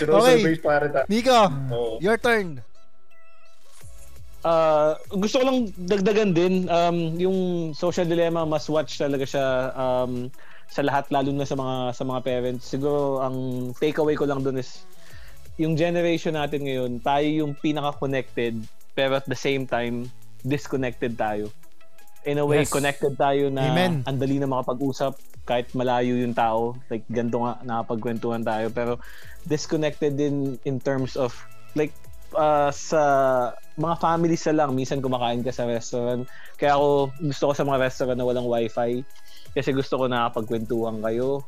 Pero 0.00 0.10
Okay. 0.20 0.58
Nico, 1.08 1.40
Oo. 1.72 1.96
your 2.00 2.18
turn. 2.18 2.60
uh, 4.46 4.94
gusto 5.10 5.40
ko 5.40 5.44
lang 5.44 5.58
dagdagan 5.74 6.30
din 6.30 6.70
um, 6.70 6.96
yung 7.18 7.38
social 7.72 8.06
dilemma 8.06 8.46
must 8.46 8.70
watch 8.70 8.94
talaga 8.94 9.26
siya 9.26 9.44
um, 9.74 10.30
sa 10.66 10.86
lahat 10.86 11.06
lalo 11.10 11.30
na 11.30 11.42
sa 11.42 11.58
mga 11.58 11.76
sa 11.92 12.02
mga 12.02 12.20
parents. 12.22 12.64
Siguro 12.66 13.22
ang 13.22 13.36
takeaway 13.74 14.14
ko 14.14 14.26
lang 14.26 14.42
doon 14.42 14.58
is 14.58 14.86
yung 15.56 15.74
generation 15.76 16.36
natin 16.36 16.64
ngayon, 16.64 16.92
tayo 17.00 17.26
yung 17.26 17.52
pinaka-connected 17.56 18.60
pero 18.96 19.20
at 19.20 19.26
the 19.28 19.36
same 19.36 19.68
time 19.68 20.08
disconnected 20.40 21.16
tayo. 21.16 21.52
In 22.26 22.42
a 22.42 22.46
way, 22.46 22.66
Yes. 22.66 22.72
connected 22.72 23.14
tayo 23.14 23.52
na 23.52 23.70
Amen. 23.70 24.02
ang 24.02 24.18
dali 24.18 24.40
na 24.42 24.50
makapag-usap 24.50 25.14
kahit 25.46 25.70
malayo 25.78 26.18
yung 26.18 26.34
tao. 26.34 26.74
Like, 26.90 27.06
ganito 27.06 27.38
nga, 27.38 27.62
nakapagkwentuhan 27.62 28.42
tayo. 28.42 28.66
Pero 28.74 28.92
disconnected 29.46 30.18
din 30.18 30.58
in 30.66 30.82
terms 30.82 31.14
of, 31.14 31.30
like, 31.78 31.94
uh, 32.34 32.66
sa 32.74 33.00
mga 33.78 33.94
families 34.02 34.42
na 34.50 34.64
lang, 34.64 34.74
minsan 34.74 34.98
kumakain 34.98 35.46
ka 35.46 35.54
sa 35.54 35.70
restaurant. 35.70 36.26
Kaya 36.58 36.74
ako, 36.74 37.14
gusto 37.30 37.42
ko 37.46 37.52
sa 37.54 37.62
mga 37.62 37.78
restaurant 37.78 38.18
na 38.18 38.26
walang 38.26 38.50
wifi. 38.50 39.06
Kasi 39.54 39.70
gusto 39.70 39.94
ko 39.94 40.10
nakapagkwentuhan 40.10 40.98
kayo. 40.98 41.46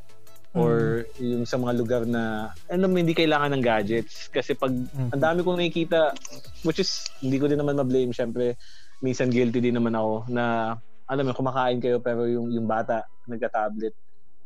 Or 0.56 1.04
yung 1.20 1.44
sa 1.44 1.60
mga 1.60 1.72
lugar 1.76 2.02
na, 2.08 2.48
ano, 2.72 2.88
hindi 2.88 3.12
kailangan 3.12 3.52
ng 3.52 3.64
gadgets. 3.64 4.32
Kasi 4.32 4.56
pag, 4.56 4.72
Mhm. 4.72 5.12
ang 5.12 5.20
dami 5.22 5.38
kong 5.44 5.58
nakikita, 5.60 6.16
which 6.64 6.80
is, 6.80 7.04
hindi 7.20 7.36
ko 7.36 7.46
din 7.52 7.60
naman 7.60 7.76
ma-blame, 7.76 8.16
syempre, 8.16 8.56
minsan 9.04 9.28
guilty 9.28 9.60
din 9.60 9.76
naman 9.76 9.92
ako 9.92 10.24
na, 10.32 10.74
alam 11.08 11.24
mo, 11.28 11.36
kumakain 11.36 11.80
kayo 11.80 12.00
pero 12.00 12.24
yung, 12.24 12.48
yung 12.48 12.64
bata, 12.64 13.04
nagka-tablet. 13.28 13.92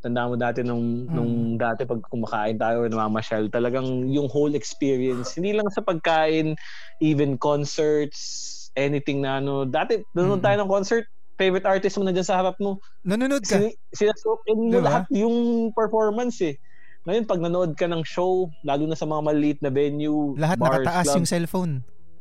Tanda 0.03 0.27
mo 0.27 0.35
dati 0.35 0.67
nung, 0.67 1.07
nung 1.15 1.55
dati 1.55 1.87
pag 1.87 2.03
kumakain 2.11 2.59
tayo 2.59 2.83
or 2.83 2.91
namamasyal, 2.91 3.47
talagang 3.55 4.11
yung 4.11 4.27
whole 4.27 4.59
experience, 4.59 5.39
hindi 5.39 5.55
lang 5.55 5.71
sa 5.71 5.79
pagkain, 5.87 6.59
even 6.99 7.39
concerts, 7.39 8.51
anything 8.75 9.23
na 9.23 9.39
ano. 9.39 9.63
Dati, 9.63 10.03
nanonood 10.11 10.43
Mm. 10.43 10.47
tayo 10.51 10.57
ng 10.67 10.71
concert, 10.75 11.07
favorite 11.43 11.67
artist 11.67 11.99
mo 11.99 12.07
na 12.07 12.15
dyan 12.15 12.23
sa 12.23 12.39
harap 12.39 12.55
mo. 12.63 12.79
Nanonood 13.03 13.43
ka. 13.43 13.59
Sin- 13.59 13.75
sinasokin 13.91 14.59
mo 14.71 14.79
Diba? 14.79 14.87
lahat 14.87 15.05
yung 15.11 15.37
performance 15.75 16.39
eh. 16.41 16.55
Ngayon, 17.03 17.27
pag 17.27 17.43
nanood 17.43 17.75
ka 17.75 17.91
ng 17.91 18.07
show, 18.07 18.47
lalo 18.63 18.87
na 18.87 18.95
sa 18.95 19.03
mga 19.03 19.23
maliit 19.27 19.59
na 19.59 19.75
venue, 19.75 20.39
Lahat 20.39 20.55
bars, 20.55 20.87
nakataas 20.87 21.07
clubs, 21.11 21.19
yung 21.19 21.27
cellphone. 21.27 21.73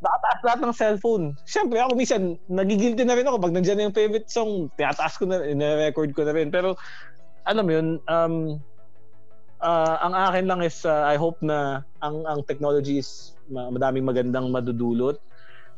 nakataas 0.02 0.40
lahat 0.42 0.60
ng 0.66 0.74
cellphone. 0.74 1.26
Siyempre 1.46 1.78
ako 1.78 1.94
minsan, 1.94 2.22
nagigilty 2.50 3.06
na 3.06 3.14
rin 3.14 3.30
ako 3.30 3.38
pag 3.38 3.54
nandiyan 3.54 3.78
na 3.78 3.86
yung 3.86 3.94
favorite 3.94 4.26
song, 4.26 4.74
tinataas 4.74 5.22
ko 5.22 5.30
na, 5.30 5.46
ina-record 5.46 6.10
ko 6.18 6.26
na 6.26 6.34
rin. 6.34 6.50
Pero, 6.50 6.74
alam 7.46 7.62
mo 7.62 7.72
yun, 7.78 7.88
um, 8.10 8.58
ah, 9.62 10.02
ang 10.02 10.14
akin 10.18 10.50
lang 10.50 10.66
is, 10.66 10.82
ah, 10.82 11.06
I 11.06 11.14
hope 11.14 11.38
na 11.46 11.86
ang 12.02 12.26
ang 12.26 12.42
technology 12.50 12.98
is 12.98 13.38
ma- 13.46 13.70
madaming 13.70 14.10
magandang 14.10 14.50
madudulot, 14.50 15.22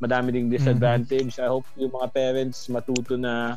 madami 0.03 0.35
ding 0.35 0.51
disadvantage. 0.51 1.39
I 1.39 1.47
hope 1.47 1.63
yung 1.79 1.95
mga 1.95 2.11
parents 2.11 2.67
matuto 2.67 3.15
na 3.15 3.55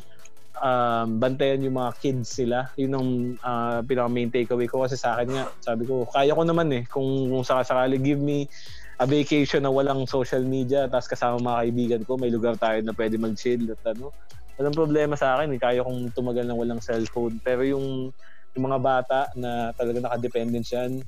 um, 0.63 1.19
bantayan 1.19 1.65
yung 1.67 1.77
mga 1.77 1.93
kids 1.99 2.39
sila. 2.39 2.71
Yun 2.79 2.93
ang 2.95 3.09
ah, 3.43 3.79
pinaka 3.83 4.09
main 4.09 4.31
takeaway 4.31 4.71
ko 4.71 4.87
kasi 4.87 4.95
sa 4.95 5.19
akin 5.19 5.29
nga, 5.35 5.45
sabi 5.61 5.85
ko, 5.85 6.07
kaya 6.09 6.33
ko 6.33 6.43
naman 6.47 6.69
eh 6.73 6.83
kung, 6.89 7.29
kung 7.29 7.45
sakasakali 7.45 7.99
give 8.01 8.21
me 8.21 8.47
a 8.97 9.05
vacation 9.05 9.61
na 9.61 9.69
walang 9.69 10.09
social 10.09 10.41
media 10.41 10.89
tapos 10.89 11.11
kasama 11.11 11.43
mga 11.43 11.59
kaibigan 11.67 12.03
ko, 12.07 12.17
may 12.17 12.33
lugar 12.33 12.57
tayo 12.57 12.81
na 12.81 12.97
pwede 12.97 13.19
mag-chill 13.21 13.69
at 13.75 13.83
ano. 13.93 14.15
Walang 14.57 14.73
problema 14.73 15.15
sa 15.21 15.37
akin, 15.37 15.53
eh. 15.53 15.61
kaya 15.61 15.85
kong 15.85 16.17
tumagal 16.17 16.49
ng 16.49 16.57
walang 16.57 16.81
cellphone. 16.81 17.37
Pero 17.45 17.61
yung 17.61 18.09
yung 18.57 18.65
mga 18.73 18.81
bata 18.81 19.21
na 19.37 19.77
talaga 19.77 20.01
nakadependent 20.01 20.65
yan, 20.73 21.05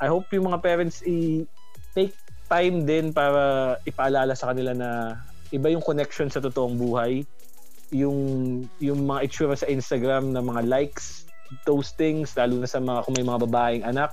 I 0.00 0.06
hope 0.08 0.28
yung 0.36 0.52
mga 0.52 0.60
parents 0.60 1.00
i 1.08 1.48
take 1.96 2.12
time 2.50 2.82
din 2.82 3.14
para 3.14 3.74
ipaalala 3.86 4.34
sa 4.34 4.50
kanila 4.50 4.74
na 4.74 4.90
iba 5.54 5.70
yung 5.70 5.82
connection 5.82 6.26
sa 6.26 6.42
totoong 6.42 6.74
buhay. 6.74 7.22
Yung 7.94 8.18
yung 8.82 9.06
mga 9.06 9.30
itsura 9.30 9.54
sa 9.54 9.70
Instagram 9.70 10.34
na 10.34 10.42
mga 10.42 10.66
likes, 10.66 11.30
those 11.66 11.94
things, 11.94 12.34
lalo 12.34 12.58
na 12.58 12.66
sa 12.66 12.82
mga 12.82 13.06
kung 13.06 13.14
may 13.14 13.26
mga 13.26 13.40
babaeng 13.46 13.84
anak, 13.86 14.10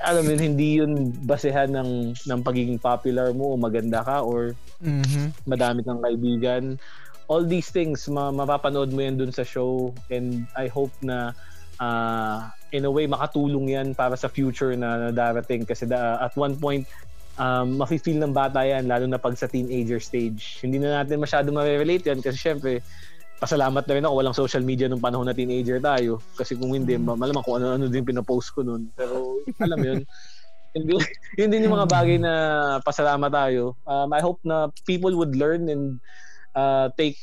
alam 0.00 0.24
mo 0.24 0.32
hindi 0.32 0.80
yun 0.80 1.12
basehan 1.28 1.72
ng 1.76 2.16
ng 2.16 2.40
pagiging 2.40 2.80
popular 2.80 3.32
mo 3.36 3.52
o 3.52 3.60
maganda 3.60 4.00
ka 4.00 4.24
or 4.24 4.56
Mhm. 4.80 5.36
madami 5.44 5.84
kang 5.84 6.00
kaibigan. 6.00 6.80
All 7.28 7.44
these 7.44 7.68
things, 7.70 8.08
ma- 8.08 8.32
mapapanood 8.32 8.90
mo 8.90 9.00
yan 9.04 9.20
dun 9.20 9.30
sa 9.30 9.44
show 9.44 9.92
and 10.08 10.48
I 10.56 10.66
hope 10.72 10.92
na 11.04 11.36
ah, 11.80 12.52
in 12.72 12.84
a 12.84 12.92
way 12.92 13.08
makatulong 13.08 13.72
yan 13.72 13.96
para 13.96 14.12
sa 14.12 14.28
future 14.28 14.76
na, 14.76 15.08
na 15.08 15.10
darating 15.10 15.64
kasi 15.64 15.88
da- 15.88 16.20
at 16.20 16.36
one 16.36 16.52
point 16.52 16.84
um, 17.40 17.80
mafe-feel 17.80 18.20
ng 18.20 18.36
bata 18.36 18.60
yan 18.60 18.84
lalo 18.84 19.08
na 19.08 19.16
pag 19.16 19.34
sa 19.34 19.48
teenager 19.48 19.96
stage. 19.96 20.60
Hindi 20.60 20.76
na 20.76 21.00
natin 21.00 21.16
masyado 21.16 21.48
ma-relate 21.48 22.12
yan 22.12 22.20
kasi 22.20 22.36
syempre 22.36 22.84
pasalamat 23.40 23.88
na 23.88 23.94
rin 23.96 24.04
ako 24.04 24.14
walang 24.20 24.36
social 24.36 24.60
media 24.60 24.84
nung 24.84 25.00
panahon 25.00 25.24
na 25.24 25.32
teenager 25.32 25.80
tayo 25.80 26.20
kasi 26.36 26.52
kung 26.52 26.76
hindi 26.76 27.00
ma- 27.00 27.16
malamang 27.16 27.40
kung 27.40 27.56
ano-ano 27.56 27.88
din 27.88 28.04
pinopost 28.04 28.52
ko 28.52 28.60
nun 28.60 28.92
pero 28.92 29.40
alam 29.64 29.80
yun 29.80 30.00
yun, 30.76 31.02
yun 31.34 31.50
din 31.50 31.64
yung 31.66 31.74
mga 31.74 31.90
bagay 31.90 32.16
na 32.22 32.32
pasalamat 32.86 33.30
tayo. 33.32 33.74
Um, 33.86 34.14
I 34.14 34.22
hope 34.22 34.38
na 34.46 34.70
people 34.86 35.10
would 35.18 35.34
learn 35.34 35.66
and 35.66 35.98
uh, 36.54 36.94
take 36.94 37.18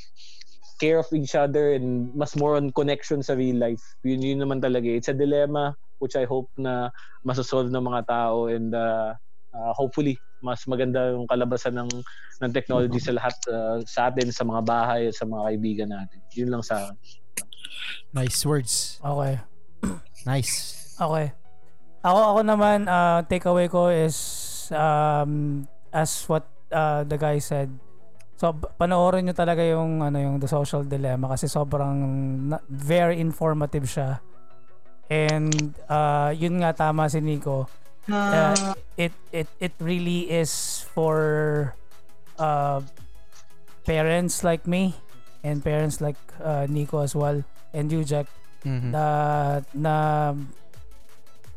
care 0.84 1.00
of 1.00 1.08
each 1.16 1.34
other 1.34 1.74
and 1.74 2.12
mas 2.12 2.36
more 2.36 2.60
on 2.60 2.76
connection 2.76 3.24
sa 3.24 3.40
real 3.40 3.56
life. 3.56 3.82
Yun, 4.04 4.20
yun 4.20 4.40
naman 4.44 4.60
talaga. 4.60 4.92
It's 4.92 5.08
a 5.08 5.16
dilemma 5.16 5.80
which 5.98 6.20
I 6.20 6.28
hope 6.28 6.52
na 6.60 6.92
masosolve 7.24 7.72
ng 7.72 7.88
mga 7.88 8.02
tao 8.06 8.52
and 8.52 8.76
uh, 8.76 9.16
uh, 9.58 9.74
hopefully 9.74 10.14
mas 10.46 10.62
maganda 10.70 11.18
yung 11.18 11.26
kalabasan 11.26 11.74
ng 11.74 11.90
ng 12.46 12.52
technology 12.54 13.02
sa 13.02 13.18
lahat 13.18 13.36
uh, 13.50 13.82
sa 13.90 14.14
atin 14.14 14.30
sa 14.30 14.46
mga 14.46 14.62
bahay 14.62 15.10
at 15.10 15.16
sa 15.18 15.26
mga 15.26 15.42
kaibigan 15.50 15.90
natin. 15.90 16.20
Yun 16.38 16.54
lang 16.54 16.62
sa 16.62 16.86
akin. 16.86 16.98
Nice 18.14 18.46
words. 18.46 19.02
Okay. 19.02 19.42
Nice. 20.28 20.76
Okay. 21.00 21.32
Ako 22.04 22.20
ako 22.36 22.40
naman 22.44 22.86
uh, 22.86 23.24
takeaway 23.26 23.72
ko 23.72 23.88
is 23.88 24.18
um 24.76 25.64
as 25.96 26.12
what 26.28 26.44
uh, 26.70 27.02
the 27.08 27.16
guy 27.16 27.40
said. 27.40 27.72
So 28.38 28.54
panoorin 28.54 29.26
niyo 29.26 29.34
talaga 29.34 29.66
yung 29.66 30.04
ano 30.04 30.20
yung 30.20 30.38
The 30.38 30.52
Social 30.52 30.86
Dilemma 30.86 31.34
kasi 31.34 31.50
sobrang 31.50 31.96
na- 32.54 32.64
very 32.70 33.18
informative 33.18 33.88
siya. 33.90 34.22
And 35.08 35.74
uh, 35.88 36.36
yun 36.36 36.60
nga 36.60 36.76
tama 36.76 37.08
si 37.08 37.24
Nico. 37.24 37.72
Uh, 38.08 38.56
it 38.96 39.12
it 39.32 39.48
it 39.60 39.74
really 39.84 40.32
is 40.32 40.84
for 40.96 41.76
uh, 42.40 42.80
parents 43.84 44.44
like 44.44 44.64
me 44.68 44.96
and 45.44 45.64
parents 45.64 46.00
like 46.00 46.18
uh, 46.40 46.66
Nico 46.70 47.00
as 47.04 47.16
well 47.16 47.44
and 47.74 47.92
you 47.92 48.04
Jack 48.04 48.28
Mhm. 48.66 48.90
na 48.92 49.06
na 49.72 49.96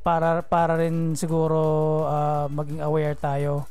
para 0.04 0.44
para 0.44 0.76
rin 0.78 1.16
siguro 1.16 2.04
uh, 2.06 2.46
maging 2.52 2.78
aware 2.84 3.16
tayo 3.16 3.66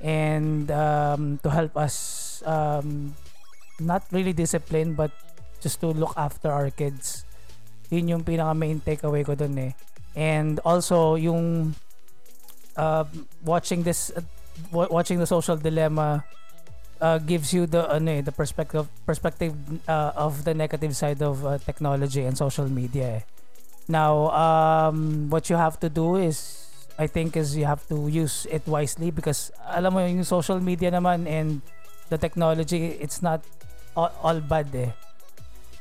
and 0.00 0.70
um, 0.70 1.36
to 1.42 1.50
help 1.50 1.74
us 1.76 2.40
um, 2.46 3.12
not 3.78 4.02
really 4.14 4.32
discipline 4.32 4.94
but 4.94 5.10
just 5.60 5.78
to 5.82 5.90
look 5.94 6.14
after 6.16 6.50
our 6.50 6.70
kids 6.70 7.26
yun 7.90 8.08
yung 8.08 8.22
pinaka 8.24 8.54
main 8.56 8.78
takeaway 8.80 9.20
ko 9.22 9.34
dun 9.36 9.54
eh 9.58 9.72
and 10.16 10.58
also 10.64 11.14
yung 11.18 11.74
uh, 12.76 13.04
watching 13.44 13.82
this 13.82 14.10
uh, 14.14 14.20
wa- 14.70 14.88
watching 14.90 15.18
the 15.18 15.26
social 15.26 15.56
dilemma 15.56 16.24
uh, 17.02 17.18
gives 17.18 17.52
you 17.52 17.66
the 17.66 17.82
eh, 17.90 18.20
the 18.22 18.32
perspective 18.32 18.86
perspective 19.04 19.52
uh, 19.90 20.14
of 20.14 20.44
the 20.44 20.54
negative 20.54 20.94
side 20.96 21.20
of 21.20 21.44
uh, 21.44 21.58
technology 21.58 22.22
and 22.22 22.38
social 22.38 22.70
media. 22.70 23.18
Eh. 23.18 23.20
Now, 23.90 24.30
um, 24.30 25.28
what 25.28 25.50
you 25.50 25.56
have 25.58 25.82
to 25.82 25.90
do 25.90 26.16
is 26.16 26.70
I 26.96 27.10
think 27.10 27.36
is 27.36 27.58
you 27.58 27.66
have 27.66 27.82
to 27.90 28.06
use 28.06 28.46
it 28.46 28.62
wisely 28.70 29.10
because 29.10 29.50
alam 29.66 29.98
mo 29.98 30.00
yung 30.06 30.22
social 30.22 30.62
media 30.62 30.94
naman 30.94 31.26
and 31.26 31.60
the 32.08 32.16
technology 32.16 32.94
it's 33.02 33.20
not 33.20 33.42
all, 33.98 34.14
all 34.22 34.38
bad 34.38 34.70
eh. 34.70 34.94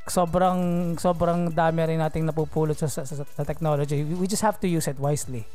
Sobrang 0.09 0.97
sobrang 0.97 1.53
dami 1.53 1.85
rin 1.85 2.01
nating 2.01 2.25
napupulot 2.25 2.73
sa, 2.73 2.89
sa, 2.89 3.05
sa 3.05 3.43
technology. 3.45 4.01
We 4.01 4.25
just 4.25 4.41
have 4.41 4.57
to 4.65 4.67
use 4.67 4.89
it 4.89 4.97
wisely. 4.97 5.45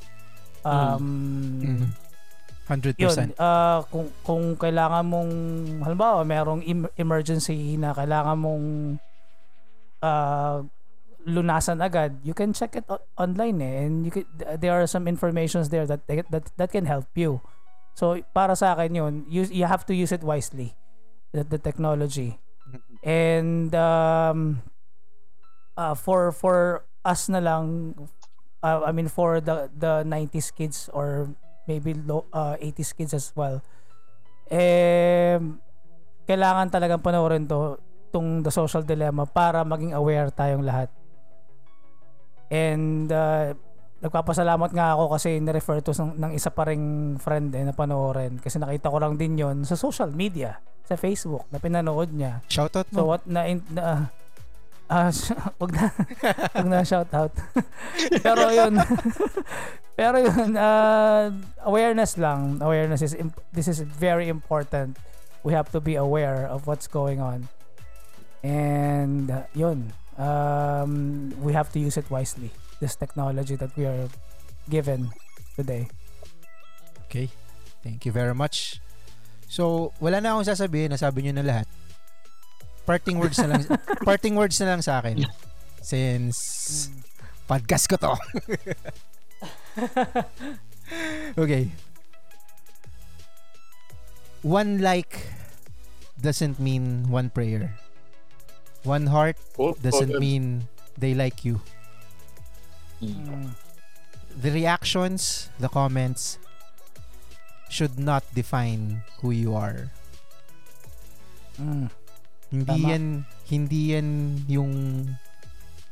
Um, 0.65 1.05
Mhm. 1.61 1.89
100%. 2.67 3.31
yun, 3.31 3.39
ah, 3.39 3.85
kung 3.87 4.11
kung 4.27 4.45
kailangan 4.59 5.07
mong 5.07 5.31
halimbawa 5.87 6.27
merong 6.27 6.63
em- 6.67 6.91
emergency 6.99 7.79
na 7.79 7.95
kailangan 7.95 8.35
mong 8.35 8.65
ah, 10.03 10.63
lunasan 11.27 11.83
agad, 11.83 12.19
you 12.23 12.35
can 12.35 12.55
check 12.55 12.75
it 12.79 12.87
o- 12.87 13.03
online 13.19 13.59
eh 13.59 13.75
and 13.87 14.07
you 14.07 14.13
could, 14.15 14.27
there 14.59 14.71
are 14.75 14.87
some 14.87 15.07
informations 15.07 15.71
there 15.71 15.87
that 15.87 16.07
that 16.07 16.47
that 16.57 16.71
can 16.71 16.87
help 16.87 17.07
you. 17.15 17.43
So 17.95 18.19
para 18.31 18.55
sa 18.55 18.75
akin 18.77 18.95
yun, 18.95 19.15
you, 19.27 19.43
you 19.49 19.65
have 19.67 19.83
to 19.89 19.95
use 19.95 20.13
it 20.13 20.23
wisely. 20.23 20.75
The, 21.35 21.43
the 21.43 21.59
technology. 21.59 22.39
And 23.03 23.71
um 23.75 24.63
uh, 25.75 25.95
for 25.95 26.31
for 26.31 26.83
us 27.03 27.31
na 27.31 27.39
lang 27.39 27.95
uh, 28.63 28.85
I 28.85 28.93
mean 28.93 29.09
for 29.09 29.41
the 29.41 29.69
the 29.75 30.07
90s 30.07 30.55
kids 30.55 30.89
or 30.93 31.33
maybe 31.67 31.93
low, 31.95 32.25
uh, 32.31 32.55
80s 32.63 32.95
kids 32.95 33.13
as 33.13 33.35
well. 33.35 33.61
Um, 34.47 35.59
kailangan 36.25 36.71
talagang 36.71 37.03
panoorin 37.03 37.51
to 37.51 37.83
tong 38.15 38.47
The 38.47 38.55
Social 38.55 38.87
Dilemma 38.87 39.27
para 39.27 39.67
maging 39.67 39.93
aware 39.93 40.31
tayong 40.31 40.63
lahat. 40.63 40.89
And 42.47 43.11
uh, 43.11 43.59
nagpapasalamat 43.99 44.71
nga 44.71 44.95
ako 44.95 45.19
kasi 45.19 45.43
ni-refer 45.43 45.83
to 45.83 45.91
ng, 45.91 46.15
ng 46.21 46.33
isa 46.37 46.55
pa 46.55 46.69
ring 46.69 47.17
friend 47.19 47.51
eh 47.57 47.65
na 47.67 47.75
panoorin 47.75 48.39
kasi 48.39 48.61
nakita 48.61 48.93
ko 48.93 49.01
lang 49.01 49.19
din 49.19 49.41
yon 49.41 49.65
sa 49.65 49.75
social 49.75 50.13
media 50.13 50.61
sa 50.87 50.95
Facebook 50.95 51.49
na 51.51 51.59
pinanood 51.59 52.13
niya 52.13 52.45
Shoutout 52.47 52.87
so 52.93 53.03
mo. 53.03 53.17
what 53.17 53.25
na, 53.27 53.49
in, 53.49 53.65
na 53.73 54.13
ah 54.91 55.11
wag 55.61 55.73
na 55.73 55.87
wag 56.57 56.67
na 56.67 56.81
shout 56.83 57.11
out 57.15 57.33
pero 58.25 58.51
yun 58.51 58.79
pero 59.99 60.17
yun 60.23 60.55
uh, 60.55 61.31
awareness 61.67 62.17
lang 62.19 62.63
awareness 62.63 63.03
is 63.03 63.15
imp- 63.15 63.43
this 63.53 63.67
is 63.67 63.81
very 63.83 64.29
important 64.29 64.99
we 65.43 65.53
have 65.53 65.71
to 65.71 65.81
be 65.81 65.95
aware 65.99 66.47
of 66.47 66.67
what's 66.67 66.87
going 66.87 67.19
on 67.19 67.49
and 68.47 69.31
uh, 69.31 69.43
yun 69.55 69.91
um, 70.19 71.31
we 71.43 71.53
have 71.53 71.71
to 71.73 71.79
use 71.79 71.97
it 71.99 72.07
wisely 72.11 72.51
this 72.79 72.95
technology 72.95 73.57
that 73.57 73.75
we 73.75 73.85
are 73.87 74.07
given 74.71 75.11
today 75.59 75.91
Okay. 77.07 77.31
Thank 77.87 78.05
you 78.05 78.13
very 78.13 78.35
much. 78.35 78.83
So, 79.47 79.95
wala 80.03 80.19
na 80.19 80.35
akong 80.35 80.45
sasabihin. 80.45 80.91
Nasabi 80.91 81.23
nyo 81.23 81.39
na 81.39 81.47
lahat. 81.47 81.67
Parting 82.87 83.19
words 83.19 83.39
na 83.43 83.47
lang, 83.51 83.63
parting 84.09 84.35
words 84.39 84.57
na 84.63 84.67
lang 84.73 84.81
sa 84.83 85.03
akin. 85.03 85.27
Since 85.83 86.91
podcast 87.51 87.91
ko 87.91 87.97
to. 87.99 88.15
okay. 91.43 91.71
One 94.47 94.79
like 94.79 95.27
doesn't 96.23 96.63
mean 96.63 97.11
one 97.11 97.31
prayer. 97.31 97.75
One 98.87 99.11
heart 99.11 99.37
doesn't 99.83 100.15
mean 100.23 100.71
they 100.97 101.13
like 101.13 101.45
you. 101.45 101.61
Mm. 103.03 103.53
the 104.37 104.51
reactions, 104.51 105.49
the 105.59 105.69
comments 105.69 106.39
should 107.69 107.99
not 107.99 108.23
define 108.35 109.03
who 109.21 109.31
you 109.31 109.55
are. 109.55 109.91
Mm. 111.61 111.91
Hindi 112.57 112.73
Tama. 112.73 112.89
yan 112.89 113.05
hindi 113.53 113.81
yan 113.93 114.09
yung 114.49 114.73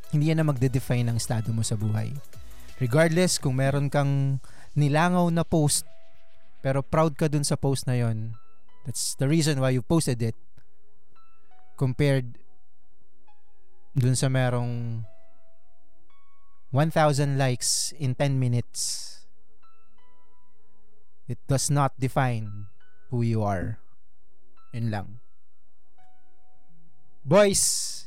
hindi 0.09 0.25
yan 0.33 0.41
na 0.41 0.49
magde-define 0.49 1.05
ng 1.13 1.21
estado 1.21 1.53
mo 1.53 1.61
sa 1.61 1.77
buhay. 1.77 2.09
Regardless 2.81 3.37
kung 3.37 3.61
meron 3.61 3.93
kang 3.93 4.41
nilangaw 4.73 5.29
na 5.29 5.45
post 5.45 5.85
pero 6.65 6.81
proud 6.81 7.21
ka 7.21 7.29
dun 7.29 7.45
sa 7.45 7.61
post 7.61 7.85
na 7.85 8.01
yon. 8.01 8.33
That's 8.89 9.13
the 9.21 9.29
reason 9.29 9.61
why 9.61 9.77
you 9.77 9.85
posted 9.85 10.25
it 10.25 10.39
compared 11.77 12.41
dun 13.93 14.17
sa 14.17 14.33
merong 14.33 15.05
1,000 16.73 17.39
likes 17.39 17.93
in 18.01 18.17
10 18.17 18.41
minutes. 18.41 19.11
It 21.29 21.39
does 21.47 21.71
not 21.71 21.95
define 22.01 22.67
who 23.13 23.23
you 23.23 23.47
are. 23.47 23.79
Yun 24.75 24.91
lang. 24.91 25.24
Boys, 27.25 28.05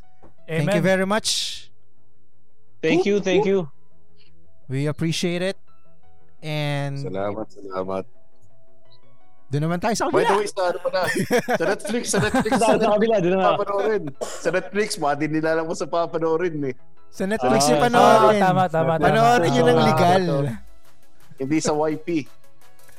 thank 0.48 0.70
you 0.70 0.78
Amen. 0.78 0.84
very 0.84 1.06
much. 1.06 1.70
Thank 2.82 3.06
you, 3.06 3.20
thank 3.20 3.46
you. 3.46 3.66
We 4.70 4.86
appreciate 4.86 5.42
it. 5.42 5.58
And 6.38 7.02
Salamat, 7.02 7.50
salamat. 7.50 8.06
doon 9.50 9.64
naman 9.64 9.80
tayo 9.82 9.96
sa 9.96 10.06
By 10.06 10.22
the 10.22 10.28
kabila. 10.28 10.38
way, 10.38 10.46
sa 10.46 10.62
ano 10.70 10.78
pala? 10.80 11.00
Sa 11.50 11.66
Netflix, 11.66 12.04
sa 12.08 12.20
Netflix, 12.20 12.52
Sa, 12.54 12.68
sa 12.76 12.88
kabila, 12.94 13.16
doon 13.18 13.34
na 13.34 13.40
nga. 13.40 13.50
papanoorin. 13.56 14.04
Sa 14.22 14.50
Netflix, 14.52 14.88
mga 14.98 15.16
din 15.18 15.32
nila 15.34 15.50
lang 15.58 15.66
mo 15.66 15.74
sa 15.74 15.88
papanoorin 15.88 16.56
eh. 16.68 16.76
Sa 17.10 17.26
Netflix 17.26 17.62
Ah, 17.64 17.70
yung 17.72 17.80
Ah, 17.80 17.86
panoorin. 17.88 18.42
tama, 18.44 18.64
tama, 18.70 18.94
tama. 18.94 19.08
Panoorin 19.08 19.52
yun 19.52 19.66
ng 19.66 19.82
legal. 19.82 20.24
Hindi 21.40 21.58
sa 21.58 21.74
YP. 21.74 22.08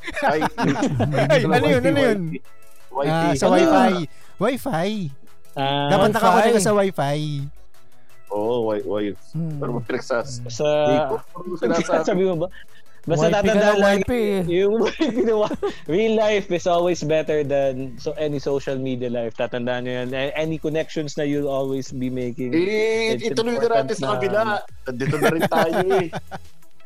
Ay, 0.25 0.41
ano 1.45 1.67
yun, 1.69 1.83
ano 1.85 1.99
yun? 2.01 2.21
YP. 2.91 3.07
Ah, 3.07 3.33
sa 3.37 3.47
Ano 3.47 3.55
yun? 3.55 3.71
Wi-Fi. 3.71 3.93
Wi-Fi. 4.41 4.91
Ah, 5.59 5.91
Dapat 5.91 6.09
Wi-Fi. 6.09 6.15
nakakuha 6.15 6.55
ka 6.55 6.61
sa 6.63 6.73
Wi-Fi. 6.73 7.21
Oo, 8.29 8.71
oh, 8.71 8.77
Y, 8.77 8.81
Y. 8.85 9.05
Mm. 9.35 9.57
Pero 9.59 9.71
mo 9.75 9.81
pinagsas. 9.83 10.39
sa... 10.47 10.67
Sabi 12.07 12.23
mo 12.23 12.47
ba? 12.47 12.49
Basta 13.09 13.33
tatandaan 13.33 13.57
ng 13.57 13.81
lang 13.81 14.01
YP 14.05 14.13
eh. 14.13 14.41
yung 14.53 14.85
ginawa. 15.17 15.49
Real 15.89 16.13
life 16.13 16.53
is 16.53 16.69
always 16.69 17.01
better 17.01 17.41
than 17.41 17.97
so 17.97 18.13
any 18.21 18.37
social 18.37 18.77
media 18.77 19.09
life. 19.09 19.33
Tatandaan 19.33 19.89
nyo 19.89 19.93
yan. 20.05 20.13
Any 20.37 20.61
connections 20.61 21.17
na 21.17 21.25
you'll 21.25 21.49
always 21.49 21.89
be 21.89 22.13
making. 22.13 22.53
Eh, 22.53 23.17
It's 23.17 23.33
ituloy 23.33 23.57
na 23.57 23.81
natin 23.81 23.97
sa 23.97 24.05
na- 24.05 24.13
kabila. 24.13 24.41
Nandito 24.85 25.15
na 25.17 25.29
rin 25.33 25.45
tayo 25.49 25.77
eh. 25.89 26.07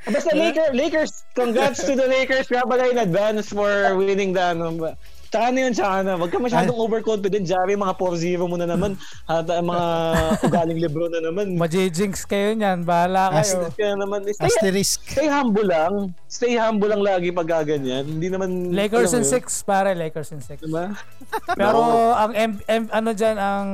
Basta 0.02 0.30
Lakers, 0.34 0.72
Lakers, 0.74 1.12
congrats 1.34 1.82
to 1.82 1.98
the 1.98 2.06
Lakers. 2.06 2.46
Kaya 2.46 2.66
pala 2.70 2.86
in 2.86 3.02
advance 3.02 3.50
for 3.50 3.70
winning 3.98 4.30
the 4.30 4.42
ano. 4.54 4.94
Tsaka 5.32 5.48
na 5.48 5.58
yun, 5.64 5.72
tsaka 5.72 6.04
na. 6.04 6.12
Huwag 6.20 6.28
ka 6.28 6.36
masyadong 6.36 6.76
overconfident, 6.76 7.48
Jerry. 7.48 7.72
Mga 7.72 7.96
4-0 7.96 8.52
mo 8.52 8.60
na 8.60 8.68
naman. 8.68 9.00
At 9.24 9.48
uh, 9.48 9.64
mga 9.64 9.86
ugaling 10.46 10.76
Lebron 10.84 11.08
na 11.08 11.24
naman. 11.24 11.56
Majijinx 11.56 12.28
kayo 12.28 12.52
niyan. 12.52 12.84
Bahala 12.84 13.32
kayo. 13.40 13.72
Kaya 13.72 13.96
naman, 13.96 14.28
stay, 14.28 14.44
Asterisk. 14.44 15.00
stay 15.08 15.32
humble 15.32 15.64
lang. 15.64 16.12
Stay 16.28 16.60
humble 16.60 16.92
lang 16.92 17.00
lagi 17.00 17.32
pag 17.32 17.48
gaganyan. 17.48 18.04
Hindi 18.04 18.28
naman... 18.28 18.76
Lakers 18.76 19.16
yun, 19.16 19.24
6 19.24 19.40
pare, 19.64 19.96
Lakers 19.96 20.36
in 20.36 20.44
6. 20.44 20.68
Diba? 20.68 20.92
Pero 21.58 21.80
ang 22.12 22.36
M- 22.36 22.60
M- 22.68 22.92
ano 22.92 23.16
diyan 23.16 23.36
ang 23.40 23.68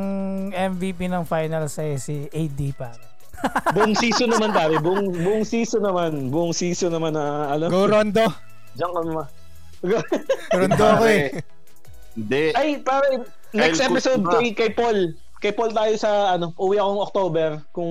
MVP 0.55 1.11
ng 1.11 1.27
finals 1.27 1.75
ay 1.83 1.99
si 1.99 2.31
AD 2.31 2.61
pare. 2.79 3.03
buong 3.75 3.99
season 3.99 4.31
naman 4.31 4.55
tayo. 4.55 4.79
Buong, 4.79 5.11
buong 5.11 5.43
season 5.43 5.83
naman. 5.83 6.31
Buong 6.31 6.55
season 6.55 6.95
naman 6.95 7.19
na 7.19 7.51
alam. 7.51 7.67
Go 7.67 7.91
Rondo. 7.91 8.31
Diyan 8.79 8.91
ka 8.95 9.03
naman. 9.03 9.27
Rondo 10.51 10.85
ako 10.89 11.05
eh. 11.07 11.27
Hindi. 12.13 12.45
Ay, 12.53 12.69
pare, 12.79 13.23
next 13.53 13.79
Kyle 13.79 13.89
episode 13.89 14.21
Kuzma. 14.21 14.33
kay, 14.35 14.47
kay 14.53 14.71
Paul. 14.71 14.99
Kay 15.39 15.53
Paul 15.53 15.71
tayo 15.71 15.95
sa, 15.95 16.11
ano, 16.35 16.51
uwi 16.57 16.77
akong 16.77 16.99
October. 17.01 17.49
Kung, 17.71 17.91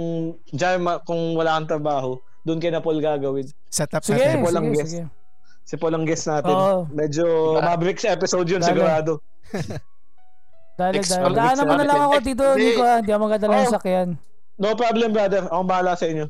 dyan, 0.49 0.77
kung 1.01 1.33
wala 1.33 1.55
kang 1.55 1.69
trabaho, 1.69 2.19
doon 2.43 2.59
kay 2.59 2.69
na 2.69 2.79
Paul 2.79 2.99
gagawin. 2.99 3.47
Set 3.65 3.87
up 3.89 4.01
Sige, 4.01 4.19
natin. 4.19 4.43
Paul 4.43 4.57
ang 4.57 4.69
guest. 4.69 4.91
sige. 4.93 5.05
Si 5.63 5.75
Paul 5.75 5.93
ang 5.93 6.03
guest 6.03 6.25
natin. 6.25 6.51
Oo. 6.51 6.87
Medyo 6.89 7.25
Diba? 7.55 7.63
Mavericks 7.65 8.03
episode 8.03 8.47
yun, 8.47 8.59
Dali. 8.59 8.69
sigurado. 8.69 9.19
Dali. 10.77 11.01
Olympics 11.01 11.09
Daanan 11.09 11.65
mo 11.65 11.73
na 11.73 11.85
lang 11.85 12.01
ako 12.03 12.15
dito. 12.21 12.45
Nico. 12.53 12.83
ah. 12.83 12.99
Hindi 12.99 13.11
ako 13.11 13.21
magdadala 13.23 13.53
ng 13.55 13.63
Oh. 13.63 13.73
sakyan. 13.73 14.07
No 14.55 14.73
problem, 14.73 15.09
brother. 15.09 15.43
Akong 15.45 15.65
bahala 15.65 15.93
sa 15.93 16.05
inyo. 16.05 16.25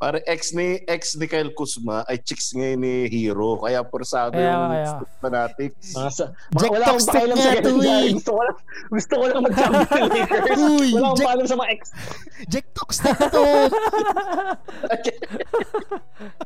Pare 0.00 0.24
ex 0.24 0.56
ni 0.56 0.80
ex 0.88 1.12
ni 1.14 1.28
Kyle 1.28 1.52
Kuzma 1.52 2.08
ay 2.08 2.16
chicks 2.18 2.56
ngayon 2.56 2.80
ni 2.80 2.94
Hero 3.06 3.60
kaya 3.60 3.84
forsado 3.84 4.32
Kaya, 4.32 4.48
yung 4.48 4.72
kaya. 4.72 4.90
fanatics. 5.20 5.92
Mga 5.92 6.08
sa, 6.10 6.24
Jack 6.56 6.70
wala 6.72 6.84
akong 6.88 6.96
Toxic 6.96 7.12
pakialam 7.12 7.36
sa 7.36 7.50
ganun, 7.52 7.84
eh. 7.84 8.08
Gusto 8.10 8.30
ko 8.32 8.40
lang, 8.40 8.56
gusto 8.88 9.12
ko 9.12 9.24
lang 9.28 9.42
mag-champion 9.44 9.84
ng 10.00 10.08
Lakers. 10.08 10.56
Uy, 10.56 10.88
wala 10.90 11.04
akong 11.04 11.14
Jack- 11.14 11.28
pakialam 11.28 11.46
sa 11.46 11.56
mga 11.60 11.70
ex. 11.70 11.82
Jack 12.48 12.66
Talks 12.72 12.98
na 12.98 13.10
to. 13.28 13.44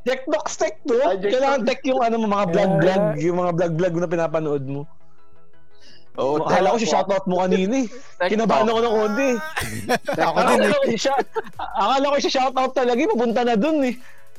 Jack 0.05 0.21
Tech 0.59 0.75
to. 0.83 0.95
Kailangan 1.23 1.61
tech 1.63 1.81
yung 1.85 2.01
ano, 2.03 2.15
mga 2.21 2.47
vlog-vlog, 2.51 3.03
Yeah. 3.15 3.23
yung 3.23 3.37
mga 3.39 3.53
vlog-vlog 3.55 3.95
na 3.97 4.09
pinapanood 4.09 4.65
mo. 4.65 4.83
Oh, 6.15 6.39
Akala 6.39 6.71
ko 6.71 6.79
si 6.79 6.87
shoutout 6.87 7.27
mo 7.27 7.43
kanina 7.43 7.75
eh. 7.75 7.87
Kinabahan 8.25 8.71
ako 8.71 8.79
ng 8.79 8.95
konti. 8.95 9.31
Ako 10.23 10.39
din 10.47 10.59
eh. 10.63 10.71
ko 10.71 10.87
si 10.87 10.99
shout- 11.01 11.31
Akala 11.59 12.07
ko 12.07 12.17
si 12.23 12.31
shoutout 12.31 12.71
talaga 12.71 13.01
eh. 13.03 13.11
Papunta 13.11 13.43
na 13.43 13.59
dun 13.59 13.83
eh. 13.83 13.95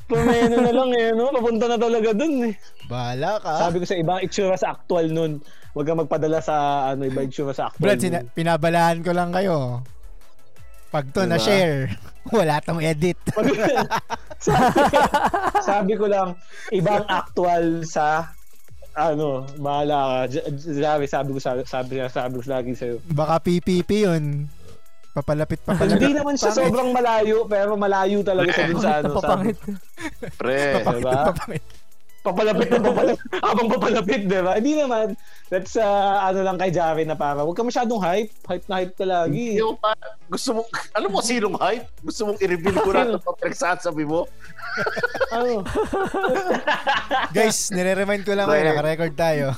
Pumeno 0.08 0.56
na 0.56 0.72
lang 0.72 0.90
eh. 0.96 1.12
No? 1.12 1.28
Papunta 1.28 1.68
na 1.68 1.76
talaga 1.76 2.16
dun 2.16 2.48
eh. 2.48 2.52
Bahala 2.88 3.36
ka. 3.38 3.52
Sabi 3.60 3.76
ko 3.76 3.84
sa 3.84 3.92
ibang 3.94 4.20
itsura 4.20 4.56
sa 4.56 4.72
actual 4.72 5.12
nun. 5.12 5.32
Huwag 5.76 5.84
kang 5.84 6.00
magpadala 6.00 6.40
sa 6.40 6.54
ano 6.88 7.04
iba 7.04 7.20
itsura 7.20 7.52
sa 7.52 7.68
actual 7.68 7.84
Brad, 7.84 8.00
sina- 8.00 8.24
pinabalaan 8.24 9.04
ko 9.04 9.12
lang 9.12 9.28
kayo. 9.28 9.84
Pag 10.88 11.12
to 11.12 11.28
Diba? 11.28 11.36
na-share, 11.36 11.92
wala 12.32 12.56
tong 12.64 12.80
edit. 12.80 13.20
sabi, 14.40 14.72
sabi 15.60 15.92
ko 15.92 16.08
lang, 16.08 16.32
ibang 16.70 17.04
actual 17.04 17.84
sa 17.84 18.32
ano, 18.96 19.44
bahala 19.60 20.26
ka. 20.26 20.40
Sabi, 20.56 21.04
sabi 21.04 21.28
ko, 21.36 21.38
sabi, 21.38 21.60
sabi, 21.68 21.92
sabi 22.08 22.34
ko 22.40 22.48
lagi 22.48 22.72
sa'yo. 22.72 22.96
Baka 23.12 23.44
PPP 23.44 23.90
yun. 24.08 24.48
Papalapit, 25.12 25.60
papalapit. 25.64 26.00
Hindi 26.00 26.16
naman 26.16 26.36
siya 26.36 26.52
sobrang 26.52 26.92
malayo, 26.92 27.48
pero 27.48 27.76
malayo 27.76 28.20
talaga 28.24 28.52
siya 28.52 28.68
dun 28.68 28.80
sa 28.80 29.00
ano. 29.00 29.16
Sabi, 29.16 29.52
Napapangit. 29.52 29.58
Pre, 30.36 30.60
diba? 30.80 31.12
Papalapit. 31.32 31.64
Papalapit 32.26 32.68
na 32.68 32.82
papalapit. 32.82 33.22
Habang 33.46 33.68
papalapit, 33.70 34.22
di 34.26 34.40
ba? 34.42 34.58
Hindi 34.58 34.72
naman. 34.74 35.14
That's 35.46 35.78
uh, 35.78 36.26
ano 36.26 36.42
lang 36.42 36.58
kay 36.58 36.74
Javi 36.74 37.06
na 37.06 37.14
para, 37.14 37.46
huwag 37.46 37.54
ka 37.54 37.62
masyadong 37.62 38.02
hype. 38.02 38.34
Hype 38.50 38.66
na 38.66 38.74
hype 38.82 38.94
ka 38.98 39.06
lagi. 39.06 39.62
yung 39.62 39.78
pa, 39.78 39.94
gusto 40.26 40.58
mo, 40.58 40.60
alam 40.90 41.10
mo 41.14 41.22
sinong 41.22 41.54
hype? 41.62 41.86
Gusto 42.02 42.20
mong 42.26 42.38
i-reveal 42.42 42.76
ko 42.82 42.90
na 42.90 43.06
ito 43.06 43.22
pag 43.30 43.38
pinagsasabi 43.38 44.04
mo? 44.04 44.26
Ano? 45.26 45.64
Guys, 47.34 47.72
nire-remind 47.74 48.22
ko 48.22 48.36
lang 48.36 48.46
kayo, 48.46 48.62
naka-record 48.62 49.14
tayo. 49.18 49.56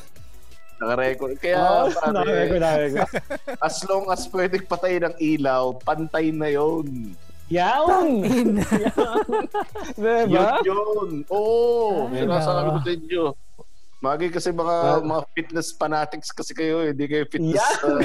Naka-record. 0.78 1.34
Kaya, 1.42 1.90
pare, 1.90 2.14
nakarecord, 2.14 2.62
nakarecord. 2.62 3.10
as 3.58 3.76
long 3.90 4.06
as 4.08 4.24
pwedeng 4.30 4.64
patay 4.64 5.02
ng 5.02 5.14
ilaw, 5.18 5.74
pantay 5.82 6.30
na 6.30 6.48
yun. 6.54 7.12
Yun 9.96 10.28
diba? 10.28 10.60
yun. 10.62 11.24
Oo. 11.28 12.08
Ay, 12.08 12.22
Sinasabi 12.22 12.68
ko 12.68 12.78
sa 12.78 12.90
inyo. 12.92 13.24
Magi 13.98 14.30
kasi 14.30 14.52
mga 14.52 14.76
Ah. 14.78 15.00
mga 15.00 15.22
fitness 15.32 15.72
fanatics 15.72 16.30
kasi 16.30 16.52
kayo 16.52 16.80
eh. 16.80 16.92
Hindi 16.94 17.04
kayo 17.08 17.24
fitness. 17.26 17.56
Yeah. 17.56 17.82
uh, 17.82 17.98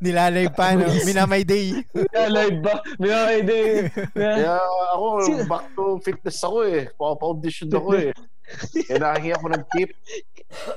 Nilalay 0.00 0.48
pa, 0.48 0.72
no? 0.72 0.88
Minamay 1.08 1.44
day. 1.44 1.76
Live 2.12 2.58
ba? 2.60 2.80
May 2.96 3.08
mga 3.08 3.26
idea. 3.36 3.64
Kaya 4.12 4.54
ako, 4.92 5.06
back 5.44 5.64
to 5.72 5.84
fitness 6.00 6.38
ako 6.40 6.58
eh. 6.64 6.88
Pa-audition 6.96 7.68
ako 7.68 7.90
eh. 7.94 8.10
Kaya 8.88 8.98
nakahingi 8.98 9.32
ako 9.32 9.46
ng 9.52 9.64
tip. 9.70 9.90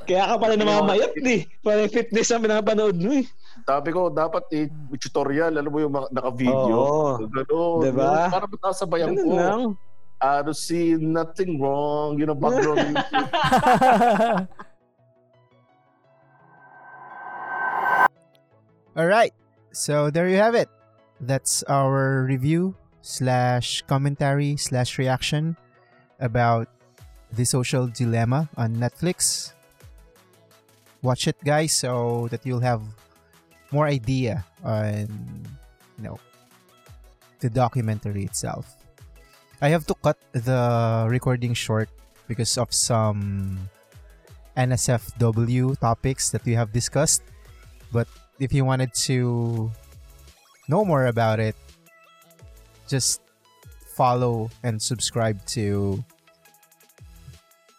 Kaya 0.04 0.28
ka 0.28 0.36
pala 0.36 0.54
namamayat 0.56 1.14
eh. 1.20 1.48
Parang 1.60 1.88
fitness 1.88 2.32
ang 2.32 2.44
pinapanood 2.44 2.96
mo 2.96 3.12
eh. 3.14 3.26
Sabi 3.68 3.92
ko, 3.92 4.08
dapat 4.08 4.48
eh, 4.56 4.72
tutorial. 4.96 5.52
Alam 5.60 5.68
mo 5.68 5.84
yung 5.84 5.92
mga 5.92 6.08
naka-video. 6.16 7.20
Oo. 7.52 7.84
Diba? 7.84 8.32
Para 8.32 8.48
matasabayan 8.48 9.12
ko. 9.12 9.36
lang. 9.36 9.76
I 10.24 10.40
don't 10.40 10.56
see 10.56 10.96
nothing 10.96 11.60
wrong. 11.60 12.16
You 12.16 12.32
know, 12.32 12.34
background 12.34 12.96
music. 12.96 13.12
All 18.98 19.06
right. 19.06 19.36
So 19.76 20.10
there 20.10 20.32
you 20.32 20.40
have 20.40 20.56
it. 20.56 20.72
That's 21.20 21.62
our 21.68 22.24
review 22.24 22.74
slash 23.04 23.84
commentary 23.84 24.56
slash 24.56 24.98
reaction 24.98 25.60
about 26.24 26.72
the 27.36 27.44
social 27.44 27.92
dilemma 27.92 28.48
on 28.56 28.80
Netflix. 28.80 29.52
Watch 31.04 31.28
it, 31.28 31.36
guys, 31.44 31.76
so 31.76 32.28
that 32.32 32.42
you'll 32.42 32.66
have 32.66 32.82
more 33.72 33.88
idea 33.88 34.46
on 34.64 35.08
you 35.98 36.04
know 36.04 36.20
the 37.40 37.50
documentary 37.50 38.24
itself. 38.24 38.78
I 39.62 39.70
have 39.70 39.86
to 39.88 39.96
cut 39.96 40.18
the 40.34 41.08
recording 41.10 41.54
short 41.54 41.90
because 42.28 42.58
of 42.58 42.74
some 42.74 43.58
NSFW 44.56 45.80
topics 45.80 46.30
that 46.30 46.46
we 46.46 46.54
have 46.54 46.72
discussed. 46.72 47.24
But 47.92 48.08
if 48.40 48.54
you 48.54 48.66
wanted 48.66 48.94
to 49.10 49.72
know 50.68 50.86
more 50.86 51.08
about 51.08 51.40
it, 51.40 51.56
just 52.88 53.22
follow 53.96 54.50
and 54.64 54.82
subscribe 54.82 55.44
to 55.58 56.04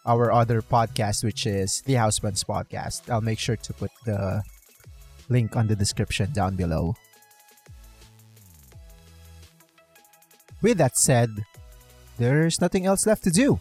our 0.06 0.32
other 0.32 0.62
podcast, 0.62 1.22
which 1.22 1.46
is 1.46 1.82
the 1.82 1.94
Housebands 1.94 2.42
Podcast. 2.42 3.10
I'll 3.10 3.20
make 3.20 3.38
sure 3.38 3.56
to 3.56 3.72
put 3.72 3.90
the 4.04 4.42
link 5.28 5.56
on 5.56 5.66
the 5.66 5.76
description 5.76 6.32
down 6.32 6.56
below. 6.56 6.94
With 10.60 10.78
that 10.78 10.96
said, 10.96 11.44
there's 12.18 12.60
nothing 12.60 12.86
else 12.86 13.06
left 13.06 13.24
to 13.24 13.30
do. 13.30 13.60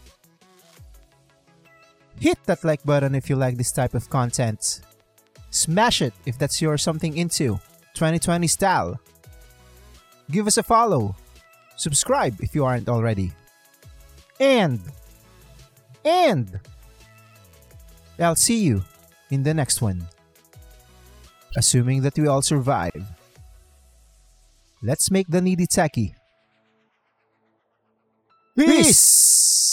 Hit 2.20 2.38
that 2.46 2.64
like 2.64 2.82
button 2.84 3.14
if 3.14 3.30
you 3.30 3.36
like 3.36 3.56
this 3.56 3.70
type 3.70 3.94
of 3.94 4.10
content. 4.10 4.80
Smash 5.50 6.02
it 6.02 6.12
if 6.26 6.36
that's 6.36 6.60
your 6.60 6.76
something 6.76 7.16
into 7.16 7.60
2020 7.94 8.46
style. 8.48 9.00
Give 10.30 10.46
us 10.46 10.58
a 10.58 10.62
follow. 10.62 11.14
Subscribe 11.76 12.40
if 12.40 12.54
you 12.54 12.64
aren't 12.64 12.88
already. 12.88 13.32
And 14.40 14.80
and 16.04 16.60
I'll 18.18 18.36
see 18.36 18.58
you 18.64 18.82
in 19.30 19.42
the 19.42 19.54
next 19.54 19.80
one. 19.80 20.06
Assuming 21.56 22.02
that 22.02 22.18
we 22.18 22.26
all 22.26 22.42
survive. 22.42 23.04
Let's 24.82 25.10
make 25.10 25.26
the 25.28 25.40
needy 25.40 25.66
tacky. 25.66 26.14
Peace! 28.56 29.67